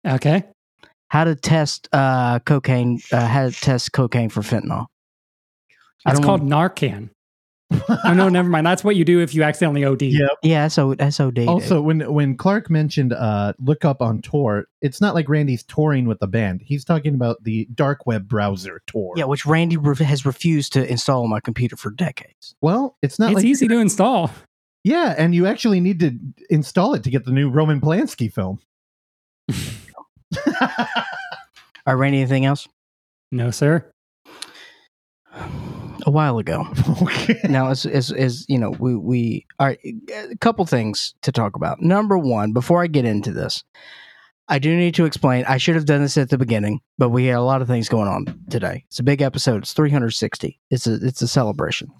Okay. 0.07 0.45
How 1.09 1.24
to 1.24 1.35
test 1.35 1.89
uh, 1.93 2.41
cocaine? 2.41 3.01
Uh, 3.11 3.26
how 3.26 3.49
to 3.49 3.53
test 3.53 3.93
cocaine 3.93 4.29
for 4.29 4.43
fentanyl? 4.43 4.87
I 6.05 6.11
It's 6.11 6.20
don't 6.20 6.26
called 6.26 6.43
Narcan. 6.43 7.11
Oh 7.71 8.14
no, 8.14 8.29
never 8.29 8.49
mind. 8.49 8.66
That's 8.66 8.83
what 8.83 8.97
you 8.97 9.05
do 9.05 9.21
if 9.21 9.35
you 9.35 9.43
accidentally 9.43 9.85
OD. 9.85 10.03
Yeah. 10.03 10.27
Yeah, 10.43 10.64
that's 10.64 10.79
O 10.79 10.95
that's 10.95 11.21
OD. 11.21 11.41
Also, 11.47 11.81
when 11.83 12.12
when 12.12 12.37
Clark 12.37 12.71
mentioned 12.71 13.12
uh, 13.12 13.53
look 13.62 13.85
up 13.85 14.01
on 14.01 14.23
Tor, 14.23 14.66
it's 14.81 15.01
not 15.01 15.14
like 15.14 15.29
Randy's 15.29 15.62
touring 15.64 16.07
with 16.07 16.19
the 16.19 16.27
band. 16.27 16.62
He's 16.64 16.85
talking 16.85 17.14
about 17.14 17.45
the 17.45 17.66
dark 17.75 18.07
web 18.07 18.27
browser 18.27 18.81
Tor. 18.87 19.14
yeah, 19.16 19.25
which 19.25 19.45
Randy 19.45 19.77
re- 19.77 19.97
has 19.97 20.25
refused 20.25 20.73
to 20.75 20.91
install 20.91 21.25
on 21.25 21.31
my 21.31 21.41
computer 21.41 21.77
for 21.77 21.91
decades. 21.91 22.55
Well, 22.62 22.97
it's 23.03 23.19
not 23.19 23.31
It's 23.33 23.37
like 23.37 23.45
easy 23.45 23.69
to 23.69 23.79
install. 23.79 24.31
Yeah, 24.85 25.14
and 25.19 25.35
you 25.35 25.47
actually 25.47 25.81
need 25.81 26.01
to 26.01 26.12
install 26.49 26.95
it 26.95 27.03
to 27.05 27.11
get 27.11 27.27
the 27.27 27.33
new 27.33 27.51
Roman 27.51 27.81
Polanski 27.81 28.33
film. 28.33 28.61
All 29.51 29.57
right, 31.87 31.95
Randy, 31.95 32.19
anything 32.19 32.45
else? 32.47 32.66
No, 33.31 33.51
sir. 33.51 33.91
A 36.09 36.11
while 36.11 36.38
ago. 36.38 36.64
okay. 37.02 37.38
now 37.50 37.68
as 37.68 37.84
as 37.84 38.11
as 38.12 38.46
you 38.48 38.56
know 38.56 38.70
we 38.78 38.96
we 38.96 39.46
all 39.59 39.66
right 39.66 39.78
a 40.32 40.36
couple 40.40 40.64
things 40.64 41.12
to 41.20 41.30
talk 41.30 41.54
about 41.54 41.82
number 41.82 42.16
one 42.16 42.54
before 42.54 42.82
i 42.82 42.86
get 42.86 43.04
into 43.04 43.30
this 43.30 43.62
i 44.48 44.59
do 44.59 44.74
need 44.74 44.94
to 44.94 45.04
explain 45.04 45.44
i 45.46 45.59
should 45.59 45.74
have 45.74 45.84
done 45.84 46.00
this 46.00 46.16
at 46.16 46.30
the 46.30 46.38
beginning 46.38 46.80
but 46.96 47.11
we 47.11 47.26
had 47.26 47.36
a 47.36 47.42
lot 47.42 47.61
of 47.61 47.68
things 47.68 47.90
going 47.90 48.09
on 48.09 48.24
today 48.48 48.84
it's 48.88 48.98
a 48.98 49.02
big 49.02 49.20
episode 49.20 49.59
it's 49.64 49.74
360 49.74 50.59
it's 50.70 50.86
a 50.86 50.94
it's 50.94 51.20
a 51.20 51.28
celebration 51.28 51.90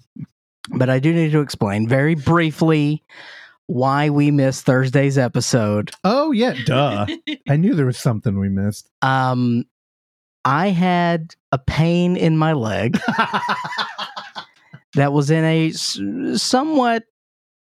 but 0.71 0.89
i 0.89 0.97
do 0.97 1.13
need 1.13 1.31
to 1.31 1.41
explain 1.41 1.87
very 1.87 2.15
briefly 2.15 3.03
why 3.67 4.09
we 4.09 4.31
missed 4.31 4.65
thursday's 4.65 5.19
episode 5.19 5.91
Oh 6.03 6.31
yeah, 6.31 6.55
duh. 6.65 7.05
I 7.47 7.57
knew 7.57 7.75
there 7.75 7.85
was 7.85 7.99
something 7.99 8.39
we 8.39 8.49
missed. 8.49 8.89
um 9.03 9.65
i 10.49 10.69
had 10.69 11.35
a 11.51 11.57
pain 11.57 12.17
in 12.17 12.37
my 12.37 12.53
leg 12.53 12.99
that 14.95 15.13
was 15.13 15.29
in 15.29 15.43
a 15.43 15.71
somewhat 16.37 17.03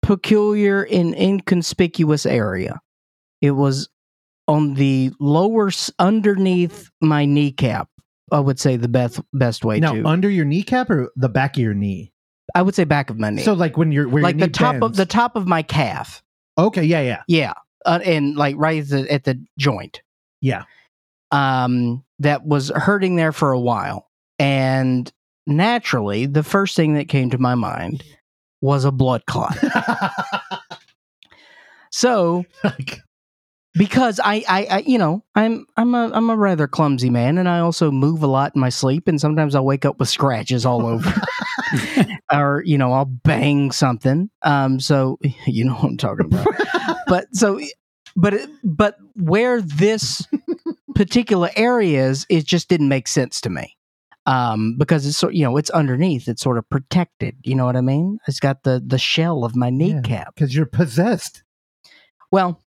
peculiar 0.01 0.83
and 0.83 1.13
inconspicuous 1.13 2.25
area. 2.25 2.79
It 3.41 3.51
was 3.51 3.89
on 4.47 4.73
the 4.73 5.11
lower, 5.19 5.69
underneath 5.99 6.89
my 7.01 7.25
kneecap. 7.25 7.89
I 8.31 8.39
would 8.39 8.59
say 8.59 8.77
the 8.77 8.87
best 8.87 9.19
best 9.33 9.65
way 9.65 9.79
now, 9.79 9.93
to. 9.93 10.05
under 10.05 10.29
your 10.29 10.45
kneecap 10.45 10.89
or 10.89 11.11
the 11.15 11.29
back 11.29 11.57
of 11.57 11.61
your 11.61 11.73
knee? 11.73 12.11
I 12.55 12.61
would 12.61 12.75
say 12.75 12.83
back 12.83 13.09
of 13.09 13.19
my 13.19 13.29
knee, 13.29 13.43
So 13.43 13.53
like 13.53 13.77
when 13.77 13.91
you're 13.91 14.07
where 14.07 14.23
like 14.23 14.37
your 14.37 14.47
the 14.47 14.53
top 14.53 14.81
of 14.81 14.95
the 14.95 15.05
top 15.05 15.35
of 15.35 15.47
my 15.47 15.61
calf. 15.61 16.23
Okay, 16.57 16.83
yeah, 16.83 17.01
yeah. 17.01 17.23
Yeah, 17.27 17.53
uh, 17.85 17.99
and 18.03 18.35
like 18.35 18.55
right 18.57 18.81
at 18.81 18.89
the, 18.89 19.11
at 19.11 19.23
the 19.23 19.43
joint. 19.57 20.01
Yeah. 20.41 20.63
Um, 21.31 22.03
that 22.19 22.45
was 22.45 22.69
hurting 22.69 23.15
there 23.15 23.31
for 23.31 23.51
a 23.51 23.59
while, 23.59 24.07
and 24.37 25.11
naturally, 25.47 26.25
the 26.25 26.43
first 26.43 26.75
thing 26.75 26.95
that 26.95 27.09
came 27.09 27.29
to 27.31 27.37
my 27.37 27.55
mind 27.55 28.03
was 28.61 28.85
a 28.85 28.91
blood 28.91 29.25
clot. 29.25 29.57
So 31.91 32.45
because 33.73 34.19
I, 34.23 34.43
I, 34.47 34.65
I, 34.65 34.77
you 34.79 34.97
know, 34.97 35.23
I'm, 35.35 35.65
I'm 35.77 35.95
a, 35.95 36.11
I'm 36.13 36.29
a 36.29 36.35
rather 36.35 36.67
clumsy 36.67 37.09
man, 37.09 37.37
and 37.37 37.47
I 37.47 37.59
also 37.59 37.91
move 37.91 38.23
a 38.23 38.27
lot 38.27 38.53
in 38.55 38.61
my 38.61 38.69
sleep, 38.69 39.07
and 39.07 39.19
sometimes 39.19 39.55
I'll 39.55 39.65
wake 39.65 39.85
up 39.85 39.99
with 39.99 40.09
scratches 40.09 40.65
all 40.65 40.85
over, 40.85 41.13
or 42.33 42.63
you 42.65 42.77
know, 42.77 42.93
I'll 42.93 43.05
bang 43.05 43.71
something. 43.71 44.29
Um, 44.43 44.79
so 44.79 45.17
you 45.47 45.65
know 45.65 45.73
what 45.73 45.85
I'm 45.85 45.97
talking 45.97 46.25
about. 46.25 46.47
but 47.07 47.27
so, 47.33 47.59
but, 48.15 48.33
it, 48.33 48.49
but 48.63 48.97
where 49.15 49.61
this 49.61 50.25
particular 50.95 51.49
area 51.55 52.07
is, 52.07 52.25
it 52.29 52.45
just 52.45 52.69
didn't 52.69 52.89
make 52.89 53.07
sense 53.07 53.41
to 53.41 53.49
me. 53.49 53.75
Um, 54.25 54.75
because 54.77 55.07
it's 55.07 55.23
you 55.35 55.43
know, 55.43 55.57
it's 55.57 55.71
underneath, 55.71 56.27
it's 56.27 56.43
sort 56.43 56.59
of 56.59 56.69
protected. 56.69 57.35
You 57.43 57.55
know 57.55 57.65
what 57.65 57.75
I 57.75 57.81
mean? 57.81 58.19
It's 58.27 58.39
got 58.39 58.61
the 58.61 58.79
the 58.85 58.99
shell 58.99 59.43
of 59.43 59.55
my 59.55 59.71
kneecap. 59.71 60.35
because 60.35 60.53
you're 60.53 60.67
possessed. 60.67 61.41
Well, 62.31 62.61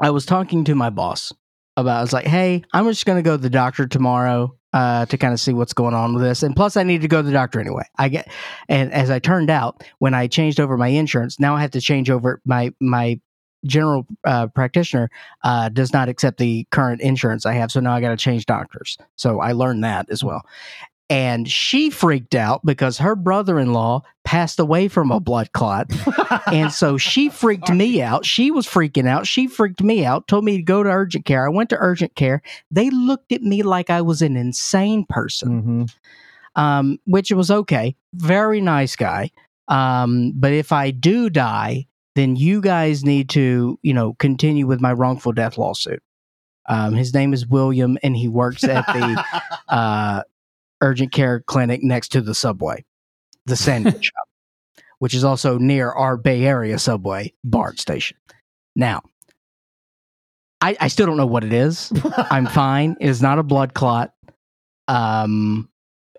I 0.00 0.10
was 0.10 0.26
talking 0.26 0.62
to 0.64 0.76
my 0.76 0.90
boss 0.90 1.32
about. 1.76 1.98
I 1.98 2.02
was 2.02 2.12
like, 2.12 2.26
"Hey, 2.26 2.62
I'm 2.72 2.86
just 2.86 3.06
going 3.06 3.18
to 3.18 3.28
go 3.28 3.36
to 3.36 3.42
the 3.42 3.50
doctor 3.50 3.88
tomorrow 3.88 4.54
uh, 4.72 5.06
to 5.06 5.18
kind 5.18 5.32
of 5.32 5.40
see 5.40 5.52
what's 5.52 5.72
going 5.72 5.94
on 5.94 6.14
with 6.14 6.22
this, 6.22 6.44
and 6.44 6.54
plus, 6.54 6.76
I 6.76 6.84
need 6.84 7.02
to 7.02 7.08
go 7.08 7.20
to 7.20 7.26
the 7.26 7.32
doctor 7.32 7.58
anyway." 7.58 7.84
I 7.98 8.08
get, 8.08 8.28
and 8.68 8.92
as 8.92 9.10
I 9.10 9.18
turned 9.18 9.50
out, 9.50 9.82
when 9.98 10.14
I 10.14 10.28
changed 10.28 10.60
over 10.60 10.76
my 10.76 10.88
insurance, 10.88 11.40
now 11.40 11.56
I 11.56 11.62
have 11.62 11.72
to 11.72 11.80
change 11.80 12.10
over 12.10 12.40
my 12.44 12.72
my 12.80 13.20
general 13.64 14.06
uh, 14.24 14.46
practitioner 14.48 15.10
uh, 15.42 15.68
does 15.68 15.92
not 15.92 16.08
accept 16.08 16.38
the 16.38 16.66
current 16.70 17.00
insurance 17.00 17.46
I 17.46 17.54
have, 17.54 17.70
so 17.70 17.80
now 17.80 17.94
I 17.94 18.00
got 18.00 18.10
to 18.10 18.16
change 18.16 18.46
doctors. 18.46 18.96
So 19.16 19.40
I 19.40 19.52
learned 19.52 19.84
that 19.84 20.10
as 20.10 20.22
well. 20.22 20.42
And 21.10 21.48
she 21.48 21.90
freaked 21.90 22.34
out 22.34 22.64
because 22.64 22.96
her 22.98 23.14
brother 23.14 23.58
in 23.58 23.74
law 23.74 24.02
passed 24.24 24.58
away 24.58 24.88
from 24.88 25.10
a 25.10 25.20
blood 25.20 25.52
clot. 25.52 25.90
And 26.46 26.72
so 26.72 26.96
she 26.98 27.28
freaked 27.28 27.70
me 27.70 28.00
out. 28.00 28.24
She 28.24 28.50
was 28.50 28.66
freaking 28.66 29.06
out. 29.06 29.26
She 29.26 29.46
freaked 29.46 29.82
me 29.82 30.04
out, 30.04 30.26
told 30.28 30.44
me 30.44 30.56
to 30.56 30.62
go 30.62 30.82
to 30.82 30.88
urgent 30.88 31.26
care. 31.26 31.44
I 31.44 31.50
went 31.50 31.68
to 31.70 31.76
urgent 31.78 32.14
care. 32.14 32.40
They 32.70 32.88
looked 32.88 33.32
at 33.32 33.42
me 33.42 33.62
like 33.62 33.90
I 33.90 34.00
was 34.00 34.22
an 34.22 34.36
insane 34.36 35.04
person, 35.06 35.60
hmm 35.60 35.84
um, 36.56 36.98
which 37.04 37.32
was 37.32 37.50
okay. 37.50 37.96
Very 38.14 38.60
nice 38.60 38.96
guy. 38.96 39.30
Um, 39.68 40.32
but 40.34 40.52
if 40.52 40.72
I 40.72 40.90
do 40.90 41.30
die, 41.30 41.86
then 42.14 42.36
you 42.36 42.60
guys 42.60 43.04
need 43.04 43.28
to, 43.30 43.78
you 43.82 43.94
know, 43.94 44.14
continue 44.14 44.66
with 44.66 44.80
my 44.80 44.92
wrongful 44.92 45.32
death 45.32 45.58
lawsuit. 45.58 46.02
Um, 46.68 46.94
his 46.94 47.12
name 47.12 47.34
is 47.34 47.46
William, 47.46 47.98
and 48.02 48.16
he 48.16 48.28
works 48.28 48.64
at 48.64 48.86
the 48.86 49.24
uh, 49.68 50.22
urgent 50.80 51.12
care 51.12 51.40
clinic 51.40 51.82
next 51.82 52.08
to 52.10 52.20
the 52.20 52.34
subway, 52.34 52.84
the 53.46 53.56
sandwich 53.56 54.04
shop, 54.04 54.28
which 54.98 55.14
is 55.14 55.24
also 55.24 55.58
near 55.58 55.90
our 55.90 56.16
Bay 56.16 56.44
Area 56.44 56.78
subway 56.78 57.32
BART 57.42 57.80
station. 57.80 58.16
Now, 58.76 59.02
I, 60.60 60.76
I 60.80 60.88
still 60.88 61.06
don't 61.06 61.18
know 61.18 61.26
what 61.26 61.44
it 61.44 61.52
is. 61.52 61.92
I'm 62.30 62.46
fine. 62.46 62.96
It 63.00 63.08
is 63.08 63.20
not 63.20 63.38
a 63.38 63.42
blood 63.42 63.74
clot. 63.74 64.14
Um, 64.88 65.68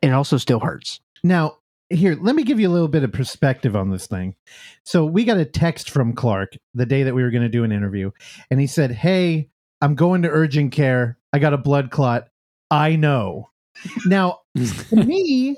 and 0.01 0.11
it 0.11 0.15
also 0.15 0.37
still 0.37 0.59
hurts. 0.59 0.99
Now, 1.23 1.57
here, 1.89 2.17
let 2.19 2.35
me 2.35 2.43
give 2.43 2.59
you 2.59 2.69
a 2.69 2.71
little 2.73 2.87
bit 2.87 3.03
of 3.03 3.11
perspective 3.11 3.75
on 3.75 3.89
this 3.89 4.07
thing. 4.07 4.35
So, 4.83 5.05
we 5.05 5.23
got 5.23 5.37
a 5.37 5.45
text 5.45 5.89
from 5.89 6.13
Clark 6.13 6.57
the 6.73 6.85
day 6.85 7.03
that 7.03 7.15
we 7.15 7.23
were 7.23 7.31
going 7.31 7.43
to 7.43 7.49
do 7.49 7.63
an 7.63 7.71
interview, 7.71 8.11
and 8.49 8.59
he 8.59 8.67
said, 8.67 8.91
Hey, 8.91 9.49
I'm 9.81 9.95
going 9.95 10.23
to 10.23 10.29
urgent 10.29 10.71
care. 10.71 11.17
I 11.31 11.39
got 11.39 11.53
a 11.53 11.57
blood 11.57 11.91
clot. 11.91 12.29
I 12.71 12.95
know. 12.95 13.49
Now, 14.05 14.39
to 14.55 14.95
me, 15.05 15.57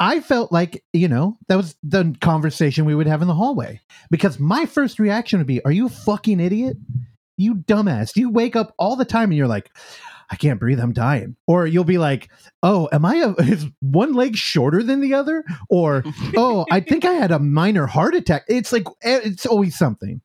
I 0.00 0.20
felt 0.20 0.52
like, 0.52 0.84
you 0.92 1.08
know, 1.08 1.36
that 1.48 1.56
was 1.56 1.76
the 1.82 2.16
conversation 2.20 2.84
we 2.84 2.94
would 2.94 3.06
have 3.06 3.22
in 3.22 3.28
the 3.28 3.34
hallway. 3.34 3.80
Because 4.10 4.38
my 4.38 4.66
first 4.66 4.98
reaction 4.98 5.38
would 5.38 5.46
be, 5.46 5.64
Are 5.64 5.72
you 5.72 5.86
a 5.86 5.90
fucking 5.90 6.40
idiot? 6.40 6.76
You 7.36 7.54
dumbass. 7.54 8.16
You 8.16 8.30
wake 8.30 8.56
up 8.56 8.74
all 8.78 8.96
the 8.96 9.04
time 9.04 9.30
and 9.30 9.36
you're 9.36 9.46
like, 9.46 9.70
I 10.30 10.36
can't 10.36 10.60
breathe. 10.60 10.80
I'm 10.80 10.92
dying. 10.92 11.36
Or 11.46 11.66
you'll 11.66 11.84
be 11.84 11.98
like, 11.98 12.28
oh, 12.62 12.88
am 12.92 13.04
I 13.04 13.16
a, 13.16 13.30
is 13.42 13.66
one 13.80 14.14
leg 14.14 14.36
shorter 14.36 14.82
than 14.82 15.00
the 15.00 15.14
other? 15.14 15.44
Or, 15.70 16.04
oh, 16.36 16.66
I 16.70 16.80
think 16.80 17.04
I 17.04 17.12
had 17.12 17.30
a 17.30 17.38
minor 17.38 17.86
heart 17.86 18.14
attack. 18.14 18.44
It's 18.48 18.72
like, 18.72 18.86
eh, 19.02 19.20
it's 19.24 19.46
always 19.46 19.76
something. 19.76 20.20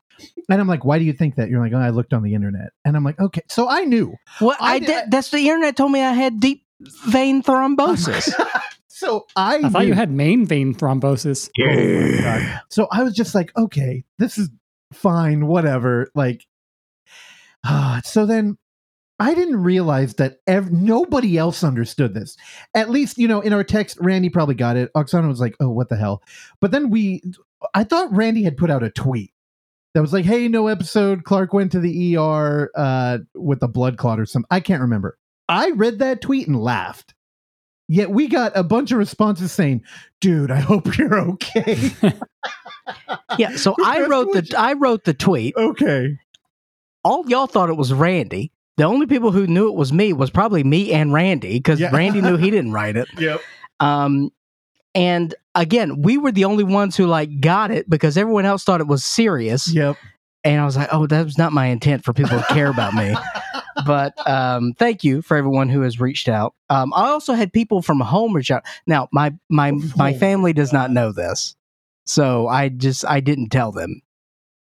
And 0.50 0.62
I'm 0.62 0.68
like, 0.68 0.86
why 0.86 1.00
do 1.00 1.06
you 1.06 1.14
think 1.14 1.36
that? 1.36 1.50
You're 1.50 1.62
like, 1.62 1.74
oh, 1.74 1.78
I 1.78 1.90
looked 1.90 2.14
on 2.14 2.24
the 2.24 2.34
internet. 2.34 2.72
And 2.86 2.96
I'm 2.96 3.04
like, 3.04 3.20
okay. 3.20 3.42
So 3.50 3.70
I 3.70 3.86
knew. 3.86 4.16
Well, 4.42 4.56
I 4.60 4.76
I, 4.76 4.80
did- 4.80 4.86
did. 4.88 5.12
That's 5.12 5.30
the 5.30 5.40
internet 5.40 5.76
told 5.76 5.92
me 5.92 6.02
I 6.02 6.14
had 6.14 6.40
deep 6.40 6.66
vein 7.08 7.42
thrombosis. 7.42 8.30
so 8.88 9.26
I, 9.36 9.58
I 9.64 9.70
thought 9.70 9.88
you 9.88 9.94
had 9.94 10.12
main 10.12 10.46
vein 10.46 10.74
thrombosis. 10.74 11.50
Oh. 12.26 12.60
So 12.70 12.88
I 12.92 13.04
was 13.04 13.14
just 13.14 13.36
like, 13.36 13.56
okay, 13.58 14.04
this 14.18 14.38
is 14.38 14.50
fine, 14.94 15.48
whatever. 15.48 16.10
Like, 16.16 16.46
ah, 17.66 18.02
so 18.06 18.26
then 18.26 18.58
I 19.20 19.34
didn't 19.34 19.62
realize 19.62 20.16
that 20.16 20.40
ev- 20.48 20.72
nobody 20.72 21.38
else 21.38 21.64
understood 21.64 22.14
this. 22.14 22.36
At 22.74 22.90
least, 22.90 23.18
you 23.18 23.28
know, 23.28 23.42
in 23.42 23.54
our 23.54 23.64
text, 23.64 23.98
Randy 24.02 24.30
probably 24.30 24.56
got 24.56 24.76
it. 24.76 24.92
Oksana 24.96 25.28
was 25.28 25.40
like, 25.40 25.56
"Oh, 25.60 25.70
what 25.70 25.90
the 25.90 25.96
hell?" 25.96 26.24
But 26.60 26.72
then 26.72 26.90
we, 26.90 27.22
I 27.74 27.84
thought 27.84 28.12
Randy 28.16 28.44
had 28.44 28.58
put 28.58 28.72
out 28.72 28.84
a 28.84 28.90
tweet 28.90 29.32
that 29.94 30.02
was 30.02 30.14
like, 30.14 30.26
"Hey, 30.26 30.48
no 30.48 30.68
episode. 30.68 31.24
Clark 31.24 31.54
went 31.54 31.72
to 31.74 31.80
the 31.80 32.18
ER 32.18 32.72
uh, 32.76 33.20
with 33.36 33.62
a 33.64 33.68
blood 33.68 33.98
clot 33.98 34.20
or 34.20 34.26
something." 34.26 34.48
I 34.52 34.60
can't 34.60 34.82
remember. 34.82 35.18
I 35.48 35.72
read 35.72 36.00
that 36.00 36.22
tweet 36.22 36.48
and 36.48 36.60
laughed. 36.60 37.14
Yet 37.90 38.10
we 38.12 38.28
got 38.28 38.54
a 38.56 38.64
bunch 38.64 38.92
of 38.92 38.98
responses 38.98 39.52
saying, 39.52 39.84
"Dude, 40.22 40.52
I 40.52 40.60
hope 40.60 40.98
you're 40.98 41.20
okay." 41.20 41.92
Yeah, 43.38 43.56
so 43.56 43.76
I 43.84 44.06
wrote 44.08 44.34
the 44.34 44.56
I 44.58 44.74
wrote 44.74 45.04
the 45.06 45.14
tweet. 45.14 45.56
okay. 45.56 46.18
All 47.04 47.30
y'all 47.30 47.48
thought 47.48 47.70
it 47.70 47.78
was 47.78 47.92
Randy. 47.94 48.53
The 48.78 48.84
only 48.84 49.06
people 49.06 49.32
who 49.32 49.46
knew 49.48 49.68
it 49.68 49.76
was 49.76 49.94
me 49.94 50.14
was 50.14 50.30
probably 50.32 50.64
me 50.64 50.92
and 50.92 51.14
Randy 51.14 51.54
because 51.60 51.80
Yeah. 51.80 51.92
Randy 51.96 52.22
knew 52.22 52.38
he 52.38 52.50
didn't 52.50 52.72
write 52.72 52.96
it. 52.96 53.08
Yep. 53.20 53.42
Um, 53.80 54.32
and 54.96 55.34
again, 55.56 56.02
we 56.02 56.18
were 56.18 56.32
the 56.32 56.46
only 56.46 56.64
ones 56.64 56.96
who 56.96 57.06
like 57.08 57.40
got 57.42 57.72
it 57.72 57.90
because 57.90 58.18
everyone 58.18 58.46
else 58.46 58.64
thought 58.64 58.82
it 58.82 58.88
was 58.88 59.04
serious. 59.04 59.72
Yep. 59.74 59.98
And 60.44 60.62
I 60.62 60.66
was 60.66 60.76
like, 60.78 60.90
oh, 60.92 61.08
that 61.08 61.24
was 61.24 61.38
not 61.38 61.54
my 61.54 61.68
intent 61.68 62.04
for 62.04 62.14
people 62.14 62.38
to 62.38 62.46
care 62.50 62.68
about 62.70 62.94
me. 62.94 63.16
But 63.88 64.14
um, 64.30 64.74
thank 64.78 65.04
you 65.04 65.22
for 65.24 65.36
everyone 65.36 65.68
who 65.68 65.82
has 65.82 66.00
reached 66.00 66.30
out. 66.30 66.54
Um, 66.70 66.94
I 66.94 67.08
also 67.10 67.34
had 67.34 67.52
people 67.52 67.82
from 67.82 68.00
home 68.00 68.34
reach 68.34 68.52
out. 68.52 68.64
Now, 68.86 69.10
my 69.12 69.34
my 69.50 69.72
my 69.98 70.14
family 70.14 70.54
does 70.54 70.72
not 70.72 70.92
know 70.92 71.12
this, 71.12 71.56
so 72.06 72.48
I 72.48 72.70
just 72.70 73.04
I 73.06 73.20
didn't 73.20 73.50
tell 73.50 73.72
them 73.72 74.02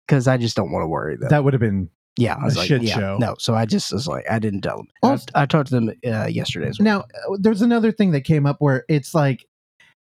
because 0.07 0.29
I 0.29 0.37
just 0.37 0.57
don't 0.57 0.71
want 0.71 0.83
to 0.85 0.87
worry 0.89 1.17
them. 1.17 1.31
That 1.31 1.43
would 1.43 1.55
have 1.55 1.61
been 1.61 1.89
yeah, 2.19 2.37
I 2.41 2.45
was 2.45 2.57
a 2.57 2.59
like, 2.59 2.69
shit 2.69 2.83
yeah, 2.83 2.99
show. 2.99 3.19
no. 3.19 3.37
So 3.39 3.55
I 3.55 3.65
just 3.65 3.93
was 3.93 4.07
like, 4.07 4.29
I 4.31 4.39
didn't 4.39 4.63
tell 4.63 4.79
them. 4.79 4.89
I- 5.03 5.43
I, 5.43 5.47
talked 5.47 5.69
to 5.69 5.75
them 5.75 5.93
uh, 6.07 6.27
yesterday 6.27 6.69
as 6.69 6.79
well. 6.79 6.85
Now, 6.85 7.01
uh, 7.01 7.37
there's 7.39 7.63
another 7.63 7.93
thing 7.93 8.11
that 8.13 8.23
came 8.23 8.45
up 8.47 8.57
where 8.59 8.85
it's 8.89 9.15
like, 9.15 9.47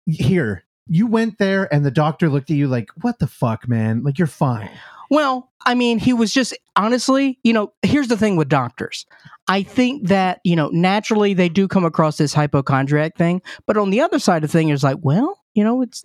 here, 0.06 0.64
you 0.86 1.06
went 1.06 1.38
there 1.38 1.72
and 1.72 1.84
the 1.84 1.90
doctor 1.90 2.28
looked 2.28 2.50
at 2.50 2.56
you 2.56 2.68
like, 2.68 2.90
what 3.00 3.18
the 3.18 3.26
fuck, 3.26 3.66
man? 3.68 4.02
Like, 4.02 4.18
you're 4.18 4.26
fine. 4.26 4.70
Well, 5.10 5.50
I 5.66 5.74
mean, 5.74 5.98
he 5.98 6.12
was 6.12 6.32
just 6.32 6.56
honestly, 6.76 7.38
you 7.42 7.52
know, 7.52 7.72
here's 7.82 8.08
the 8.08 8.16
thing 8.16 8.36
with 8.36 8.48
doctors. 8.48 9.06
I 9.48 9.62
think 9.62 10.08
that, 10.08 10.40
you 10.44 10.56
know, 10.56 10.68
naturally 10.72 11.34
they 11.34 11.48
do 11.48 11.68
come 11.68 11.84
across 11.84 12.16
this 12.16 12.34
hypochondriac 12.34 13.16
thing, 13.16 13.42
but 13.66 13.76
on 13.76 13.90
the 13.90 14.00
other 14.00 14.18
side 14.18 14.44
of 14.44 14.50
the 14.50 14.58
thing 14.58 14.70
is 14.70 14.82
like, 14.82 14.98
well, 15.02 15.40
you 15.54 15.62
know, 15.62 15.82
it's 15.82 16.02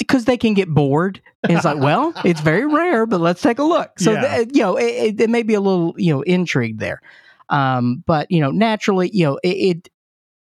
because 0.00 0.24
they 0.24 0.36
can 0.36 0.54
get 0.54 0.68
bored. 0.68 1.20
And 1.44 1.52
it's 1.52 1.64
like, 1.64 1.78
well, 1.78 2.12
it's 2.24 2.40
very 2.40 2.66
rare, 2.74 3.06
but 3.06 3.20
let's 3.20 3.40
take 3.42 3.58
a 3.58 3.62
look. 3.64 3.98
So, 4.00 4.12
Yeah. 4.12 4.36
th- 4.36 4.48
you 4.52 4.62
know, 4.62 4.76
it, 4.76 4.84
it, 4.84 5.16
there 5.16 5.28
may 5.28 5.42
be 5.42 5.54
a 5.54 5.60
little, 5.60 5.94
you 5.96 6.12
know, 6.14 6.22
intrigue 6.22 6.78
there. 6.78 7.00
Um, 7.48 8.02
but, 8.06 8.30
you 8.30 8.40
know, 8.40 8.50
naturally, 8.50 9.10
you 9.12 9.24
know, 9.24 9.38
it, 9.42 9.48
it, 9.48 9.88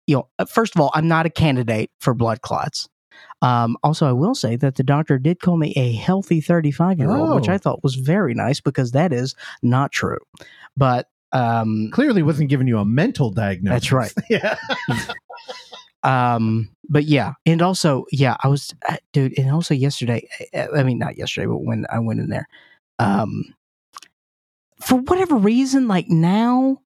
you 0.07 0.15
know, 0.17 0.27
uh, 0.39 0.45
first 0.45 0.75
of 0.75 0.81
all, 0.81 0.91
I'm 0.93 1.07
not 1.07 1.25
a 1.25 1.29
candidate 1.29 1.91
for 1.99 2.13
blood 2.13 2.41
clots. 2.41 2.89
Um, 3.41 3.77
also, 3.83 4.07
I 4.07 4.11
will 4.11 4.35
say 4.35 4.55
that 4.57 4.75
the 4.75 4.83
doctor 4.83 5.17
did 5.17 5.39
call 5.39 5.55
me 5.57 5.73
a 5.77 5.93
healthy 5.93 6.41
35 6.41 6.99
year 6.99 7.09
old, 7.11 7.35
which 7.35 7.49
Oh. 7.49 7.53
I 7.53 7.57
thought 7.57 7.83
was 7.83 7.95
very 7.95 8.33
nice 8.33 8.59
because 8.59 8.91
that 8.91 9.13
is 9.13 9.35
not 9.61 9.91
true. 9.91 10.17
But 10.75 11.07
um, 11.31 11.89
Clearly 11.93 12.21
wasn't 12.23 12.49
giving 12.49 12.67
you 12.67 12.79
a 12.79 12.85
mental 12.85 13.29
diagnosis. 13.31 13.89
That's 13.89 13.91
right. 13.91 14.13
yeah. 14.29 14.57
um, 16.03 16.69
but 16.89 17.05
yeah, 17.05 17.33
and 17.45 17.61
also, 17.61 18.05
yeah, 18.11 18.35
I 18.43 18.47
was, 18.47 18.73
uh, 18.87 18.97
dude, 19.13 19.37
and 19.37 19.51
also 19.51 19.73
yesterday, 19.73 20.27
uh, 20.53 20.67
I 20.75 20.83
mean, 20.83 20.97
not 20.97 21.17
yesterday, 21.17 21.47
but 21.47 21.63
when 21.63 21.85
I 21.91 21.99
went 21.99 22.19
in 22.19 22.29
there, 22.29 22.47
um, 22.97 23.53
for 24.81 24.95
whatever 24.95 25.35
reason, 25.35 25.87
like 25.87 26.07
now, 26.09 26.79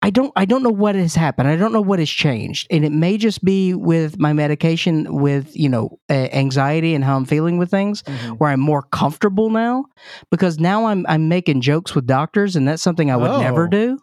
I 0.00 0.10
don't, 0.10 0.32
I 0.36 0.44
don't 0.44 0.62
know 0.62 0.70
what 0.70 0.94
has 0.94 1.16
happened. 1.16 1.48
I 1.48 1.56
don't 1.56 1.72
know 1.72 1.80
what 1.80 1.98
has 1.98 2.08
changed, 2.08 2.68
and 2.70 2.84
it 2.84 2.92
may 2.92 3.18
just 3.18 3.44
be 3.44 3.74
with 3.74 4.16
my 4.18 4.32
medication, 4.32 5.12
with 5.12 5.56
you 5.56 5.68
know, 5.68 5.98
uh, 6.08 6.12
anxiety 6.32 6.94
and 6.94 7.02
how 7.04 7.16
I'm 7.16 7.24
feeling 7.24 7.58
with 7.58 7.68
things. 7.70 8.02
where 8.38 8.50
I'm 8.50 8.60
more 8.60 8.82
comfortable 8.82 9.50
now 9.50 9.86
because 10.30 10.58
now 10.60 10.86
I'm 10.86 11.04
I'm 11.08 11.28
making 11.28 11.62
jokes 11.62 11.96
with 11.96 12.06
doctors 12.06 12.54
and 12.54 12.68
that's 12.68 12.82
something 12.82 13.10
I 13.10 13.16
would 13.16 13.30
Oh. 13.30 13.40
never 13.40 13.66
do. 13.66 13.98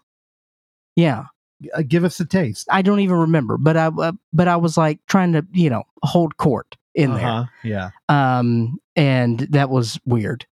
Yeah, 0.98 1.26
Uh, 1.74 1.84
give 1.88 2.04
us 2.04 2.20
a 2.20 2.26
taste. 2.26 2.68
I 2.72 2.82
don't 2.82 3.00
even 3.00 3.18
remember, 3.18 3.58
but 3.58 3.78
I 3.78 3.88
uh, 3.88 4.12
but 4.34 4.48
I 4.48 4.56
was 4.58 4.78
like 4.78 5.00
trying 5.08 5.34
to 5.34 5.46
you 5.54 5.70
know 5.70 5.84
hold 6.04 6.38
court 6.38 6.76
in 6.94 7.14
there. 7.14 7.26
Uh-huh. 7.26 7.46
Yeah. 7.64 7.90
um, 8.10 8.78
and 8.96 9.40
that 9.52 9.70
was 9.70 10.00
weird. 10.06 10.46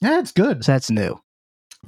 Yeah, 0.00 0.18
it's 0.20 0.32
good. 0.32 0.64
So 0.64 0.72
that's 0.72 0.90
new. 0.90 1.20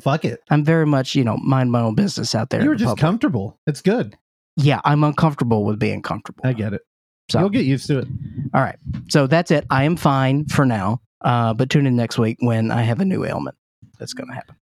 Fuck 0.00 0.24
it. 0.24 0.40
I'm 0.50 0.64
very 0.64 0.86
much 0.86 1.14
you 1.14 1.24
know 1.24 1.36
mind 1.38 1.72
my 1.72 1.80
own 1.80 1.94
business 1.94 2.34
out 2.34 2.50
there. 2.50 2.60
You 2.60 2.64
in 2.66 2.68
were 2.70 2.74
the 2.76 2.78
just 2.80 2.88
public. 2.90 3.00
comfortable. 3.00 3.58
It's 3.66 3.80
good. 3.82 4.16
yeah, 4.56 4.80
I'm 4.84 5.02
uncomfortable 5.04 5.64
with 5.64 5.78
being 5.78 6.02
comfortable. 6.02 6.42
I 6.44 6.52
get 6.52 6.72
it. 6.72 6.82
So 7.30 7.40
You'll 7.40 7.50
get 7.50 7.66
used 7.66 7.86
to 7.88 7.98
it. 7.98 8.08
all 8.54 8.62
right, 8.62 8.78
so 9.10 9.26
that's 9.26 9.50
it. 9.50 9.66
I 9.70 9.84
am 9.84 9.96
fine 9.96 10.46
for 10.46 10.64
now. 10.64 11.00
Uh, 11.20 11.52
but 11.52 11.68
tune 11.68 11.84
in 11.86 11.96
next 11.96 12.16
week 12.18 12.36
when 12.40 12.70
I 12.70 12.82
have 12.82 13.00
a 13.00 13.04
new 13.04 13.24
ailment 13.24 13.56
that's 13.98 14.14
going 14.14 14.28
to 14.28 14.34
happen. 14.34 14.56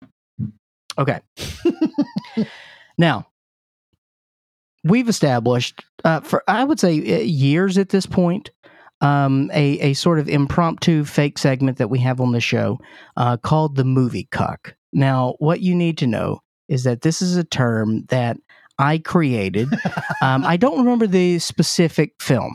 Okay. 0.99 1.21
now, 2.99 3.27
we've 4.87 5.09
established 5.09 5.85
uh, 6.05 6.21
for 6.21 6.43
I 6.49 6.65
would 6.65 6.81
say 6.81 6.99
uh, 6.99 7.21
years 7.21 7.79
at 7.79 7.91
this 7.91 8.07
point 8.07 8.51
um, 9.01 9.51
a 9.53 9.79
a 9.81 9.93
sort 9.95 10.19
of 10.19 10.29
impromptu 10.29 11.05
fake 11.05 11.39
segment 11.39 11.79
that 11.79 11.91
we 11.91 11.99
have 12.01 12.21
on 12.21 12.33
the 12.33 12.41
show 12.41 12.79
uh, 13.17 13.37
called 13.37 13.77
the 13.77 13.85
movie 13.85 14.29
cuck. 14.31 14.75
Now, 14.93 15.35
what 15.39 15.61
you 15.61 15.75
need 15.75 15.99
to 15.99 16.07
know 16.07 16.41
is 16.69 16.85
that 16.85 17.03
this 17.03 17.21
is 17.21 17.37
a 17.37 17.45
term 17.45 18.05
that 18.09 18.39
I 18.79 18.99
created. 18.99 19.69
um, 20.23 20.45
I 20.45 20.57
don't 20.57 20.79
remember 20.79 21.07
the 21.07 21.39
specific 21.39 22.15
film, 22.21 22.55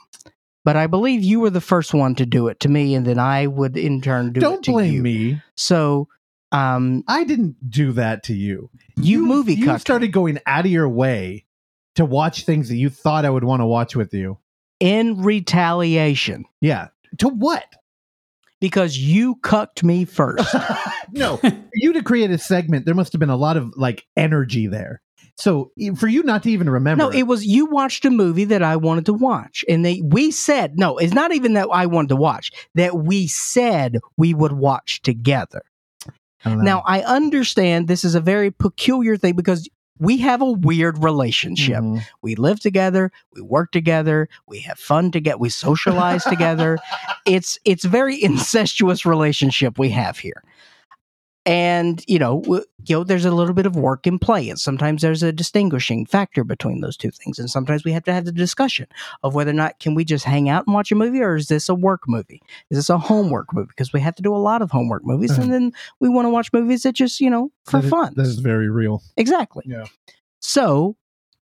but 0.65 0.75
I 0.75 0.87
believe 0.87 1.23
you 1.23 1.39
were 1.39 1.49
the 1.49 1.61
first 1.61 1.93
one 1.93 2.15
to 2.15 2.25
do 2.25 2.47
it 2.47 2.59
to 2.61 2.69
me, 2.69 2.95
and 2.95 3.05
then 3.05 3.19
I 3.19 3.47
would 3.47 3.77
in 3.77 4.01
turn 4.01 4.33
do 4.33 4.39
it 4.39 4.41
Don't 4.41 4.63
to 4.65 4.71
blame 4.71 4.93
you. 4.93 5.03
me. 5.03 5.41
So, 5.55 6.07
um, 6.51 7.03
I 7.07 7.23
didn't 7.23 7.69
do 7.69 7.93
that 7.93 8.23
to 8.23 8.33
you. 8.33 8.69
you, 8.97 9.25
movie 9.25 9.55
cuck. 9.55 9.59
You 9.59 9.65
cucked 9.67 9.81
started 9.81 10.11
going 10.11 10.39
out 10.45 10.65
of 10.65 10.71
your 10.71 10.89
way 10.89 11.45
to 11.95 12.05
watch 12.05 12.45
things 12.45 12.69
that 12.69 12.77
you 12.77 12.89
thought 12.89 13.25
I 13.25 13.29
would 13.29 13.43
want 13.43 13.61
to 13.61 13.65
watch 13.65 13.95
with 13.95 14.13
you. 14.13 14.37
in 14.79 15.21
retaliation 15.21 16.45
Yeah. 16.61 16.87
To 17.19 17.27
what? 17.27 17.65
because 18.61 18.97
you 18.97 19.35
cucked 19.37 19.83
me 19.83 20.05
first. 20.05 20.55
no, 21.11 21.41
you 21.73 21.91
to 21.93 22.03
create 22.03 22.29
a 22.31 22.37
segment, 22.37 22.85
there 22.85 22.95
must 22.95 23.11
have 23.11 23.19
been 23.19 23.29
a 23.29 23.35
lot 23.35 23.57
of 23.57 23.73
like 23.75 24.05
energy 24.15 24.67
there. 24.67 25.01
So 25.35 25.71
for 25.97 26.07
you 26.07 26.23
not 26.23 26.43
to 26.43 26.51
even 26.51 26.69
remember, 26.69 27.03
no, 27.05 27.09
it 27.09 27.23
was 27.23 27.43
you 27.45 27.65
watched 27.65 28.05
a 28.05 28.11
movie 28.11 28.45
that 28.45 28.61
I 28.61 28.75
wanted 28.75 29.07
to 29.07 29.13
watch, 29.13 29.65
and 29.67 29.83
they 29.83 30.01
we 30.05 30.29
said 30.29 30.77
no. 30.77 30.97
It's 30.97 31.13
not 31.13 31.33
even 31.33 31.53
that 31.53 31.67
I 31.71 31.87
wanted 31.87 32.09
to 32.09 32.15
watch 32.15 32.51
that 32.75 32.95
we 32.95 33.27
said 33.27 33.97
we 34.17 34.33
would 34.33 34.53
watch 34.53 35.01
together. 35.01 35.63
Oh, 36.45 36.51
I. 36.51 36.55
Now 36.55 36.83
I 36.85 37.01
understand 37.01 37.87
this 37.87 38.03
is 38.03 38.13
a 38.13 38.21
very 38.21 38.51
peculiar 38.51 39.17
thing 39.17 39.35
because 39.35 39.67
we 40.01 40.17
have 40.17 40.41
a 40.41 40.51
weird 40.51 41.01
relationship. 41.03 41.79
Mhm. 41.81 42.03
We 42.23 42.35
live 42.35 42.59
together, 42.59 43.11
we 43.35 43.41
work 43.41 43.71
together, 43.71 44.27
we 44.47 44.59
have 44.61 44.79
fun 44.79 45.11
together, 45.11 45.37
we 45.37 45.49
socialize 45.49 46.23
together. 46.23 46.77
It's 47.25 47.59
it's 47.65 47.85
very 47.85 48.21
incestuous 48.31 49.05
relationship 49.05 49.77
we 49.77 49.91
have 49.91 50.17
here. 50.17 50.43
And 51.45 52.03
you 52.07 52.19
know, 52.19 52.43
you 52.45 52.95
know, 52.95 53.03
there's 53.03 53.25
a 53.25 53.31
little 53.31 53.55
bit 53.55 53.65
of 53.65 53.75
work 53.75 54.05
in 54.05 54.19
play, 54.19 54.47
and 54.49 54.59
sometimes 54.59 55.01
there's 55.01 55.23
a 55.23 55.31
distinguishing 55.31 56.05
factor 56.05 56.43
between 56.43 56.81
those 56.81 56.95
two 56.95 57.09
things. 57.09 57.39
And 57.39 57.49
sometimes 57.49 57.83
we 57.83 57.91
have 57.93 58.03
to 58.03 58.13
have 58.13 58.25
the 58.25 58.31
discussion 58.31 58.87
of 59.23 59.33
whether 59.33 59.49
or 59.49 59.55
not 59.55 59.79
can 59.79 59.95
we 59.95 60.05
just 60.05 60.23
hang 60.23 60.49
out 60.49 60.67
and 60.67 60.73
watch 60.75 60.91
a 60.91 60.95
movie, 60.95 61.21
or 61.21 61.35
is 61.35 61.47
this 61.47 61.67
a 61.67 61.73
work 61.73 62.01
movie? 62.07 62.43
Is 62.69 62.77
this 62.77 62.89
a 62.89 62.99
homework 62.99 63.53
movie? 63.53 63.69
Because 63.69 63.91
we 63.91 64.01
have 64.01 64.15
to 64.15 64.21
do 64.21 64.35
a 64.35 64.37
lot 64.37 64.61
of 64.61 64.69
homework 64.69 65.03
movies, 65.03 65.31
and 65.31 65.43
uh-huh. 65.45 65.51
then 65.51 65.73
we 65.99 66.09
want 66.09 66.25
to 66.27 66.29
watch 66.29 66.53
movies 66.53 66.83
that 66.83 66.93
just 66.93 67.19
you 67.19 67.29
know 67.29 67.51
for 67.65 67.81
That 67.81 67.89
fun. 67.89 68.13
That 68.15 68.27
is 68.27 68.39
very 68.39 68.69
real. 68.69 69.01
Exactly. 69.17 69.63
Yeah. 69.65 69.85
So 70.41 70.95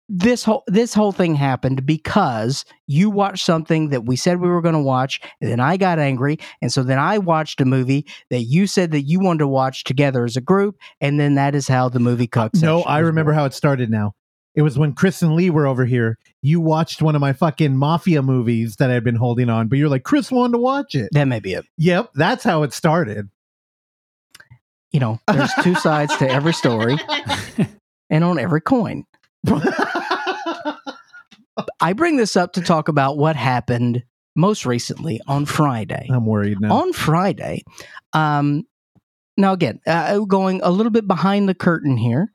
this 0.07 0.43
whole 0.43 0.63
this 0.67 0.93
whole 0.93 1.11
thing 1.11 1.35
happened 1.35 1.85
because 1.85 2.63
you 2.87 3.09
watched 3.09 3.45
something 3.45 3.89
that 3.89 4.05
we 4.05 4.15
said 4.15 4.39
we 4.39 4.49
were 4.49 4.61
going 4.61 4.75
to 4.75 4.81
watch, 4.81 5.19
and 5.41 5.49
then 5.49 5.59
I 5.59 5.77
got 5.77 5.99
angry, 5.99 6.37
and 6.61 6.71
so 6.71 6.83
then 6.83 6.99
I 6.99 7.17
watched 7.17 7.59
a 7.61 7.65
movie 7.65 8.05
that 8.29 8.41
you 8.43 8.67
said 8.67 8.91
that 8.91 9.01
you 9.01 9.19
wanted 9.19 9.39
to 9.39 9.47
watch 9.47 9.83
together 9.83 10.23
as 10.23 10.35
a 10.35 10.41
group, 10.41 10.77
and 11.01 11.19
then 11.19 11.35
that 11.35 11.55
is 11.55 11.67
how 11.67 11.89
the 11.89 11.99
movie 11.99 12.25
uh, 12.25 12.31
cuck. 12.31 12.51
No, 12.55 12.83
I 12.83 12.99
remember 12.99 13.31
born. 13.31 13.39
how 13.39 13.45
it 13.45 13.53
started 13.53 13.89
now. 13.89 14.13
It 14.53 14.61
was 14.61 14.77
when 14.77 14.93
Chris 14.93 15.21
and 15.21 15.35
Lee 15.35 15.49
were 15.49 15.67
over 15.67 15.85
here. 15.85 16.17
You 16.41 16.61
watched 16.61 17.01
one 17.01 17.15
of 17.15 17.19
my 17.21 17.33
fucking 17.33 17.75
mafia 17.75 18.21
movies 18.21 18.77
that 18.77 18.89
I'd 18.89 19.03
been 19.03 19.15
holding 19.15 19.49
on, 19.49 19.67
but 19.67 19.77
you're 19.77 19.89
like, 19.89 20.03
Chris 20.03 20.31
wanted 20.31 20.53
to 20.53 20.59
watch 20.59 20.95
it. 20.95 21.09
that 21.11 21.25
may 21.25 21.39
be 21.39 21.53
it. 21.53 21.65
Yep, 21.77 22.11
that's 22.13 22.43
how 22.43 22.63
it 22.63 22.73
started. 22.73 23.29
You 24.91 24.99
know, 25.01 25.19
there's 25.27 25.51
two 25.61 25.75
sides 25.75 26.15
to 26.17 26.29
every 26.29 26.53
story, 26.53 26.97
and 28.09 28.23
on 28.23 28.39
every 28.39 28.61
coin. 28.61 29.03
I 31.81 31.93
bring 31.93 32.17
this 32.17 32.35
up 32.35 32.53
to 32.53 32.61
talk 32.61 32.87
about 32.87 33.17
what 33.17 33.35
happened 33.35 34.03
most 34.35 34.65
recently 34.65 35.21
on 35.27 35.45
Friday. 35.45 36.07
I'm 36.09 36.25
worried 36.25 36.59
now. 36.59 36.73
on 36.75 36.93
Friday. 36.93 37.63
Um, 38.13 38.63
now, 39.37 39.53
again, 39.53 39.79
uh, 39.87 40.19
going 40.19 40.61
a 40.63 40.71
little 40.71 40.91
bit 40.91 41.07
behind 41.07 41.47
the 41.49 41.55
curtain 41.55 41.97
here. 41.97 42.31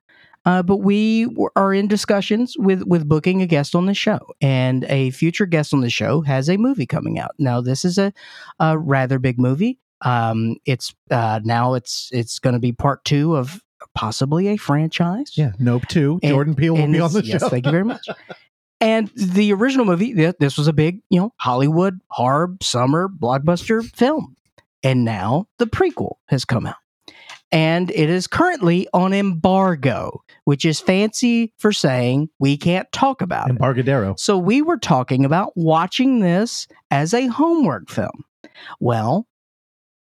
Uh, 0.46 0.62
but 0.62 0.78
we 0.78 1.24
w- 1.24 1.50
are 1.54 1.74
in 1.74 1.86
discussions 1.86 2.56
with 2.58 2.82
with 2.84 3.06
booking 3.06 3.42
a 3.42 3.46
guest 3.46 3.74
on 3.74 3.84
the 3.84 3.92
show, 3.92 4.20
and 4.40 4.84
a 4.84 5.10
future 5.10 5.44
guest 5.44 5.74
on 5.74 5.82
the 5.82 5.90
show 5.90 6.22
has 6.22 6.48
a 6.48 6.56
movie 6.56 6.86
coming 6.86 7.18
out. 7.18 7.32
Now, 7.38 7.60
this 7.60 7.84
is 7.84 7.98
a, 7.98 8.10
a 8.58 8.78
rather 8.78 9.18
big 9.18 9.38
movie. 9.38 9.78
Um, 10.00 10.56
it's 10.64 10.94
uh, 11.10 11.40
now 11.44 11.74
it's 11.74 12.08
it's 12.10 12.38
going 12.38 12.54
to 12.54 12.58
be 12.58 12.72
part 12.72 13.04
two 13.04 13.36
of 13.36 13.60
possibly 13.94 14.48
a 14.48 14.56
franchise. 14.56 15.36
Yeah, 15.36 15.52
Nope 15.58 15.86
too. 15.88 16.20
And- 16.22 16.30
Jordan 16.30 16.54
Peele 16.54 16.74
will 16.74 16.86
be 16.86 17.00
on 17.00 17.12
the 17.12 17.24
yes, 17.24 17.40
show. 17.42 17.48
thank 17.48 17.66
you 17.66 17.72
very 17.72 17.84
much. 17.84 18.06
And 18.82 19.08
the 19.14 19.52
original 19.52 19.84
movie, 19.84 20.14
this 20.14 20.56
was 20.56 20.66
a 20.66 20.72
big, 20.72 21.02
you 21.10 21.20
know, 21.20 21.34
Hollywood 21.36 22.00
horror 22.08 22.56
summer 22.62 23.10
blockbuster 23.10 23.84
film. 23.94 24.36
And 24.82 25.04
now 25.04 25.48
the 25.58 25.66
prequel 25.66 26.14
has 26.28 26.46
come 26.46 26.64
out. 26.64 26.76
And 27.52 27.90
it 27.90 28.08
is 28.08 28.26
currently 28.26 28.88
on 28.94 29.12
embargo, 29.12 30.22
which 30.44 30.64
is 30.64 30.80
fancy 30.80 31.52
for 31.58 31.72
saying 31.72 32.30
we 32.38 32.56
can't 32.56 32.90
talk 32.90 33.20
about 33.20 33.50
it. 33.50 34.18
So 34.18 34.38
we 34.38 34.62
were 34.62 34.78
talking 34.78 35.26
about 35.26 35.52
watching 35.56 36.20
this 36.20 36.66
as 36.90 37.12
a 37.12 37.26
homework 37.26 37.90
film. 37.90 38.24
Well, 38.78 39.26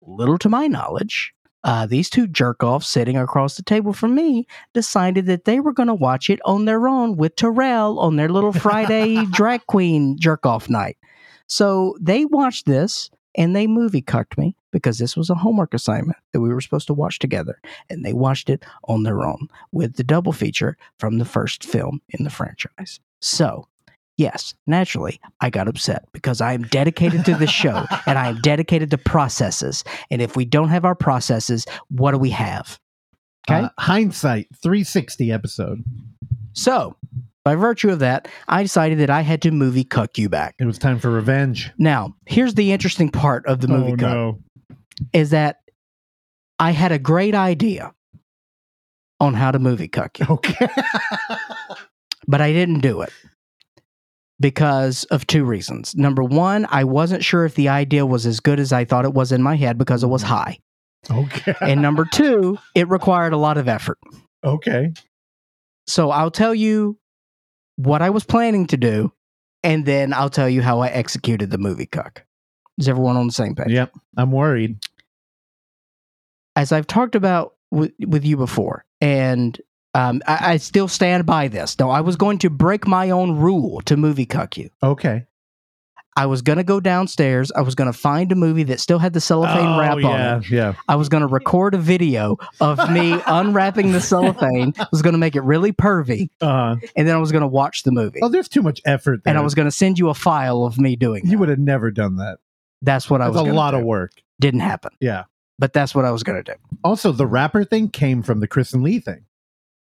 little 0.01 0.39
to 0.39 0.49
my 0.49 0.66
knowledge, 0.66 1.35
uh, 1.64 1.86
these 1.86 2.10
two 2.10 2.26
jerk 2.26 2.62
offs 2.62 2.89
sitting 2.89 3.16
across 3.16 3.56
the 3.56 3.62
table 3.62 3.93
from 3.93 4.14
me 4.14 4.47
decided 4.72 5.26
that 5.26 5.44
they 5.44 5.60
were 5.60 5.72
going 5.72 5.89
to 5.89 5.94
watch 5.94 6.28
it 6.28 6.40
on 6.44 6.64
their 6.64 6.89
own 6.89 7.16
with 7.16 7.36
Terrell 7.36 7.98
on 7.98 8.16
their 8.16 8.28
little 8.28 8.52
Friday 8.52 9.24
drag 9.30 9.66
queen 9.66 10.16
jerk 10.18 10.44
off 10.44 10.68
night. 10.68 10.97
So 11.47 11.97
they 12.01 12.24
watched 12.24 12.66
this 12.66 13.10
and 13.34 13.55
they 13.55 13.66
movie 13.66 14.02
cucked 14.02 14.36
me 14.36 14.56
because 14.72 14.98
this 14.98 15.16
was 15.16 15.30
a 15.30 15.34
homework 15.34 15.74
assignment 15.74 16.18
that 16.32 16.40
we 16.40 16.52
were 16.52 16.60
supposed 16.60 16.86
to 16.89 16.94
watch 16.94 17.18
together. 17.18 17.60
And 17.89 18.05
they 18.05 18.12
watched 18.12 18.51
it 18.51 18.64
on 18.84 19.02
their 19.02 19.22
own 19.22 19.48
with 19.70 19.97
the 19.97 20.05
double 20.05 20.32
feature 20.32 20.76
from 20.98 21.18
the 21.18 21.24
first 21.24 21.64
film 21.64 22.01
in 22.10 22.24
the 22.24 22.30
franchise. 22.30 23.01
So, 23.20 23.68
yes, 24.16 24.55
naturally, 24.66 25.20
I 25.40 25.51
got 25.51 25.68
upset 25.68 26.05
because 26.12 26.40
I 26.40 26.52
am 26.52 26.62
dedicated 26.64 27.24
to 27.26 27.34
the 27.34 27.47
show 27.47 27.84
and 28.06 28.18
I 28.18 28.28
am 28.28 28.40
dedicated 28.40 28.90
to 28.90 28.98
processes. 28.98 29.84
And 30.10 30.22
if 30.22 30.36
we 30.36 30.44
don't 30.44 30.68
have 30.68 30.84
our 30.84 30.94
processes, 30.94 31.66
what 31.89 32.12
do 32.12 32.18
we 32.18 32.30
have? 32.30 32.78
Okay. 33.48 33.64
Uh, 33.64 33.68
hindsight 33.78 34.48
360 34.62 35.32
episode. 35.32 35.82
so, 36.52 36.97
by 37.44 37.56
virtue 37.56 37.90
of 37.90 37.98
that, 37.98 38.28
I 38.47 38.62
decided 38.62 39.01
that 39.01 39.10
I 39.10 39.22
had 39.22 39.43
to 39.43 39.51
movie 39.51 39.82
cuck 39.82 40.16
you 40.16 40.28
back. 40.28 40.55
It 40.60 40.64
was 40.64 40.78
time 40.78 41.01
for 41.01 41.10
revenge. 41.10 41.72
Now, 41.76 42.14
here's 42.26 42.55
the 42.55 42.70
interesting 42.70 43.10
part 43.10 43.44
of 43.47 43.60
the 43.60 43.66
movie 43.66 43.93
oh, 43.93 43.97
cuck 43.97 44.14
no. 44.14 44.39
is 45.12 45.30
that 45.30 45.59
I 46.60 46.70
had 46.70 46.93
a 46.93 47.01
great 47.01 47.34
idea 47.34 47.93
on 49.18 49.34
how 49.34 49.51
to 49.51 49.59
movie 49.59 49.89
cuck 49.89 50.20
you, 50.20 50.26
Okay. 50.30 50.68
but 52.28 52.40
I 52.40 52.52
didn't 52.52 52.78
do 52.78 53.01
it 53.01 53.12
because 54.43 55.05
of 55.05 55.27
two 55.27 55.44
reasons. 55.44 55.97
Number 55.97 56.23
one, 56.23 56.66
I 56.69 56.85
wasn't 56.85 57.24
sure 57.24 57.47
if 57.47 57.55
the 57.55 57.69
idea 57.69 58.05
was 58.05 58.27
as 58.27 58.40
good 58.40 58.60
as 58.60 58.73
I 58.73 58.85
thought 58.85 59.06
it 59.06 59.14
was 59.14 59.32
in 59.32 59.43
my 59.43 59.56
head 59.56 59.78
because 59.78 60.02
it 60.02 60.09
was 60.09 60.23
mm-hmm. 60.23 60.35
high. 60.35 60.59
okay. 61.10 61.55
And 61.62 61.81
number 61.81 62.05
two, 62.12 62.59
it 62.74 62.89
required 62.89 63.32
a 63.32 63.39
lot 63.39 63.56
of 63.56 63.69
effort. 63.69 63.98
okay. 64.44 64.93
So 65.86 66.10
I'll 66.10 66.31
tell 66.31 66.55
you 66.55 66.98
what 67.77 68.02
I 68.02 68.10
was 68.10 68.24
planning 68.24 68.66
to 68.69 68.77
do, 68.77 69.12
and 69.62 69.86
then 69.86 70.12
I'll 70.12 70.31
tell 70.31 70.48
you 70.48 70.62
how 70.62 70.81
I 70.81 70.89
executed 70.89 71.51
the 71.51 71.59
movie 71.59 71.86
cuck. 71.86 72.24
Is 72.78 72.89
everyone 72.89 73.16
on 73.16 73.27
the 73.27 73.32
same 73.32 73.55
page? 73.55 73.70
Yep. 73.70 73.93
I'm 74.16 74.32
worried. 74.32 74.78
as 76.56 76.73
I've 76.73 76.86
talked 76.86 77.14
about 77.14 77.55
with, 77.70 77.93
with 78.06 78.24
you 78.24 78.36
before, 78.36 78.85
and 79.01 79.60
um, 79.94 80.23
I, 80.27 80.52
I 80.52 80.56
still 80.59 80.89
stand 80.89 81.27
by 81.27 81.48
this. 81.48 81.78
No, 81.78 81.90
I 81.90 82.01
was 82.01 82.16
going 82.16 82.39
to 82.39 82.51
break 82.51 82.86
my 82.86 83.10
own 83.10 83.36
rule 83.36 83.81
to 83.82 83.97
movie 83.97 84.27
cuck 84.27 84.56
you. 84.56 84.70
Okay. 84.82 85.27
I 86.14 86.27
was 86.27 86.43
going 86.43 86.59
to 86.59 86.64
go 86.64 86.78
downstairs. 86.78 87.51
I 87.52 87.62
was 87.62 87.74
going 87.74 87.90
to 87.90 87.98
find 87.98 88.31
a 88.32 88.35
movie 88.35 88.64
that 88.64 88.81
still 88.81 88.98
had 88.98 89.14
the 89.14 89.20
cellophane 89.20 89.66
oh, 89.66 89.81
wrap 89.81 89.98
yeah, 89.98 90.09
on 90.35 90.43
it. 90.43 90.51
Yeah. 90.51 90.74
I 90.86 90.97
was 90.97 91.09
going 91.09 91.23
to 91.23 91.27
record 91.27 91.73
a 91.74 91.78
video 91.78 92.36
of 92.60 92.90
me 92.90 93.19
unwrapping 93.27 93.93
the 93.93 94.01
cellophane. 94.01 94.74
I 94.78 94.86
was 94.93 95.01
going 95.01 95.14
to 95.14 95.19
make 95.19 95.36
it 95.36 95.40
really 95.40 95.73
pervy, 95.73 96.28
Uh, 96.43 96.77
and 96.97 97.09
then 97.09 97.14
I 97.14 97.19
was 97.19 97.32
going 97.32 97.40
to 97.40 97.47
watch 97.48 97.85
the 97.85 97.93
movie. 97.93 98.19
oh, 98.23 98.28
there's 98.28 98.51
too 98.51 98.60
much 98.60 98.78
effort 98.85 99.24
there. 99.24 99.31
and 99.31 99.39
I 99.39 99.43
was 99.43 99.55
going 99.55 99.64
to 99.66 99.73
send 99.73 99.98
you 99.98 100.10
a 100.10 100.14
file 100.14 100.64
of 100.64 100.78
me 100.78 100.97
doing. 100.97 101.24
you 101.24 101.31
that. 101.32 101.39
would 101.39 101.48
have 101.48 101.59
never 101.59 101.90
done 101.90 102.16
that. 102.16 102.36
That's 102.82 103.09
what 103.09 103.23
I 103.23 103.31
was. 103.31 103.40
a 103.40 103.44
lot 103.44 103.70
do. 103.70 103.78
of 103.78 103.85
work. 103.85 104.12
Didn't 104.39 104.60
happen, 104.60 104.90
Yeah. 105.01 105.24
but 105.59 105.73
that's 105.73 105.94
what 105.94 106.05
I 106.05 106.10
was 106.10 106.23
going 106.23 106.44
to 106.44 106.52
do. 106.52 106.59
Also, 106.85 107.12
the 107.12 107.27
rapper 107.27 107.64
thing 107.64 107.89
came 107.89 108.23
from 108.23 108.40
the 108.40 108.47
Chris 108.48 108.74
and 108.74 108.82
Lee 108.82 108.98
thing. 109.01 109.24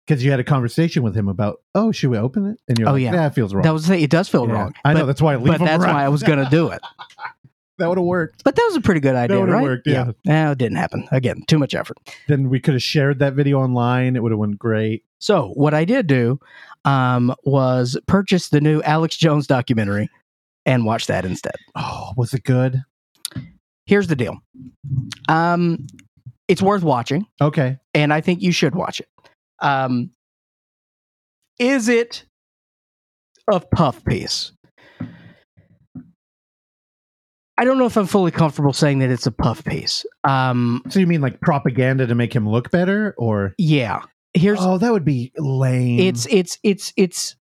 Because 0.07 0.23
you 0.23 0.30
had 0.32 0.40
a 0.40 0.44
conversation 0.44 1.02
with 1.02 1.15
him 1.15 1.27
about, 1.27 1.61
oh, 1.73 1.91
should 1.91 2.11
we 2.11 2.18
open 2.18 2.45
it? 2.45 2.60
And 2.68 2.77
you're 2.77 2.88
Oh, 2.90 2.94
like, 2.94 3.02
yeah. 3.02 3.11
that 3.11 3.34
feels 3.34 3.53
wrong. 3.53 3.64
That 3.64 3.73
was. 3.73 3.90
It 3.90 4.10
does 4.11 4.30
feel 4.30 4.48
Yeah. 4.48 4.53
wrong. 4.53 4.73
I 4.84 4.94
know. 4.94 5.06
That's 5.07 5.22
why 5.22 5.34
I 5.34 5.38
leave 5.38 5.48
but 5.48 5.60
that's 5.60 5.84
around. 5.84 5.95
why 5.95 6.06
I 6.06 6.10
was 6.10 6.22
going 6.22 6.44
to 6.44 6.49
do 6.49 6.69
it. 6.69 6.80
that 7.80 7.90
would 7.90 7.98
have 7.98 8.06
worked. 8.06 8.44
But 8.44 8.56
that 8.56 8.64
was 8.68 8.76
a 8.77 8.82
pretty 8.82 8.99
good 9.02 9.15
idea, 9.15 9.40
would've 9.40 9.53
right? 9.53 9.64
worked, 9.64 9.88
yeah. 9.88 10.11
No, 10.23 10.52
it 10.52 10.57
didn't 10.60 10.77
happen. 10.77 11.07
Again, 11.11 11.41
too 11.48 11.57
much 11.57 11.73
effort. 11.73 11.98
Then 12.27 12.49
we 12.49 12.60
could 12.60 12.76
have 12.76 12.84
shared 12.84 13.18
that 13.19 13.34
video 13.34 13.60
online. 13.60 14.15
It 14.15 14.22
would 14.23 14.32
have 14.32 14.40
went 14.40 14.60
great. 14.60 15.03
So 15.19 15.49
what 15.56 15.73
I 15.73 15.86
did 15.86 16.06
do 16.07 16.40
um, 16.86 17.34
was 17.44 17.98
purchase 18.07 18.49
the 18.49 18.61
new 18.61 18.82
Alex 18.84 19.18
Jones 19.18 19.48
documentary 19.48 20.07
and 20.68 20.86
watch 20.86 21.07
that 21.07 21.26
instead. 21.26 21.56
Oh, 21.76 22.11
was 22.15 22.34
it 22.36 22.44
good? 22.44 22.84
Here's 23.88 24.07
the 24.07 24.15
deal. 24.15 24.38
Um, 25.30 25.88
it's 26.48 26.61
worth 26.61 26.84
watching, 26.84 27.26
Okay. 27.41 27.77
and 27.95 28.14
I 28.14 28.22
think 28.22 28.41
you 28.41 28.52
should 28.52 28.76
watch 28.76 28.99
it. 28.99 29.07
Um, 29.60 30.11
is 31.60 31.88
it 31.90 32.26
a 33.48 33.60
puff 33.60 34.03
piece? 34.03 34.52
I 37.57 37.64
don't 37.64 37.77
know 37.77 37.86
if 37.86 37.95
I'm 37.95 38.06
fully 38.06 38.32
comfortable 38.32 38.73
saying 38.73 38.99
that 38.99 39.10
it's 39.10 39.27
a 39.27 39.32
puff 39.32 39.64
piece. 39.64 40.06
Um, 40.26 40.84
So 40.90 40.99
you 40.99 41.07
mean 41.07 41.22
like 41.22 41.40
propaganda 41.40 42.06
to 42.07 42.15
make 42.15 42.36
him 42.36 42.48
look 42.49 42.69
better, 42.69 43.15
or 43.18 43.53
yeah. 43.57 44.02
Here's 44.34 44.60
oh, 44.61 44.77
that 44.77 44.91
would 44.91 45.06
be 45.06 45.32
lame. 45.38 45.99
it's 45.99 46.27
it's 46.30 46.60
it's 46.64 46.91
it's 46.98 47.38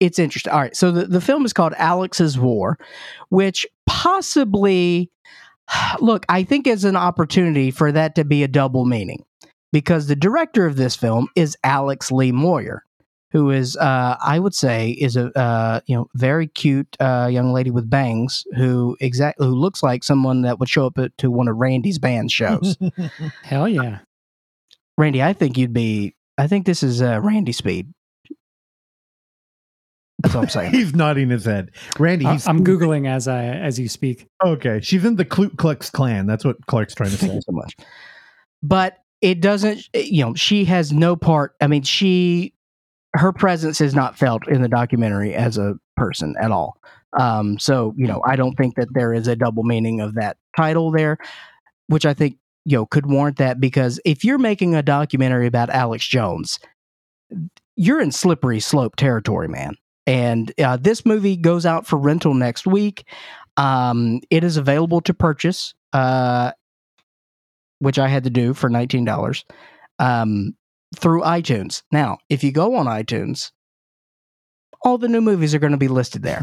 it's 0.00 0.18
interesting. 0.18 0.52
All 0.52 0.60
right, 0.60 0.74
so 0.74 0.90
the, 0.90 1.04
the 1.04 1.20
film 1.20 1.44
is 1.44 1.52
called 1.52 1.74
Alex's 1.76 2.38
War, 2.38 2.78
which 3.28 3.66
possibly 3.86 5.10
look, 6.00 6.24
I 6.28 6.42
think 6.44 6.66
is 6.66 6.84
an 6.84 6.96
opportunity 6.96 7.70
for 7.70 7.92
that 7.92 8.14
to 8.14 8.24
be 8.24 8.42
a 8.42 8.48
double 8.48 8.86
meaning. 8.86 9.24
Because 9.74 10.06
the 10.06 10.14
director 10.14 10.66
of 10.66 10.76
this 10.76 10.94
film 10.94 11.26
is 11.34 11.56
Alex 11.64 12.12
Lee 12.12 12.30
Moyer, 12.30 12.84
who 13.32 13.50
is 13.50 13.76
uh, 13.76 14.16
I 14.24 14.38
would 14.38 14.54
say 14.54 14.90
is 14.90 15.16
a 15.16 15.36
uh, 15.36 15.80
you 15.86 15.96
know 15.96 16.06
very 16.14 16.46
cute 16.46 16.96
uh, 17.00 17.28
young 17.28 17.52
lady 17.52 17.72
with 17.72 17.90
bangs 17.90 18.44
who 18.56 18.96
exactly 19.00 19.44
who 19.44 19.52
looks 19.52 19.82
like 19.82 20.04
someone 20.04 20.42
that 20.42 20.60
would 20.60 20.68
show 20.68 20.86
up 20.86 20.96
at, 20.98 21.18
to 21.18 21.28
one 21.28 21.48
of 21.48 21.56
Randy's 21.56 21.98
band 21.98 22.30
shows. 22.30 22.76
Hell 23.42 23.66
yeah. 23.68 23.98
Randy, 24.96 25.24
I 25.24 25.32
think 25.32 25.58
you'd 25.58 25.72
be. 25.72 26.14
I 26.38 26.46
think 26.46 26.66
this 26.66 26.84
is 26.84 27.02
uh, 27.02 27.20
Randy 27.20 27.50
Speed. 27.50 27.92
That's 30.20 30.36
all 30.36 30.42
I'm 30.42 30.48
saying. 30.50 30.70
he's 30.70 30.94
nodding 30.94 31.30
his 31.30 31.46
head. 31.46 31.72
Randy, 31.98 32.26
I- 32.26 32.34
he's 32.34 32.46
I'm 32.46 32.64
googling 32.64 33.08
as 33.08 33.26
I 33.26 33.42
as 33.46 33.80
you 33.80 33.88
speak. 33.88 34.28
okay. 34.40 34.78
She's 34.82 35.04
in 35.04 35.16
the 35.16 35.24
Ku 35.24 35.50
Klux 35.50 35.90
Klan. 35.90 36.26
That's 36.26 36.44
what 36.44 36.64
Clark's 36.66 36.94
trying 36.94 37.10
to 37.10 37.16
Thank 37.16 37.30
say. 37.30 37.34
you 37.34 37.42
so 37.42 37.50
much. 37.50 37.74
But 38.62 38.98
it 39.24 39.40
doesn't. 39.40 39.88
You 39.94 40.26
know, 40.26 40.34
she 40.34 40.66
has 40.66 40.92
no 40.92 41.16
part. 41.16 41.54
I 41.58 41.66
mean, 41.66 41.82
she 41.82 42.52
her 43.14 43.32
presence 43.32 43.80
is 43.80 43.94
not 43.94 44.18
felt 44.18 44.46
in 44.46 44.60
the 44.60 44.68
documentary 44.68 45.34
as 45.34 45.56
a 45.56 45.76
person 45.96 46.34
at 46.38 46.50
all. 46.50 46.76
Um, 47.18 47.58
so 47.58 47.94
you 47.96 48.06
know, 48.06 48.20
I 48.26 48.36
don't 48.36 48.54
think 48.54 48.74
that 48.76 48.92
there 48.92 49.14
is 49.14 49.26
a 49.26 49.34
double 49.34 49.62
meaning 49.62 50.02
of 50.02 50.14
that 50.16 50.36
title 50.54 50.90
there, 50.90 51.16
which 51.86 52.04
I 52.04 52.12
think 52.12 52.36
you 52.66 52.76
know 52.76 52.84
could 52.84 53.06
warrant 53.06 53.38
that 53.38 53.60
because 53.60 53.98
if 54.04 54.24
you're 54.24 54.36
making 54.36 54.74
a 54.74 54.82
documentary 54.82 55.46
about 55.46 55.70
Alex 55.70 56.06
Jones, 56.06 56.58
you're 57.76 58.02
in 58.02 58.12
slippery 58.12 58.60
slope 58.60 58.94
territory, 58.96 59.48
man. 59.48 59.74
And 60.06 60.52
uh, 60.60 60.76
this 60.76 61.06
movie 61.06 61.38
goes 61.38 61.64
out 61.64 61.86
for 61.86 61.98
rental 61.98 62.34
next 62.34 62.66
week. 62.66 63.08
Um, 63.56 64.20
it 64.28 64.44
is 64.44 64.58
available 64.58 65.00
to 65.00 65.14
purchase, 65.14 65.72
uh, 65.94 66.52
which 67.78 67.98
I 67.98 68.08
had 68.08 68.24
to 68.24 68.30
do 68.30 68.54
for 68.54 68.68
nineteen 68.68 69.04
dollars 69.04 69.44
um, 69.98 70.56
through 70.96 71.22
iTunes. 71.22 71.82
Now, 71.92 72.18
if 72.28 72.44
you 72.44 72.52
go 72.52 72.76
on 72.76 72.86
iTunes, 72.86 73.50
all 74.82 74.98
the 74.98 75.08
new 75.08 75.20
movies 75.20 75.54
are 75.54 75.58
going 75.58 75.72
to 75.72 75.78
be 75.78 75.88
listed 75.88 76.22
there. 76.22 76.42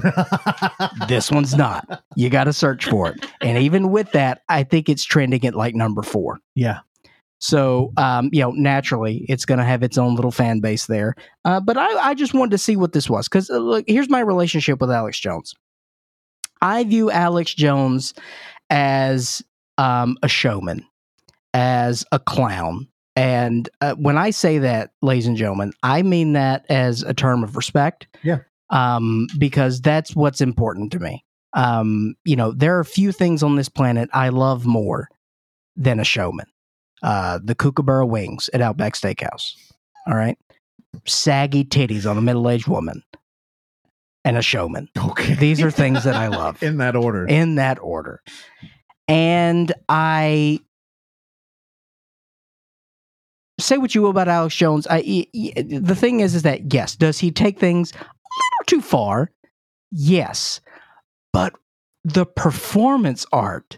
this 1.07 1.29
one's 1.31 1.55
not. 1.55 2.03
You 2.15 2.29
got 2.29 2.45
to 2.45 2.53
search 2.53 2.89
for 2.89 3.09
it. 3.09 3.25
And 3.41 3.57
even 3.59 3.91
with 3.91 4.11
that, 4.13 4.41
I 4.49 4.63
think 4.63 4.89
it's 4.89 5.03
trending 5.03 5.45
at 5.45 5.55
like 5.55 5.75
number 5.75 6.01
four. 6.01 6.39
yeah. 6.55 6.79
So, 7.43 7.91
um, 7.97 8.29
you 8.31 8.41
know, 8.41 8.51
naturally, 8.51 9.25
it's 9.27 9.45
going 9.45 9.57
to 9.57 9.63
have 9.65 9.81
its 9.81 9.97
own 9.97 10.13
little 10.13 10.29
fan 10.31 10.59
base 10.59 10.85
there. 10.85 11.15
Uh, 11.43 11.59
but 11.59 11.75
I, 11.75 12.09
I 12.09 12.13
just 12.13 12.35
wanted 12.35 12.51
to 12.51 12.59
see 12.59 12.75
what 12.75 12.93
this 12.93 13.09
was 13.09 13.27
because, 13.27 13.49
uh, 13.49 13.57
look, 13.57 13.83
here's 13.87 14.09
my 14.09 14.19
relationship 14.19 14.79
with 14.79 14.91
Alex 14.91 15.19
Jones. 15.19 15.55
I 16.61 16.83
view 16.83 17.09
Alex 17.09 17.55
Jones 17.55 18.13
as 18.69 19.41
um, 19.79 20.17
a 20.21 20.27
showman, 20.27 20.85
as 21.53 22.05
a 22.11 22.19
clown, 22.19 22.87
And 23.15 23.67
uh, 23.81 23.95
when 23.95 24.17
I 24.17 24.29
say 24.29 24.59
that, 24.59 24.91
ladies 25.01 25.27
and 25.27 25.35
gentlemen, 25.37 25.73
I 25.83 26.01
mean 26.01 26.33
that 26.33 26.65
as 26.69 27.03
a 27.03 27.13
term 27.13 27.43
of 27.43 27.55
respect. 27.55 28.07
Yeah. 28.23 28.39
Um, 28.69 29.27
because 29.37 29.81
that's 29.81 30.15
what's 30.15 30.39
important 30.39 30.93
to 30.93 30.99
me. 30.99 31.25
Um, 31.53 32.15
you 32.23 32.37
know, 32.37 32.53
there 32.53 32.77
are 32.77 32.79
a 32.79 32.85
few 32.85 33.11
things 33.11 33.43
on 33.43 33.57
this 33.57 33.67
planet 33.67 34.09
I 34.13 34.29
love 34.29 34.65
more 34.65 35.09
than 35.75 35.99
a 35.99 36.05
showman. 36.05 36.45
Uh, 37.03 37.39
the 37.43 37.55
kookaburra 37.55 38.05
wings 38.05 38.49
at 38.53 38.61
Outback 38.61 38.93
Steakhouse. 38.93 39.55
All 40.07 40.15
right. 40.15 40.37
Saggy 41.05 41.65
titties 41.65 42.09
on 42.09 42.17
a 42.17 42.21
middle 42.21 42.49
aged 42.49 42.67
woman 42.67 43.03
and 44.23 44.37
a 44.37 44.41
showman. 44.41 44.87
Okay. 44.97 45.33
These 45.35 45.61
are 45.61 45.71
things 45.71 46.05
that 46.05 46.15
I 46.15 46.27
love 46.29 46.63
in 46.63 46.77
that 46.77 46.95
order. 46.95 47.25
in 47.25 47.55
that 47.55 47.79
order. 47.81 48.21
And 49.07 49.73
I 49.89 50.59
say 53.61 53.77
what 53.77 53.95
you 53.95 54.01
will 54.01 54.09
about 54.09 54.27
Alex 54.27 54.55
Jones. 54.55 54.87
I 54.89 55.01
the 55.33 55.95
thing 55.97 56.19
is, 56.19 56.35
is 56.35 56.43
that 56.43 56.73
yes, 56.73 56.95
does 56.95 57.19
he 57.19 57.31
take 57.31 57.59
things 57.59 57.91
a 57.93 57.97
little 57.97 58.65
too 58.67 58.81
far? 58.81 59.31
Yes, 59.91 60.61
but 61.33 61.53
the 62.03 62.25
performance 62.25 63.25
art 63.31 63.77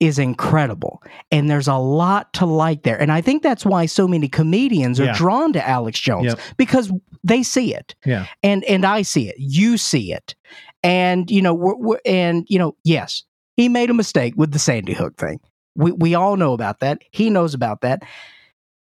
is 0.00 0.18
incredible, 0.18 1.02
and 1.30 1.48
there's 1.48 1.68
a 1.68 1.76
lot 1.76 2.32
to 2.34 2.44
like 2.46 2.82
there. 2.82 3.00
And 3.00 3.12
I 3.12 3.20
think 3.20 3.42
that's 3.42 3.64
why 3.64 3.86
so 3.86 4.08
many 4.08 4.28
comedians 4.28 4.98
are 4.98 5.04
Yeah. 5.04 5.14
drawn 5.16 5.52
to 5.52 5.66
Alex 5.68 6.00
Jones 6.00 6.26
Yep. 6.26 6.40
because 6.56 6.92
they 7.22 7.42
see 7.44 7.72
it 7.74 7.94
Yeah. 8.04 8.26
and 8.42 8.64
and 8.64 8.84
I 8.84 9.02
see 9.02 9.28
it. 9.28 9.36
You 9.38 9.76
see 9.76 10.12
it, 10.12 10.34
and 10.82 11.30
you 11.30 11.40
know, 11.40 11.54
we're, 11.54 11.76
we're, 11.76 12.00
and 12.04 12.44
you 12.48 12.58
know, 12.58 12.74
yes, 12.82 13.22
he 13.56 13.68
made 13.68 13.90
a 13.90 13.94
mistake 13.94 14.34
with 14.36 14.50
the 14.52 14.58
Sandy 14.58 14.92
Hook 14.92 15.16
thing. 15.16 15.38
We 15.76 15.92
we 15.92 16.14
all 16.16 16.36
know 16.36 16.52
about 16.52 16.80
that. 16.80 17.02
He 17.12 17.30
knows 17.30 17.54
about 17.54 17.82
that. 17.82 18.02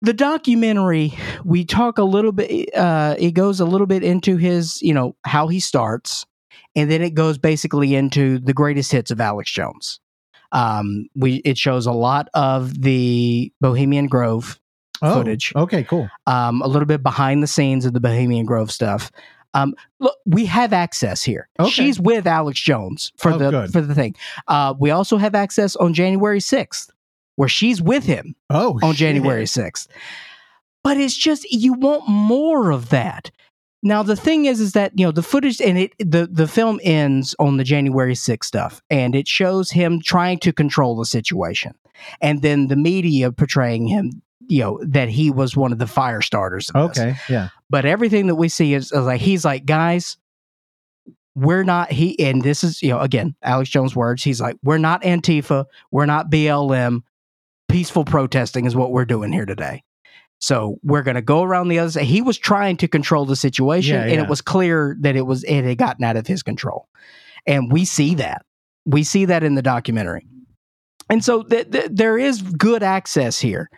The 0.04 0.14
documentary, 0.14 1.14
we 1.44 1.66
talk 1.66 1.98
a 1.98 2.04
little 2.04 2.32
bit. 2.34 2.76
Uh, 2.76 3.16
it 3.18 3.32
goes 3.32 3.60
a 3.60 3.66
little 3.66 3.88
bit 3.88 4.04
into 4.04 4.38
his, 4.38 4.82
you 4.82 4.94
know, 4.94 5.16
how 5.26 5.48
he 5.48 5.60
starts, 5.60 6.26
and 6.76 6.92
then 6.92 7.02
it 7.02 7.16
goes 7.16 7.38
basically 7.38 7.96
into 7.96 8.38
the 8.40 8.54
greatest 8.54 8.92
hits 8.92 9.12
of 9.12 9.20
Alex 9.22 9.50
Jones. 9.52 10.00
Um, 10.52 11.08
we 11.16 11.36
it 11.46 11.58
shows 11.58 11.86
a 11.88 11.92
lot 11.92 12.28
of 12.36 12.82
the 12.82 13.52
Bohemian 13.62 14.08
Grove 14.08 14.60
Oh, 15.02 15.16
footage 15.16 15.52
Okay, 15.56 15.84
cool. 15.84 16.10
um, 16.28 16.62
a 16.62 16.68
little 16.68 16.86
bit 16.86 17.02
behind 17.02 17.42
the 17.42 17.48
scenes 17.48 17.86
of 17.86 17.94
the 17.94 18.00
Bohemian 18.00 18.46
Grove 18.46 18.72
stuff. 18.72 19.12
Um, 19.56 19.74
look, 20.00 20.16
we 20.26 20.46
have 20.46 20.74
access 20.74 21.24
here. 21.24 21.48
Okay. 21.60 21.70
She's 21.70 22.00
with 22.00 22.26
Alex 22.28 22.60
Jones 22.60 23.12
for 23.18 23.32
Oh, 23.34 23.38
the 23.38 23.52
good. 23.52 23.72
for 23.74 23.82
the 23.82 23.96
thing. 23.96 24.16
Uh, 24.48 24.74
we 24.80 24.92
also 24.92 25.18
have 25.18 25.34
access 25.36 25.76
on 25.76 25.94
January 25.94 26.40
sixth, 26.40 26.90
where 27.36 27.50
she's 27.50 27.82
with 27.82 28.04
him 28.06 28.36
Oh, 28.50 28.80
on 28.84 28.92
shit. 28.94 29.00
January 29.00 29.46
sixth. 29.48 29.88
But 30.84 30.98
it's 30.98 31.16
just 31.16 31.50
you 31.52 31.74
want 31.74 32.08
more 32.10 32.72
of 32.72 32.90
that. 32.90 33.32
Now 33.82 34.04
the 34.04 34.16
thing 34.16 34.46
is, 34.46 34.60
is 34.60 34.74
that 34.74 34.92
you 34.98 35.06
know 35.06 35.12
the 35.12 35.24
footage 35.24 35.60
and 35.62 35.78
it 35.78 35.94
the 36.00 36.28
the 36.32 36.48
film 36.48 36.80
ends 36.84 37.36
on 37.40 37.58
the 37.58 37.64
January 37.64 38.16
sixth 38.16 38.48
stuff, 38.48 38.82
and 38.90 39.16
it 39.16 39.28
shows 39.28 39.72
him 39.72 40.02
trying 40.02 40.40
to 40.40 40.54
control 40.54 40.96
the 40.98 41.06
situation, 41.06 41.74
and 42.22 42.42
then 42.42 42.68
the 42.68 42.76
media 42.78 43.32
portraying 43.32 43.88
him, 43.88 44.22
you 44.48 44.62
know, 44.62 44.80
that 44.86 45.10
he 45.10 45.32
was 45.32 45.56
one 45.58 45.72
of 45.74 45.80
the 45.80 45.88
fire 45.88 46.22
starters. 46.22 46.70
Of 46.76 46.94
this 46.94 47.00
Okay, 47.04 47.16
yeah. 47.30 47.50
but 47.70 47.86
everything 47.86 48.28
that 48.28 48.36
we 48.36 48.48
see 48.50 48.74
is, 48.74 48.92
is 48.92 49.06
like 49.06 49.20
he's 49.22 49.44
like 49.46 49.66
guys 49.66 50.18
we're 51.36 51.64
not 51.64 51.92
he 51.92 52.18
and 52.24 52.44
this 52.44 52.64
is 52.64 52.80
you 52.84 52.90
know 52.90 53.00
again 53.00 53.34
alex 53.42 53.68
jones 53.68 53.96
words 53.96 54.24
he's 54.24 54.40
like 54.40 54.56
we're 54.64 54.78
not 54.78 55.02
antifa 55.02 55.66
we're 55.90 56.06
not 56.06 56.30
blm 56.30 57.02
peaceful 57.70 58.06
protesting 58.06 58.66
is 58.66 58.76
what 58.76 58.92
we're 58.92 59.06
doing 59.06 59.32
here 59.32 59.46
today. 59.46 59.84
So 60.40 60.78
we're 60.84 61.04
going 61.04 61.16
to 61.16 61.22
go 61.22 61.42
around 61.44 61.70
the 61.70 61.80
other 61.80 61.92
side 61.92 62.04
he 62.04 62.22
was 62.22 62.38
trying 62.38 62.76
to 62.78 62.88
control 62.88 63.26
the 63.26 63.36
situation 63.36 63.96
Yeah, 63.96 64.04
and 64.04 64.22
it 64.22 64.28
was 64.28 64.42
clear 64.42 64.98
that 65.00 65.16
it 65.16 65.26
was 65.26 65.44
it 65.46 65.64
had 65.64 65.78
gotten 65.78 66.04
out 66.04 66.18
of 66.18 66.28
his 66.28 66.44
control. 66.44 66.90
And 67.46 67.72
we 67.72 67.86
see 67.86 68.16
that. 68.16 68.46
We 68.86 69.04
see 69.04 69.26
that 69.26 69.44
in 69.44 69.56
the 69.56 69.62
documentary. 69.62 70.28
And 71.10 71.24
so 71.24 71.44
th- 71.44 71.72
th- 71.72 71.90
there 71.92 72.18
is 72.18 72.42
good 72.42 72.84
access 72.84 73.40
here. 73.40 73.70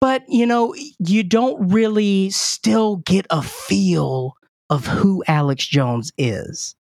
But 0.00 0.22
you 0.28 0.46
know 0.46 0.72
you 1.00 1.24
don't 1.24 1.68
really 1.68 2.30
still 2.30 2.96
get 2.96 3.26
a 3.30 3.42
feel 3.42 4.34
of 4.70 4.86
who 4.86 5.24
alex 5.26 5.66
jones 5.66 6.12
is 6.18 6.75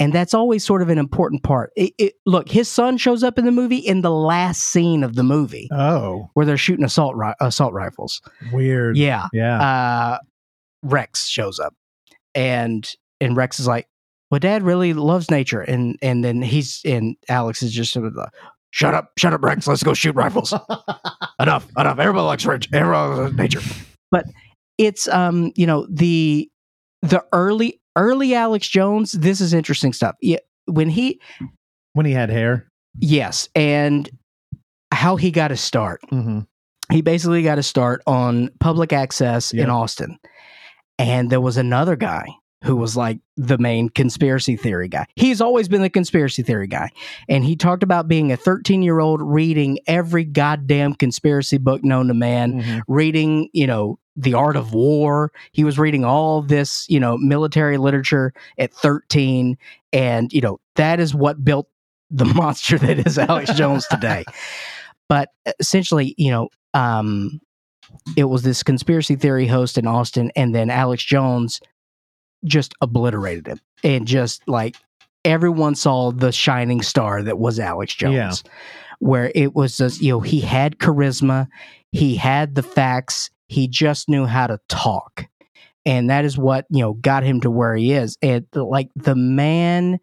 and 0.00 0.12
that's 0.12 0.34
always 0.34 0.64
sort 0.64 0.82
of 0.82 0.88
an 0.88 0.98
important 0.98 1.42
part 1.44 1.70
it, 1.76 1.92
it, 1.98 2.14
look 2.26 2.48
his 2.48 2.68
son 2.68 2.96
shows 2.96 3.22
up 3.22 3.38
in 3.38 3.44
the 3.44 3.52
movie 3.52 3.76
in 3.76 4.00
the 4.00 4.10
last 4.10 4.64
scene 4.72 5.04
of 5.04 5.14
the 5.14 5.22
movie 5.22 5.68
Oh, 5.70 6.28
where 6.34 6.44
they're 6.44 6.56
shooting 6.56 6.84
assault 6.84 7.14
ri- 7.14 7.34
assault 7.40 7.72
rifles 7.72 8.20
weird. 8.52 8.96
yeah 8.96 9.28
Yeah. 9.32 9.60
uh, 9.60 10.18
Rex 10.82 11.28
shows 11.28 11.60
up, 11.60 11.74
and 12.34 12.90
and 13.20 13.36
Rex 13.36 13.60
is 13.60 13.66
like, 13.66 13.86
"Well, 14.30 14.38
Dad 14.40 14.62
really 14.62 14.94
loves 14.94 15.30
nature," 15.30 15.60
and 15.60 15.98
and 16.00 16.24
then 16.24 16.40
he's 16.40 16.80
and 16.86 17.16
Alex 17.28 17.62
is 17.62 17.70
just 17.72 17.92
sort 17.92 18.06
of 18.06 18.14
like, 18.14 18.30
"Shut 18.70 18.94
up, 18.94 19.10
shut 19.18 19.34
up, 19.34 19.42
Rex. 19.42 19.66
Let's 19.66 19.82
go 19.82 19.92
shoot 19.92 20.14
rifles. 20.14 20.52
enough, 21.38 21.68
enough. 21.76 21.98
Everybody 21.98 22.24
likes 22.24 22.46
rich. 22.46 22.68
Everybody 22.72 23.20
likes 23.22 23.36
nature." 23.36 23.60
But 24.10 24.24
it's 24.78 25.06
um, 25.08 25.52
you 25.54 25.66
know 25.66 25.86
the 25.90 26.49
the 27.02 27.24
early 27.32 27.80
early 27.96 28.34
Alex 28.34 28.68
Jones. 28.68 29.12
This 29.12 29.40
is 29.40 29.52
interesting 29.54 29.92
stuff. 29.92 30.14
Yeah, 30.20 30.38
when 30.66 30.88
he 30.88 31.20
when 31.94 32.06
he 32.06 32.12
had 32.12 32.30
hair. 32.30 32.68
yes, 32.98 33.48
and 33.54 34.08
how 34.92 35.16
he 35.16 35.30
got 35.30 35.50
his 35.50 35.60
start 35.60 36.00
Mm-hmm. 36.12 36.40
he 36.92 37.00
basically 37.02 37.42
got 37.42 37.54
to 37.56 37.62
start 37.62 38.02
on 38.06 38.50
public 38.60 38.92
access 38.92 39.52
Yeah. 39.52 39.64
in 39.64 39.70
Austin. 39.70 40.18
And 40.98 41.30
there 41.30 41.40
was 41.40 41.56
another 41.56 41.96
guy 41.96 42.26
who 42.62 42.76
was 42.76 42.96
like 42.96 43.18
the 43.36 43.56
main 43.58 43.88
conspiracy 43.88 44.56
theory 44.56 44.88
guy. 44.88 45.06
He's 45.16 45.40
always 45.40 45.68
been 45.68 45.82
the 45.82 45.88
conspiracy 45.90 46.42
theory 46.42 46.66
guy. 46.66 46.90
And 47.28 47.42
he 47.44 47.56
talked 47.56 47.82
about 47.82 48.06
being 48.06 48.32
a 48.32 48.36
13 48.36 48.82
year 48.82 49.00
old 49.00 49.22
reading 49.22 49.78
every 49.86 50.24
goddamn 50.24 50.94
conspiracy 50.94 51.58
book 51.58 51.82
known 51.82 52.08
to 52.08 52.14
man, 52.14 52.60
Mm-hmm. 52.60 52.78
reading, 52.86 53.48
you 53.52 53.66
know, 53.66 53.98
The 54.16 54.34
Art 54.34 54.56
of 54.56 54.74
War. 54.74 55.32
He 55.52 55.64
was 55.64 55.78
reading 55.78 56.04
all 56.04 56.42
this, 56.42 56.84
you 56.88 57.00
know, 57.00 57.16
military 57.16 57.78
literature 57.78 58.32
at 58.58 58.72
13. 58.74 59.56
And, 59.92 60.32
you 60.32 60.40
know, 60.40 60.60
that 60.76 61.00
is 61.00 61.14
what 61.14 61.42
built 61.44 61.68
the 62.10 62.24
monster 62.34 62.76
that 62.78 63.06
is 63.06 63.18
Alex 63.18 63.52
Jones 63.54 63.86
today. 63.86 64.24
But 65.08 65.30
essentially, 65.58 66.14
you 66.18 66.30
know, 66.30 66.50
um, 66.72 67.40
it 68.16 68.24
was 68.26 68.42
this 68.44 68.62
conspiracy 68.62 69.16
theory 69.16 69.48
host 69.48 69.76
in 69.76 69.84
Austin, 69.88 70.30
and 70.36 70.54
then 70.54 70.70
Alex 70.70 71.02
Jones 71.02 71.60
just 72.44 72.74
obliterated 72.80 73.46
him. 73.46 73.60
And 73.84 74.06
just 74.06 74.46
like 74.48 74.76
everyone 75.24 75.74
saw 75.74 76.10
the 76.12 76.32
shining 76.32 76.82
star 76.82 77.22
that 77.22 77.38
was 77.38 77.58
Alex 77.60 77.94
Jones, 77.94 78.14
Yeah. 78.44 78.52
where 79.00 79.32
it 79.34 79.54
was 79.54 79.76
just, 79.76 80.00
you 80.02 80.12
know, 80.12 80.20
he 80.20 80.40
had 80.40 80.78
charisma, 80.78 81.48
he 81.92 82.16
had 82.16 82.54
the 82.54 82.62
facts, 82.62 83.30
he 83.48 83.68
just 83.68 84.08
knew 84.08 84.26
how 84.26 84.46
to 84.46 84.58
talk. 84.68 85.26
And 85.86 86.10
that 86.10 86.24
is 86.24 86.36
what, 86.38 86.66
you 86.70 86.80
know, 86.80 86.92
got 86.94 87.22
him 87.22 87.40
to 87.40 87.50
where 87.50 87.74
he 87.74 87.92
is. 87.92 88.16
And 88.22 88.46
like 88.54 88.90
the 88.96 89.14
man 89.16 89.98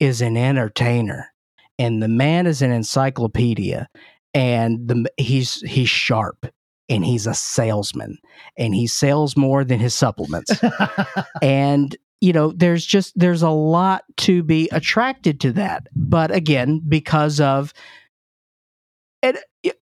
is 0.00 0.20
an 0.20 0.36
entertainer 0.36 1.32
and 1.78 2.02
the 2.02 2.08
man 2.08 2.46
is 2.46 2.62
an 2.62 2.70
encyclopedia 2.70 3.88
and 4.34 4.86
the 4.88 5.06
he's 5.16 5.60
he's 5.62 5.88
sharp 5.88 6.46
and 6.88 7.04
he's 7.04 7.26
a 7.26 7.34
salesman 7.34 8.18
and 8.56 8.74
he 8.74 8.86
sells 8.86 9.36
more 9.36 9.64
than 9.64 9.80
his 9.80 9.94
supplements. 9.94 10.50
And 11.42 11.96
you 12.20 12.32
know 12.32 12.52
there's 12.52 12.86
just 12.86 13.12
there's 13.18 13.42
a 13.42 13.50
lot 13.50 14.04
to 14.18 14.42
be 14.42 14.68
attracted 14.72 15.40
to 15.40 15.52
that. 15.52 15.88
But 15.94 16.30
again 16.30 16.80
because 16.88 17.40
of 17.40 17.72
and 19.22 19.38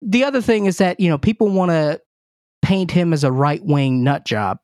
the 0.02 0.24
other 0.24 0.42
thing 0.42 0.66
is 0.66 0.78
that 0.78 1.00
you 1.00 1.10
know 1.10 1.18
people 1.18 1.50
want 1.50 1.72
to 1.72 2.02
paint 2.62 2.92
him 2.92 3.12
as 3.12 3.24
a 3.24 3.32
right-wing 3.32 4.04
nut 4.04 4.26
job. 4.26 4.60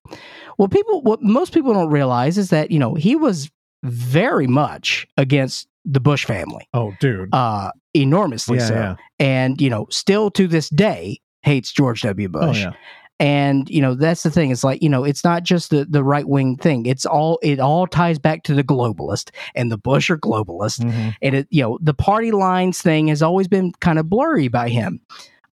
Well 0.57 0.69
people 0.69 1.01
what 1.01 1.21
most 1.21 1.53
people 1.53 1.73
don't 1.73 1.89
realize 1.89 2.37
is 2.37 2.51
that 2.51 2.71
you 2.71 2.79
know 2.79 2.93
he 2.93 3.15
was 3.15 3.49
very 3.83 4.47
much 4.47 5.05
against 5.17 5.67
the 5.83 5.99
bush 5.99 6.25
family. 6.25 6.69
Oh, 6.73 6.93
dude. 7.01 7.33
uh 7.33 7.71
enormously 7.93 8.59
yeah, 8.59 8.67
so. 8.67 8.73
yeah. 8.73 8.95
and 9.19 9.59
you 9.59 9.69
know 9.69 9.87
still 9.89 10.29
to 10.31 10.47
this 10.47 10.69
day 10.69 11.19
hates 11.47 11.71
george 11.71 12.01
w 12.01 12.27
Oh, 12.27 12.39
bush 12.39 12.59
yeah. 12.61 12.73
and 13.19 13.67
you 13.69 13.81
know 13.81 13.95
that's 13.95 14.21
the 14.23 14.29
thing 14.29 14.51
it's 14.51 14.63
like 14.63 14.81
you 14.83 14.89
know 14.89 15.03
it's 15.03 15.23
not 15.23 15.43
just 15.43 15.69
the, 15.71 15.85
the 15.85 16.03
right 16.03 16.27
wing 16.27 16.55
thing 16.57 16.85
it's 16.85 17.05
all 17.05 17.39
it 17.41 17.59
all 17.59 17.87
ties 17.87 18.19
back 18.19 18.43
to 18.43 18.53
the 18.53 18.63
globalist 18.63 19.31
and 19.55 19.71
the 19.71 19.77
bush 19.77 20.09
are 20.11 20.17
globalist 20.17 20.81
Mhm. 20.85 21.15
and 21.21 21.35
it 21.35 21.47
you 21.49 21.63
know 21.63 21.79
the 21.81 21.93
party 21.95 22.31
lines 22.31 22.81
thing 22.81 23.07
has 23.07 23.21
always 23.23 23.47
been 23.47 23.71
kind 23.79 23.97
of 23.97 24.09
blurry 24.09 24.49
by 24.49 24.69
him 24.69 24.99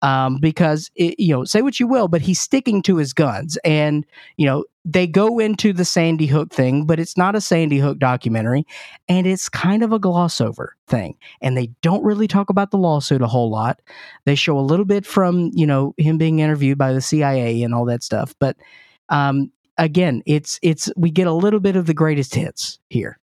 um, 0.02 0.38
because 0.40 0.90
it, 0.96 1.14
you 1.20 1.32
know 1.32 1.44
say 1.44 1.62
what 1.62 1.78
you 1.78 1.86
will 1.86 2.08
but 2.08 2.20
he's 2.22 2.40
sticking 2.40 2.82
to 2.82 2.96
his 2.96 3.12
guns 3.12 3.56
and 3.64 4.04
you 4.36 4.46
know 4.46 4.64
they 4.84 5.06
go 5.06 5.38
into 5.38 5.72
the 5.72 5.84
Sandy 5.84 6.26
Hook 6.26 6.52
thing, 6.52 6.86
but 6.86 6.98
it's 6.98 7.16
not 7.16 7.36
a 7.36 7.40
Sandy 7.40 7.78
Hook 7.78 7.98
documentary, 7.98 8.66
and 9.08 9.26
it's 9.26 9.48
kind 9.48 9.82
of 9.82 9.92
a 9.92 9.98
gloss 9.98 10.40
over 10.40 10.76
thing. 10.88 11.16
And 11.40 11.56
they 11.56 11.68
don't 11.82 12.04
really 12.04 12.26
talk 12.26 12.50
about 12.50 12.70
the 12.70 12.78
lawsuit 12.78 13.22
a 13.22 13.28
whole 13.28 13.50
lot. 13.50 13.80
They 14.24 14.34
show 14.34 14.58
a 14.58 14.60
little 14.60 14.84
bit 14.84 15.06
from 15.06 15.50
you 15.54 15.66
know 15.66 15.94
him 15.98 16.18
being 16.18 16.40
interviewed 16.40 16.78
by 16.78 16.92
the 16.92 17.00
CIA 17.00 17.62
and 17.62 17.74
all 17.74 17.84
that 17.86 18.02
stuff, 18.02 18.34
but 18.38 18.56
um, 19.08 19.52
again, 19.78 20.22
it's 20.26 20.58
it's 20.62 20.90
we 20.96 21.10
get 21.10 21.26
a 21.26 21.32
little 21.32 21.60
bit 21.60 21.76
of 21.76 21.86
the 21.86 21.94
greatest 21.94 22.34
hits 22.34 22.78
here. 22.88 23.18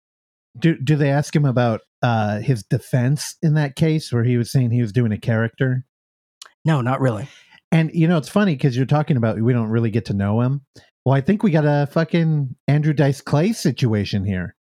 Do 0.59 0.77
do 0.79 0.97
they 0.97 1.11
ask 1.11 1.35
him 1.35 1.45
about 1.45 1.83
uh 2.03 2.41
his 2.41 2.63
defense 2.63 3.37
in 3.43 3.55
that 3.55 3.77
case 3.77 4.13
where 4.13 4.25
he 4.25 4.37
was 4.37 4.51
saying 4.51 4.71
he 4.71 4.83
was 4.83 4.93
doing 4.93 5.13
a 5.13 5.19
character? 5.19 5.85
No, 6.65 6.81
not 6.81 7.01
really. 7.01 7.29
And 7.71 7.91
you 7.95 8.09
know, 8.09 8.17
it's 8.17 8.29
funny 8.29 8.55
because 8.55 8.77
you're 8.77 8.87
talking 8.87 9.17
about 9.17 9.41
we 9.41 9.53
don't 9.53 9.69
really 9.69 9.91
get 9.91 10.07
to 10.07 10.15
know 10.15 10.41
him. 10.41 10.63
Well, 11.09 11.17
I 11.17 11.23
think 11.23 11.43
we 11.43 11.51
got 11.51 11.65
a 11.65 11.87
fucking 11.87 12.55
Andrew 12.67 12.93
Dice 12.93 13.23
Clay 13.23 13.55
situation 13.55 14.27
here, 14.27 14.55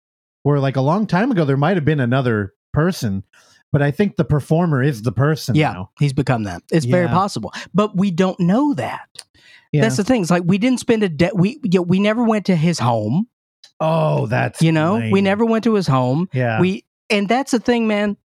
where 0.44 0.60
like 0.60 0.76
a 0.76 0.82
long 0.82 1.08
time 1.08 1.32
ago 1.32 1.44
there 1.44 1.58
might 1.58 1.76
have 1.76 1.86
been 1.86 2.00
another 2.00 2.54
person, 2.72 3.24
but 3.72 3.82
I 3.82 3.90
think 3.90 4.16
the 4.16 4.26
performer 4.26 4.84
is 4.84 5.02
the 5.02 5.12
person. 5.12 5.56
Yeah, 5.56 5.74
now. 5.74 5.90
he's 5.98 6.14
become 6.14 6.44
that. 6.44 6.62
It's 6.72 6.86
very 6.86 7.08
possible, 7.08 7.52
but 7.74 7.98
we 7.98 8.12
don't 8.12 8.40
know 8.40 8.76
that. 8.76 9.10
yeah. 9.72 9.82
That's 9.82 9.98
the 9.98 10.04
thing. 10.04 10.22
It's 10.22 10.30
like 10.30 10.44
we 10.46 10.60
didn't 10.60 10.82
spend 10.82 11.02
a 11.02 11.10
day. 11.10 11.32
We 11.34 11.60
you 11.64 11.80
know, 11.80 11.82
we 11.82 12.00
never 12.00 12.24
went 12.24 12.46
to 12.46 12.56
his 12.56 12.78
home. 12.78 13.28
oh, 13.80 14.28
that's 14.28 14.62
You 14.62 14.72
know, 14.72 15.02
we 15.12 15.22
never 15.22 15.46
went 15.46 15.64
to 15.64 15.74
his 15.74 15.88
home. 15.88 16.30
Yeah, 16.32 16.62
We 16.62 16.86
and 17.10 17.28
that's 17.28 17.54
the 17.54 17.60
thing, 17.60 17.88
man. 17.88 18.18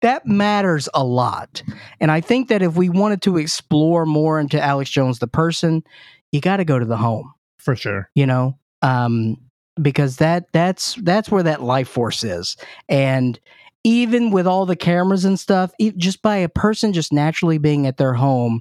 That 0.00 0.24
matters 0.24 0.88
a 0.94 1.04
lot. 1.04 1.62
And 2.00 2.10
I 2.10 2.22
think 2.22 2.48
that 2.48 2.62
if 2.62 2.76
we 2.76 2.88
wanted 2.88 3.20
to 3.20 3.36
explore 3.36 4.06
more 4.06 4.40
into 4.40 4.58
Alex 4.58 4.88
Jones 4.88 5.18
the 5.18 5.26
person, 5.26 5.82
you 6.32 6.40
got 6.40 6.58
to 6.58 6.64
go 6.64 6.78
to 6.78 6.84
the 6.84 6.96
home, 6.96 7.32
for 7.58 7.76
sure. 7.76 8.08
you 8.14 8.26
know? 8.26 8.58
Um 8.82 9.36
because 9.80 10.16
that 10.16 10.46
that's 10.52 10.94
that's 11.02 11.30
where 11.30 11.42
that 11.42 11.62
life 11.62 11.88
force 11.88 12.24
is. 12.24 12.56
And 12.88 13.38
even 13.84 14.30
with 14.30 14.46
all 14.46 14.66
the 14.66 14.76
cameras 14.76 15.24
and 15.24 15.38
stuff, 15.38 15.72
just 15.96 16.20
by 16.22 16.36
a 16.36 16.48
person 16.48 16.92
just 16.92 17.12
naturally 17.12 17.58
being 17.58 17.86
at 17.86 17.96
their 17.96 18.12
home, 18.12 18.60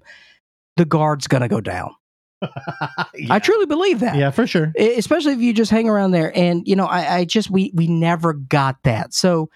the 0.78 0.86
guard's 0.86 1.28
going 1.28 1.42
to 1.42 1.50
go 1.50 1.60
down. 1.60 1.94
yeah. 2.42 3.28
I 3.30 3.40
truly 3.40 3.66
believe 3.66 4.00
that. 4.00 4.16
yeah, 4.16 4.32
for 4.32 4.48
sure. 4.48 4.72
Especially 4.78 5.34
if 5.34 5.40
you 5.40 5.54
just 5.54 5.72
hang 5.72 5.90
around 5.90 6.12
there 6.12 6.32
and 6.38 6.66
you 6.66 6.76
know 6.76 6.86
I, 6.86 7.18
I 7.18 7.26
just 7.26 7.50
we 7.50 7.72
we 7.74 7.88
never 7.88 8.32
got 8.32 8.82
that 8.84 9.14
so 9.14 9.50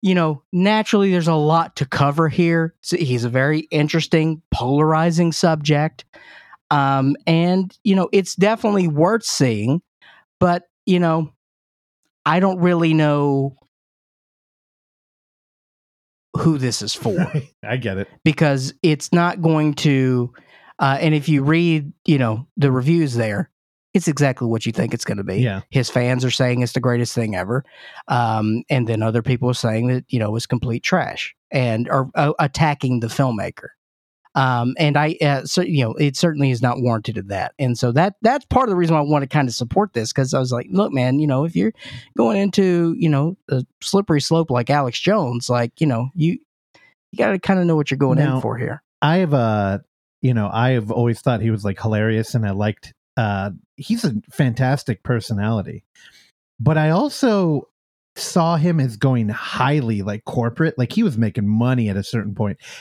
you 0.00 0.14
know 0.14 0.42
naturally 0.52 1.10
there's 1.10 1.28
a 1.28 1.34
lot 1.34 1.76
to 1.76 1.86
cover 1.86 2.30
here 2.30 2.74
So 2.80 2.96
he's 2.96 3.24
a 3.24 3.28
very 3.28 3.60
interesting 3.70 4.40
polarizing 4.50 5.32
subject 5.32 6.06
um 6.72 7.14
and 7.26 7.78
you 7.84 7.94
know 7.94 8.08
it's 8.12 8.34
definitely 8.34 8.88
worth 8.88 9.24
seeing 9.24 9.80
but 10.40 10.64
you 10.86 10.98
know 10.98 11.30
i 12.26 12.40
don't 12.40 12.58
really 12.58 12.94
know 12.94 13.54
who 16.36 16.58
this 16.58 16.82
is 16.82 16.94
for 16.94 17.30
I 17.62 17.76
get 17.76 17.98
it. 17.98 18.08
because 18.24 18.72
it's 18.82 19.12
not 19.12 19.42
going 19.42 19.74
to 19.74 20.32
uh, 20.78 20.96
and 21.00 21.14
if 21.14 21.28
you 21.28 21.44
read 21.44 21.92
you 22.06 22.18
know 22.18 22.48
the 22.56 22.72
reviews 22.72 23.14
there 23.14 23.50
it's 23.94 24.08
exactly 24.08 24.48
what 24.48 24.64
you 24.64 24.72
think 24.72 24.94
it's 24.94 25.04
going 25.04 25.18
to 25.18 25.24
be 25.24 25.40
Yeah. 25.42 25.60
his 25.70 25.90
fans 25.90 26.24
are 26.24 26.30
saying 26.30 26.62
it's 26.62 26.72
the 26.72 26.80
greatest 26.80 27.14
thing 27.14 27.36
ever 27.36 27.64
um, 28.08 28.62
and 28.70 28.88
then 28.88 29.02
other 29.02 29.20
people 29.22 29.50
are 29.50 29.54
saying 29.54 29.88
that 29.88 30.04
you 30.08 30.18
know 30.18 30.34
it's 30.34 30.46
complete 30.46 30.82
trash 30.82 31.34
and 31.50 31.88
are 31.90 32.08
uh, 32.14 32.32
attacking 32.38 33.00
the 33.00 33.08
filmmaker 33.08 33.68
um, 34.34 34.74
and 34.78 34.96
I, 34.96 35.16
uh, 35.20 35.44
so 35.44 35.62
you 35.62 35.84
know, 35.84 35.92
it 35.94 36.16
certainly 36.16 36.50
is 36.50 36.62
not 36.62 36.80
warranted 36.80 37.18
of 37.18 37.28
that, 37.28 37.54
and 37.58 37.78
so 37.78 37.92
that 37.92 38.14
that's 38.22 38.44
part 38.46 38.64
of 38.64 38.70
the 38.70 38.76
reason 38.76 38.94
why 38.94 39.00
I 39.00 39.04
want 39.04 39.22
to 39.22 39.28
kind 39.28 39.48
of 39.48 39.54
support 39.54 39.92
this 39.92 40.12
because 40.12 40.32
I 40.32 40.38
was 40.38 40.52
like, 40.52 40.66
look, 40.70 40.92
man, 40.92 41.18
you 41.18 41.26
know, 41.26 41.44
if 41.44 41.54
you're 41.54 41.72
going 42.16 42.38
into 42.38 42.94
you 42.98 43.08
know 43.08 43.36
a 43.50 43.64
slippery 43.82 44.20
slope 44.20 44.50
like 44.50 44.70
Alex 44.70 44.98
Jones, 44.98 45.50
like 45.50 45.80
you 45.80 45.86
know, 45.86 46.08
you 46.14 46.38
you 47.10 47.18
got 47.18 47.32
to 47.32 47.38
kind 47.38 47.60
of 47.60 47.66
know 47.66 47.76
what 47.76 47.90
you're 47.90 47.98
going 47.98 48.18
Now- 48.18 48.36
in 48.36 48.42
for 48.42 48.56
here. 48.56 48.82
I 49.02 49.16
have 49.18 49.34
uh 49.34 49.78
you 50.22 50.32
know, 50.32 50.48
I 50.52 50.70
have 50.70 50.90
always 50.90 51.20
thought 51.20 51.40
he 51.40 51.50
was 51.50 51.64
like 51.64 51.80
hilarious 51.80 52.34
and 52.34 52.46
I 52.46 52.52
liked 52.52 52.92
uh 53.16 53.50
he's 53.76 54.04
a 54.04 54.14
fantastic 54.30 55.02
personality. 55.02 55.84
But 56.60 56.78
I 56.78 56.90
also 56.90 57.68
saw 58.16 58.56
him 58.56 58.78
as 58.78 58.96
going 58.96 59.28
highly 59.28 60.02
like 60.02 60.24
corporate, 60.24 60.78
like 60.78 60.92
he 60.92 61.02
was 61.02 61.16
making 61.16 61.48
money 61.48 61.88
at 61.88 61.96
a 61.96 62.02
certain. 62.02 62.34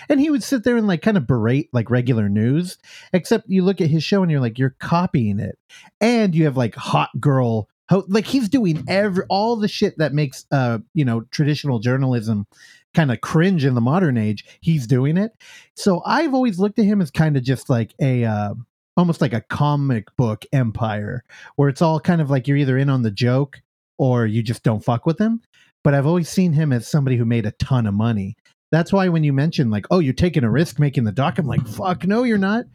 And 0.10 0.20
he 0.20 0.30
would 0.30 0.44
sit 0.44 0.64
there 0.64 0.78
and 0.78 0.88
like 0.88 1.02
kind 1.02 1.18
of 1.18 1.28
berate 1.28 1.70
like 1.72 1.90
regular 1.90 2.30
news, 2.30 2.78
except 3.14 3.50
you 3.50 3.64
look 3.64 3.82
at 3.82 3.90
his 3.90 4.04
show 4.04 4.22
and 4.22 4.32
you're 4.32 4.42
like 4.42 4.60
you're 4.60 4.76
copying 4.80 5.40
it. 5.40 5.58
And 6.00 6.36
you 6.36 6.46
have 6.46 6.58
like 6.58 6.76
hot 6.76 7.10
girl 7.20 7.70
ho- 7.92 8.06
like 8.08 8.26
he's 8.26 8.50
doing 8.50 8.84
every 8.88 9.26
all 9.30 9.56
the 9.56 9.68
shit 9.68 9.98
that 9.98 10.14
makes 10.14 10.46
uh 10.52 10.80
you 10.94 11.06
know 11.06 11.22
traditional 11.32 11.80
journalism 11.80 12.48
kind 12.94 13.12
of 13.12 13.22
cringe 13.22 13.64
in 13.64 13.76
the 13.76 13.82
modern 13.82 14.18
age 14.18 14.46
he's 14.62 14.88
doing 14.88 15.18
it 15.18 15.32
so 15.76 16.02
I've 16.06 16.34
always 16.34 16.60
looked 16.60 16.80
at 16.80 16.86
him 16.86 17.02
as 17.02 17.12
kind 17.12 17.38
of 17.38 17.44
just 17.44 17.70
like 17.70 17.94
a 18.02 18.26
uh, 18.26 18.54
almost 18.98 19.22
like 19.22 19.34
a 19.34 19.42
comic 19.42 20.08
book 20.18 20.46
empire 20.52 21.24
where 21.56 21.70
it's 21.70 21.82
all 21.82 22.00
kind 22.00 22.22
of 22.22 22.30
like 22.30 22.48
you're 22.48 22.58
either 22.58 22.78
in 22.78 22.90
on 22.90 23.04
the 23.04 23.12
joke 23.12 23.62
or 24.02 24.26
you 24.26 24.42
just 24.42 24.64
don't 24.64 24.84
fuck 24.84 25.06
with 25.06 25.20
him. 25.20 25.40
But 25.84 25.94
I've 25.94 26.08
always 26.08 26.28
seen 26.28 26.54
him 26.54 26.74
as 26.74 26.88
somebody 26.90 27.18
who 27.18 27.26
made 27.26 27.46
a 27.46 27.52
ton 27.52 27.86
of 27.86 27.94
money. 27.94 28.36
That's 28.72 28.92
why 28.92 29.10
when 29.10 29.24
you 29.24 29.32
mention 29.32 29.70
like, 29.70 29.86
oh, 29.92 30.00
you're 30.00 30.14
taking 30.14 30.44
a 30.44 30.50
risk 30.50 30.80
making 30.80 31.04
the 31.04 31.12
doc, 31.12 31.38
I'm 31.38 31.46
like, 31.46 31.66
fuck, 31.68 32.08
no, 32.08 32.24
you're 32.24 32.40
not. 32.40 32.66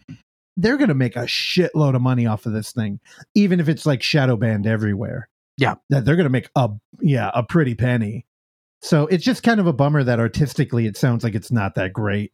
They're 0.57 0.77
gonna 0.77 0.95
make 0.95 1.17
a 1.17 1.21
shitload 1.27 1.97
of 1.97 2.03
money 2.03 2.27
off 2.27 2.47
of 2.47 2.53
this 2.53 2.71
thing, 2.71 3.01
even 3.35 3.59
if 3.59 3.69
it's 3.69 3.85
like 3.87 4.03
shadow 4.05 4.37
banned 4.37 4.67
everywhere. 4.69 5.29
Yeah. 5.59 5.75
that 5.91 6.05
they're 6.05 6.17
gonna 6.17 6.29
make 6.29 6.49
a 6.55 6.71
yeah 7.01 7.31
a 7.35 7.43
pretty 7.43 7.75
penny. 7.75 8.25
So 8.83 9.07
it's 9.09 9.25
just 9.25 9.43
kind 9.43 9.59
of 9.59 9.67
a 9.67 9.73
bummer 9.73 10.05
that 10.05 10.21
artistically 10.21 10.87
it 10.87 10.97
sounds 10.97 11.25
like 11.25 11.35
it's 11.35 11.51
not 11.51 11.75
that 11.75 11.93
great. 11.93 12.33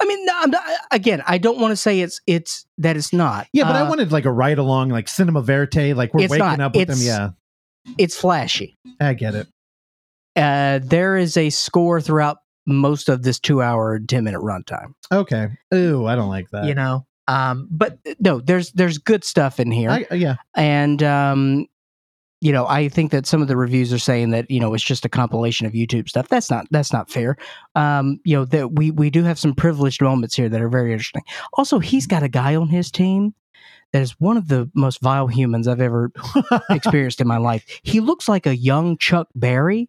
I 0.00 0.04
mean, 0.04 0.24
no, 0.26 0.32
I'm 0.36 0.50
not, 0.50 0.62
again, 0.92 1.22
I 1.26 1.38
don't 1.38 1.58
want 1.58 1.72
to 1.72 1.76
say 1.76 2.00
it's 2.00 2.20
it's 2.26 2.66
that 2.78 2.96
it's 2.96 3.12
not. 3.12 3.48
Yeah, 3.52 3.64
but 3.64 3.74
I 3.74 3.80
Uh, 3.80 3.88
wanted 3.88 4.12
like 4.12 4.26
a 4.26 4.30
ride 4.32 4.58
along, 4.58 4.90
like 4.90 5.08
cinema 5.08 5.42
verite, 5.42 5.96
like 5.96 6.14
we're 6.14 6.28
waking 6.28 6.38
not. 6.38 6.60
up 6.60 6.76
with 6.76 6.88
them. 6.88 6.98
Yeah, 7.00 7.30
it's 7.96 8.16
flashy. 8.16 8.76
I 9.00 9.14
get 9.14 9.34
it. 9.34 9.46
Uh, 10.36 10.80
there 10.82 11.16
is 11.16 11.36
a 11.36 11.50
score 11.50 12.00
throughout 12.00 12.38
most 12.66 13.08
of 13.08 13.22
this 13.22 13.38
two 13.40 13.62
hour 13.62 13.94
and 13.94 14.08
ten 14.08 14.24
minute 14.24 14.40
runtime. 14.40 14.92
Okay. 15.10 15.48
Ooh, 15.74 16.06
I 16.06 16.14
don't 16.14 16.28
like 16.28 16.50
that. 16.50 16.66
you 16.66 16.74
know, 16.74 17.06
um, 17.26 17.68
but 17.70 17.98
no, 18.20 18.40
there's 18.40 18.72
there's 18.72 18.98
good 18.98 19.24
stuff 19.24 19.58
in 19.58 19.70
here, 19.70 19.90
I, 19.90 20.06
yeah, 20.14 20.36
and 20.56 21.02
um, 21.02 21.66
you 22.40 22.52
know, 22.52 22.66
I 22.66 22.88
think 22.88 23.10
that 23.10 23.26
some 23.26 23.42
of 23.42 23.48
the 23.48 23.56
reviews 23.56 23.92
are 23.92 23.98
saying 23.98 24.30
that 24.30 24.50
you 24.50 24.60
know 24.60 24.72
it's 24.74 24.84
just 24.84 25.04
a 25.04 25.08
compilation 25.08 25.66
of 25.66 25.72
YouTube 25.72 26.08
stuff. 26.08 26.28
That's 26.28 26.50
not 26.50 26.66
that's 26.70 26.92
not 26.92 27.10
fair. 27.10 27.36
Um, 27.74 28.20
you 28.24 28.36
know 28.36 28.44
that 28.46 28.72
we 28.72 28.90
we 28.90 29.10
do 29.10 29.24
have 29.24 29.38
some 29.38 29.54
privileged 29.54 30.00
moments 30.00 30.36
here 30.36 30.48
that 30.48 30.60
are 30.60 30.68
very 30.68 30.92
interesting. 30.92 31.22
Also, 31.54 31.78
he's 31.80 32.06
got 32.06 32.22
a 32.22 32.28
guy 32.28 32.54
on 32.54 32.68
his 32.68 32.90
team 32.90 33.34
that 33.92 34.02
is 34.02 34.12
one 34.20 34.36
of 34.36 34.48
the 34.48 34.70
most 34.74 35.00
vile 35.00 35.26
humans 35.26 35.66
I've 35.66 35.80
ever 35.80 36.10
experienced 36.70 37.20
in 37.20 37.28
my 37.28 37.38
life. 37.38 37.64
He 37.82 38.00
looks 38.00 38.28
like 38.28 38.46
a 38.46 38.56
young 38.56 38.98
Chuck 38.98 39.28
Berry, 39.34 39.88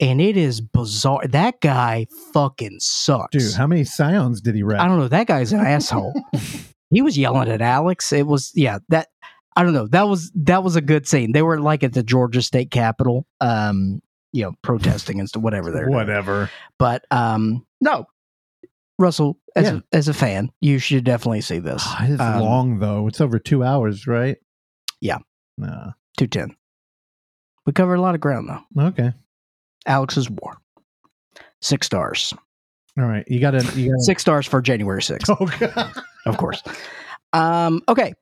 and 0.00 0.20
it 0.20 0.36
is 0.36 0.60
bizarre. 0.60 1.26
That 1.26 1.60
guy 1.60 2.06
fucking 2.32 2.78
sucks, 2.80 3.36
dude. 3.36 3.54
How 3.54 3.66
many 3.66 3.84
scions 3.84 4.40
did 4.40 4.54
he 4.54 4.62
rap? 4.62 4.80
I 4.80 4.88
don't 4.88 4.98
know. 4.98 5.08
That 5.08 5.26
guy's 5.26 5.52
an 5.52 5.60
asshole. 5.66 6.14
he 6.90 7.02
was 7.02 7.18
yelling 7.18 7.48
at 7.48 7.60
Alex. 7.60 8.12
It 8.12 8.26
was 8.26 8.52
yeah. 8.54 8.78
That 8.88 9.08
I 9.56 9.62
don't 9.62 9.74
know. 9.74 9.86
That 9.88 10.08
was 10.08 10.30
that 10.34 10.62
was 10.62 10.76
a 10.76 10.80
good 10.80 11.06
scene. 11.06 11.32
They 11.32 11.42
were 11.42 11.60
like 11.60 11.82
at 11.82 11.92
the 11.92 12.02
Georgia 12.02 12.42
State 12.42 12.70
Capitol, 12.70 13.26
um, 13.40 14.00
you 14.32 14.42
know, 14.42 14.52
protesting 14.62 15.20
and 15.20 15.28
whatever 15.36 15.70
they're 15.70 15.84
doing. 15.84 15.94
Whatever. 15.94 16.50
But 16.78 17.04
um, 17.10 17.66
no, 17.80 18.06
Russell, 18.98 19.38
as 19.56 19.64
Yeah. 19.66 19.78
a, 19.92 19.96
as 19.96 20.08
a 20.08 20.14
fan, 20.14 20.50
you 20.60 20.78
should 20.78 21.04
definitely 21.04 21.40
see 21.40 21.58
this. 21.58 21.82
Ah, 21.86 22.04
it's 22.06 22.20
Um, 22.20 22.40
long 22.40 22.78
though. 22.78 23.06
It's 23.08 23.20
over 23.20 23.38
two 23.38 23.64
hours, 23.64 24.06
right? 24.06 24.36
Yeah. 25.00 25.18
Nah. 25.58 25.92
Two 26.16 26.26
ten. 26.26 26.54
We 27.66 27.72
covered 27.72 27.94
a 27.96 28.00
lot 28.02 28.14
of 28.14 28.20
ground 28.20 28.48
though. 28.48 28.84
Okay. 28.88 29.12
Alex's 29.86 30.28
War. 30.30 30.56
Six 31.60 31.86
stars. 31.86 32.34
All 32.98 33.04
right. 33.06 33.24
You 33.28 33.40
gotta. 33.40 33.58
Gotta. 33.62 34.00
Six 34.00 34.22
stars 34.22 34.46
for 34.46 34.60
January 34.60 35.02
sixth. 35.02 35.30
Oh, 36.24 36.30
of 36.30 36.36
course. 36.36 36.62
Um, 37.32 37.82
okay. 37.88 38.14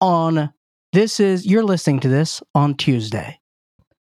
On 0.00 0.52
this 0.92 1.20
is 1.20 1.46
you're 1.46 1.62
listening 1.64 2.00
to 2.00 2.08
this 2.08 2.42
on 2.54 2.74
Tuesday. 2.74 3.38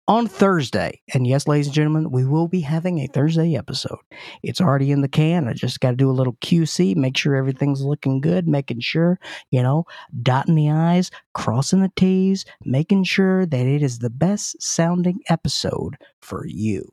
On 0.08 0.26
Thursday, 0.26 1.00
and 1.14 1.28
yes, 1.28 1.46
ladies 1.46 1.68
and 1.68 1.74
gentlemen, 1.74 2.10
we 2.10 2.24
will 2.24 2.48
be 2.48 2.60
having 2.60 2.98
a 2.98 3.06
Thursday 3.06 3.54
episode. 3.54 3.98
It's 4.42 4.60
already 4.60 4.90
in 4.90 5.00
the 5.00 5.08
can. 5.08 5.46
I 5.46 5.52
just 5.52 5.78
got 5.78 5.90
to 5.90 5.96
do 5.96 6.10
a 6.10 6.12
little 6.12 6.32
QC, 6.42 6.96
make 6.96 7.16
sure 7.16 7.36
everything's 7.36 7.82
looking 7.82 8.20
good, 8.20 8.48
making 8.48 8.80
sure, 8.80 9.20
you 9.52 9.62
know, 9.62 9.84
dotting 10.20 10.56
the 10.56 10.70
I's, 10.70 11.12
crossing 11.34 11.82
the 11.82 11.92
T's, 11.94 12.44
making 12.64 13.04
sure 13.04 13.46
that 13.46 13.66
it 13.66 13.80
is 13.80 14.00
the 14.00 14.10
best 14.10 14.60
sounding 14.60 15.20
episode 15.28 15.96
for 16.20 16.46
you 16.46 16.92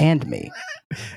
and 0.00 0.26
me. 0.26 0.50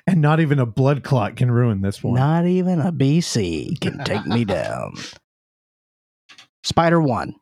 And 0.07 0.21
not 0.21 0.39
even 0.39 0.59
a 0.59 0.65
blood 0.65 1.03
clot 1.03 1.35
can 1.35 1.51
ruin 1.51 1.81
this 1.81 2.01
one. 2.01 2.13
Not 2.13 2.45
even 2.45 2.79
a 2.79 2.93
BC 2.93 3.81
can 3.81 4.01
take 4.05 4.25
me 4.25 4.45
down. 4.45 4.93
Spider 6.63 7.01
One, 7.01 7.35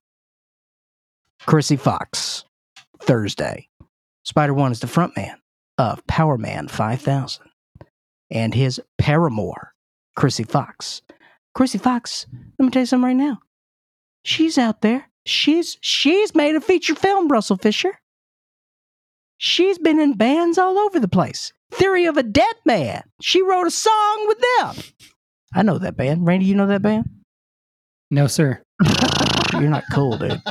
Chrissy 1.46 1.76
Fox, 1.76 2.44
Thursday. 3.04 3.70
Spider 4.24 4.54
One 4.54 4.72
is 4.72 4.80
the 4.80 4.88
frontman 4.88 5.36
of 5.78 6.06
Powerman 6.08 6.70
5000 6.70 7.46
and 8.32 8.54
his 8.54 8.82
paramour, 8.98 9.74
Chrissy 10.16 10.44
Fox. 10.44 11.02
Chrissy 11.54 11.78
Fox, 11.78 12.26
let 12.58 12.66
me 12.66 12.72
tell 12.72 12.82
you 12.82 12.86
something 12.88 13.06
right 13.06 13.16
now. 13.16 13.40
She's 14.24 14.58
out 14.58 14.82
there. 14.82 15.10
She's 15.26 15.78
she's 15.82 16.34
made 16.34 16.56
a 16.56 16.62
feature 16.62 16.96
film, 16.96 17.28
Russell 17.28 17.58
Fisher. 17.58 18.00
She's 19.38 19.78
been 19.78 20.00
in 20.00 20.16
bands 20.16 20.58
all 20.58 20.78
over 20.78 21.00
the 21.00 21.08
place. 21.08 21.54
Theory 21.72 22.06
of 22.06 22.18
a 22.18 22.24
Dead 22.24 22.56
Man. 22.66 23.04
She 23.22 23.42
wrote 23.42 23.68
a 23.68 23.72
song 23.72 24.28
with 24.28 24.38
them. 24.58 24.84
I 25.54 25.64
know 25.64 25.78
that 25.78 25.98
band. 25.98 26.26
Randy, 26.26 26.46
you 26.46 26.56
know 26.56 26.68
that 26.68 26.82
band? 26.82 27.10
No, 28.10 28.28
sir. 28.28 28.62
You're 29.54 29.70
not 29.70 29.84
cool, 29.92 30.18
dude. 30.18 30.42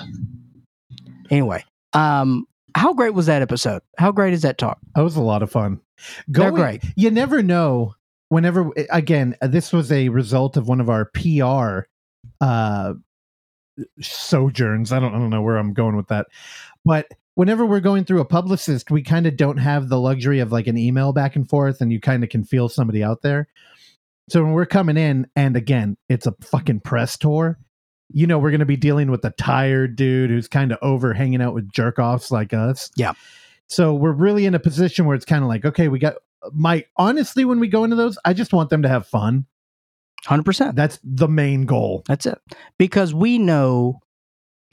Anyway, 1.30 1.64
um, 1.92 2.46
how 2.74 2.94
great 2.94 3.14
was 3.14 3.26
that 3.26 3.42
episode? 3.42 3.82
How 3.98 4.12
great 4.12 4.32
is 4.32 4.42
that 4.42 4.58
talk? 4.58 4.78
That 4.94 5.02
was 5.02 5.16
a 5.16 5.22
lot 5.22 5.42
of 5.42 5.50
fun. 5.50 5.80
They're 6.28 6.50
great. 6.50 6.82
You 6.96 7.10
never 7.10 7.42
know. 7.42 7.94
Whenever 8.28 8.72
again, 8.90 9.36
this 9.42 9.72
was 9.74 9.92
a 9.92 10.08
result 10.08 10.56
of 10.56 10.66
one 10.66 10.80
of 10.80 10.88
our 10.88 11.04
PR 11.04 11.86
uh, 12.40 12.94
sojourns. 14.00 14.90
I 14.90 15.00
don't, 15.00 15.14
I 15.14 15.18
don't 15.18 15.28
know 15.28 15.42
where 15.42 15.58
I'm 15.58 15.74
going 15.74 15.96
with 15.96 16.08
that, 16.08 16.28
but 16.82 17.08
whenever 17.34 17.66
we're 17.66 17.80
going 17.80 18.04
through 18.04 18.20
a 18.20 18.26
publicist, 18.26 18.90
we 18.90 19.02
kind 19.02 19.26
of 19.26 19.36
don't 19.36 19.58
have 19.58 19.88
the 19.88 20.00
luxury 20.00 20.40
of 20.40 20.50
like 20.50 20.66
an 20.66 20.78
email 20.78 21.12
back 21.12 21.36
and 21.36 21.48
forth, 21.48 21.80
and 21.80 21.92
you 21.92 22.00
kind 22.00 22.24
of 22.24 22.30
can 22.30 22.44
feel 22.44 22.68
somebody 22.68 23.02
out 23.02 23.22
there. 23.22 23.48
So 24.30 24.42
when 24.42 24.52
we're 24.52 24.66
coming 24.66 24.96
in, 24.96 25.26
and 25.36 25.56
again, 25.56 25.96
it's 26.08 26.26
a 26.26 26.34
fucking 26.40 26.80
press 26.80 27.18
tour. 27.18 27.58
You 28.14 28.26
know, 28.26 28.38
we're 28.38 28.50
going 28.50 28.60
to 28.60 28.66
be 28.66 28.76
dealing 28.76 29.10
with 29.10 29.24
a 29.24 29.30
tired 29.32 29.96
dude 29.96 30.30
who's 30.30 30.48
kind 30.48 30.72
of 30.72 30.78
over 30.82 31.12
hanging 31.14 31.40
out 31.42 31.54
with 31.54 31.70
jerk 31.72 31.98
offs 31.98 32.30
like 32.30 32.52
us. 32.52 32.90
Yeah. 32.96 33.12
So 33.68 33.94
we're 33.94 34.12
really 34.12 34.44
in 34.46 34.54
a 34.54 34.58
position 34.60 35.06
where 35.06 35.14
it's 35.16 35.24
kind 35.24 35.42
of 35.42 35.48
like, 35.48 35.64
okay, 35.64 35.88
we 35.88 35.98
got 35.98 36.14
my 36.52 36.84
honestly, 36.96 37.44
when 37.44 37.58
we 37.60 37.68
go 37.68 37.84
into 37.84 37.96
those, 37.96 38.18
I 38.24 38.32
just 38.34 38.52
want 38.52 38.70
them 38.70 38.82
to 38.82 38.88
have 38.88 39.06
fun. 39.06 39.46
100%. 40.26 40.74
That's 40.74 40.98
the 41.02 41.28
main 41.28 41.66
goal. 41.66 42.02
That's 42.06 42.26
it. 42.26 42.38
Because 42.78 43.12
we 43.14 43.38
know 43.38 44.00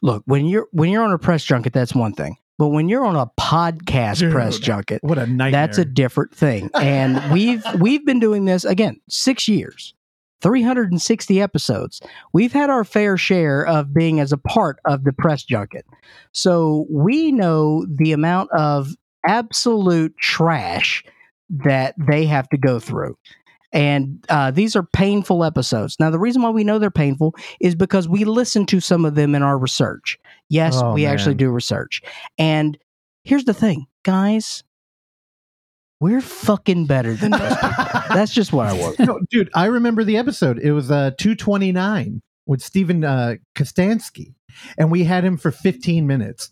look, 0.02 0.24
when 0.26 0.46
you're 0.46 0.68
when 0.72 0.90
you're 0.90 1.04
on 1.04 1.12
a 1.12 1.18
press 1.20 1.44
junket, 1.44 1.74
that's 1.74 1.96
one 1.96 2.14
thing. 2.14 2.38
But 2.58 2.68
when 2.70 2.90
you're 2.90 3.06
on 3.06 3.16
a 3.16 3.28
podcast 3.40 4.20
Dude. 4.20 4.34
press 4.34 4.60
junket, 4.60 5.02
What 5.04 5.18
a 5.18 5.26
nightmare. 5.26 5.52
that's 5.52 5.78
a 5.78 5.86
different 5.86 6.36
thing. 6.36 6.70
And 6.76 7.32
we've 7.32 7.64
we've 7.80 8.06
been 8.06 8.20
doing 8.20 8.46
this 8.46 8.66
again, 8.66 9.00
6 9.10 9.48
years. 9.48 9.94
360 10.42 11.42
episodes. 11.42 12.02
We've 12.34 12.54
had 12.54 12.70
our 12.70 12.84
fair 12.84 13.18
share 13.18 13.66
of 13.66 13.94
being 13.94 14.20
as 14.20 14.32
a 14.32 14.38
part 14.38 14.80
of 14.86 15.04
the 15.04 15.14
press 15.14 15.44
junket. 15.44 15.86
So 16.32 16.86
we 16.90 17.32
know 17.32 17.86
the 17.90 18.12
amount 18.12 18.52
of 18.52 18.90
absolute 19.28 20.16
trash 20.18 21.04
that 21.50 21.96
they 21.98 22.26
have 22.26 22.48
to 22.50 22.58
go 22.58 22.80
through. 22.80 23.18
And 23.72 24.26
uh, 24.30 24.50
these 24.52 24.76
are 24.76 24.84
painful 24.84 25.44
episodes. 25.44 25.96
Now, 26.00 26.10
the 26.10 26.18
reason 26.20 26.42
why 26.42 26.50
we 26.50 26.64
know 26.64 26.80
they're 26.80 26.90
painful 26.90 27.36
is 27.60 27.76
because 27.76 28.10
we 28.10 28.24
listen 28.24 28.66
to 28.68 28.80
some 28.80 29.06
of 29.06 29.14
them 29.16 29.36
in 29.36 29.44
our 29.44 29.58
research. 29.60 30.18
Yes, 30.50 30.80
Oh, 30.82 30.94
we 30.94 31.06
actually 31.06 31.36
do 31.36 31.52
research. 31.52 32.02
And 32.40 32.78
here's 33.24 33.46
the 33.46 33.54
thing, 33.54 33.86
guys, 34.04 34.64
we're 36.00 36.22
fucking 36.22 36.86
better 36.86 37.14
than 37.14 37.32
those 37.32 37.56
people. 37.56 37.84
That's 38.10 38.34
just 38.34 38.54
what 38.54 38.68
I 38.68 38.74
want. 38.74 39.00
no, 39.00 39.20
dude, 39.30 39.50
I 39.54 39.66
remember 39.66 40.04
the 40.04 40.18
episode. 40.18 40.60
It 40.60 40.72
was 40.72 40.90
uh 40.92 41.12
229 41.18 42.22
with 42.46 42.62
Stephen 42.62 43.04
uh 43.04 43.36
Kostansky. 43.56 44.34
And 44.78 44.92
we 44.92 45.04
had 45.04 45.24
him 45.24 45.38
for 45.38 45.52
15 45.52 46.08
minutes. 46.08 46.52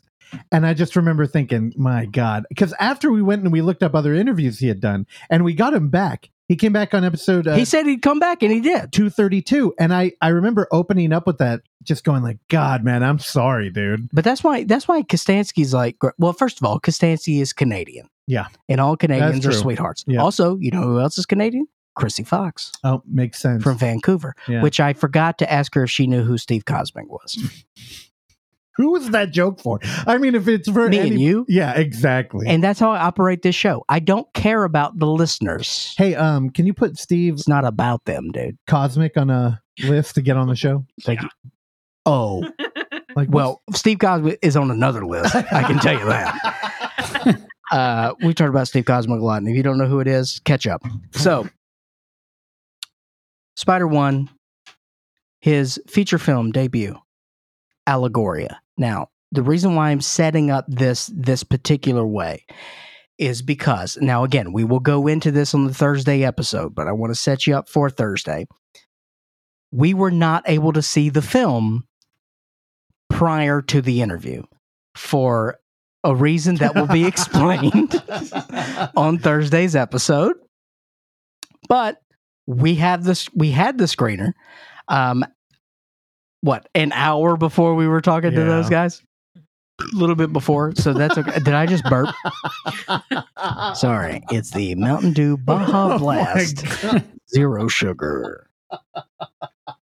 And 0.51 0.65
I 0.65 0.73
just 0.73 0.95
remember 0.95 1.25
thinking, 1.25 1.73
my 1.77 2.05
God. 2.05 2.45
Because 2.49 2.73
after 2.79 3.11
we 3.11 3.21
went 3.21 3.43
and 3.43 3.51
we 3.51 3.61
looked 3.61 3.83
up 3.83 3.95
other 3.95 4.13
interviews 4.13 4.59
he 4.59 4.67
had 4.67 4.81
done, 4.81 5.07
and 5.29 5.43
we 5.43 5.53
got 5.53 5.73
him 5.73 5.89
back. 5.89 6.29
He 6.49 6.55
came 6.55 6.71
back 6.71 6.93
on 6.93 7.03
episode 7.03 7.45
uh, 7.45 7.55
he 7.55 7.65
said 7.65 7.85
he'd 7.85 8.01
come 8.01 8.19
back, 8.19 8.41
and 8.41 8.51
he 8.51 8.61
did. 8.61 8.93
232. 8.93 9.73
And 9.79 9.93
I, 9.93 10.13
I 10.21 10.29
remember 10.29 10.67
opening 10.71 11.11
up 11.11 11.27
with 11.27 11.39
that, 11.39 11.61
just 11.83 12.05
going 12.05 12.23
like, 12.23 12.37
God, 12.47 12.85
man, 12.85 13.03
I'm 13.03 13.19
sorry, 13.19 13.69
dude. 13.69 14.07
But 14.13 14.23
that's 14.23 14.43
why 14.43 14.63
that's 14.63 14.87
why 14.87 15.01
Kostanski's 15.01 15.73
like. 15.73 15.97
Well, 16.17 16.33
first 16.33 16.61
of 16.61 16.65
all, 16.65 16.79
Kostansky 16.79 17.41
is 17.41 17.51
Canadian. 17.51 18.07
Yeah. 18.27 18.47
and 18.69 18.79
all 18.81 18.95
Canadians 18.97 19.45
are 19.45 19.51
sweethearts. 19.53 20.03
Yeah. 20.07 20.21
Also, 20.21 20.57
you 20.57 20.69
know 20.71 20.81
who 20.83 20.99
else 20.99 21.17
is 21.17 21.25
Canadian? 21.25 21.67
Chrissy 21.95 22.23
Fox 22.23 22.71
Oh, 22.83 23.01
makes 23.07 23.39
sense. 23.39 23.63
from 23.63 23.77
Vancouver. 23.77 24.35
Yeah. 24.47 24.61
Which 24.61 24.79
I 24.79 24.93
forgot 24.93 25.39
to 25.39 25.51
ask 25.51 25.73
her 25.75 25.83
if 25.83 25.89
she 25.89 26.05
knew 26.05 26.23
who 26.23 26.37
Steve 26.37 26.65
Cosmic 26.65 27.09
was. 27.09 27.37
Who 28.75 28.91
was 28.91 29.09
that 29.09 29.31
joke 29.31 29.59
for? 29.59 29.79
I 30.05 30.19
mean, 30.19 30.35
if 30.35 30.47
it's 30.47 30.69
for 30.69 30.87
Me 30.87 30.99
any- 30.99 31.09
and 31.09 31.19
you. 31.19 31.45
Yeah, 31.49 31.73
exactly. 31.73 32.45
And 32.47 32.63
that's 32.63 32.79
how 32.79 32.91
I 32.91 32.99
operate 32.99 33.41
this 33.41 33.55
show. 33.55 33.83
I 33.89 33.97
don't 33.99 34.31
care 34.35 34.63
about 34.65 34.99
the 34.99 35.07
listeners. 35.07 35.95
hey, 35.97 36.13
um, 36.13 36.51
can 36.51 36.67
you 36.67 36.75
put 36.75 36.99
Steve 36.99 37.33
It's 37.33 37.47
not 37.47 37.65
about 37.65 38.05
them, 38.05 38.29
dude. 38.31 38.57
Cosmic 38.67 39.17
on 39.17 39.31
a 39.31 39.59
list 39.83 40.13
to 40.15 40.21
get 40.21 40.37
on 40.37 40.47
the 40.47 40.55
show? 40.55 40.85
Like, 41.07 41.19
oh, 42.05 42.47
Like, 43.15 43.29
well, 43.31 43.63
Steve 43.73 43.97
Cosmic 43.97 44.37
is 44.43 44.55
on 44.55 44.69
another 44.69 45.03
list. 45.03 45.33
I 45.35 45.63
can 45.63 45.79
tell 45.79 45.97
you 45.97 46.05
that. 46.05 47.39
Uh, 47.71 48.13
we 48.23 48.33
talked 48.33 48.49
about 48.49 48.67
Steve 48.67 48.85
Cosmic 48.85 49.19
a 49.19 49.23
lot, 49.23 49.39
and 49.41 49.49
if 49.49 49.55
you 49.55 49.63
don't 49.63 49.77
know 49.77 49.87
who 49.87 49.99
it 49.99 50.07
is, 50.07 50.39
catch 50.45 50.65
up. 50.67 50.83
So, 51.11 51.49
Spider 53.55 53.87
One, 53.87 54.29
his 55.41 55.79
feature 55.87 56.17
film 56.17 56.51
debut, 56.51 56.97
Allegoria. 57.87 58.57
Now, 58.77 59.09
the 59.31 59.41
reason 59.41 59.75
why 59.75 59.89
I'm 59.89 60.01
setting 60.01 60.49
up 60.49 60.65
this 60.67 61.11
this 61.13 61.43
particular 61.43 62.05
way 62.05 62.45
is 63.17 63.41
because 63.41 63.97
now 63.99 64.23
again 64.23 64.53
we 64.53 64.63
will 64.63 64.79
go 64.79 65.07
into 65.07 65.31
this 65.31 65.53
on 65.53 65.65
the 65.65 65.73
Thursday 65.73 66.23
episode, 66.23 66.73
but 66.73 66.87
I 66.87 66.91
want 66.91 67.11
to 67.11 67.19
set 67.19 67.47
you 67.47 67.55
up 67.55 67.67
for 67.67 67.89
Thursday. 67.89 68.45
We 69.71 69.93
were 69.93 70.11
not 70.11 70.43
able 70.47 70.71
to 70.73 70.81
see 70.81 71.09
the 71.09 71.21
film 71.21 71.87
prior 73.09 73.61
to 73.63 73.81
the 73.81 74.01
interview 74.01 74.43
for 74.95 75.57
a 76.03 76.15
reason 76.15 76.55
that 76.55 76.75
will 76.75 76.87
be 76.87 77.05
explained 77.07 78.01
on 78.95 79.17
Thursday's 79.19 79.75
episode. 79.75 80.35
But 81.67 82.01
we 82.45 82.75
have 82.75 83.03
this 83.03 83.27
we 83.33 83.51
had 83.51 83.77
the 83.77 83.85
screener 83.85 84.31
um 84.87 85.25
what 86.41 86.69
an 86.75 86.91
hour 86.93 87.35
before 87.35 87.75
we 87.75 87.87
were 87.87 87.99
talking 87.99 88.31
to 88.31 88.43
those 88.43 88.69
guys? 88.69 89.01
A 89.37 89.95
little 89.95 90.15
bit 90.15 90.31
before. 90.31 90.73
So 90.75 90.93
that's 90.93 91.17
okay. 91.17 91.39
Did 91.39 91.53
i 91.53 91.65
just 91.65 91.83
burp? 91.83 92.09
Sorry. 93.75 94.21
It's 94.31 94.51
the 94.51 94.75
mountain 94.75 95.13
dew 95.13 95.37
baja 95.37 95.95
Oh 95.95 95.99
blast. 95.99 96.63
God. 96.81 97.03
zero 97.33 97.67
sugar. 97.67 98.49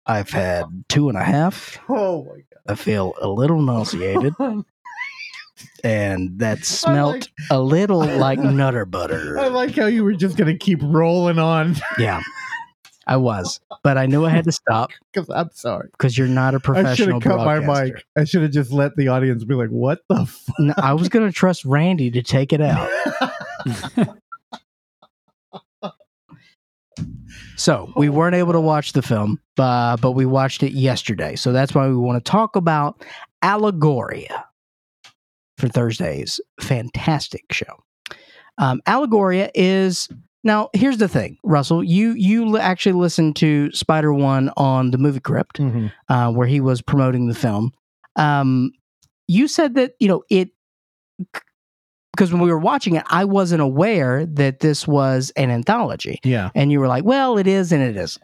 I've 0.05 0.29
had 0.29 0.65
two 0.89 1.09
and 1.09 1.17
a 1.17 1.23
half. 1.23 1.79
Oh 1.89 2.25
my 2.25 2.31
god. 2.35 2.43
I 2.67 2.75
feel 2.75 3.13
a 3.21 3.27
little 3.27 3.61
nauseated. 3.61 4.33
God. 4.37 4.63
And 5.83 6.37
that 6.39 6.65
smelt 6.65 7.29
a 7.49 7.59
little 7.59 8.05
like 8.05 8.39
nutter 8.39 8.85
butter 8.85 9.39
I 9.39 9.47
like 9.47 9.75
how 9.75 9.87
you 9.87 10.03
were 10.03 10.13
just 10.13 10.37
gonna 10.37 10.57
keep 10.57 10.79
rolling 10.81 11.39
on 11.39 11.75
yeah 11.97 12.21
i 13.07 13.17
was 13.17 13.59
but 13.83 13.97
i 13.97 14.05
knew 14.05 14.25
i 14.25 14.29
had 14.29 14.45
to 14.45 14.51
stop 14.51 14.91
because 15.13 15.29
I'm 15.29 15.49
sorry. 15.53 15.89
because 15.91 16.17
you're 16.17 16.27
not 16.27 16.53
a 16.53 16.57
I 16.57 16.59
should 16.59 16.63
professional 16.63 17.19
have 17.19 17.23
cut 17.23 17.45
my 17.45 17.59
mic. 17.59 18.05
I 18.17 18.23
should 18.25 18.43
have 18.43 18.51
just 18.51 18.71
let 18.71 18.95
the 18.95 19.07
audience 19.07 19.43
be 19.43 19.55
like, 19.55 19.69
"What 19.69 19.99
the 20.07 20.25
fuck?" 20.25 20.55
No, 20.59 20.73
I 20.77 20.93
was 20.93 21.09
going 21.09 21.25
to 21.25 21.31
trust 21.31 21.65
Randy 21.65 22.11
to 22.11 22.21
take 22.21 22.53
it 22.53 22.61
out. 22.61 22.89
So 27.61 27.93
we 27.95 28.09
weren't 28.09 28.35
able 28.35 28.53
to 28.53 28.59
watch 28.59 28.93
the 28.93 29.03
film, 29.03 29.39
uh, 29.59 29.95
but 29.97 30.13
we 30.13 30.25
watched 30.25 30.63
it 30.63 30.73
yesterday. 30.73 31.35
So 31.35 31.51
that's 31.51 31.75
why 31.75 31.87
we 31.87 31.95
want 31.95 32.23
to 32.23 32.31
talk 32.31 32.55
about 32.55 33.05
Allegoria 33.43 34.45
for 35.61 35.69
Thursday's 35.69 36.41
fantastic 36.59 37.45
show. 37.53 37.77
Um, 38.57 38.81
Allegoria 38.85 39.49
is 39.55 40.09
now. 40.43 40.69
Here's 40.73 40.97
the 40.97 41.07
thing, 41.07 41.37
Russell. 41.43 41.83
You 41.83 42.11
you 42.13 42.57
actually 42.57 42.93
listened 42.93 43.35
to 43.37 43.71
Spider 43.71 44.13
One 44.13 44.51
on 44.57 44.91
the 44.91 44.97
Movie 44.97 45.19
Crypt 45.21 45.59
Mhm. 45.59 45.91
uh, 46.09 46.31
where 46.31 46.47
he 46.47 46.59
was 46.59 46.81
promoting 46.81 47.27
the 47.27 47.33
film. 47.35 47.71
Um, 48.17 48.71
you 49.27 49.47
said 49.47 49.75
that 49.75 49.93
you 49.99 50.09
know 50.09 50.23
it 50.29 50.49
because 52.13 52.33
when 52.33 52.41
we 52.41 52.51
were 52.51 52.59
watching 52.59 52.95
it, 52.95 53.03
I 53.07 53.23
wasn't 53.23 53.61
aware 53.61 54.25
that 54.25 54.59
this 54.59 54.85
was 54.87 55.31
an 55.37 55.49
anthology, 55.49 56.19
Yeah. 56.23 56.49
and 56.53 56.71
you 56.71 56.79
were 56.81 56.87
like, 56.87 57.05
"Well, 57.05 57.37
it 57.37 57.47
is 57.47 57.71
and 57.71 57.81
it 57.81 57.95
isn't." 57.95 58.23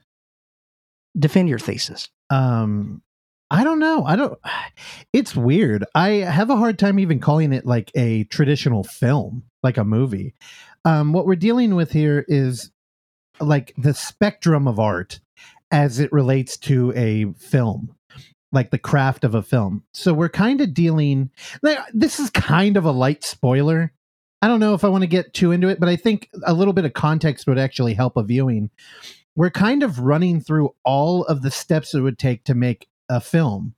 Defend 1.18 1.48
your 1.50 1.60
thesis. 1.60 2.10
Um, 2.30 3.02
I 3.50 3.64
don't 3.64 3.80
know. 3.80 4.04
I 4.06 4.16
don't. 4.16 4.38
It's 5.14 5.36
weird. 5.36 5.86
I 5.96 6.10
have 6.10 6.50
a 6.50 6.58
hard 6.58 6.78
time 6.78 7.00
even 7.00 7.20
calling 7.20 7.54
it 7.54 7.66
like 7.66 7.92
a 7.96 8.26
traditional 8.26 8.84
film, 8.84 9.44
like 9.64 9.78
a 9.78 9.84
movie. 9.86 10.36
Um, 10.86 11.14
what 11.14 11.26
we're 11.26 11.36
dealing 11.36 11.76
with 11.76 11.92
here 11.92 12.26
is 12.28 12.72
like 13.40 13.74
the 13.78 13.94
spectrum 13.94 14.68
of 14.68 14.80
art 14.80 15.20
as 15.72 16.00
it 16.00 16.12
relates 16.12 16.58
to 16.58 16.94
a 16.96 17.32
film. 17.34 17.96
like 18.52 18.72
the 18.72 18.78
craft 18.78 19.24
of 19.24 19.36
a 19.36 19.42
film. 19.44 19.84
So 19.94 20.14
we're 20.14 20.30
kind 20.30 20.62
of 20.62 20.74
dealing 20.74 21.32
like 21.62 21.80
this 21.94 22.20
is 22.20 22.30
kind 22.30 22.78
of 22.78 22.86
a 22.86 22.92
light 22.92 23.24
spoiler. 23.24 23.92
I 24.42 24.48
don't 24.48 24.60
know 24.60 24.74
if 24.74 24.84
I 24.84 24.90
want 24.90 25.02
to 25.04 25.08
get 25.08 25.34
too 25.34 25.52
into 25.52 25.68
it, 25.68 25.80
but 25.80 25.90
I 25.90 25.96
think 25.96 26.30
a 26.46 26.54
little 26.54 26.74
bit 26.74 26.86
of 26.86 26.94
context 26.94 27.48
would 27.48 27.58
actually 27.60 27.94
help 27.94 28.18
a 28.18 28.24
viewing. 28.24 28.70
We're 29.36 29.52
kind 29.52 29.84
of 29.84 30.00
running 30.00 30.42
through 30.42 30.74
all 30.84 31.24
of 31.26 31.42
the 31.42 31.52
steps 31.52 31.94
it 31.94 32.02
would 32.02 32.18
take 32.20 32.44
to 32.46 32.56
make 32.56 32.88
a 33.10 33.20
film. 33.22 33.76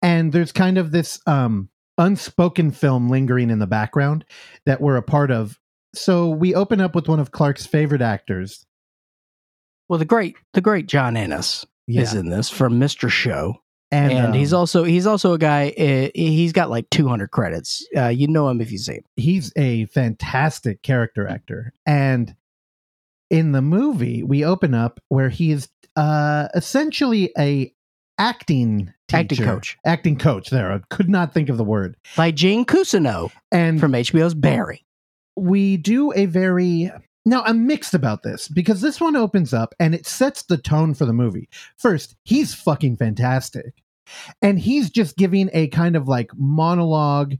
And 0.00 0.32
there's 0.32 0.52
kind 0.52 0.78
of 0.78 0.90
this 0.90 1.20
um 1.26 1.68
unspoken 1.98 2.70
film 2.70 3.08
lingering 3.08 3.50
in 3.50 3.58
the 3.58 3.66
background 3.66 4.24
that 4.66 4.80
we're 4.80 4.96
a 4.96 5.02
part 5.02 5.30
of. 5.30 5.58
So 5.94 6.28
we 6.30 6.54
open 6.54 6.80
up 6.80 6.94
with 6.94 7.06
one 7.08 7.20
of 7.20 7.30
Clark's 7.32 7.66
favorite 7.66 8.02
actors. 8.02 8.66
Well, 9.88 9.98
the 9.98 10.04
great 10.04 10.36
the 10.54 10.60
great 10.60 10.86
John 10.86 11.16
Ennis 11.16 11.66
is 11.86 12.14
in 12.14 12.30
this 12.30 12.48
from 12.48 12.80
Mr. 12.80 13.10
Show, 13.10 13.56
and, 13.90 14.26
um, 14.28 14.32
he's 14.32 14.54
also 14.54 14.84
he's 14.84 15.06
also 15.06 15.34
a 15.34 15.38
guy. 15.38 15.68
Uh, 15.78 16.10
he's 16.14 16.52
got 16.52 16.70
like 16.70 16.88
200 16.90 17.30
credits. 17.30 17.86
Uh, 17.94 18.08
you 18.08 18.26
know 18.26 18.48
him 18.48 18.60
if 18.62 18.72
you 18.72 18.78
see 18.78 18.94
him. 18.94 19.04
he's 19.16 19.52
a 19.56 19.84
fantastic 19.86 20.82
character 20.82 21.28
actor 21.28 21.74
and 21.84 22.34
in 23.28 23.52
the 23.52 23.62
movie 23.62 24.22
we 24.22 24.44
open 24.44 24.74
up 24.74 25.00
where 25.08 25.28
he 25.28 25.50
is 25.50 25.68
uh 25.96 26.48
essentially 26.54 27.32
a 27.38 27.74
acting 28.22 28.92
Acting 29.12 29.44
coach. 29.44 29.76
acting 29.84 30.16
coach 30.16 30.48
there 30.48 30.72
i 30.72 30.80
could 30.88 31.08
not 31.10 31.34
think 31.34 31.48
of 31.50 31.56
the 31.58 31.64
word 31.64 31.96
By 32.16 32.30
Gene 32.30 32.64
Cousineau 32.64 33.30
and 33.50 33.78
from 33.78 33.92
HBO's 33.92 34.32
Barry. 34.34 34.86
we 35.36 35.76
do 35.76 36.12
a 36.14 36.24
very 36.26 36.90
now 37.26 37.42
i'm 37.44 37.66
mixed 37.66 37.92
about 37.94 38.22
this 38.22 38.48
because 38.48 38.80
this 38.80 39.00
one 39.00 39.16
opens 39.16 39.52
up 39.52 39.74
and 39.78 39.94
it 39.94 40.06
sets 40.06 40.44
the 40.44 40.56
tone 40.56 40.94
for 40.94 41.04
the 41.04 41.12
movie 41.12 41.48
first 41.76 42.14
he's 42.24 42.54
fucking 42.54 42.96
fantastic 42.96 43.74
and 44.40 44.58
he's 44.60 44.88
just 44.88 45.16
giving 45.16 45.50
a 45.52 45.66
kind 45.68 45.94
of 45.96 46.08
like 46.08 46.30
monologue 46.36 47.34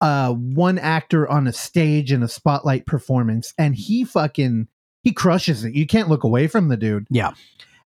uh 0.00 0.32
one 0.32 0.78
actor 0.78 1.28
on 1.28 1.46
a 1.46 1.52
stage 1.52 2.10
in 2.10 2.22
a 2.24 2.28
spotlight 2.28 2.84
performance 2.86 3.54
and 3.58 3.76
he 3.76 4.02
fucking 4.04 4.66
he 5.04 5.12
crushes 5.12 5.62
it 5.64 5.74
you 5.74 5.86
can't 5.86 6.08
look 6.08 6.24
away 6.24 6.48
from 6.48 6.66
the 6.68 6.76
dude 6.76 7.06
Yeah. 7.10 7.32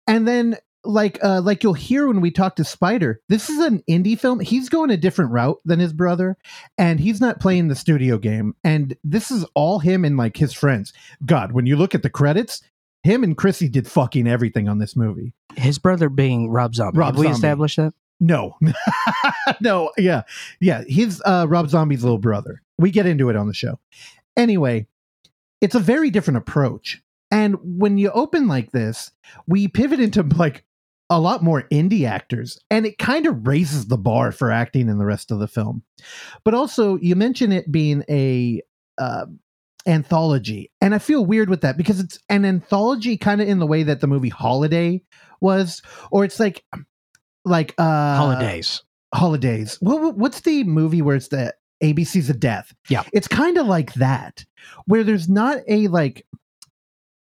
and 0.08 0.26
then 0.26 0.56
like 0.88 1.20
uh 1.24 1.42
like 1.42 1.64
you'll 1.64 1.74
hear 1.74 2.08
when 2.08 2.22
we 2.22 2.32
talk 2.32 2.56
to 2.56 2.64
spider 2.64 3.22
this 3.30 3.50
is 3.50 3.60
an 3.60 3.84
indie 3.90 4.18
film. 4.20 4.40
He's 4.40 4.70
going 4.70 4.90
a 4.90 4.98
different 4.98 5.32
route 5.32 5.60
than 5.66 5.80
his 5.80 5.94
brother 5.94 6.38
and 6.78 7.00
he's 7.00 7.20
not 7.22 7.40
playing 7.40 7.68
the 7.68 7.76
studio 7.76 8.18
game. 8.18 8.56
And 8.64 8.96
this 9.04 9.30
is 9.30 9.46
all 9.54 9.80
him 9.80 10.06
and 10.06 10.18
like 10.18 10.38
his 10.38 10.54
friends. 10.54 10.94
God 11.26 11.52
when 11.52 11.66
you 11.66 11.76
look 11.76 11.94
at 11.94 12.04
the 12.04 12.10
credits 12.10 12.62
him 13.04 13.24
and 13.24 13.38
chrissy 13.38 13.70
did 13.70 13.88
fucking 13.88 14.28
everything 14.28 14.68
on 14.68 14.80
this 14.80 14.96
movie. 14.96 15.34
His 15.56 15.78
brother 15.78 16.10
being 16.10 16.50
Rob 16.50 16.76
Zombie. 16.76 16.98
Rob 16.98 17.16
Have 17.16 17.20
we 17.20 17.28
established 17.30 17.78
that? 17.78 17.94
no. 18.20 18.58
No 19.62 19.92
yeah. 19.98 20.24
Yeah 20.60 20.84
he's 20.88 21.22
uh 21.26 21.46
rob 21.48 21.70
zombie's 21.70 22.04
little 22.04 22.18
brother. 22.18 22.62
We 22.78 22.92
get 22.92 23.06
into 23.06 23.30
it 23.30 23.36
on 23.36 23.48
the 23.48 23.54
show. 23.54 23.80
Anyway 24.36 24.88
it's 25.62 25.76
a 25.76 25.80
very 25.80 26.10
different 26.12 26.38
approach. 26.38 27.02
And 27.30 27.58
when 27.62 27.98
you 27.98 28.10
open 28.12 28.48
like 28.48 28.72
this 28.72 29.12
we 29.48 29.68
pivot 29.68 30.00
into 30.00 30.24
like 30.24 30.64
a 31.10 31.20
lot 31.20 31.42
more 31.44 31.64
indie 31.72 32.08
actors 32.08 32.60
and 32.70 32.86
it 32.86 32.98
kind 32.98 33.26
of 33.26 33.48
raises 33.48 33.88
the 33.88 33.98
bar 33.98 34.32
for 34.32 34.52
acting 34.52 34.90
in 34.90 34.98
the 34.98 35.06
rest 35.06 35.32
of 35.32 35.40
the 35.40 35.48
film 35.48 35.82
but 36.44 36.54
also 36.54 36.98
you 36.98 37.16
mention 37.16 37.52
it 37.52 37.72
being 37.72 38.04
a 38.10 38.62
uh, 38.98 39.26
anthology 39.86 40.70
and 40.82 40.94
i 40.94 41.00
feel 41.00 41.26
weird 41.26 41.50
with 41.50 41.62
that 41.62 41.78
because 41.78 42.00
it's 42.00 42.20
an 42.30 42.44
anthology 42.44 43.16
kind 43.18 43.42
of 43.42 43.48
in 43.48 43.60
the 43.60 43.68
way 43.68 43.84
that 43.84 44.02
the 44.02 44.08
movie 44.08 44.28
holiday 44.30 45.02
was 45.40 45.82
or 46.12 46.26
it's 46.26 46.40
like 46.40 46.66
like 47.46 47.74
uh 47.78 48.18
Holidays. 48.18 48.82
holidays 49.14 49.78
what, 49.80 50.02
what- 50.02 50.18
what's 50.18 50.42
the 50.42 50.64
movie 50.66 51.02
where 51.02 51.16
it's 51.16 51.30
the 51.30 51.54
abc's 51.82 52.30
of 52.30 52.40
death 52.40 52.74
Yeah. 52.90 53.04
it's 53.14 53.28
kind 53.30 53.58
of 53.58 53.66
like 53.68 53.94
that 53.94 54.44
where 54.88 55.04
there's 55.06 55.30
not 55.30 55.60
a 55.70 55.88
like 55.88 56.26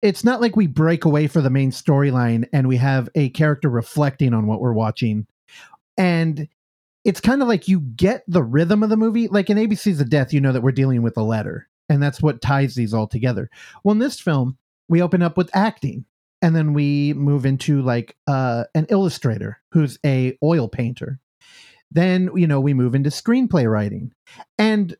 it's 0.02 0.24
not 0.24 0.40
like 0.40 0.56
we 0.56 0.66
break 0.66 1.04
away 1.04 1.26
for 1.26 1.40
the 1.40 1.50
main 1.50 1.70
storyline 1.70 2.48
and 2.52 2.68
we 2.68 2.76
have 2.76 3.08
a 3.14 3.30
character 3.30 3.68
reflecting 3.68 4.34
on 4.34 4.46
what 4.46 4.60
we're 4.60 4.72
watching. 4.72 5.26
And 5.96 6.48
it's 7.04 7.20
kind 7.20 7.40
of 7.40 7.48
like 7.48 7.68
you 7.68 7.80
get 7.80 8.24
the 8.26 8.42
rhythm 8.42 8.82
of 8.82 8.90
the 8.90 8.96
movie. 8.96 9.28
Like 9.28 9.48
in 9.48 9.56
abc's 9.56 10.00
of 10.00 10.10
death 10.10 10.32
you 10.32 10.40
know 10.40 10.52
that 10.52 10.62
we're 10.62 10.72
dealing 10.72 11.02
with 11.02 11.16
a 11.16 11.22
letter 11.22 11.68
and 11.88 12.02
that's 12.02 12.20
what 12.20 12.42
ties 12.42 12.74
these 12.74 12.92
all 12.92 13.06
together. 13.06 13.48
Well 13.84 13.92
in 13.92 13.98
this 13.98 14.20
film 14.20 14.58
we 14.88 15.02
open 15.02 15.22
up 15.22 15.36
with 15.36 15.54
acting 15.54 16.04
and 16.42 16.54
then 16.54 16.74
we 16.74 17.14
move 17.14 17.46
into 17.46 17.82
like 17.82 18.16
uh, 18.26 18.64
an 18.74 18.86
illustrator 18.90 19.60
who's 19.72 19.98
a 20.04 20.36
oil 20.42 20.68
painter. 20.68 21.18
Then 21.90 22.30
you 22.34 22.46
know 22.46 22.60
we 22.60 22.74
move 22.74 22.94
into 22.94 23.10
screenplay 23.10 23.70
writing. 23.70 24.12
And 24.58 24.96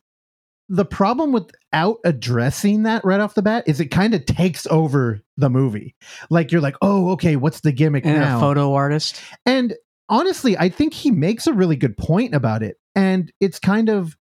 the 0.68 0.84
problem 0.84 1.32
without 1.32 1.98
addressing 2.04 2.82
that 2.84 3.04
right 3.04 3.20
off 3.20 3.34
the 3.34 3.42
bat 3.42 3.64
is 3.66 3.80
it 3.80 3.86
kind 3.86 4.14
of 4.14 4.26
takes 4.26 4.66
over 4.66 5.20
the 5.36 5.48
movie 5.48 5.94
like 6.28 6.50
you're 6.50 6.60
like 6.60 6.76
oh 6.82 7.10
okay 7.10 7.36
what's 7.36 7.60
the 7.60 7.70
gimmick 7.70 8.04
And 8.04 8.18
now 8.18 8.38
a 8.38 8.40
photo 8.40 8.74
artist. 8.74 9.20
and 9.44 9.74
honestly, 10.08 10.56
I 10.56 10.68
think 10.68 10.94
he 10.94 11.10
makes 11.10 11.46
a 11.46 11.52
really 11.52 11.76
good 11.76 11.96
point 11.96 12.34
about 12.34 12.62
it. 12.62 12.78
And 12.94 13.32
it's 13.40 13.58
kind 13.58 13.88
of, 13.88 14.16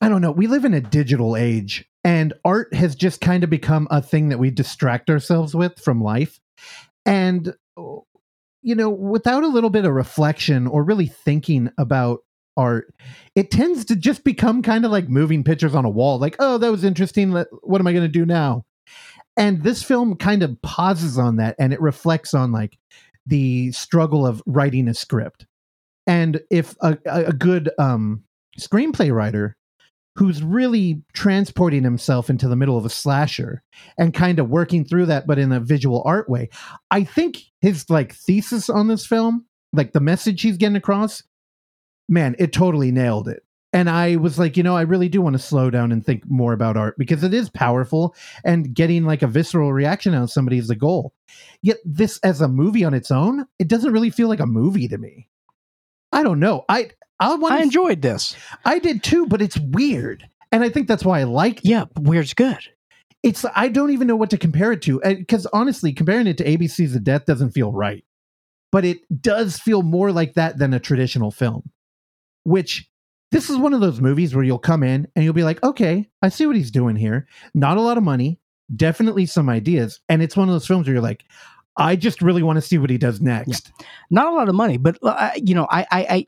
I 0.00 0.08
don't 0.08 0.22
know, 0.22 0.32
we 0.32 0.46
live 0.46 0.64
in 0.64 0.74
a 0.74 0.80
digital 0.80 1.36
age 1.36 1.86
and 2.04 2.32
art 2.44 2.72
has 2.74 2.94
just 2.94 3.20
kind 3.20 3.44
of 3.44 3.50
become 3.50 3.86
a 3.90 4.00
thing 4.00 4.30
that 4.30 4.38
we 4.38 4.50
distract 4.50 5.10
ourselves 5.10 5.54
with 5.54 5.78
from 5.78 6.02
life. 6.02 6.40
And, 7.04 7.54
oh, 7.76 8.06
you 8.62 8.74
know, 8.74 8.90
without 8.90 9.42
a 9.42 9.48
little 9.48 9.70
bit 9.70 9.84
of 9.84 9.92
reflection 9.92 10.66
or 10.66 10.84
really 10.84 11.06
thinking 11.06 11.70
about 11.78 12.20
art, 12.56 12.92
it 13.34 13.50
tends 13.50 13.84
to 13.86 13.96
just 13.96 14.24
become 14.24 14.62
kind 14.62 14.84
of 14.84 14.90
like 14.90 15.08
moving 15.08 15.44
pictures 15.44 15.74
on 15.74 15.84
a 15.84 15.90
wall. 15.90 16.18
Like, 16.18 16.36
oh, 16.38 16.58
that 16.58 16.70
was 16.70 16.84
interesting. 16.84 17.32
What 17.62 17.80
am 17.80 17.86
I 17.86 17.92
going 17.92 18.04
to 18.04 18.08
do 18.08 18.26
now? 18.26 18.64
And 19.36 19.62
this 19.62 19.82
film 19.82 20.16
kind 20.16 20.42
of 20.42 20.60
pauses 20.62 21.18
on 21.18 21.36
that 21.36 21.56
and 21.58 21.72
it 21.72 21.80
reflects 21.80 22.34
on 22.34 22.52
like, 22.52 22.76
the 23.26 23.70
struggle 23.72 24.26
of 24.26 24.42
writing 24.46 24.88
a 24.88 24.94
script. 24.94 25.46
And 26.06 26.40
if 26.50 26.74
a, 26.80 26.98
a 27.06 27.32
good 27.32 27.70
um, 27.78 28.24
screenplay 28.58 29.14
writer 29.14 29.56
who's 30.16 30.42
really 30.42 31.02
transporting 31.12 31.84
himself 31.84 32.30
into 32.30 32.48
the 32.48 32.56
middle 32.56 32.76
of 32.76 32.84
a 32.84 32.90
slasher 32.90 33.62
and 33.96 34.14
kind 34.14 34.38
of 34.38 34.48
working 34.48 34.84
through 34.84 35.06
that, 35.06 35.26
but 35.26 35.38
in 35.38 35.52
a 35.52 35.60
visual 35.60 36.02
art 36.04 36.28
way, 36.28 36.48
I 36.90 37.04
think 37.04 37.38
his 37.60 37.88
like 37.88 38.14
thesis 38.14 38.68
on 38.68 38.88
this 38.88 39.06
film, 39.06 39.44
like 39.72 39.92
the 39.92 40.00
message 40.00 40.42
he's 40.42 40.56
getting 40.56 40.76
across, 40.76 41.22
man, 42.10 42.36
it 42.38 42.52
totally 42.52 42.90
nailed 42.90 43.28
it. 43.28 43.42
And 43.72 43.88
I 43.88 44.16
was 44.16 44.38
like, 44.38 44.56
you 44.56 44.64
know, 44.64 44.76
I 44.76 44.82
really 44.82 45.08
do 45.08 45.22
want 45.22 45.34
to 45.34 45.38
slow 45.38 45.70
down 45.70 45.92
and 45.92 46.04
think 46.04 46.28
more 46.28 46.52
about 46.52 46.76
art 46.76 46.98
because 46.98 47.22
it 47.22 47.32
is 47.32 47.48
powerful 47.48 48.16
and 48.44 48.74
getting 48.74 49.04
like 49.04 49.22
a 49.22 49.28
visceral 49.28 49.72
reaction 49.72 50.12
out 50.12 50.24
of 50.24 50.32
somebody 50.32 50.58
is 50.58 50.68
the 50.68 50.74
goal. 50.74 51.14
Yet 51.62 51.78
this 51.84 52.18
as 52.24 52.40
a 52.40 52.48
movie 52.48 52.84
on 52.84 52.94
its 52.94 53.12
own, 53.12 53.46
it 53.60 53.68
doesn't 53.68 53.92
really 53.92 54.10
feel 54.10 54.28
like 54.28 54.40
a 54.40 54.46
movie 54.46 54.88
to 54.88 54.98
me. 54.98 55.28
I 56.12 56.24
don't 56.24 56.40
know. 56.40 56.64
I 56.68 56.90
I 57.20 57.36
I 57.36 57.62
enjoyed 57.62 58.02
this. 58.02 58.34
I 58.64 58.80
did 58.80 59.04
too, 59.04 59.26
but 59.26 59.40
it's 59.40 59.58
weird. 59.58 60.28
And 60.50 60.64
I 60.64 60.68
think 60.68 60.88
that's 60.88 61.04
why 61.04 61.20
I 61.20 61.24
like 61.24 61.58
it. 61.58 61.66
Yeah, 61.66 61.84
weird's 61.96 62.34
good. 62.34 62.58
It's 63.22 63.44
I 63.54 63.68
don't 63.68 63.92
even 63.92 64.08
know 64.08 64.16
what 64.16 64.30
to 64.30 64.38
compare 64.38 64.72
it 64.72 64.82
to 64.82 65.00
because 65.00 65.46
honestly, 65.46 65.92
comparing 65.92 66.26
it 66.26 66.38
to 66.38 66.44
ABC's 66.44 66.94
The 66.94 67.00
Death 67.00 67.26
doesn't 67.26 67.50
feel 67.50 67.70
right. 67.70 68.04
But 68.72 68.84
it 68.84 68.98
does 69.22 69.58
feel 69.58 69.82
more 69.82 70.10
like 70.10 70.34
that 70.34 70.58
than 70.58 70.74
a 70.74 70.80
traditional 70.80 71.30
film. 71.30 71.70
Which 72.50 72.90
this 73.30 73.48
is 73.48 73.56
one 73.56 73.72
of 73.74 73.80
those 73.80 74.00
movies 74.00 74.34
where 74.34 74.44
you'll 74.44 74.58
come 74.58 74.82
in 74.82 75.06
and 75.14 75.24
you'll 75.24 75.34
be 75.34 75.44
like, 75.44 75.62
okay, 75.62 76.08
I 76.20 76.28
see 76.30 76.46
what 76.46 76.56
he's 76.56 76.72
doing 76.72 76.96
here. 76.96 77.28
Not 77.54 77.76
a 77.76 77.80
lot 77.80 77.96
of 77.96 78.02
money, 78.02 78.40
definitely 78.74 79.26
some 79.26 79.48
ideas. 79.48 80.00
And 80.08 80.20
it's 80.20 80.36
one 80.36 80.48
of 80.48 80.52
those 80.52 80.66
films 80.66 80.86
where 80.86 80.94
you're 80.94 81.02
like, 81.02 81.24
I 81.76 81.94
just 81.94 82.20
really 82.20 82.42
want 82.42 82.56
to 82.56 82.62
see 82.62 82.76
what 82.76 82.90
he 82.90 82.98
does 82.98 83.20
next. 83.20 83.70
Not 84.10 84.26
a 84.26 84.34
lot 84.34 84.48
of 84.48 84.56
money, 84.56 84.76
but 84.78 84.98
uh, 85.02 85.30
you 85.36 85.54
know, 85.54 85.68
I, 85.70 85.86
I, 85.90 86.26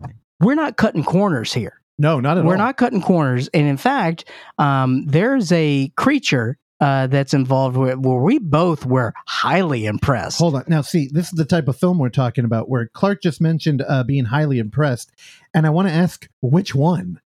I, 0.00 0.08
we're 0.40 0.54
not 0.54 0.78
cutting 0.78 1.04
corners 1.04 1.52
here. 1.52 1.80
No, 1.98 2.18
not 2.18 2.38
at 2.38 2.44
all. 2.44 2.48
We're 2.48 2.56
not 2.56 2.78
cutting 2.78 3.02
corners, 3.02 3.48
and 3.52 3.66
in 3.66 3.76
fact, 3.76 4.24
um, 4.56 5.04
there's 5.06 5.52
a 5.52 5.92
creature 5.96 6.56
uh, 6.80 7.06
that's 7.08 7.34
involved 7.34 7.76
where, 7.76 7.96
where 7.98 8.20
we 8.20 8.38
both 8.38 8.86
were 8.86 9.12
highly 9.26 9.86
impressed. 9.86 10.38
Hold 10.38 10.54
on. 10.54 10.64
Now, 10.66 10.80
see, 10.80 11.08
this 11.12 11.26
is 11.26 11.32
the 11.32 11.44
type 11.44 11.68
of 11.68 11.76
film 11.76 11.98
we're 11.98 12.08
talking 12.08 12.44
about 12.44 12.68
where 12.68 12.86
Clark 12.88 13.22
just 13.22 13.40
mentioned 13.40 13.82
uh, 13.86 14.02
being 14.04 14.24
highly 14.26 14.58
impressed. 14.58 15.12
And 15.54 15.66
I 15.66 15.70
want 15.70 15.88
to 15.88 15.94
ask 15.94 16.28
which 16.40 16.74
one? 16.74 17.20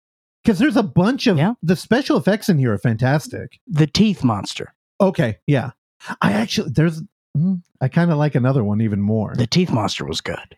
Because 0.43 0.59
there's 0.59 0.77
a 0.77 0.83
bunch 0.83 1.27
of 1.27 1.37
Yeah. 1.39 1.55
the 1.63 1.77
special 1.77 2.17
effects 2.17 2.49
in 2.49 2.59
here 2.59 2.73
are 2.73 2.79
fantastic. 2.79 3.61
The 3.67 3.87
teeth 3.87 4.25
monster. 4.25 4.75
Okay. 5.01 5.39
Yeah. 5.47 5.73
I 6.21 6.33
actually, 6.33 6.71
there's, 6.71 7.01
mm, 7.37 7.63
I 7.81 7.89
kind 7.89 8.11
of 8.11 8.19
like 8.19 8.35
another 8.35 8.65
one 8.65 8.81
even 8.81 9.01
more. 9.01 9.35
The 9.37 9.47
teeth 9.47 9.71
monster 9.71 10.05
was 10.05 10.21
good. 10.21 10.57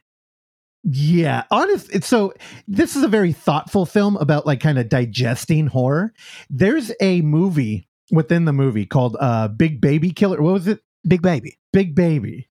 Yeah, 0.86 1.44
honest. 1.50 2.04
So 2.04 2.34
this 2.68 2.94
is 2.94 3.02
a 3.02 3.08
very 3.08 3.32
thoughtful 3.32 3.86
film 3.86 4.16
about 4.18 4.46
like 4.46 4.60
kind 4.60 4.78
of 4.78 4.88
digesting 4.90 5.66
horror. 5.66 6.12
There's 6.50 6.92
a 7.00 7.22
movie 7.22 7.88
within 8.10 8.44
the 8.44 8.52
movie 8.52 8.86
called 8.86 9.16
uh 9.20 9.48
Big 9.48 9.80
Baby 9.80 10.10
Killer. 10.10 10.40
What 10.42 10.52
was 10.52 10.66
it? 10.66 10.80
Big 11.06 11.22
baby. 11.22 11.58
Big 11.72 11.94
Baby. 11.94 12.48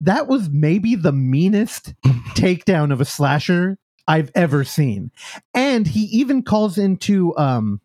that 0.00 0.26
was 0.28 0.48
maybe 0.50 0.94
the 0.94 1.12
meanest 1.12 1.94
takedown 2.34 2.92
of 2.92 3.00
a 3.00 3.04
slasher 3.04 3.78
I've 4.08 4.30
ever 4.34 4.64
seen. 4.64 5.10
And 5.54 5.86
he 5.86 6.00
even 6.04 6.42
calls 6.42 6.78
into 6.78 7.36
um 7.36 7.80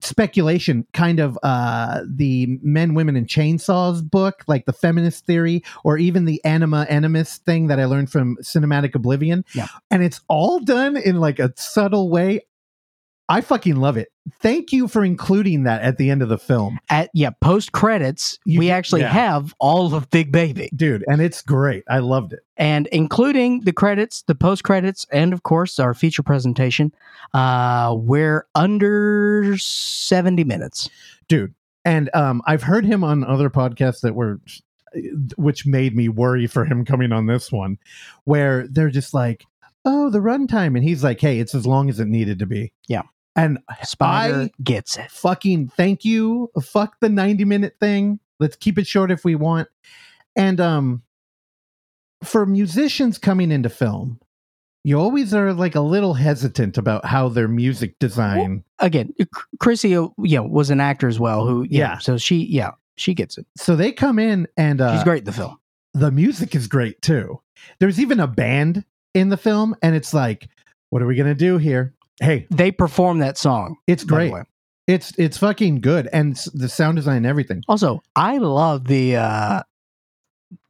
speculation 0.00 0.86
kind 0.92 1.18
of 1.18 1.38
uh 1.42 2.02
the 2.06 2.58
men 2.62 2.92
women 2.92 3.16
and 3.16 3.26
chainsaws 3.26 4.02
book 4.08 4.44
like 4.46 4.66
the 4.66 4.72
feminist 4.72 5.24
theory 5.24 5.62
or 5.82 5.96
even 5.96 6.26
the 6.26 6.44
anima 6.44 6.82
animus 6.90 7.38
thing 7.38 7.68
that 7.68 7.80
i 7.80 7.86
learned 7.86 8.10
from 8.12 8.36
cinematic 8.42 8.94
oblivion 8.94 9.46
Yeah. 9.54 9.68
and 9.90 10.02
it's 10.02 10.20
all 10.28 10.60
done 10.60 10.98
in 10.98 11.20
like 11.20 11.38
a 11.38 11.54
subtle 11.56 12.10
way 12.10 12.42
i 13.28 13.40
fucking 13.40 13.76
love 13.76 13.96
it 13.96 14.08
thank 14.40 14.72
you 14.72 14.88
for 14.88 15.04
including 15.04 15.64
that 15.64 15.82
at 15.82 15.98
the 15.98 16.10
end 16.10 16.22
of 16.22 16.28
the 16.28 16.38
film 16.38 16.78
At 16.90 17.10
yeah, 17.14 17.30
post 17.40 17.72
credits, 17.72 18.38
we 18.46 18.70
actually 18.70 19.02
yeah. 19.02 19.08
have 19.12 19.54
all 19.58 19.94
of 19.94 20.08
Big 20.10 20.32
Baby. 20.32 20.70
dude 20.74 21.04
and 21.08 21.20
it's 21.20 21.42
great 21.42 21.84
i 21.88 21.98
loved 21.98 22.32
it 22.32 22.40
and 22.56 22.86
including 22.88 23.60
the 23.62 23.72
credits, 23.72 24.22
the 24.28 24.34
post 24.34 24.62
credits, 24.62 25.04
and 25.12 25.32
of 25.32 25.42
course 25.42 25.80
our 25.80 25.92
feature 25.92 26.22
presentation. 26.22 26.92
Uh, 27.34 27.92
we're 27.98 28.46
under 28.54 29.56
seventy 29.58 30.44
minutes. 30.44 30.88
dude 31.28 31.52
and 31.84 32.08
um 32.14 32.40
i've 32.46 32.62
heard 32.62 32.84
him 32.86 33.02
on 33.04 33.24
other 33.24 33.50
podcasts 33.50 34.00
that 34.00 34.14
were 34.14 34.40
which 35.36 35.66
made 35.66 35.96
me 35.96 36.08
worry 36.08 36.46
for 36.46 36.64
him 36.64 36.84
coming 36.84 37.10
on 37.12 37.26
this 37.26 37.50
one 37.50 37.76
where 38.24 38.66
they're 38.68 38.88
just 38.90 39.12
like 39.12 39.44
oh 39.84 40.08
the 40.08 40.20
runtime 40.20 40.76
and 40.76 40.84
he's 40.84 41.02
like 41.02 41.20
hey 41.20 41.40
it's 41.40 41.54
as 41.54 41.66
long 41.66 41.88
as 41.90 41.98
it 42.00 42.06
needed 42.06 42.38
to 42.38 42.46
be 42.46 42.72
Yeah. 42.88 43.02
And 43.36 43.58
Spider 43.82 44.42
I- 44.42 44.50
gets 44.62 44.96
it. 44.96 45.10
fucking 45.10 45.68
thank 45.76 46.04
you 46.04 46.50
fuck 46.62 46.96
the 47.00 47.08
90 47.08 47.44
minute 47.44 47.76
thing 47.80 48.18
let's 48.40 48.56
keep 48.56 48.78
it 48.78 48.86
short 48.86 49.10
if 49.10 49.24
we 49.24 49.34
want 49.34 49.68
and 50.36 50.60
um 50.60 51.02
for 52.22 52.46
musicians 52.46 53.18
coming 53.18 53.50
into 53.52 53.68
film 53.68 54.18
you 54.86 54.98
always 55.00 55.32
are 55.32 55.52
like 55.54 55.74
a 55.74 55.80
little 55.80 56.12
hesitant 56.14 56.76
about 56.76 57.04
how 57.06 57.28
their 57.28 57.48
music 57.48 57.98
design 57.98 58.62
Again, 58.80 59.14
C- 59.18 59.26
Chrissy, 59.58 59.96
uh, 59.96 60.08
yeah, 60.18 60.40
was 60.40 60.68
an 60.68 60.78
actor 60.78 61.08
as 61.08 61.18
well. 61.18 61.46
Who, 61.46 61.62
yeah, 61.62 61.92
Yeah. 61.92 61.98
so 62.00 62.18
she, 62.18 62.44
yeah, 62.44 62.72
she 62.98 63.14
gets 63.14 63.38
it. 63.38 63.46
so 63.56 63.76
they 63.76 63.92
come 63.92 64.18
in 64.18 64.46
and 64.58 64.82
uh 64.82 64.94
She's 64.94 65.04
great 65.04 65.20
in 65.20 65.24
the 65.24 65.32
film. 65.32 65.56
the 65.94 66.10
music 66.10 66.54
is 66.54 66.66
great 66.66 67.00
too. 67.00 67.40
There's 67.78 67.98
even 67.98 68.20
a 68.20 68.26
band 68.26 68.84
in 69.14 69.30
the 69.30 69.38
film, 69.38 69.74
and 69.80 69.94
it's 69.96 70.12
like, 70.12 70.48
what 70.90 71.00
are 71.00 71.06
we 71.06 71.14
gonna 71.16 71.34
do 71.34 71.56
here? 71.56 71.94
Hey, 72.20 72.46
They 72.50 72.70
perform 72.70 73.18
that 73.18 73.36
song. 73.38 73.76
it's 73.86 74.04
great. 74.04 74.32
It's 74.86 75.12
it's 75.18 75.38
fucking 75.38 75.80
good, 75.80 76.08
and 76.12 76.36
the 76.52 76.68
sound 76.68 76.96
design 76.96 77.18
and 77.18 77.26
everything. 77.26 77.62
Also, 77.68 78.02
I 78.14 78.36
love 78.38 78.86
the 78.86 79.16
uh 79.16 79.62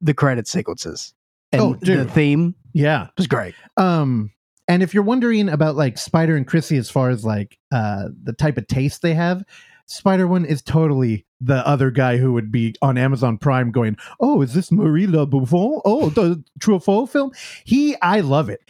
the 0.00 0.14
credit 0.14 0.46
sequences. 0.46 1.14
And 1.52 1.62
Oh, 1.62 1.74
the 1.80 2.04
theme 2.04 2.54
Yeah. 2.72 3.08
was 3.18 3.26
great. 3.26 3.54
Um, 3.76 4.30
and 4.68 4.82
if 4.82 4.94
you're 4.94 5.02
wondering 5.02 5.48
about 5.48 5.76
like 5.76 5.98
Spider 5.98 6.36
and 6.36 6.46
Chrissy 6.46 6.76
as 6.76 6.90
far 6.90 7.10
as 7.10 7.24
like 7.24 7.58
uh 7.72 8.08
the 8.22 8.32
type 8.32 8.56
of 8.56 8.66
taste 8.68 9.02
they 9.02 9.14
have, 9.14 9.44
Spider 9.86 10.26
One 10.28 10.44
is 10.44 10.62
totally 10.62 11.26
the 11.40 11.66
other 11.66 11.90
guy 11.90 12.16
who 12.16 12.32
would 12.32 12.50
be 12.52 12.74
on 12.82 12.96
Amazon 12.96 13.36
Prime 13.36 13.70
going, 13.72 13.96
"Oh, 14.20 14.40
is 14.42 14.54
this 14.54 14.70
Marie 14.72 15.06
Le 15.08 15.26
Buffon? 15.26 15.80
Oh, 15.84 16.08
the 16.10 16.42
Truffaut 16.60 17.10
film." 17.10 17.32
He, 17.64 17.96
I 18.00 18.20
love 18.20 18.48
it, 18.48 18.60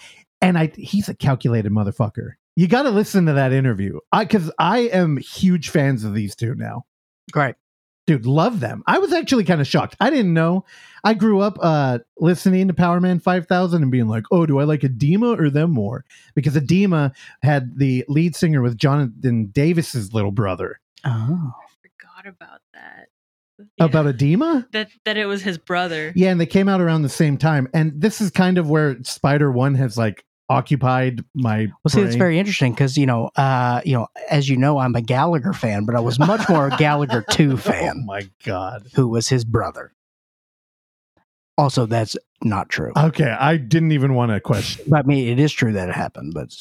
and 0.40 0.56
I 0.58 0.72
he's 0.74 1.08
a 1.10 1.14
calculated 1.14 1.70
motherfucker. 1.70 2.32
You 2.56 2.68
got 2.68 2.82
to 2.82 2.90
listen 2.90 3.26
to 3.26 3.32
that 3.32 3.52
interview, 3.52 3.98
I 4.12 4.24
because 4.24 4.50
I 4.58 4.80
am 4.80 5.16
huge 5.16 5.70
fans 5.70 6.04
of 6.04 6.14
these 6.14 6.36
two 6.36 6.54
now. 6.54 6.84
Great. 7.32 7.56
Dude, 8.06 8.26
love 8.26 8.60
them. 8.60 8.82
I 8.86 8.98
was 8.98 9.14
actually 9.14 9.44
kind 9.44 9.62
of 9.62 9.66
shocked. 9.66 9.96
I 9.98 10.10
didn't 10.10 10.34
know. 10.34 10.66
I 11.04 11.14
grew 11.14 11.40
up 11.40 11.58
uh 11.60 12.00
listening 12.18 12.68
to 12.68 12.74
Powerman 12.74 13.22
5000 13.22 13.82
and 13.82 13.90
being 13.90 14.08
like, 14.08 14.24
"Oh, 14.30 14.46
do 14.46 14.58
I 14.58 14.64
like 14.64 14.80
Adema 14.80 15.38
or 15.38 15.50
them 15.50 15.70
more?" 15.70 16.04
Because 16.34 16.54
Adema 16.54 17.12
had 17.42 17.78
the 17.78 18.04
lead 18.08 18.36
singer 18.36 18.60
with 18.60 18.76
Jonathan 18.76 19.46
Davis's 19.46 20.12
little 20.12 20.32
brother. 20.32 20.80
Oh. 21.04 21.52
I 21.56 21.64
Forgot 21.82 22.34
about 22.34 22.60
that. 22.74 23.08
About 23.80 24.06
Adema? 24.06 24.66
that 24.72 24.90
that 25.04 25.16
it 25.16 25.26
was 25.26 25.42
his 25.42 25.58
brother. 25.58 26.12
Yeah, 26.14 26.30
and 26.30 26.40
they 26.40 26.46
came 26.46 26.68
out 26.68 26.80
around 26.80 27.02
the 27.02 27.08
same 27.08 27.38
time. 27.38 27.68
And 27.72 28.00
this 28.00 28.20
is 28.20 28.30
kind 28.30 28.58
of 28.58 28.68
where 28.68 29.02
Spider 29.02 29.50
One 29.50 29.74
has 29.76 29.96
like 29.96 30.24
occupied 30.48 31.24
my. 31.34 31.66
Well, 31.82 31.90
see, 31.90 32.00
it's 32.00 32.10
brain. 32.10 32.18
very 32.18 32.38
interesting 32.38 32.72
because 32.72 32.96
you 32.96 33.06
know, 33.06 33.30
uh, 33.36 33.80
you 33.84 33.94
know, 33.94 34.08
as 34.30 34.48
you 34.48 34.56
know, 34.56 34.78
I'm 34.78 34.94
a 34.94 35.02
Gallagher 35.02 35.52
fan, 35.52 35.84
but 35.84 35.94
I 35.94 36.00
was 36.00 36.18
much 36.18 36.48
more 36.48 36.68
a 36.68 36.76
Gallagher 36.78 37.24
2 37.30 37.56
fan, 37.56 38.04
my 38.06 38.28
god. 38.44 38.86
who 38.94 39.08
was 39.08 39.28
his 39.28 39.44
brother. 39.44 39.92
Also, 41.56 41.86
that's 41.86 42.16
not 42.42 42.68
true. 42.68 42.92
Okay, 42.96 43.30
I 43.30 43.56
didn't 43.56 43.92
even 43.92 44.14
want 44.14 44.32
to 44.32 44.40
question. 44.40 44.92
I 44.92 45.02
mean, 45.02 45.28
it 45.28 45.38
is 45.38 45.52
true 45.52 45.72
that 45.72 45.88
it 45.88 45.94
happened, 45.94 46.34
but 46.34 46.54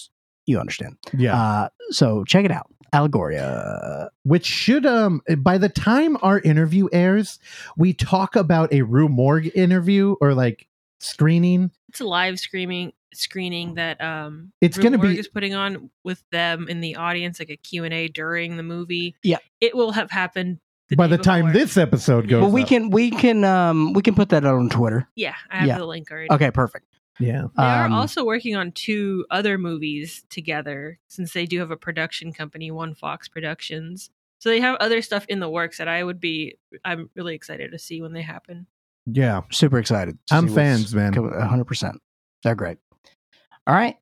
you 0.46 0.60
understand. 0.60 0.98
Yeah. 1.18 1.36
Uh, 1.42 1.70
so 1.90 2.24
check 2.26 2.46
it 2.46 2.52
out, 2.52 2.68
Allegoria. 2.94 4.10
which 4.24 4.46
should 4.46 4.86
um 4.86 5.22
by 5.40 5.58
the 5.58 5.70
time 5.70 6.18
our 6.22 6.40
interview 6.40 6.88
airs 6.92 7.40
we 7.76 7.94
talk 7.94 8.36
about 8.36 8.72
a 8.72 8.84
rue 8.84 9.10
morgue 9.10 9.52
interview 9.56 10.16
or 10.22 10.34
like 10.36 10.68
screening 11.00 11.72
It's 11.94 12.02
a 12.02 12.06
live 12.06 12.40
screening 12.40 12.92
screening 13.14 13.76
that 13.76 14.02
um 14.02 14.52
It's 14.62 14.78
Rue 14.78 14.84
gonna 14.86 14.98
be- 14.98 15.10
Morgue 15.10 15.20
is 15.20 15.28
putting 15.28 15.54
on 15.54 15.92
with 16.04 16.24
them 16.32 16.68
in 16.68 16.82
the 16.82 16.96
audience 16.96 17.38
like 17.40 17.52
a 17.52 17.56
Q&A 17.58 18.08
during 18.08 18.58
the 18.58 18.64
movie. 18.64 19.16
Yeah. 19.22 19.38
It 19.62 19.76
will 19.76 19.92
have 19.92 20.10
happened 20.10 20.58
by 20.98 21.06
day 21.06 21.18
the 21.18 21.22
time 21.24 21.54
this 21.54 21.78
episode 21.78 22.28
goes 22.28 22.42
Well, 22.42 22.52
we 22.52 22.64
up. 22.64 22.68
can 22.70 22.90
we 22.90 23.12
can 23.12 23.44
um 23.44 23.94
we 23.94 24.02
can 24.02 24.16
put 24.16 24.30
that 24.30 24.44
out 24.44 24.56
on 24.56 24.70
Twitter. 24.70 25.08
Yeah, 25.16 25.36
I 25.52 25.58
have 25.60 25.68
Yeah. 25.68 25.78
the 25.78 25.86
link 25.86 26.10
already. 26.10 26.32
Okay, 26.32 26.50
perfect. 26.50 26.88
yeah 27.20 27.44
They 27.56 27.64
are 27.64 27.86
Um, 27.86 27.94
also 27.94 28.26
working 28.26 28.56
on 28.56 28.72
two 28.72 29.28
other 29.30 29.60
movies 29.60 30.26
together 30.32 30.98
since 31.10 31.32
they 31.34 31.46
do 31.46 31.60
have 31.60 31.70
a 31.70 31.78
production 31.78 32.34
company, 32.34 32.72
One 32.72 32.96
Fox 32.96 33.28
Productions. 33.28 34.10
So 34.40 34.50
they 34.50 34.62
have 34.62 34.78
other 34.80 35.04
stuff 35.04 35.26
in 35.30 35.40
the 35.40 35.50
works 35.50 35.78
that 35.78 35.88
I 35.88 36.04
would 36.04 36.20
be 36.20 36.58
I'm 36.84 37.12
really 37.16 37.36
excited 37.36 37.72
to 37.72 37.78
see 37.78 38.02
when 38.02 38.14
they 38.14 38.24
happen. 38.24 38.66
Yeah 39.06 39.42
super 39.52 39.80
excited. 39.80 40.18
I'm 40.32 40.48
fans, 40.48 40.94
man. 40.96 41.14
100%. 41.14 41.96
They're 42.44 42.56
great. 42.56 42.78
All 43.68 43.76
right. 43.76 43.96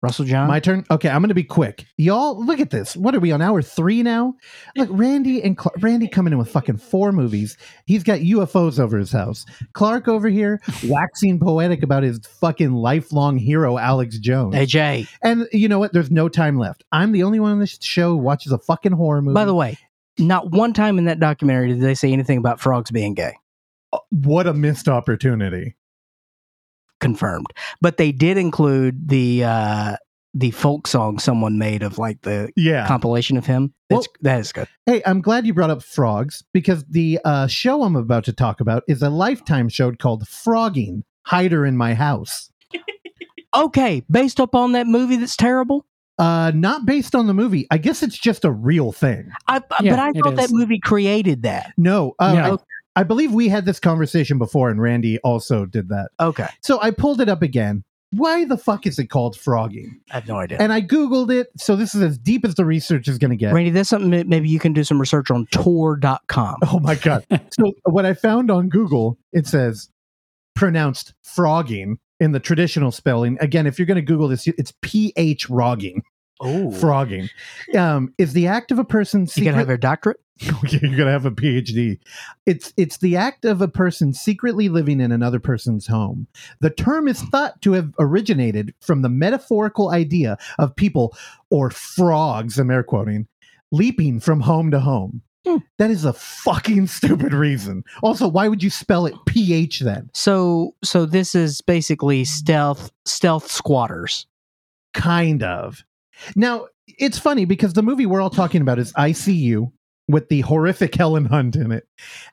Russell 0.00 0.24
John. 0.26 0.46
my 0.46 0.60
turn 0.60 0.84
okay 0.92 1.08
i'm 1.08 1.20
gonna 1.22 1.34
be 1.34 1.42
quick 1.42 1.84
y'all 1.96 2.44
look 2.46 2.60
at 2.60 2.70
this 2.70 2.96
what 2.96 3.16
are 3.16 3.18
we 3.18 3.32
on 3.32 3.42
hour 3.42 3.60
three 3.62 4.00
now 4.04 4.32
look 4.76 4.88
randy 4.92 5.42
and 5.42 5.58
Cl- 5.60 5.74
randy 5.80 6.06
coming 6.06 6.32
in 6.32 6.38
with 6.38 6.48
fucking 6.48 6.76
four 6.76 7.10
movies 7.10 7.56
he's 7.84 8.04
got 8.04 8.20
ufos 8.20 8.78
over 8.78 8.96
his 8.96 9.10
house 9.10 9.44
clark 9.72 10.06
over 10.06 10.28
here 10.28 10.60
waxing 10.84 11.40
poetic 11.40 11.82
about 11.82 12.04
his 12.04 12.20
fucking 12.40 12.74
lifelong 12.74 13.38
hero 13.38 13.76
alex 13.76 14.18
jones 14.20 14.54
AJ. 14.54 15.08
And 15.22 15.48
you 15.52 15.66
know 15.68 15.80
what 15.80 15.92
there's 15.92 16.12
no 16.12 16.28
time 16.28 16.58
left 16.58 16.84
i'm 16.92 17.10
the 17.10 17.24
only 17.24 17.40
one 17.40 17.50
on 17.50 17.58
this 17.58 17.76
show 17.82 18.10
who 18.10 18.18
watches 18.18 18.52
a 18.52 18.58
fucking 18.58 18.92
horror 18.92 19.20
movie 19.20 19.34
By 19.34 19.46
the 19.46 19.54
way, 19.54 19.78
not 20.16 20.52
one 20.52 20.72
time 20.74 20.98
in 20.98 21.06
that 21.06 21.18
documentary 21.18 21.70
did 21.70 21.80
they 21.80 21.96
say 21.96 22.12
anything 22.12 22.38
about 22.38 22.60
frogs 22.60 22.92
being 22.92 23.14
gay. 23.14 23.34
What 24.10 24.46
a 24.46 24.54
missed 24.54 24.88
opportunity. 24.88 25.76
Confirmed. 27.00 27.46
But 27.80 27.96
they 27.96 28.10
did 28.12 28.36
include 28.38 29.08
the 29.08 29.44
uh 29.44 29.96
the 30.34 30.50
folk 30.50 30.86
song 30.86 31.18
someone 31.18 31.58
made 31.58 31.82
of 31.82 31.96
like 31.98 32.20
the 32.22 32.50
Yeah. 32.56 32.86
compilation 32.86 33.36
of 33.36 33.46
him. 33.46 33.72
Well- 33.88 34.04
that 34.20 34.40
is 34.40 34.52
good. 34.52 34.68
hey, 34.86 35.00
I'm 35.06 35.20
glad 35.22 35.46
you 35.46 35.54
brought 35.54 35.70
up 35.70 35.82
frogs 35.82 36.44
because 36.52 36.84
the 36.90 37.18
uh, 37.24 37.46
show 37.46 37.82
I'm 37.82 37.96
about 37.96 38.24
to 38.24 38.32
talk 38.32 38.60
about 38.60 38.82
is 38.88 39.00
a 39.02 39.08
lifetime 39.10 39.68
show 39.68 39.90
called 39.92 40.24
Phrogging 40.24 41.02
Hider 41.26 41.64
in 41.64 41.76
My 41.76 41.94
House. 41.94 42.50
Okay, 43.56 44.02
based 44.10 44.38
upon 44.40 44.72
that 44.72 44.86
movie 44.86 45.16
that's 45.16 45.34
terrible. 45.34 45.86
Uh, 46.18 46.52
not 46.54 46.84
based 46.84 47.14
on 47.14 47.26
the 47.26 47.32
movie. 47.32 47.66
I 47.70 47.78
guess 47.78 48.02
it's 48.02 48.18
just 48.18 48.44
a 48.44 48.50
real 48.50 48.92
thing. 48.92 49.30
I, 49.48 49.62
Yeah, 49.80 49.92
but 49.94 49.98
I 49.98 50.10
it 50.10 50.16
thought 50.22 50.36
that 50.36 50.50
movie 50.52 50.78
created 50.78 51.44
that. 51.44 51.72
No, 51.78 52.14
uh, 52.18 52.32
Yeah. 52.34 52.52
I, 52.52 52.56
I 52.98 53.04
believe 53.04 53.32
we 53.32 53.48
had 53.48 53.64
this 53.64 53.78
conversation 53.78 54.38
before, 54.38 54.70
and 54.70 54.82
Randy 54.82 55.20
also 55.20 55.66
did 55.66 55.88
that. 55.90 56.08
Okay, 56.18 56.48
So 56.62 56.80
I 56.82 56.90
pulled 56.90 57.20
it 57.20 57.28
up 57.28 57.42
again. 57.42 57.84
Why 58.10 58.44
the 58.44 58.58
fuck 58.58 58.88
is 58.88 58.98
it 58.98 59.06
called 59.06 59.38
frogging? 59.38 60.00
I 60.10 60.14
have 60.14 60.26
no 60.26 60.36
idea. 60.36 60.58
And 60.58 60.72
I 60.72 60.82
googled 60.82 61.30
it. 61.30 61.46
So 61.56 61.76
this 61.76 61.94
is 61.94 62.02
as 62.02 62.18
deep 62.18 62.44
as 62.44 62.56
the 62.56 62.64
research 62.64 63.06
is 63.06 63.16
going 63.16 63.30
to 63.30 63.36
get. 63.36 63.54
Randy, 63.54 63.70
that's 63.70 63.88
something 63.88 64.10
that 64.10 64.26
maybe 64.26 64.48
you 64.48 64.58
can 64.58 64.72
do 64.72 64.82
some 64.82 64.98
research 64.98 65.30
on 65.30 65.46
tour.com. 65.52 66.56
Oh 66.66 66.80
my 66.80 66.96
god! 66.96 67.24
so 67.56 67.72
what 67.84 68.04
I 68.04 68.14
found 68.14 68.50
on 68.50 68.68
Google, 68.68 69.16
it 69.32 69.46
says 69.46 69.88
pronounced 70.56 71.14
frogging 71.22 71.98
in 72.18 72.32
the 72.32 72.40
traditional 72.40 72.90
spelling. 72.90 73.38
Again, 73.40 73.68
if 73.68 73.78
you're 73.78 73.86
going 73.86 73.94
to 73.94 74.02
Google 74.02 74.26
this, 74.26 74.48
it's 74.48 74.72
P 74.82 75.12
H 75.16 75.46
rogging. 75.48 76.00
Oh, 76.40 76.70
Frogging 76.72 77.28
um, 77.76 78.14
is 78.18 78.32
the 78.32 78.46
act 78.46 78.70
of 78.70 78.78
a 78.78 78.84
person. 78.84 79.22
you 79.22 79.26
Secret- 79.26 79.44
gotta 79.46 79.58
have 79.58 79.68
your 79.68 79.76
doctorate. 79.76 80.20
You're 80.68 80.96
gonna 80.96 81.10
have 81.10 81.26
a 81.26 81.32
PhD. 81.32 81.98
It's 82.46 82.72
it's 82.76 82.98
the 82.98 83.16
act 83.16 83.44
of 83.44 83.60
a 83.60 83.66
person 83.66 84.14
secretly 84.14 84.68
living 84.68 85.00
in 85.00 85.10
another 85.10 85.40
person's 85.40 85.88
home. 85.88 86.28
The 86.60 86.70
term 86.70 87.08
is 87.08 87.20
thought 87.22 87.60
to 87.62 87.72
have 87.72 87.92
originated 87.98 88.72
from 88.80 89.02
the 89.02 89.08
metaphorical 89.08 89.90
idea 89.90 90.38
of 90.60 90.76
people 90.76 91.16
or 91.50 91.70
frogs, 91.70 92.56
I'm 92.56 92.70
air 92.70 92.84
quoting, 92.84 93.26
leaping 93.72 94.20
from 94.20 94.38
home 94.40 94.70
to 94.70 94.78
home. 94.78 95.22
Hmm. 95.44 95.56
That 95.78 95.90
is 95.90 96.04
a 96.04 96.12
fucking 96.12 96.86
stupid 96.86 97.32
reason. 97.34 97.82
Also, 98.04 98.28
why 98.28 98.46
would 98.46 98.62
you 98.62 98.70
spell 98.70 99.06
it 99.06 99.14
PH 99.26 99.80
then? 99.80 100.08
So 100.14 100.76
so 100.84 101.04
this 101.04 101.34
is 101.34 101.60
basically 101.62 102.24
stealth 102.24 102.92
stealth 103.06 103.50
squatters. 103.50 104.28
Kind 104.94 105.42
of. 105.42 105.84
Now, 106.36 106.66
it's 106.86 107.18
funny 107.18 107.44
because 107.44 107.74
the 107.74 107.82
movie 107.82 108.06
we're 108.06 108.20
all 108.20 108.30
talking 108.30 108.62
about 108.62 108.78
is 108.78 108.92
I 108.96 109.12
See 109.12 109.34
You 109.34 109.72
with 110.08 110.28
the 110.28 110.40
horrific 110.40 110.94
Helen 110.94 111.26
Hunt 111.26 111.54
in 111.56 111.70
it. 111.70 111.86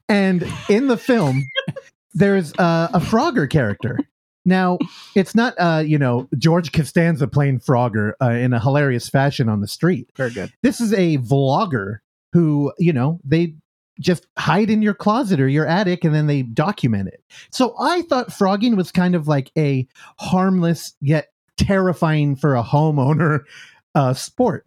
And 0.08 0.48
in 0.70 0.88
the 0.88 0.98
film, 0.98 1.44
there's 2.14 2.54
uh, 2.54 2.90
a 2.94 3.00
Frogger 3.00 3.50
character. 3.50 4.00
Now, 4.46 4.78
it's 5.16 5.36
not, 5.36 5.56
uh, 5.58 5.84
you 5.86 5.98
know, 5.98 6.30
George 6.38 6.72
Costanza 6.72 7.28
playing 7.28 7.60
Frogger 7.60 8.14
uh, 8.22 8.30
in 8.30 8.54
a 8.54 8.60
hilarious 8.60 9.10
fashion 9.10 9.50
on 9.50 9.62
the 9.62 9.68
street. 9.68 10.10
Very 10.16 10.32
good. 10.32 10.54
This 10.62 10.80
is 10.80 10.94
a 10.94 11.18
vlogger 11.18 11.98
who, 12.32 12.72
you 12.78 12.94
know, 12.94 13.20
they 13.24 13.56
just 14.00 14.28
hide 14.38 14.70
in 14.70 14.82
your 14.82 14.94
closet 14.94 15.40
or 15.40 15.48
your 15.48 15.66
attic 15.66 16.04
and 16.04 16.14
then 16.14 16.28
they 16.28 16.44
document 16.44 17.08
it. 17.08 17.24
So 17.50 17.76
I 17.80 18.04
thought 18.04 18.32
frogging 18.32 18.76
was 18.76 18.92
kind 18.92 19.16
of 19.16 19.28
like 19.28 19.52
a 19.58 19.88
harmless 20.20 20.94
yet 21.02 21.30
terrifying 21.58 22.36
for 22.36 22.56
a 22.56 22.64
homeowner 22.64 23.42
uh, 23.96 24.14
sport. 24.14 24.66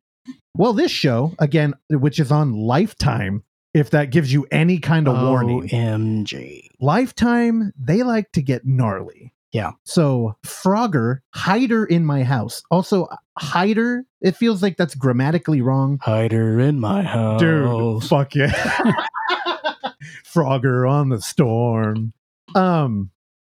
Well, 0.56 0.72
this 0.72 0.90
show, 0.90 1.34
again, 1.38 1.74
which 1.88 2.18
is 2.18 2.32
on 2.32 2.52
Lifetime, 2.52 3.44
if 3.74 3.90
that 3.90 4.10
gives 4.10 4.32
you 4.32 4.46
any 4.50 4.78
kind 4.78 5.06
of 5.06 5.16
warning, 5.22 5.68
OMG. 5.68 6.68
Lifetime, 6.80 7.72
they 7.78 8.02
like 8.02 8.32
to 8.32 8.42
get 8.42 8.66
gnarly. 8.66 9.32
Yeah. 9.52 9.72
So 9.84 10.36
Frogger, 10.44 11.18
hider 11.34 11.84
in 11.84 12.04
my 12.04 12.22
house. 12.24 12.62
Also, 12.70 13.06
hider, 13.38 14.04
it 14.20 14.36
feels 14.36 14.62
like 14.62 14.76
that's 14.76 14.94
grammatically 14.94 15.60
wrong. 15.60 15.98
Hider 16.02 16.58
in 16.60 16.80
my 16.80 17.02
house. 17.02 17.40
Dude, 17.40 18.02
fuck 18.04 18.34
yeah. 18.34 18.50
Frogger 20.26 20.90
on 20.90 21.08
the 21.08 21.20
storm. 21.20 22.12
Um, 22.54 23.10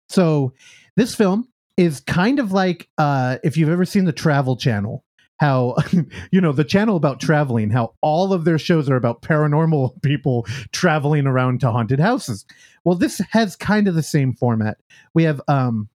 so 0.09 0.53
this 0.97 1.15
film 1.15 1.47
is 1.77 1.99
kind 1.99 2.39
of 2.39 2.53
like 2.53 2.87
uh 2.97 3.37
if 3.43 3.57
you've 3.57 3.69
ever 3.69 3.85
seen 3.85 4.05
the 4.05 4.13
Travel 4.13 4.55
Channel, 4.55 5.04
how 5.37 5.75
you 6.31 6.41
know 6.41 6.51
the 6.51 6.63
channel 6.63 6.95
about 6.95 7.19
traveling, 7.19 7.69
how 7.69 7.93
all 8.01 8.33
of 8.33 8.45
their 8.45 8.59
shows 8.59 8.89
are 8.89 8.95
about 8.95 9.21
paranormal 9.21 10.01
people 10.01 10.45
traveling 10.71 11.27
around 11.27 11.59
to 11.61 11.71
haunted 11.71 11.99
houses. 11.99 12.45
Well, 12.83 12.95
this 12.95 13.21
has 13.31 13.55
kind 13.55 13.87
of 13.87 13.95
the 13.95 14.03
same 14.03 14.33
format. 14.33 14.77
We 15.13 15.23
have 15.23 15.41
um 15.47 15.89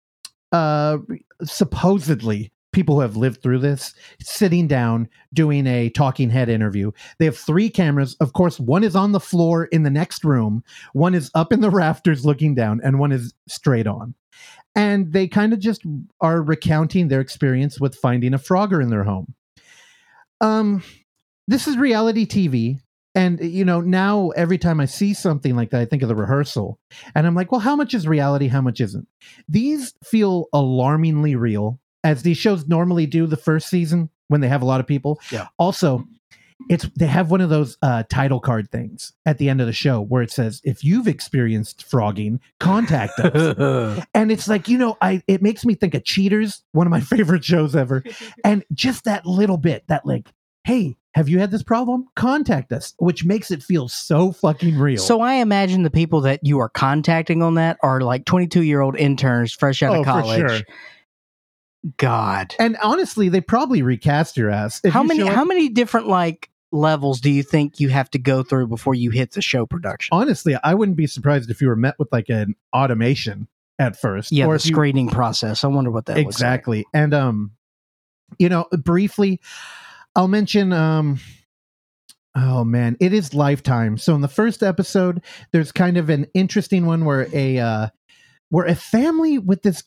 uh 0.51 0.97
supposedly 1.43 2.51
people 2.71 2.95
who 2.95 3.01
have 3.01 3.15
lived 3.15 3.41
through 3.41 3.59
this 3.59 3.93
sitting 4.21 4.67
down 4.67 5.07
doing 5.33 5.65
a 5.65 5.89
talking 5.89 6.29
head 6.29 6.49
interview. 6.49 6.91
They 7.17 7.25
have 7.25 7.37
three 7.37 7.69
cameras. 7.69 8.15
Of 8.19 8.33
course, 8.33 8.59
one 8.59 8.83
is 8.83 8.95
on 8.95 9.11
the 9.11 9.19
floor 9.19 9.65
in 9.65 9.83
the 9.83 9.89
next 9.89 10.23
room, 10.23 10.63
one 10.93 11.15
is 11.15 11.31
up 11.33 11.51
in 11.51 11.61
the 11.61 11.71
rafters 11.71 12.25
looking 12.25 12.55
down, 12.55 12.79
and 12.83 12.99
one 12.99 13.11
is 13.11 13.33
straight 13.47 13.87
on. 13.87 14.13
And 14.75 15.11
they 15.11 15.27
kind 15.27 15.53
of 15.53 15.59
just 15.59 15.83
are 16.21 16.41
recounting 16.41 17.07
their 17.07 17.21
experience 17.21 17.79
with 17.79 17.95
finding 17.95 18.33
a 18.33 18.39
frogger 18.39 18.81
in 18.81 18.89
their 18.89 19.03
home. 19.03 19.33
Um, 20.41 20.83
this 21.47 21.67
is 21.67 21.77
reality 21.77 22.25
TV. 22.25 22.79
And, 23.15 23.39
you 23.39 23.65
know, 23.65 23.81
now 23.81 24.29
every 24.29 24.57
time 24.57 24.79
I 24.79 24.85
see 24.85 25.13
something 25.13 25.55
like 25.55 25.71
that, 25.71 25.81
I 25.81 25.85
think 25.85 26.03
of 26.03 26.09
the 26.09 26.15
rehearsal. 26.15 26.79
And 27.15 27.25
I'm 27.25 27.35
like, 27.35 27.51
well, 27.51 27.59
how 27.59 27.75
much 27.75 27.93
is 27.93 28.07
reality? 28.07 28.47
How 28.47 28.61
much 28.61 28.79
isn't? 28.79 29.07
These 29.47 29.93
feel 30.03 30.45
alarmingly 30.53 31.35
real, 31.35 31.79
as 32.03 32.21
these 32.21 32.37
shows 32.37 32.67
normally 32.67 33.07
do 33.07 33.25
the 33.25 33.35
first 33.35 33.67
season 33.67 34.09
when 34.27 34.41
they 34.41 34.47
have 34.47 34.61
a 34.61 34.65
lot 34.65 34.79
of 34.79 34.87
people. 34.87 35.19
Yeah. 35.31 35.47
Also, 35.57 36.05
it's 36.69 36.87
they 36.97 37.07
have 37.07 37.31
one 37.31 37.41
of 37.41 37.49
those 37.49 37.77
uh, 37.81 38.03
title 38.09 38.39
card 38.39 38.69
things 38.71 39.13
at 39.25 39.37
the 39.37 39.49
end 39.49 39.61
of 39.61 39.67
the 39.67 39.73
show 39.73 40.01
where 40.01 40.21
it 40.21 40.31
says, 40.31 40.61
if 40.65 40.83
you've 40.83 41.07
experienced 41.07 41.85
frogging, 41.89 42.39
contact 42.59 43.17
us. 43.19 44.03
and 44.13 44.31
it's 44.31 44.47
like, 44.47 44.67
you 44.67 44.77
know, 44.77 44.97
I 45.01 45.23
it 45.27 45.41
makes 45.41 45.63
me 45.65 45.73
think 45.75 45.93
of 45.93 46.03
Cheaters, 46.03 46.63
one 46.73 46.85
of 46.85 46.91
my 46.91 46.99
favorite 47.15 47.45
shows 47.45 47.75
ever. 47.75 48.03
And 48.43 48.63
just 48.73 49.05
that 49.05 49.25
little 49.25 49.57
bit, 49.57 49.85
that 49.87 50.05
like, 50.05 50.27
hey, 50.65 50.97
have 51.15 51.27
you 51.29 51.39
had 51.39 51.49
this 51.51 51.63
problem? 51.63 52.07
Contact 52.15 52.71
us, 52.71 52.93
which 52.99 53.25
makes 53.25 53.51
it 53.51 53.63
feel 53.63 53.87
so 53.87 54.31
fucking 54.31 54.77
real. 54.77 55.01
so 55.01 55.21
I 55.21 55.35
imagine 55.35 55.83
the 55.83 55.89
people 55.89 56.21
that 56.21 56.41
you 56.43 56.59
are 56.59 56.69
contacting 56.69 57.41
on 57.41 57.55
that 57.55 57.77
are 57.81 58.01
like 58.01 58.25
22 58.25 58.63
year 58.63 58.81
old 58.81 58.95
interns 58.97 59.53
fresh 59.53 59.81
out 59.81 59.95
Oh, 59.95 59.99
of 60.01 60.05
for 60.05 60.11
college. 60.11 60.63
God. 61.97 62.55
and 62.59 62.77
honestly, 62.83 63.29
they 63.29 63.41
probably 63.41 63.81
recast 63.81 64.35
your 64.37 64.49
ass. 64.49 64.81
If 64.83 64.93
how 64.93 65.01
you 65.03 65.07
many 65.07 65.23
up- 65.23 65.33
how 65.33 65.45
many 65.45 65.69
different 65.69 66.07
like 66.07 66.49
levels 66.71 67.19
do 67.21 67.31
you 67.31 67.41
think 67.41 67.79
you 67.79 67.89
have 67.89 68.09
to 68.11 68.19
go 68.19 68.43
through 68.43 68.67
before 68.67 68.93
you 68.95 69.11
hit 69.11 69.31
the 69.31 69.41
show 69.41 69.65
production? 69.65 70.09
honestly, 70.13 70.55
I 70.63 70.73
wouldn't 70.73 70.97
be 70.97 71.07
surprised 71.07 71.49
if 71.49 71.61
you 71.61 71.67
were 71.67 71.75
met 71.75 71.95
with 71.97 72.09
like 72.11 72.29
an 72.29 72.55
automation 72.73 73.47
at 73.79 73.95
first. 73.95 74.31
yeah, 74.31 74.45
or 74.45 74.49
the 74.49 74.55
if 74.55 74.65
you- 74.65 74.73
screening 74.75 75.07
process. 75.07 75.63
I 75.63 75.67
wonder 75.67 75.89
what 75.91 76.05
that 76.07 76.17
looks 76.17 76.25
like. 76.25 76.31
exactly. 76.33 76.85
And 76.93 77.13
um, 77.13 77.51
you 78.37 78.49
know, 78.49 78.67
briefly, 78.83 79.39
I'll 80.15 80.27
mention 80.27 80.73
um. 80.73 81.19
Oh 82.35 82.63
man, 82.63 82.95
it 82.99 83.11
is 83.11 83.33
lifetime. 83.33 83.97
So 83.97 84.13
in 84.15 84.21
the 84.21 84.27
first 84.27 84.61
episode, 84.61 85.21
there's 85.51 85.71
kind 85.71 85.97
of 85.97 86.09
an 86.09 86.27
interesting 86.33 86.85
one 86.85 87.03
where 87.05 87.27
a 87.33 87.57
uh 87.57 87.87
where 88.49 88.65
a 88.65 88.75
family 88.75 89.39
with 89.39 89.63
this 89.63 89.83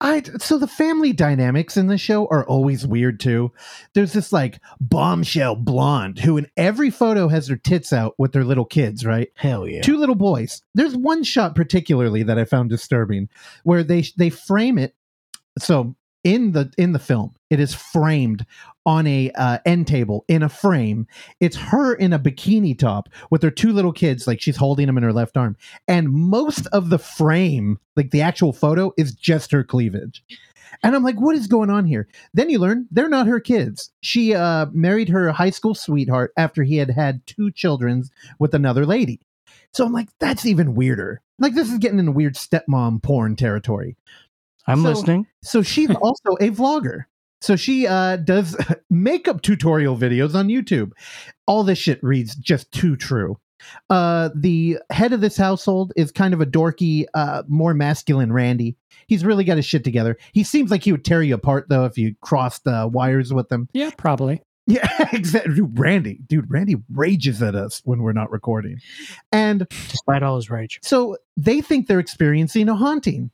I 0.00 0.22
so 0.38 0.58
the 0.58 0.68
family 0.68 1.12
dynamics 1.12 1.76
in 1.76 1.88
the 1.88 1.98
show 1.98 2.26
are 2.28 2.46
always 2.46 2.86
weird 2.86 3.18
too. 3.18 3.52
There's 3.94 4.12
this 4.12 4.32
like 4.32 4.60
bombshell 4.80 5.56
blonde 5.56 6.20
who 6.20 6.36
in 6.36 6.46
every 6.56 6.90
photo 6.90 7.26
has 7.28 7.48
her 7.48 7.56
tits 7.56 7.92
out 7.92 8.14
with 8.16 8.32
their 8.32 8.44
little 8.44 8.64
kids, 8.64 9.04
right? 9.04 9.28
Hell 9.34 9.66
yeah. 9.66 9.82
two 9.82 9.96
little 9.96 10.14
boys. 10.14 10.62
There's 10.74 10.96
one 10.96 11.24
shot 11.24 11.56
particularly 11.56 12.22
that 12.22 12.38
I 12.38 12.44
found 12.44 12.70
disturbing 12.70 13.28
where 13.64 13.82
they 13.82 14.04
they 14.16 14.30
frame 14.30 14.78
it. 14.78 14.94
So 15.58 15.96
in 16.24 16.52
the 16.52 16.72
in 16.76 16.92
the 16.92 16.98
film, 16.98 17.34
it 17.50 17.60
is 17.60 17.74
framed 17.74 18.44
on 18.84 19.06
a 19.06 19.30
uh, 19.32 19.58
end 19.66 19.86
table 19.86 20.24
in 20.28 20.42
a 20.42 20.48
frame. 20.48 21.06
It's 21.40 21.56
her 21.56 21.94
in 21.94 22.12
a 22.12 22.18
bikini 22.18 22.78
top 22.78 23.08
with 23.30 23.42
her 23.42 23.50
two 23.50 23.72
little 23.72 23.92
kids, 23.92 24.26
like 24.26 24.40
she's 24.40 24.56
holding 24.56 24.86
them 24.86 24.96
in 24.96 25.04
her 25.04 25.12
left 25.12 25.36
arm, 25.36 25.56
and 25.86 26.10
most 26.10 26.66
of 26.68 26.90
the 26.90 26.98
frame, 26.98 27.78
like 27.96 28.10
the 28.10 28.22
actual 28.22 28.52
photo, 28.52 28.92
is 28.96 29.12
just 29.12 29.52
her 29.52 29.64
cleavage. 29.64 30.22
And 30.82 30.94
I'm 30.94 31.02
like, 31.02 31.20
what 31.20 31.34
is 31.34 31.46
going 31.46 31.70
on 31.70 31.86
here? 31.86 32.08
Then 32.34 32.50
you 32.50 32.58
learn 32.58 32.86
they're 32.90 33.08
not 33.08 33.26
her 33.26 33.40
kids. 33.40 33.90
She 34.00 34.34
uh, 34.34 34.66
married 34.72 35.08
her 35.08 35.32
high 35.32 35.50
school 35.50 35.74
sweetheart 35.74 36.32
after 36.36 36.62
he 36.62 36.76
had 36.76 36.90
had 36.90 37.26
two 37.26 37.50
children 37.50 38.04
with 38.38 38.54
another 38.54 38.86
lady. 38.86 39.20
So 39.72 39.84
I'm 39.84 39.92
like, 39.92 40.08
that's 40.18 40.46
even 40.46 40.74
weirder. 40.74 41.20
Like 41.38 41.54
this 41.54 41.70
is 41.70 41.78
getting 41.78 41.98
into 41.98 42.12
weird 42.12 42.34
stepmom 42.34 43.02
porn 43.02 43.36
territory. 43.36 43.96
I'm 44.68 44.82
so- 44.82 44.90
listening. 44.90 45.26
So 45.42 45.62
she's 45.62 45.90
also 46.02 46.34
a 46.40 46.50
vlogger. 46.50 47.04
So 47.40 47.54
she 47.56 47.86
uh, 47.86 48.16
does 48.16 48.56
makeup 48.90 49.42
tutorial 49.42 49.96
videos 49.96 50.34
on 50.34 50.48
YouTube. 50.48 50.90
All 51.46 51.62
this 51.62 51.78
shit 51.78 52.02
reads 52.02 52.34
just 52.34 52.70
too 52.72 52.96
true. 52.96 53.38
Uh, 53.90 54.30
the 54.34 54.78
head 54.90 55.12
of 55.12 55.20
this 55.20 55.36
household 55.36 55.92
is 55.96 56.10
kind 56.12 56.32
of 56.34 56.40
a 56.40 56.46
dorky, 56.46 57.04
uh, 57.14 57.42
more 57.48 57.74
masculine 57.74 58.32
Randy. 58.32 58.76
He's 59.08 59.24
really 59.24 59.44
got 59.44 59.56
his 59.56 59.66
shit 59.66 59.84
together. 59.84 60.16
He 60.32 60.42
seems 60.44 60.70
like 60.70 60.82
he 60.84 60.92
would 60.92 61.04
tear 61.04 61.22
you 61.22 61.34
apart 61.34 61.66
though 61.68 61.84
if 61.84 61.96
you 61.98 62.14
crossed 62.22 62.66
uh, 62.66 62.88
wires 62.92 63.32
with 63.32 63.50
him. 63.50 63.68
Yeah, 63.72 63.90
probably. 63.96 64.42
Yeah, 64.66 64.88
exactly. 65.12 65.54
Dude, 65.54 65.78
Randy, 65.78 66.20
dude, 66.26 66.50
Randy 66.50 66.76
rages 66.92 67.42
at 67.42 67.54
us 67.54 67.80
when 67.84 68.02
we're 68.02 68.12
not 68.12 68.30
recording, 68.30 68.78
and 69.32 69.66
Despite 69.88 70.22
all 70.22 70.36
his 70.36 70.50
rage. 70.50 70.78
so 70.82 71.16
they 71.36 71.60
think 71.60 71.86
they're 71.86 72.00
experiencing 72.00 72.68
a 72.68 72.74
haunting. 72.74 73.30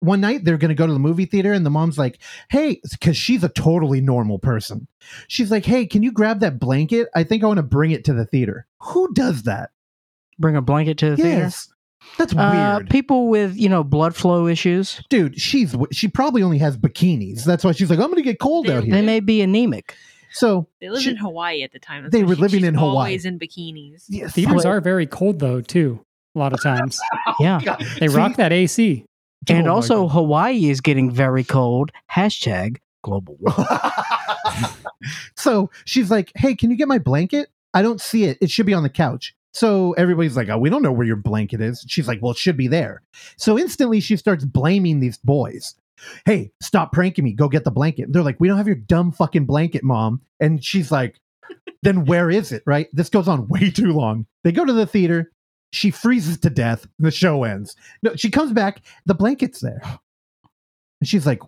One 0.00 0.20
night 0.20 0.44
they're 0.44 0.58
going 0.58 0.68
to 0.68 0.74
go 0.76 0.86
to 0.86 0.92
the 0.92 0.98
movie 0.98 1.24
theater, 1.24 1.52
and 1.52 1.66
the 1.66 1.70
mom's 1.70 1.98
like, 1.98 2.20
Hey, 2.50 2.80
because 2.90 3.16
she's 3.16 3.42
a 3.42 3.48
totally 3.48 4.00
normal 4.00 4.38
person. 4.38 4.86
She's 5.26 5.50
like, 5.50 5.64
Hey, 5.64 5.86
can 5.86 6.02
you 6.02 6.12
grab 6.12 6.40
that 6.40 6.58
blanket? 6.60 7.08
I 7.16 7.24
think 7.24 7.42
I 7.42 7.46
want 7.48 7.58
to 7.58 7.62
bring 7.64 7.90
it 7.90 8.04
to 8.04 8.12
the 8.12 8.24
theater. 8.24 8.66
Who 8.80 9.12
does 9.12 9.42
that? 9.44 9.70
Bring 10.38 10.54
a 10.56 10.62
blanket 10.62 10.98
to 10.98 11.10
the 11.10 11.16
theater. 11.16 11.38
Yes. 11.40 11.68
That's 12.16 12.32
Uh, 12.34 12.76
weird. 12.78 12.90
people 12.90 13.28
with 13.28 13.56
you 13.56 13.68
know 13.68 13.82
blood 13.82 14.14
flow 14.14 14.46
issues. 14.46 15.02
Dude, 15.10 15.38
she's 15.40 15.74
she 15.90 16.06
probably 16.08 16.42
only 16.44 16.58
has 16.58 16.76
bikinis. 16.78 17.44
That's 17.44 17.64
why 17.64 17.72
she's 17.72 17.90
like, 17.90 17.98
I'm 17.98 18.06
going 18.06 18.16
to 18.16 18.22
get 18.22 18.38
cold 18.38 18.66
They- 18.66 18.72
out 18.74 18.84
here. 18.84 18.94
They 18.94 19.02
may 19.02 19.18
be 19.20 19.42
anemic. 19.42 19.94
So 20.30 20.68
They 20.80 20.90
lived 20.90 21.02
she- 21.04 21.10
in 21.10 21.16
Hawaii 21.16 21.62
at 21.64 21.72
the 21.72 21.78
time. 21.80 22.04
That's 22.04 22.12
They 22.12 22.22
were 22.22 22.36
she- 22.36 22.40
living 22.42 22.60
she's 22.60 22.68
in 22.68 22.74
Hawaii. 22.74 22.94
Always 22.94 23.24
in 23.24 23.38
bikinis. 23.38 24.04
yes, 24.08 24.32
Theaters 24.32 24.64
are 24.64 24.80
very 24.80 25.06
cold 25.06 25.40
though, 25.40 25.60
too. 25.60 26.04
A 26.36 26.38
lot 26.38 26.52
of 26.52 26.62
times 26.62 27.00
Yeah. 27.40 27.58
they 27.98 28.06
See? 28.08 28.14
rock 28.14 28.36
that 28.36 28.52
AC. 28.52 29.04
And 29.48 29.68
Oh 29.68 29.74
also 29.74 30.02
God. 30.02 30.12
Hawaii 30.12 30.68
is 30.68 30.80
getting 30.80 31.10
very 31.10 31.44
cold. 31.44 31.90
Hashtag 32.10 32.78
global 33.02 33.36
warming. 33.40 33.66
so 35.36 35.70
she's 35.84 36.10
like, 36.10 36.32
"Hey, 36.34 36.54
can 36.54 36.70
you 36.70 36.76
get 36.76 36.88
my 36.88 36.98
blanket? 36.98 37.50
I 37.74 37.82
don't 37.82 38.00
see 38.00 38.24
it. 38.24 38.38
It 38.40 38.50
should 38.50 38.66
be 38.66 38.74
on 38.74 38.82
the 38.82 38.90
couch." 38.90 39.34
So 39.52 39.92
everybody's 39.92 40.36
like, 40.36 40.48
"Oh, 40.48 40.58
we 40.58 40.70
don't 40.70 40.82
know 40.82 40.92
where 40.92 41.06
your 41.06 41.16
blanket 41.16 41.60
is." 41.60 41.84
She's 41.88 42.08
like, 42.08 42.20
"Well, 42.20 42.32
it 42.32 42.38
should 42.38 42.56
be 42.56 42.68
there." 42.68 43.02
So 43.36 43.58
instantly 43.58 44.00
she 44.00 44.16
starts 44.16 44.44
blaming 44.44 45.00
these 45.00 45.18
boys. 45.18 45.74
Hey, 46.24 46.52
stop 46.60 46.92
pranking 46.92 47.24
me. 47.24 47.32
Go 47.32 47.48
get 47.48 47.64
the 47.64 47.70
blanket. 47.70 48.12
They're 48.12 48.22
like, 48.22 48.40
"We 48.40 48.48
don't 48.48 48.56
have 48.56 48.66
your 48.66 48.76
dumb 48.76 49.12
fucking 49.12 49.46
blanket, 49.46 49.82
mom." 49.82 50.20
And 50.40 50.64
she's 50.64 50.92
like, 50.92 51.20
then 51.82 52.04
where 52.04 52.30
is 52.30 52.52
it? 52.52 52.62
Right? 52.66 52.88
This 52.92 53.08
goes 53.08 53.28
on 53.28 53.48
way 53.48 53.70
too 53.70 53.92
long. 53.92 54.26
They 54.44 54.52
go 54.52 54.64
to 54.64 54.72
the 54.72 54.86
theater. 54.86 55.32
She 55.72 55.90
freezes 55.90 56.38
to 56.40 56.50
death. 56.50 56.86
The 56.98 57.10
show 57.10 57.44
ends. 57.44 57.76
No, 58.02 58.14
she 58.16 58.30
comes 58.30 58.52
back. 58.52 58.80
The 59.06 59.14
blanket's 59.14 59.60
there. 59.60 59.80
And 61.00 61.08
she's 61.08 61.26
like, 61.26 61.40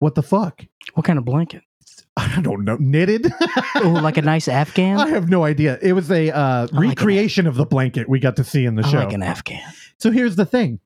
"What 0.00 0.14
the 0.14 0.22
fuck?" 0.22 0.64
What 0.94 1.04
kind 1.06 1.18
of 1.18 1.24
blanket? 1.24 1.62
I 2.16 2.40
don't 2.40 2.64
know. 2.64 2.76
Knitted? 2.80 3.32
Oh, 3.76 3.98
like 4.02 4.16
a 4.16 4.22
nice 4.22 4.48
Afghan? 4.48 4.98
I 5.00 5.08
have 5.08 5.28
no 5.28 5.44
idea. 5.44 5.78
It 5.82 5.92
was 5.92 6.10
a 6.10 6.30
uh, 6.30 6.62
like 6.62 6.72
an- 6.72 6.88
recreation 6.90 7.46
of 7.46 7.54
the 7.56 7.64
blanket 7.66 8.08
we 8.08 8.18
got 8.20 8.36
to 8.36 8.44
see 8.44 8.64
in 8.64 8.74
the 8.74 8.84
I 8.84 8.88
show. 8.90 8.98
like 8.98 9.12
an 9.12 9.22
Afghan. 9.22 9.62
So 9.98 10.10
here's 10.10 10.36
the 10.36 10.46
thing. 10.46 10.80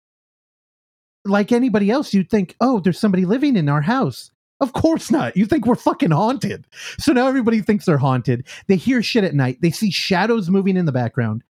Like 1.24 1.52
anybody 1.52 1.90
else, 1.90 2.14
you'd 2.14 2.30
think, 2.30 2.54
oh, 2.60 2.80
there's 2.80 2.98
somebody 2.98 3.24
living 3.26 3.56
in 3.56 3.68
our 3.68 3.82
house. 3.82 4.30
Of 4.60 4.72
course 4.72 5.10
not. 5.10 5.36
You 5.36 5.46
think 5.46 5.66
we're 5.66 5.74
fucking 5.76 6.10
haunted. 6.10 6.66
So 6.98 7.12
now 7.12 7.26
everybody 7.28 7.60
thinks 7.60 7.84
they're 7.84 7.98
haunted. 7.98 8.46
They 8.66 8.76
hear 8.76 9.02
shit 9.02 9.24
at 9.24 9.34
night. 9.34 9.58
They 9.60 9.70
see 9.70 9.90
shadows 9.90 10.48
moving 10.50 10.76
in 10.76 10.84
the 10.86 10.92
background. 10.92 11.44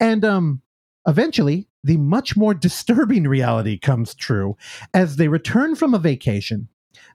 And 0.00 0.24
um 0.24 0.62
eventually, 1.06 1.68
the 1.82 1.96
much 1.96 2.36
more 2.36 2.54
disturbing 2.54 3.24
reality 3.24 3.78
comes 3.78 4.14
true 4.14 4.56
as 4.92 5.16
they 5.16 5.28
return 5.28 5.74
from 5.74 5.94
a 5.94 5.98
vacation. 5.98 6.68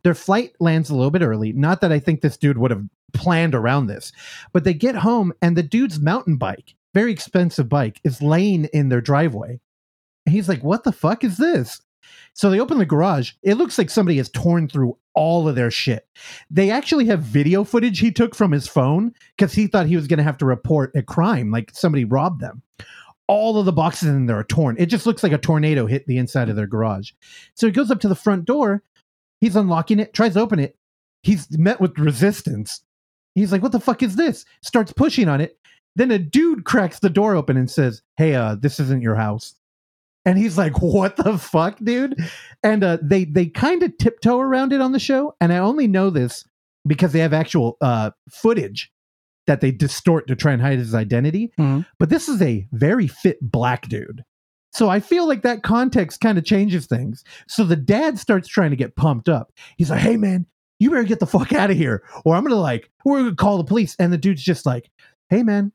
Their 0.03 0.15
flight 0.15 0.53
lands 0.59 0.89
a 0.89 0.95
little 0.95 1.11
bit 1.11 1.21
early. 1.21 1.53
Not 1.53 1.81
that 1.81 1.91
I 1.91 1.99
think 1.99 2.21
this 2.21 2.37
dude 2.37 2.57
would 2.57 2.71
have 2.71 2.85
planned 3.13 3.55
around 3.55 3.87
this, 3.87 4.11
but 4.53 4.63
they 4.63 4.73
get 4.73 4.95
home 4.95 5.33
and 5.41 5.57
the 5.57 5.63
dude's 5.63 5.99
mountain 5.99 6.37
bike, 6.37 6.75
very 6.93 7.11
expensive 7.11 7.69
bike, 7.69 7.99
is 8.03 8.21
laying 8.21 8.65
in 8.65 8.89
their 8.89 9.01
driveway. 9.01 9.59
And 10.25 10.35
he's 10.35 10.49
like, 10.49 10.63
What 10.63 10.83
the 10.83 10.91
fuck 10.91 11.23
is 11.23 11.37
this? 11.37 11.81
So 12.33 12.49
they 12.49 12.59
open 12.59 12.77
the 12.77 12.85
garage. 12.85 13.33
It 13.43 13.55
looks 13.55 13.77
like 13.77 13.89
somebody 13.89 14.17
has 14.17 14.29
torn 14.29 14.67
through 14.67 14.97
all 15.13 15.47
of 15.47 15.55
their 15.55 15.71
shit. 15.71 16.07
They 16.49 16.71
actually 16.71 17.05
have 17.07 17.21
video 17.21 17.63
footage 17.63 17.99
he 17.99 18.11
took 18.11 18.33
from 18.33 18.51
his 18.51 18.67
phone 18.67 19.13
because 19.37 19.53
he 19.53 19.67
thought 19.67 19.87
he 19.87 19.95
was 19.95 20.07
going 20.07 20.17
to 20.17 20.23
have 20.23 20.37
to 20.37 20.45
report 20.45 20.95
a 20.95 21.03
crime, 21.03 21.51
like 21.51 21.71
somebody 21.73 22.05
robbed 22.05 22.41
them. 22.41 22.61
All 23.29 23.57
of 23.57 23.65
the 23.65 23.71
boxes 23.71 24.09
in 24.09 24.25
there 24.25 24.39
are 24.39 24.43
torn. 24.43 24.75
It 24.77 24.87
just 24.87 25.05
looks 25.05 25.23
like 25.23 25.31
a 25.31 25.37
tornado 25.37 25.85
hit 25.85 26.05
the 26.07 26.17
inside 26.17 26.49
of 26.49 26.55
their 26.55 26.67
garage. 26.67 27.11
So 27.53 27.67
he 27.67 27.71
goes 27.71 27.91
up 27.91 27.99
to 28.01 28.09
the 28.09 28.15
front 28.15 28.45
door. 28.45 28.83
He's 29.39 29.55
unlocking 29.55 29.99
it, 29.99 30.13
tries 30.13 30.33
to 30.33 30.41
open 30.41 30.59
it. 30.59 30.75
He's 31.23 31.57
met 31.57 31.79
with 31.79 31.97
resistance. 31.97 32.81
He's 33.35 33.51
like, 33.51 33.61
What 33.61 33.71
the 33.71 33.79
fuck 33.79 34.03
is 34.03 34.17
this? 34.17 34.45
Starts 34.63 34.91
pushing 34.91 35.29
on 35.29 35.39
it. 35.39 35.57
Then 35.95 36.11
a 36.11 36.19
dude 36.19 36.65
cracks 36.65 36.99
the 36.99 37.09
door 37.09 37.35
open 37.35 37.55
and 37.55 37.71
says, 37.71 38.01
Hey, 38.17 38.35
uh, 38.35 38.55
this 38.55 38.79
isn't 38.79 39.03
your 39.03 39.15
house. 39.15 39.55
And 40.25 40.37
he's 40.37 40.57
like, 40.57 40.73
"What 40.81 41.15
the 41.15 41.37
fuck, 41.37 41.77
dude?" 41.81 42.15
And 42.61 42.83
uh, 42.83 42.97
they 43.01 43.25
they 43.25 43.47
kind 43.47 43.83
of 43.83 43.97
tiptoe 43.97 44.39
around 44.39 44.73
it 44.73 44.81
on 44.81 44.91
the 44.91 44.99
show, 44.99 45.35
and 45.39 45.53
I 45.53 45.57
only 45.57 45.87
know 45.87 46.09
this 46.09 46.45
because 46.85 47.13
they 47.13 47.19
have 47.19 47.33
actual 47.33 47.77
uh, 47.81 48.11
footage 48.29 48.91
that 49.49 49.59
they 49.59 49.71
distort 49.71 50.27
to 50.27 50.35
try 50.37 50.53
and 50.53 50.61
hide 50.61 50.77
his 50.79 50.95
identity. 50.95 51.51
Mhm. 51.59 51.85
But 51.97 52.09
this 52.09 52.29
is 52.29 52.41
a 52.41 52.65
very 52.71 53.07
fit 53.07 53.37
black 53.41 53.89
dude, 53.89 54.23
so 54.71 54.87
I 54.89 54.99
feel 55.01 55.27
like 55.27 55.41
that 55.41 55.63
context 55.63 56.21
kind 56.21 56.37
of 56.37 56.45
changes 56.45 56.85
things. 56.85 57.23
So 57.47 57.63
the 57.65 57.75
dad 57.75 58.17
starts 58.19 58.47
trying 58.47 58.69
to 58.69 58.75
get 58.77 58.95
pumped 58.95 59.27
up. 59.27 59.51
He's 59.77 59.89
like, 59.89 59.99
"Hey, 60.01 60.15
man, 60.17 60.45
you 60.79 60.91
better 60.91 61.03
get 61.03 61.19
the 61.19 61.25
fuck 61.27 61.51
out 61.51 61.71
of 61.71 61.77
here, 61.77 62.03
or 62.23 62.35
I'm 62.35 62.43
gonna 62.43 62.55
like 62.55 62.89
we're 63.03 63.19
gonna 63.23 63.35
call 63.35 63.57
the 63.57 63.63
police." 63.63 63.95
And 63.99 64.13
the 64.13 64.17
dude's 64.17 64.43
just 64.43 64.65
like, 64.65 64.89
"Hey, 65.29 65.43
man, 65.43 65.71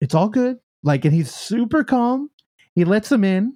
it's 0.00 0.14
all 0.14 0.28
good." 0.28 0.56
Like, 0.82 1.04
and 1.04 1.12
he's 1.14 1.30
super 1.32 1.84
calm. 1.84 2.30
He 2.74 2.84
lets 2.84 3.12
him 3.12 3.24
in. 3.24 3.54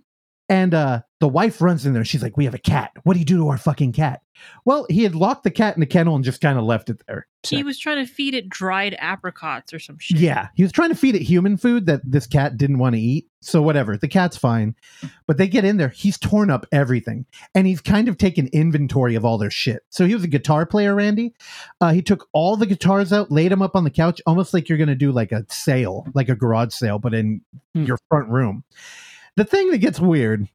And 0.49 0.75
uh, 0.75 1.03
the 1.23 1.29
wife 1.29 1.63
runs 1.63 1.87
in 1.87 1.93
there. 1.93 2.05
She's 2.05 2.21
like, 2.23 2.37
"We 2.37 2.47
have 2.47 2.55
a 2.55 2.59
cat. 2.59 2.91
What 3.05 3.13
do 3.15 3.21
you 3.21 3.25
do 3.25 3.37
to 3.37 3.49
our 3.49 3.57
fucking 3.57 3.93
cat?" 3.93 4.23
Well, 4.65 4.87
he 4.91 5.05
had 5.05 5.15
locked 5.15 5.45
the 5.45 5.53
cat 5.53 5.77
in 5.77 5.81
the 5.81 5.87
kennel 5.87 6.17
and 6.17 6.25
just 6.25 6.41
kind 6.41 6.59
of 6.59 6.65
left 6.65 6.91
it 6.91 7.01
there. 7.07 7.29
He 7.45 7.63
was 7.63 7.79
trying 7.79 8.05
to 8.05 8.13
feed 8.13 8.35
it 8.35 8.49
dried 8.49 8.97
apricots 8.99 9.73
or 9.73 9.79
some 9.79 9.99
shit. 10.01 10.19
Yeah, 10.19 10.49
he 10.57 10.65
was 10.65 10.73
trying 10.73 10.89
to 10.89 10.97
feed 10.97 11.15
it 11.15 11.23
human 11.23 11.57
food 11.57 11.87
that 11.87 12.01
this 12.05 12.27
cat 12.27 12.57
didn't 12.57 12.79
want 12.79 12.97
to 12.97 13.01
eat. 13.01 13.29
So 13.41 13.63
whatever, 13.63 13.97
the 13.97 14.09
cat's 14.09 14.37
fine. 14.37 14.75
But 15.29 15.37
they 15.39 15.47
get 15.47 15.65
in 15.65 15.77
there. 15.77 15.91
He's 15.91 16.19
torn 16.19 16.51
up 16.51 16.67
everything, 16.73 17.25
and 17.55 17.69
he's 17.69 17.81
kind 17.81 18.09
of 18.09 18.19
taken 18.19 18.49
inventory 18.49 19.15
of 19.15 19.25
all 19.25 19.39
their 19.39 19.51
shit. 19.51 19.85
So 19.91 20.07
he 20.07 20.15
was 20.15 20.25
a 20.25 20.29
guitar 20.29 20.67
player, 20.67 20.93
Randy. 20.97 21.35
Uh, 21.81 21.93
he 21.93 22.03
took 22.03 22.29
all 22.33 22.57
the 22.57 22.67
guitars 22.67 23.13
out, 23.13 23.31
laid 23.31 23.53
them 23.53 23.63
up 23.63 23.77
on 23.77 23.85
the 23.85 23.91
couch, 23.91 24.21
almost 24.27 24.53
like 24.53 24.69
you're 24.69 24.79
going 24.79 24.89
to 24.89 24.97
do 24.97 25.13
like 25.13 25.31
a 25.31 25.47
sale, 25.51 26.05
like 26.15 26.29
a 26.29 26.35
garage 26.35 26.75
sale, 26.75 26.99
but 26.99 27.15
in 27.15 27.43
Hmm. 27.75 27.85
your 27.85 27.99
front 28.09 28.29
room. 28.29 28.65
The 29.37 29.45
thing 29.45 29.71
that 29.71 29.79
gets 29.79 29.99
weird 30.01 30.47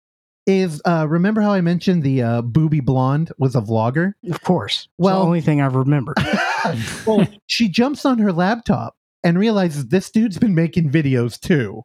is 0.48 0.82
uh, 0.86 1.06
remember 1.08 1.42
how 1.42 1.52
I 1.52 1.62
mentioned 1.62 2.02
the 2.02 2.24
uh, 2.24 2.42
booby 2.42 2.80
blonde 2.80 3.32
was 3.38 3.56
a 3.56 3.62
vlogger? 3.62 4.14
Of 4.32 4.42
course. 4.42 4.88
Well, 4.98 5.22
only 5.22 5.42
thing 5.42 5.62
I've 5.62 5.76
remembered. 5.76 6.18
well, 7.06 7.28
she 7.46 7.70
jumps 7.70 8.06
on 8.06 8.18
her 8.20 8.32
laptop 8.32 8.96
and 9.24 9.38
realizes 9.38 9.88
this 9.88 10.10
dude's 10.10 10.40
been 10.40 10.56
making 10.56 10.90
videos 10.90 11.40
too. 11.40 11.84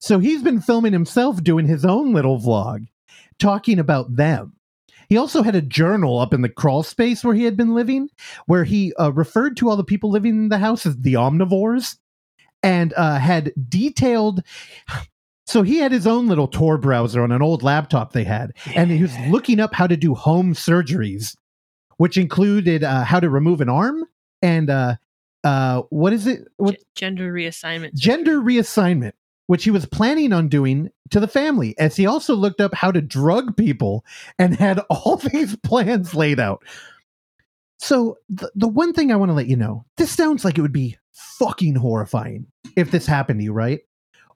So 0.00 0.18
he's 0.18 0.42
been 0.42 0.60
filming 0.60 0.92
himself 0.92 1.42
doing 1.42 1.66
his 1.66 1.84
own 1.84 2.12
little 2.12 2.38
vlog 2.38 2.86
talking 3.38 3.78
about 3.78 4.14
them. 4.14 4.54
He 5.08 5.16
also 5.16 5.42
had 5.42 5.54
a 5.54 5.62
journal 5.62 6.18
up 6.18 6.32
in 6.32 6.42
the 6.42 6.48
crawl 6.48 6.82
space 6.82 7.22
where 7.22 7.34
he 7.34 7.44
had 7.44 7.56
been 7.56 7.74
living, 7.74 8.08
where 8.46 8.64
he 8.64 8.94
uh, 8.94 9.12
referred 9.12 9.56
to 9.58 9.68
all 9.68 9.76
the 9.76 9.84
people 9.84 10.10
living 10.10 10.34
in 10.34 10.48
the 10.48 10.58
house 10.58 10.86
as 10.86 10.96
the 10.96 11.14
omnivores 11.14 11.98
and 12.62 12.94
uh, 12.94 13.18
had 13.18 13.52
detailed. 13.68 14.42
So 15.52 15.62
he 15.62 15.76
had 15.76 15.92
his 15.92 16.06
own 16.06 16.28
little 16.28 16.48
Tor 16.48 16.78
browser 16.78 17.22
on 17.22 17.30
an 17.30 17.42
old 17.42 17.62
laptop 17.62 18.14
they 18.14 18.24
had, 18.24 18.54
and 18.74 18.90
he 18.90 19.02
was 19.02 19.14
looking 19.28 19.60
up 19.60 19.74
how 19.74 19.86
to 19.86 19.98
do 19.98 20.14
home 20.14 20.54
surgeries, 20.54 21.36
which 21.98 22.16
included 22.16 22.82
uh, 22.82 23.04
how 23.04 23.20
to 23.20 23.28
remove 23.28 23.60
an 23.60 23.68
arm 23.68 24.02
and 24.40 24.70
uh, 24.70 24.96
uh, 25.44 25.82
what 25.90 26.14
is 26.14 26.26
it? 26.26 26.48
What 26.56 26.78
gender 26.94 27.30
reassignment. 27.30 27.92
gender 27.92 28.40
reassignment, 28.40 29.12
which 29.46 29.64
he 29.64 29.70
was 29.70 29.84
planning 29.84 30.32
on 30.32 30.48
doing 30.48 30.88
to 31.10 31.20
the 31.20 31.28
family, 31.28 31.78
as 31.78 31.96
he 31.96 32.06
also 32.06 32.34
looked 32.34 32.62
up 32.62 32.72
how 32.72 32.90
to 32.90 33.02
drug 33.02 33.54
people 33.54 34.06
and 34.38 34.56
had 34.56 34.78
all 34.88 35.16
these 35.16 35.54
plans 35.56 36.14
laid 36.14 36.40
out. 36.40 36.64
So, 37.78 38.16
the, 38.30 38.50
the 38.54 38.68
one 38.68 38.94
thing 38.94 39.12
I 39.12 39.16
want 39.16 39.28
to 39.28 39.34
let 39.34 39.48
you 39.48 39.56
know 39.56 39.84
this 39.98 40.12
sounds 40.12 40.46
like 40.46 40.56
it 40.56 40.62
would 40.62 40.72
be 40.72 40.96
fucking 41.12 41.74
horrifying 41.74 42.46
if 42.74 42.90
this 42.90 43.04
happened 43.04 43.40
to 43.40 43.44
you, 43.44 43.52
right? 43.52 43.80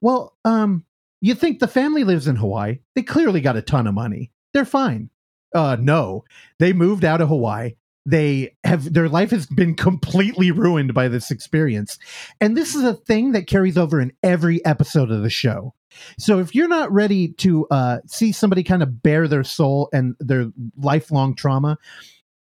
Well, 0.02 0.36
um, 0.44 0.84
you 1.20 1.34
think 1.34 1.58
the 1.58 1.68
family 1.68 2.04
lives 2.04 2.26
in 2.26 2.36
Hawaii. 2.36 2.78
They 2.94 3.02
clearly 3.02 3.40
got 3.40 3.56
a 3.56 3.62
ton 3.62 3.86
of 3.86 3.94
money. 3.94 4.32
They're 4.52 4.64
fine. 4.64 5.10
Uh, 5.54 5.76
no, 5.80 6.24
they 6.58 6.72
moved 6.72 7.04
out 7.04 7.20
of 7.20 7.28
Hawaii. 7.28 7.74
They 8.04 8.54
have 8.62 8.92
their 8.92 9.08
life 9.08 9.30
has 9.30 9.46
been 9.46 9.74
completely 9.74 10.50
ruined 10.52 10.94
by 10.94 11.08
this 11.08 11.30
experience. 11.30 11.98
And 12.40 12.56
this 12.56 12.74
is 12.74 12.84
a 12.84 12.94
thing 12.94 13.32
that 13.32 13.48
carries 13.48 13.76
over 13.76 14.00
in 14.00 14.12
every 14.22 14.64
episode 14.64 15.10
of 15.10 15.22
the 15.22 15.30
show. 15.30 15.74
So 16.18 16.38
if 16.38 16.54
you're 16.54 16.68
not 16.68 16.92
ready 16.92 17.28
to 17.34 17.66
uh, 17.70 17.98
see 18.06 18.30
somebody 18.30 18.62
kind 18.62 18.82
of 18.82 19.02
bare 19.02 19.26
their 19.26 19.44
soul 19.44 19.88
and 19.92 20.14
their 20.20 20.46
lifelong 20.76 21.34
trauma, 21.34 21.78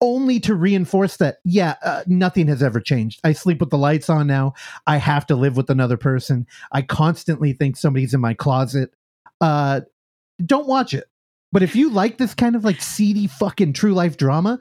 only 0.02 0.40
to 0.42 0.56
reinforce 0.56 1.18
that, 1.18 1.38
yeah, 1.44 1.76
uh, 1.84 2.04
nothing 2.08 2.48
has 2.48 2.62
ever 2.62 2.80
changed. 2.80 3.20
I 3.24 3.34
sleep 3.34 3.60
with 3.60 3.70
the 3.70 3.78
lights 3.78 4.10
on 4.10 4.28
now. 4.28 4.54
I 4.88 4.98
have 4.98 5.26
to 5.28 5.36
live 5.36 5.58
with 5.58 5.70
another 5.70 5.98
person. 5.98 6.46
I 6.72 6.82
constantly 6.82 7.54
think 7.54 7.78
somebody's 7.78 8.14
in 8.14 8.22
my 8.22 8.34
closet. 8.34 8.94
Uh, 9.42 9.82
don't 10.46 10.68
watch 10.68 10.94
it. 10.94 11.06
But 11.52 11.64
if 11.64 11.76
you 11.76 11.90
like 11.90 12.18
this 12.18 12.34
kind 12.34 12.56
of 12.56 12.66
like 12.66 12.82
seedy 12.82 13.28
fucking 13.28 13.74
true 13.74 13.94
life 13.94 14.18
drama, 14.18 14.60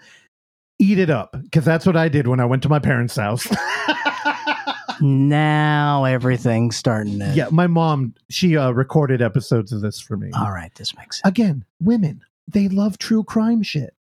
eat 0.78 0.98
it 0.98 1.11
up 1.11 1.36
because 1.43 1.65
that's 1.65 1.86
what 1.86 1.97
I 1.97 2.09
did 2.09 2.28
when 2.28 2.40
I 2.40 2.44
went 2.44 2.62
to 2.65 2.69
my 2.69 2.78
parents' 2.78 3.16
house. 3.16 3.48
now 5.01 6.05
everything's 6.05 6.77
starting 6.77 7.19
to. 7.19 7.32
yeah, 7.35 7.48
my 7.51 7.66
mom 7.66 8.15
she 8.31 8.56
uh, 8.56 8.70
recorded 8.70 9.20
episodes 9.23 9.73
of 9.73 9.81
this 9.81 10.01
for 10.01 10.16
me. 10.16 10.31
All 10.36 10.52
right, 10.52 10.73
this 10.77 10.97
makes 10.97 11.20
sense. 11.20 11.28
Again, 11.28 11.65
women 11.81 12.23
they 12.47 12.69
love 12.69 12.98
true 12.98 13.24
crime 13.24 13.62
shit. 13.62 13.94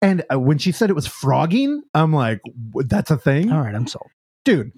And 0.00 0.24
uh, 0.32 0.38
when 0.38 0.58
she 0.58 0.70
said 0.72 0.90
it 0.90 0.94
was 0.94 1.06
frogging, 1.08 1.82
I'm 1.94 2.12
like, 2.12 2.40
that's 2.74 3.10
a 3.10 3.16
thing, 3.18 3.50
All 3.50 3.60
right, 3.60 3.74
I'm 3.74 3.86
sold. 3.86 4.10
dude. 4.44 4.70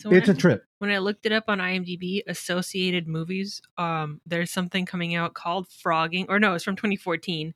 So 0.00 0.10
It's 0.12 0.28
a 0.28 0.32
I- 0.32 0.36
trip. 0.36 0.64
when 0.78 0.90
I 0.90 0.98
looked 0.98 1.26
it 1.26 1.32
up 1.32 1.44
on 1.48 1.58
IMDb, 1.58 2.22
associated 2.26 3.08
movies, 3.08 3.60
um, 3.78 4.20
there's 4.26 4.50
something 4.50 4.86
coming 4.86 5.14
out 5.14 5.34
called 5.34 5.66
Frogging, 5.68 6.26
or 6.28 6.38
no, 6.38 6.54
it's 6.54 6.62
from 6.64 6.76
2014, 6.76 7.54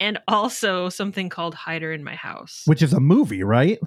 and 0.00 0.18
also 0.28 0.88
something 0.88 1.28
called 1.28 1.54
Hider 1.54 1.92
in 1.92 2.04
My 2.04 2.16
House. 2.16 2.62
Which 2.66 2.82
is 2.82 2.92
a 2.92 3.00
movie, 3.00 3.42
right? 3.44 3.78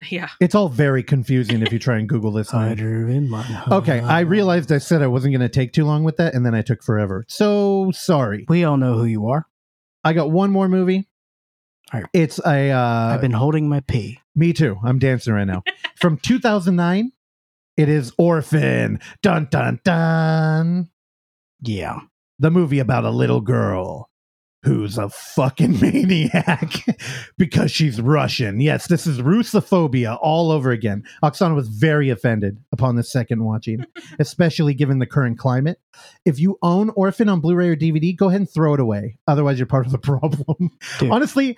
yeah, 0.10 0.28
It's 0.40 0.54
all 0.54 0.68
very 0.68 1.02
confusing 1.02 1.62
if 1.62 1.72
you 1.72 1.78
try 1.78 1.96
and 1.98 2.06
Google 2.08 2.30
this. 2.30 2.52
line. 2.52 2.68
Hider 2.68 3.08
in 3.08 3.28
my 3.30 3.42
house. 3.42 3.68
Okay, 3.72 3.98
I 4.00 4.20
realized 4.20 4.70
I 4.70 4.78
said 4.78 5.02
I 5.02 5.06
wasn't 5.06 5.32
going 5.32 5.40
to 5.40 5.48
take 5.48 5.72
too 5.72 5.86
long 5.86 6.04
with 6.04 6.18
that, 6.18 6.34
and 6.34 6.44
then 6.46 6.54
I 6.54 6.60
took 6.62 6.82
forever. 6.84 7.24
So 7.28 7.90
sorry. 7.92 8.44
We 8.48 8.62
all 8.62 8.76
know 8.76 8.92
who 8.94 9.06
you 9.06 9.26
are. 9.28 9.46
I 10.04 10.12
got 10.12 10.30
one 10.30 10.50
more 10.52 10.68
movie. 10.68 11.08
All 11.92 12.00
right. 12.00 12.08
It's 12.12 12.38
a. 12.38 12.70
Uh, 12.70 13.14
I've 13.14 13.20
been 13.20 13.32
holding 13.32 13.68
my 13.68 13.80
pee. 13.80 14.20
Me 14.34 14.52
too. 14.52 14.78
I'm 14.84 14.98
dancing 14.98 15.34
right 15.34 15.46
now. 15.46 15.62
From 16.00 16.18
2009, 16.18 17.12
it 17.76 17.88
is 17.88 18.12
Orphan. 18.18 19.00
Dun 19.22 19.48
dun 19.50 19.80
dun. 19.84 20.90
Yeah. 21.62 22.00
The 22.38 22.50
movie 22.50 22.80
about 22.80 23.04
a 23.04 23.10
little 23.10 23.40
girl 23.40 24.10
who's 24.66 24.98
a 24.98 25.08
fucking 25.08 25.80
maniac 25.80 26.72
because 27.38 27.70
she's 27.70 28.00
Russian. 28.00 28.60
Yes, 28.60 28.88
this 28.88 29.06
is 29.06 29.20
Russophobia 29.20 30.18
all 30.20 30.50
over 30.50 30.72
again. 30.72 31.04
Oksana 31.22 31.54
was 31.54 31.68
very 31.68 32.10
offended 32.10 32.58
upon 32.72 32.96
the 32.96 33.04
second 33.04 33.44
watching, 33.44 33.86
especially 34.18 34.74
given 34.74 34.98
the 34.98 35.06
current 35.06 35.38
climate. 35.38 35.78
If 36.24 36.40
you 36.40 36.58
own 36.62 36.90
Orphan 36.90 37.28
on 37.28 37.40
Blu 37.40 37.54
ray 37.54 37.68
or 37.68 37.76
DVD, 37.76 38.14
go 38.16 38.28
ahead 38.28 38.40
and 38.40 38.50
throw 38.50 38.74
it 38.74 38.80
away. 38.80 39.18
Otherwise, 39.28 39.58
you're 39.58 39.66
part 39.66 39.86
of 39.86 39.92
the 39.92 39.98
problem. 40.06 40.72
Dude. 40.98 41.10
Honestly, 41.10 41.56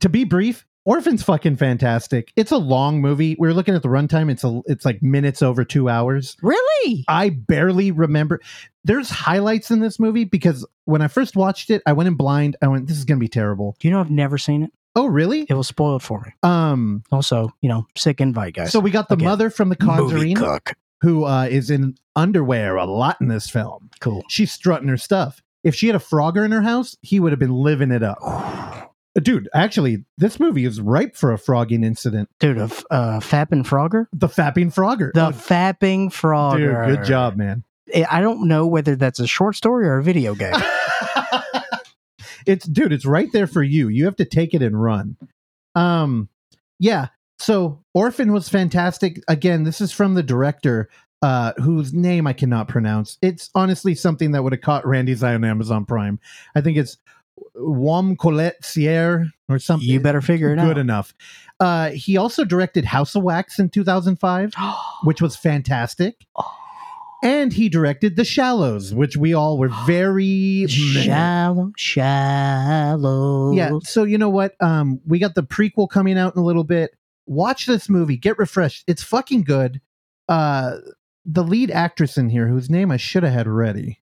to 0.00 0.08
be 0.08 0.24
brief, 0.24 0.66
Orphan's 0.84 1.22
fucking 1.22 1.56
fantastic. 1.56 2.32
It's 2.34 2.50
a 2.50 2.56
long 2.56 3.00
movie. 3.00 3.36
We 3.38 3.46
were 3.46 3.54
looking 3.54 3.76
at 3.76 3.82
the 3.82 3.88
runtime. 3.88 4.30
It's 4.30 4.42
a 4.42 4.62
it's 4.66 4.84
like 4.84 5.00
minutes 5.00 5.40
over 5.42 5.64
two 5.64 5.88
hours. 5.88 6.36
Really? 6.42 7.04
I 7.06 7.30
barely 7.30 7.92
remember. 7.92 8.40
There's 8.84 9.10
highlights 9.10 9.70
in 9.70 9.80
this 9.80 9.98
movie 10.00 10.24
because 10.24 10.66
when 10.86 11.02
I 11.02 11.08
first 11.08 11.36
watched 11.36 11.70
it, 11.70 11.82
I 11.86 11.92
went 11.92 12.08
in 12.08 12.14
blind. 12.14 12.56
I 12.62 12.68
went, 12.68 12.86
"This 12.88 12.98
is 12.98 13.04
gonna 13.04 13.20
be 13.20 13.28
terrible." 13.28 13.76
You 13.82 13.90
know, 13.90 14.00
I've 14.00 14.10
never 14.10 14.38
seen 14.38 14.62
it. 14.64 14.70
Oh, 14.96 15.06
really? 15.06 15.46
It 15.48 15.54
was 15.54 15.68
spoiled 15.68 16.02
for 16.02 16.20
me. 16.20 16.32
Um. 16.42 17.02
Also, 17.12 17.50
you 17.60 17.68
know, 17.68 17.86
sick 17.96 18.20
invite, 18.20 18.54
guys. 18.54 18.72
So 18.72 18.80
we 18.80 18.90
got 18.90 19.08
the 19.08 19.14
Again, 19.14 19.28
mother 19.28 19.50
from 19.50 19.68
the 19.68 19.76
Conjuring, 19.76 20.34
cook. 20.36 20.74
who 21.00 21.24
uh, 21.24 21.44
is 21.44 21.70
in 21.70 21.94
underwear 22.16 22.76
a 22.76 22.84
lot 22.84 23.16
in 23.20 23.28
this 23.28 23.48
film. 23.48 23.88
Cool. 24.00 24.22
She's 24.28 24.52
strutting 24.52 24.88
her 24.88 24.96
stuff. 24.98 25.40
If 25.64 25.74
she 25.76 25.86
had 25.86 25.94
a 25.96 26.00
Frogger 26.00 26.44
in 26.44 26.50
her 26.52 26.62
house, 26.62 26.96
he 27.02 27.20
would 27.20 27.30
have 27.32 27.38
been 27.38 27.54
living 27.54 27.90
it 27.90 28.02
up. 28.02 28.18
Uh, 29.14 29.20
Dude, 29.20 29.46
actually, 29.52 30.06
this 30.16 30.40
movie 30.40 30.64
is 30.64 30.80
ripe 30.80 31.14
for 31.14 31.34
a 31.34 31.36
frogging 31.36 31.84
incident. 31.84 32.30
Dude, 32.40 32.56
a 32.56 32.62
f- 32.62 32.82
uh, 32.90 33.20
fapping 33.20 33.62
frogger? 33.62 34.06
The 34.14 34.26
fapping 34.26 34.72
Frogger. 34.74 35.12
The 35.12 35.26
Oh, 35.26 35.30
fapping 35.32 36.06
frogger. 36.06 36.86
dude, 36.86 36.96
good 36.96 37.04
job, 37.06 37.36
man. 37.36 37.62
I- 37.94 38.06
I 38.10 38.20
don't 38.20 38.46
know 38.48 38.66
whether 38.66 38.96
that's 38.96 39.20
a 39.20 39.26
short 39.26 39.56
story 39.56 39.86
or 39.86 39.98
a 39.98 40.02
video 40.02 40.34
game. 40.36 40.54
it's 42.46 42.66
dude, 42.66 42.92
it's 42.92 43.06
right 43.06 43.30
there 43.32 43.46
for 43.46 43.62
you. 43.62 43.88
You 43.88 44.04
have 44.06 44.16
to 44.16 44.24
take 44.24 44.54
it 44.54 44.62
and 44.62 44.80
run. 44.80 45.16
Um, 45.74 46.28
yeah. 46.78 47.08
So 47.38 47.82
Orphan 47.94 48.32
was 48.32 48.48
fantastic. 48.48 49.20
Again, 49.28 49.64
this 49.64 49.80
is 49.80 49.92
from 49.92 50.14
the 50.14 50.22
director, 50.22 50.88
uh, 51.22 51.52
whose 51.54 51.92
name 51.92 52.26
I 52.26 52.32
cannot 52.32 52.68
pronounce. 52.68 53.18
It's 53.22 53.50
honestly 53.54 53.94
something 53.94 54.32
that 54.32 54.42
would 54.42 54.52
have 54.52 54.60
caught 54.62 54.86
Randy's 54.86 55.22
eye 55.22 55.34
on 55.34 55.44
Amazon 55.44 55.84
Prime. 55.84 56.18
I 56.54 56.60
think 56.60 56.76
it's 56.78 56.98
Wam 57.54 58.16
Colette 58.16 58.64
Sierre 58.64 59.26
or 59.48 59.58
something. 59.58 59.88
you 59.88 59.98
better 60.00 60.20
figure 60.20 60.48
it 60.52 60.56
Good 60.56 60.60
out. 60.60 60.66
Good 60.68 60.78
enough. 60.78 61.14
Uh, 61.58 61.90
he 61.90 62.16
also 62.16 62.44
directed 62.44 62.84
House 62.84 63.14
of 63.14 63.22
Wax 63.22 63.58
in 63.58 63.68
2005, 63.70 64.52
which 65.04 65.20
was 65.22 65.36
fantastic. 65.36 66.24
And 67.22 67.52
he 67.52 67.68
directed 67.68 68.16
The 68.16 68.24
Shallows, 68.24 68.92
which 68.92 69.16
we 69.16 69.32
all 69.32 69.56
were 69.56 69.68
very 69.86 70.66
shallow, 70.68 71.70
shallow. 71.76 73.52
yeah. 73.52 73.70
So 73.82 74.04
you 74.04 74.18
know 74.18 74.28
what? 74.28 74.54
Um, 74.60 75.00
we 75.06 75.18
got 75.20 75.34
the 75.36 75.42
prequel 75.44 75.88
coming 75.88 76.18
out 76.18 76.34
in 76.34 76.40
a 76.40 76.44
little 76.44 76.64
bit. 76.64 76.90
Watch 77.26 77.66
this 77.66 77.88
movie. 77.88 78.16
Get 78.16 78.38
refreshed. 78.38 78.84
It's 78.88 79.02
fucking 79.04 79.44
good. 79.44 79.80
Uh, 80.28 80.78
the 81.24 81.44
lead 81.44 81.70
actress 81.70 82.18
in 82.18 82.28
here, 82.28 82.48
whose 82.48 82.68
name 82.68 82.90
I 82.90 82.96
should 82.96 83.22
have 83.22 83.32
had 83.32 83.46
ready. 83.46 84.00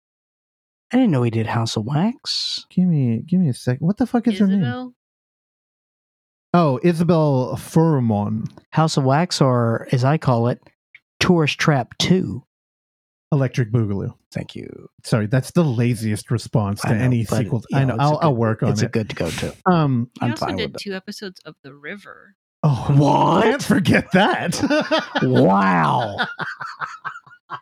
I 0.93 0.97
didn't 0.97 1.11
know 1.13 1.23
he 1.23 1.31
did 1.31 1.47
House 1.47 1.77
of 1.77 1.85
Wax. 1.85 2.65
Give 2.71 2.87
me, 2.89 3.23
give 3.27 3.39
me 3.39 3.49
a 3.51 3.55
second. 3.55 3.87
What 3.87 3.99
the 3.99 4.07
fuck 4.07 4.27
is 4.27 4.39
her 4.39 4.47
name? 4.47 4.63
Oh, 6.53 6.81
Isabelle 6.83 7.55
Fuhrman, 7.57 8.51
House 8.71 8.97
of 8.97 9.05
Wax, 9.05 9.41
or 9.41 9.87
as 9.93 10.03
I 10.03 10.19
call 10.19 10.49
it, 10.49 10.61
Tourist 11.21 11.59
Trap 11.61 11.97
2. 11.99 12.43
Electric 13.33 13.71
Boogaloo. 13.71 14.15
Thank 14.33 14.57
you. 14.57 14.89
Sorry, 15.05 15.27
that's 15.27 15.53
the 15.53 15.63
laziest 15.65 16.31
response 16.31 16.81
to 16.83 16.89
know, 16.95 17.05
any 17.05 17.25
but, 17.25 17.39
sequel. 17.39 17.63
I 17.73 17.85
know, 17.85 17.95
know. 17.95 17.95
it's 17.95 18.03
a 18.03 18.05
I'll, 18.07 18.19
I'll 18.23 18.37
work 18.37 18.63
on 18.63 18.71
It's 18.71 18.83
it. 18.83 18.87
It's 18.87 18.91
a 18.91 18.93
good 18.99 19.11
to 19.11 19.17
go 19.17 19.31
to. 19.31 19.57
um. 19.67 20.11
He 20.21 20.27
I'm 20.27 20.31
also 20.33 20.47
fine 20.47 20.57
did 20.57 20.73
with 20.73 20.81
it. 20.81 20.85
two 20.85 20.95
episodes 20.95 21.41
of 21.45 21.55
The 21.63 21.73
River. 21.75 22.35
Oh, 22.63 22.87
What? 22.97 23.45
Can't 23.45 23.63
forget 23.63 24.13
that. 24.13 24.61
Wow. 25.23 26.27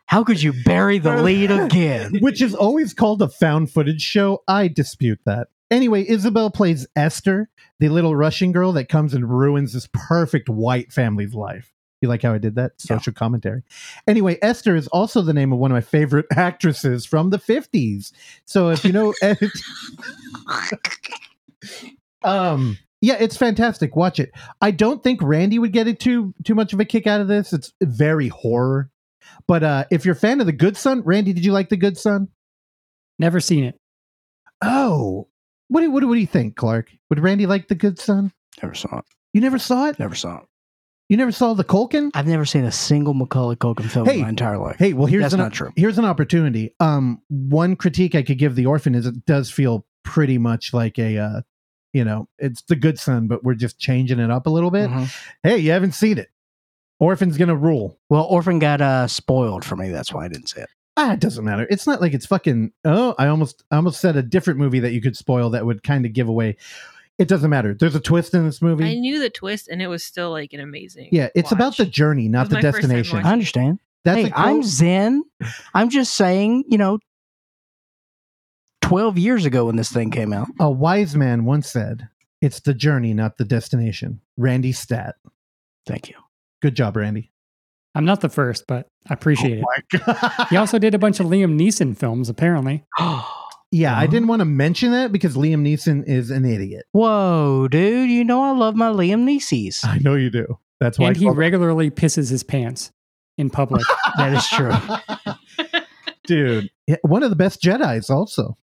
How 0.06 0.22
could 0.24 0.42
you 0.42 0.52
bury 0.64 0.98
the 0.98 1.22
lead 1.22 1.50
again? 1.50 2.18
which 2.20 2.42
is 2.42 2.54
always 2.54 2.92
called 2.94 3.22
a 3.22 3.28
found 3.28 3.70
footage 3.70 4.02
show. 4.02 4.42
I 4.48 4.68
dispute 4.68 5.20
that. 5.24 5.48
Anyway, 5.70 6.04
Isabelle 6.08 6.50
plays 6.50 6.86
Esther, 6.96 7.48
the 7.78 7.88
little 7.90 8.16
Russian 8.16 8.52
girl 8.52 8.72
that 8.72 8.88
comes 8.88 9.14
and 9.14 9.28
ruins 9.30 9.72
this 9.74 9.88
perfect 9.92 10.48
white 10.48 10.92
family's 10.92 11.34
life. 11.34 11.72
You 12.00 12.08
like 12.08 12.22
how 12.22 12.32
I 12.32 12.38
did 12.38 12.54
that? 12.54 12.72
Yeah. 12.78 12.96
Social 12.96 13.12
commentary. 13.12 13.62
Anyway, 14.06 14.38
Esther 14.40 14.76
is 14.76 14.86
also 14.88 15.22
the 15.22 15.32
name 15.32 15.52
of 15.52 15.58
one 15.58 15.70
of 15.70 15.74
my 15.74 15.80
favorite 15.80 16.26
actresses 16.36 17.04
from 17.04 17.30
the 17.30 17.38
50s. 17.38 18.12
So 18.44 18.70
if 18.70 18.84
you 18.84 18.92
know 18.92 19.14
um 22.22 22.78
yeah, 23.00 23.16
it's 23.20 23.36
fantastic. 23.36 23.94
Watch 23.94 24.18
it. 24.18 24.32
I 24.60 24.72
don't 24.72 25.04
think 25.04 25.22
Randy 25.22 25.58
would 25.58 25.72
get 25.72 25.88
it 25.88 26.00
too 26.00 26.34
too 26.44 26.54
much 26.54 26.72
of 26.72 26.80
a 26.80 26.84
kick 26.84 27.06
out 27.06 27.20
of 27.20 27.28
this. 27.28 27.52
It's 27.52 27.72
very 27.82 28.28
horror. 28.28 28.90
But 29.46 29.62
uh 29.62 29.84
if 29.90 30.04
you're 30.04 30.14
a 30.14 30.18
fan 30.18 30.40
of 30.40 30.46
The 30.46 30.52
Good 30.52 30.76
Son, 30.76 31.02
Randy, 31.04 31.32
did 31.32 31.44
you 31.44 31.52
like 31.52 31.68
The 31.68 31.76
Good 31.76 31.98
Son? 31.98 32.28
Never 33.18 33.40
seen 33.40 33.64
it. 33.64 33.76
Oh, 34.62 35.28
what 35.68 35.82
do, 35.82 35.90
what 35.90 36.00
do, 36.00 36.08
what 36.08 36.14
do 36.14 36.20
you 36.20 36.26
think, 36.26 36.56
Clark? 36.56 36.90
Would 37.10 37.20
Randy 37.20 37.46
like 37.46 37.68
The 37.68 37.74
Good 37.74 37.98
Son? 37.98 38.32
Never 38.62 38.74
saw 38.74 38.98
it. 38.98 39.04
You 39.32 39.40
never 39.40 39.58
saw 39.58 39.86
it? 39.86 39.98
Never 39.98 40.14
saw 40.14 40.38
it. 40.38 40.47
You 41.08 41.16
never 41.16 41.32
saw 41.32 41.54
The 41.54 41.64
Culkin? 41.64 42.10
I've 42.14 42.26
never 42.26 42.44
seen 42.44 42.64
a 42.64 42.72
single 42.72 43.14
Macaulay 43.14 43.56
Culkin 43.56 43.88
film 43.90 44.06
Hey, 44.06 44.16
in 44.16 44.22
my 44.22 44.28
entire 44.28 44.58
life. 44.58 44.76
Hey, 44.78 44.92
well 44.92 45.06
here's 45.06 45.22
That's 45.22 45.34
an 45.34 45.40
not 45.40 45.52
true. 45.52 45.72
here's 45.74 45.98
an 45.98 46.04
opportunity. 46.04 46.74
Um, 46.80 47.22
one 47.28 47.76
critique 47.76 48.14
I 48.14 48.22
could 48.22 48.38
give 48.38 48.54
The 48.56 48.66
Orphan 48.66 48.94
is 48.94 49.06
it 49.06 49.24
does 49.24 49.50
feel 49.50 49.86
pretty 50.04 50.36
much 50.38 50.74
like 50.74 50.98
a, 50.98 51.16
uh, 51.18 51.40
you 51.94 52.04
know, 52.04 52.28
it's 52.38 52.60
The 52.62 52.76
Good 52.76 52.98
Son, 52.98 53.26
but 53.26 53.42
we're 53.42 53.54
just 53.54 53.78
changing 53.78 54.18
it 54.18 54.30
up 54.30 54.46
a 54.46 54.50
little 54.50 54.70
bit. 54.70 54.90
Mhm. 54.90 55.10
Hey, 55.42 55.56
you 55.58 55.70
haven't 55.70 55.92
seen 55.92 56.18
it. 56.18 56.28
Orphan's 57.00 57.38
gonna 57.38 57.56
rule. 57.56 57.98
Well, 58.10 58.24
Orphan 58.24 58.58
got 58.58 58.80
uh, 58.82 59.06
spoiled 59.06 59.64
for 59.64 59.76
me. 59.76 59.88
That's 59.88 60.12
why 60.12 60.26
I 60.26 60.28
didn't 60.28 60.48
see 60.48 60.60
it. 60.60 60.68
Ah, 60.98 61.12
it 61.12 61.20
doesn't 61.20 61.44
matter. 61.44 61.66
It's 61.70 61.86
not 61.86 62.00
like 62.00 62.12
it's 62.12 62.26
fucking. 62.26 62.72
Oh, 62.84 63.14
I 63.18 63.28
almost, 63.28 63.62
I 63.70 63.76
almost 63.76 64.00
said 64.00 64.16
a 64.16 64.22
different 64.22 64.58
movie 64.58 64.80
that 64.80 64.92
you 64.92 65.00
could 65.00 65.16
spoil 65.16 65.48
that 65.50 65.64
would 65.64 65.82
kind 65.84 66.04
of 66.04 66.12
give 66.12 66.28
away. 66.28 66.56
It 67.18 67.26
doesn't 67.26 67.50
matter. 67.50 67.74
There's 67.74 67.96
a 67.96 68.00
twist 68.00 68.32
in 68.32 68.44
this 68.44 68.62
movie. 68.62 68.84
I 68.84 68.94
knew 68.94 69.18
the 69.18 69.28
twist, 69.28 69.66
and 69.66 69.82
it 69.82 69.88
was 69.88 70.04
still 70.04 70.30
like 70.30 70.52
an 70.52 70.60
amazing. 70.60 71.08
yeah, 71.10 71.28
it's 71.34 71.50
about 71.50 71.76
the 71.76 71.84
journey, 71.84 72.28
not 72.28 72.48
the 72.48 72.54
my 72.54 72.62
first 72.62 72.80
time 72.80 72.90
destination. 72.90 73.26
I 73.26 73.32
understand. 73.32 73.80
That's 74.04 74.20
hey, 74.20 74.26
a 74.28 74.30
quote- 74.30 74.46
I'm 74.46 74.62
Zen. 74.62 75.24
I'm 75.74 75.90
just 75.90 76.14
saying, 76.14 76.64
you 76.68 76.78
know, 76.78 77.00
12 78.82 79.18
years 79.18 79.44
ago 79.44 79.66
when 79.66 79.74
this 79.74 79.90
thing 79.90 80.10
came 80.12 80.32
out. 80.32 80.46
A 80.60 80.70
wise 80.70 81.16
man 81.16 81.44
once 81.44 81.68
said, 81.68 82.08
"It's 82.40 82.60
the 82.60 82.72
journey, 82.72 83.14
not 83.14 83.36
the 83.36 83.44
destination." 83.44 84.20
Randy 84.36 84.70
Stat. 84.70 85.16
Thank 85.86 86.08
you. 86.08 86.14
Good 86.62 86.76
job, 86.76 86.96
Randy. 86.96 87.32
I'm 87.96 88.04
not 88.04 88.20
the 88.20 88.28
first, 88.28 88.66
but 88.68 88.86
I 89.10 89.14
appreciate 89.14 89.64
oh 89.64 89.72
it. 89.76 90.02
it. 90.06 90.46
He 90.50 90.56
also 90.56 90.78
did 90.78 90.94
a 90.94 90.98
bunch 90.98 91.18
of 91.18 91.26
Liam 91.26 91.58
Neeson 91.58 91.96
films, 91.96 92.28
apparently. 92.28 92.84
yeah, 93.70 93.96
I 93.96 94.06
didn't 94.06 94.24
uh-huh. 94.24 94.28
want 94.28 94.40
to 94.40 94.46
mention 94.46 94.92
that 94.92 95.12
because 95.12 95.36
Liam 95.36 95.62
Neeson 95.62 96.04
is 96.06 96.30
an 96.30 96.44
idiot. 96.44 96.86
Whoa, 96.92 97.68
dude. 97.68 98.10
You 98.10 98.24
know 98.24 98.42
I 98.42 98.52
love 98.52 98.74
my 98.74 98.88
Liam 98.90 99.20
Neese's. 99.20 99.84
I 99.84 99.98
know 99.98 100.14
you 100.14 100.30
do. 100.30 100.58
That's 100.80 100.98
why. 100.98 101.08
And 101.08 101.16
he 101.16 101.24
called- 101.26 101.36
regularly 101.36 101.90
pisses 101.90 102.30
his 102.30 102.42
pants 102.42 102.92
in 103.36 103.50
public. 103.50 103.84
That 104.16 104.32
is 104.32 104.48
true. 104.48 105.80
dude. 106.24 106.70
One 107.02 107.22
of 107.22 107.30
the 107.30 107.36
best 107.36 107.62
Jedi's, 107.62 108.10
also. 108.10 108.56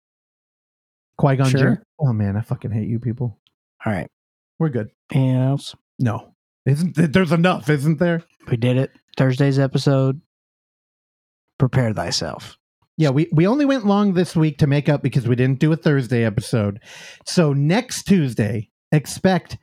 Qui 1.16 1.36
Gon 1.36 1.48
Sure. 1.48 1.60
Jinn. 1.60 1.78
Oh 2.00 2.12
man, 2.12 2.36
I 2.36 2.40
fucking 2.40 2.72
hate 2.72 2.88
you 2.88 2.98
people. 2.98 3.38
All 3.84 3.92
right. 3.92 4.10
We're 4.58 4.70
good. 4.70 4.90
Anything 5.12 5.36
else? 5.36 5.76
No, 5.98 6.34
isn't 6.66 6.94
th- 6.94 7.12
there's 7.12 7.32
enough, 7.32 7.68
isn't 7.68 7.98
there? 7.98 8.22
We 8.48 8.56
did 8.56 8.76
it. 8.76 8.90
Thursday's 9.16 9.58
episode. 9.58 10.20
Prepare 11.58 11.92
thyself. 11.92 12.58
Yeah, 12.96 13.10
we, 13.10 13.28
we 13.32 13.46
only 13.46 13.64
went 13.64 13.86
long 13.86 14.14
this 14.14 14.36
week 14.36 14.58
to 14.58 14.66
make 14.68 14.88
up 14.88 15.02
because 15.02 15.26
we 15.26 15.34
didn't 15.34 15.58
do 15.58 15.72
a 15.72 15.76
Thursday 15.76 16.24
episode. 16.24 16.80
So 17.26 17.52
next 17.52 18.04
Tuesday, 18.04 18.70
expect 18.92 19.58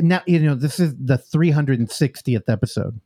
now 0.00 0.22
you 0.26 0.38
know 0.38 0.54
this 0.54 0.78
is 0.78 0.94
the 0.96 1.16
360th 1.18 2.48
episode. 2.48 3.00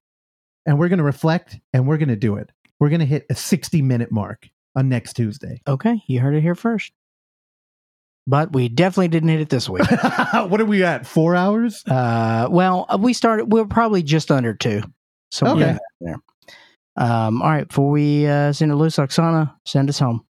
And 0.66 0.78
we're 0.78 0.88
gonna 0.88 1.02
reflect 1.04 1.58
and 1.72 1.86
we're 1.86 1.96
gonna 1.98 2.16
do 2.16 2.36
it. 2.36 2.50
We're 2.80 2.88
gonna 2.90 3.04
hit 3.04 3.26
a 3.30 3.34
60 3.34 3.82
minute 3.82 4.10
mark 4.12 4.48
on 4.74 4.88
next 4.88 5.14
Tuesday. 5.14 5.62
Okay. 5.68 6.02
You 6.06 6.20
heard 6.20 6.34
it 6.34 6.40
here 6.42 6.54
first. 6.54 6.92
But 8.26 8.52
we 8.52 8.68
definitely 8.68 9.08
didn't 9.08 9.30
hit 9.30 9.40
it 9.40 9.48
this 9.48 9.68
week. 9.68 9.82
what 10.32 10.60
are 10.60 10.64
we 10.64 10.84
at? 10.84 11.06
Four 11.06 11.34
hours? 11.34 11.82
uh, 11.88 12.46
well, 12.50 12.86
we 13.00 13.12
started, 13.14 13.52
we 13.52 13.60
are 13.60 13.64
probably 13.66 14.02
just 14.04 14.30
under 14.30 14.54
two. 14.54 14.82
So 15.32 15.46
Okay. 15.48 15.76
there. 16.00 16.16
Um, 16.96 17.40
all 17.42 17.48
right. 17.50 17.66
Before 17.66 17.90
we 17.90 18.26
uh, 18.26 18.52
send 18.52 18.70
it 18.72 18.76
loose, 18.76 18.96
Oksana, 18.96 19.54
send 19.64 19.88
us 19.88 19.98
home. 19.98 20.24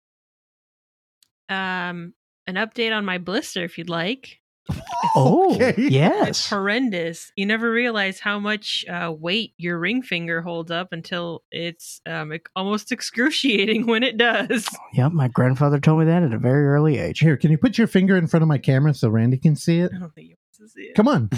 Um, 1.48 2.14
an 2.46 2.54
update 2.56 2.94
on 2.96 3.04
my 3.04 3.18
blister, 3.18 3.64
if 3.64 3.78
you'd 3.78 3.88
like. 3.90 4.38
Oh, 5.14 5.54
Okay. 5.54 5.70
It's 5.78 5.90
yes. 5.90 6.50
horrendous. 6.50 7.32
You 7.36 7.46
never 7.46 7.70
realize 7.70 8.18
how 8.20 8.38
much 8.40 8.84
uh, 8.88 9.12
weight 9.16 9.54
your 9.56 9.78
ring 9.78 10.02
finger 10.02 10.42
holds 10.42 10.70
up 10.72 10.92
until 10.92 11.44
it's 11.52 12.00
um, 12.04 12.32
ec- 12.32 12.48
almost 12.56 12.90
excruciating 12.92 13.86
when 13.86 14.02
it 14.02 14.16
does. 14.18 14.68
Yep, 14.94 15.12
my 15.12 15.28
grandfather 15.28 15.78
told 15.78 16.00
me 16.00 16.06
that 16.06 16.24
at 16.24 16.34
a 16.34 16.38
very 16.38 16.66
early 16.66 16.98
age. 16.98 17.20
Here, 17.20 17.36
can 17.36 17.50
you 17.52 17.58
put 17.58 17.78
your 17.78 17.86
finger 17.86 18.16
in 18.16 18.26
front 18.26 18.42
of 18.42 18.48
my 18.48 18.58
camera 18.58 18.92
so 18.92 19.08
Randy 19.08 19.38
can 19.38 19.54
see 19.56 19.78
it? 19.78 19.92
I 19.94 19.98
don't 20.00 20.12
think 20.14 20.28
you 20.30 20.34
want 20.36 20.70
to 20.70 20.74
see 20.74 20.82
it. 20.82 20.94
Come 20.96 21.08
on. 21.08 21.30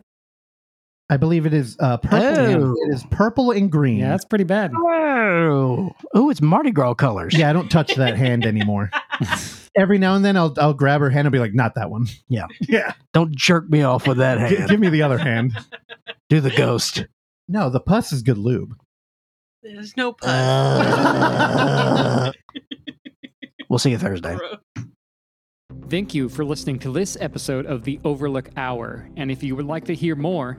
I 1.10 1.16
believe 1.16 1.46
it 1.46 1.54
is 1.54 1.76
uh, 1.80 1.96
purple. 1.96 2.18
Oh. 2.64 2.74
It 2.86 2.94
is 2.94 3.02
purple 3.10 3.50
and 3.50 3.72
green. 3.72 3.98
Yeah, 4.00 4.10
that's 4.10 4.26
pretty 4.26 4.44
bad. 4.44 4.72
Whoa. 4.74 5.94
Oh, 6.14 6.28
it's 6.28 6.42
Mardi 6.42 6.70
Gras 6.70 6.94
colors. 6.94 7.34
Yeah, 7.36 7.48
I 7.48 7.54
don't 7.54 7.70
touch 7.70 7.94
that 7.94 8.16
hand 8.16 8.44
anymore. 8.44 8.90
Every 9.76 9.96
now 9.98 10.16
and 10.16 10.24
then, 10.24 10.36
I'll 10.36 10.52
I'll 10.58 10.74
grab 10.74 11.00
her 11.00 11.08
hand 11.08 11.26
and 11.26 11.32
be 11.32 11.38
like, 11.38 11.54
"Not 11.54 11.74
that 11.76 11.90
one." 11.90 12.06
Yeah. 12.28 12.46
yeah. 12.60 12.92
Don't 13.14 13.34
jerk 13.34 13.70
me 13.70 13.82
off 13.82 14.06
with 14.06 14.18
that 14.18 14.50
G- 14.50 14.56
hand. 14.56 14.68
give 14.70 14.80
me 14.80 14.88
the 14.90 15.02
other 15.02 15.18
hand. 15.18 15.56
Do 16.28 16.40
the 16.40 16.50
ghost. 16.50 17.06
No, 17.48 17.70
the 17.70 17.80
pus 17.80 18.12
is 18.12 18.22
good 18.22 18.38
lube. 18.38 18.74
There's 19.62 19.96
no 19.96 20.12
pus. 20.12 20.28
Uh, 20.28 22.32
we'll 23.68 23.78
see 23.78 23.90
you 23.90 23.98
Thursday. 23.98 24.36
Thank 25.88 26.14
you 26.14 26.28
for 26.28 26.44
listening 26.44 26.78
to 26.80 26.92
this 26.92 27.16
episode 27.20 27.64
of 27.64 27.84
the 27.84 27.98
Overlook 28.04 28.50
Hour. 28.56 29.08
And 29.16 29.30
if 29.30 29.42
you 29.42 29.56
would 29.56 29.66
like 29.66 29.84
to 29.86 29.94
hear 29.94 30.16
more, 30.16 30.58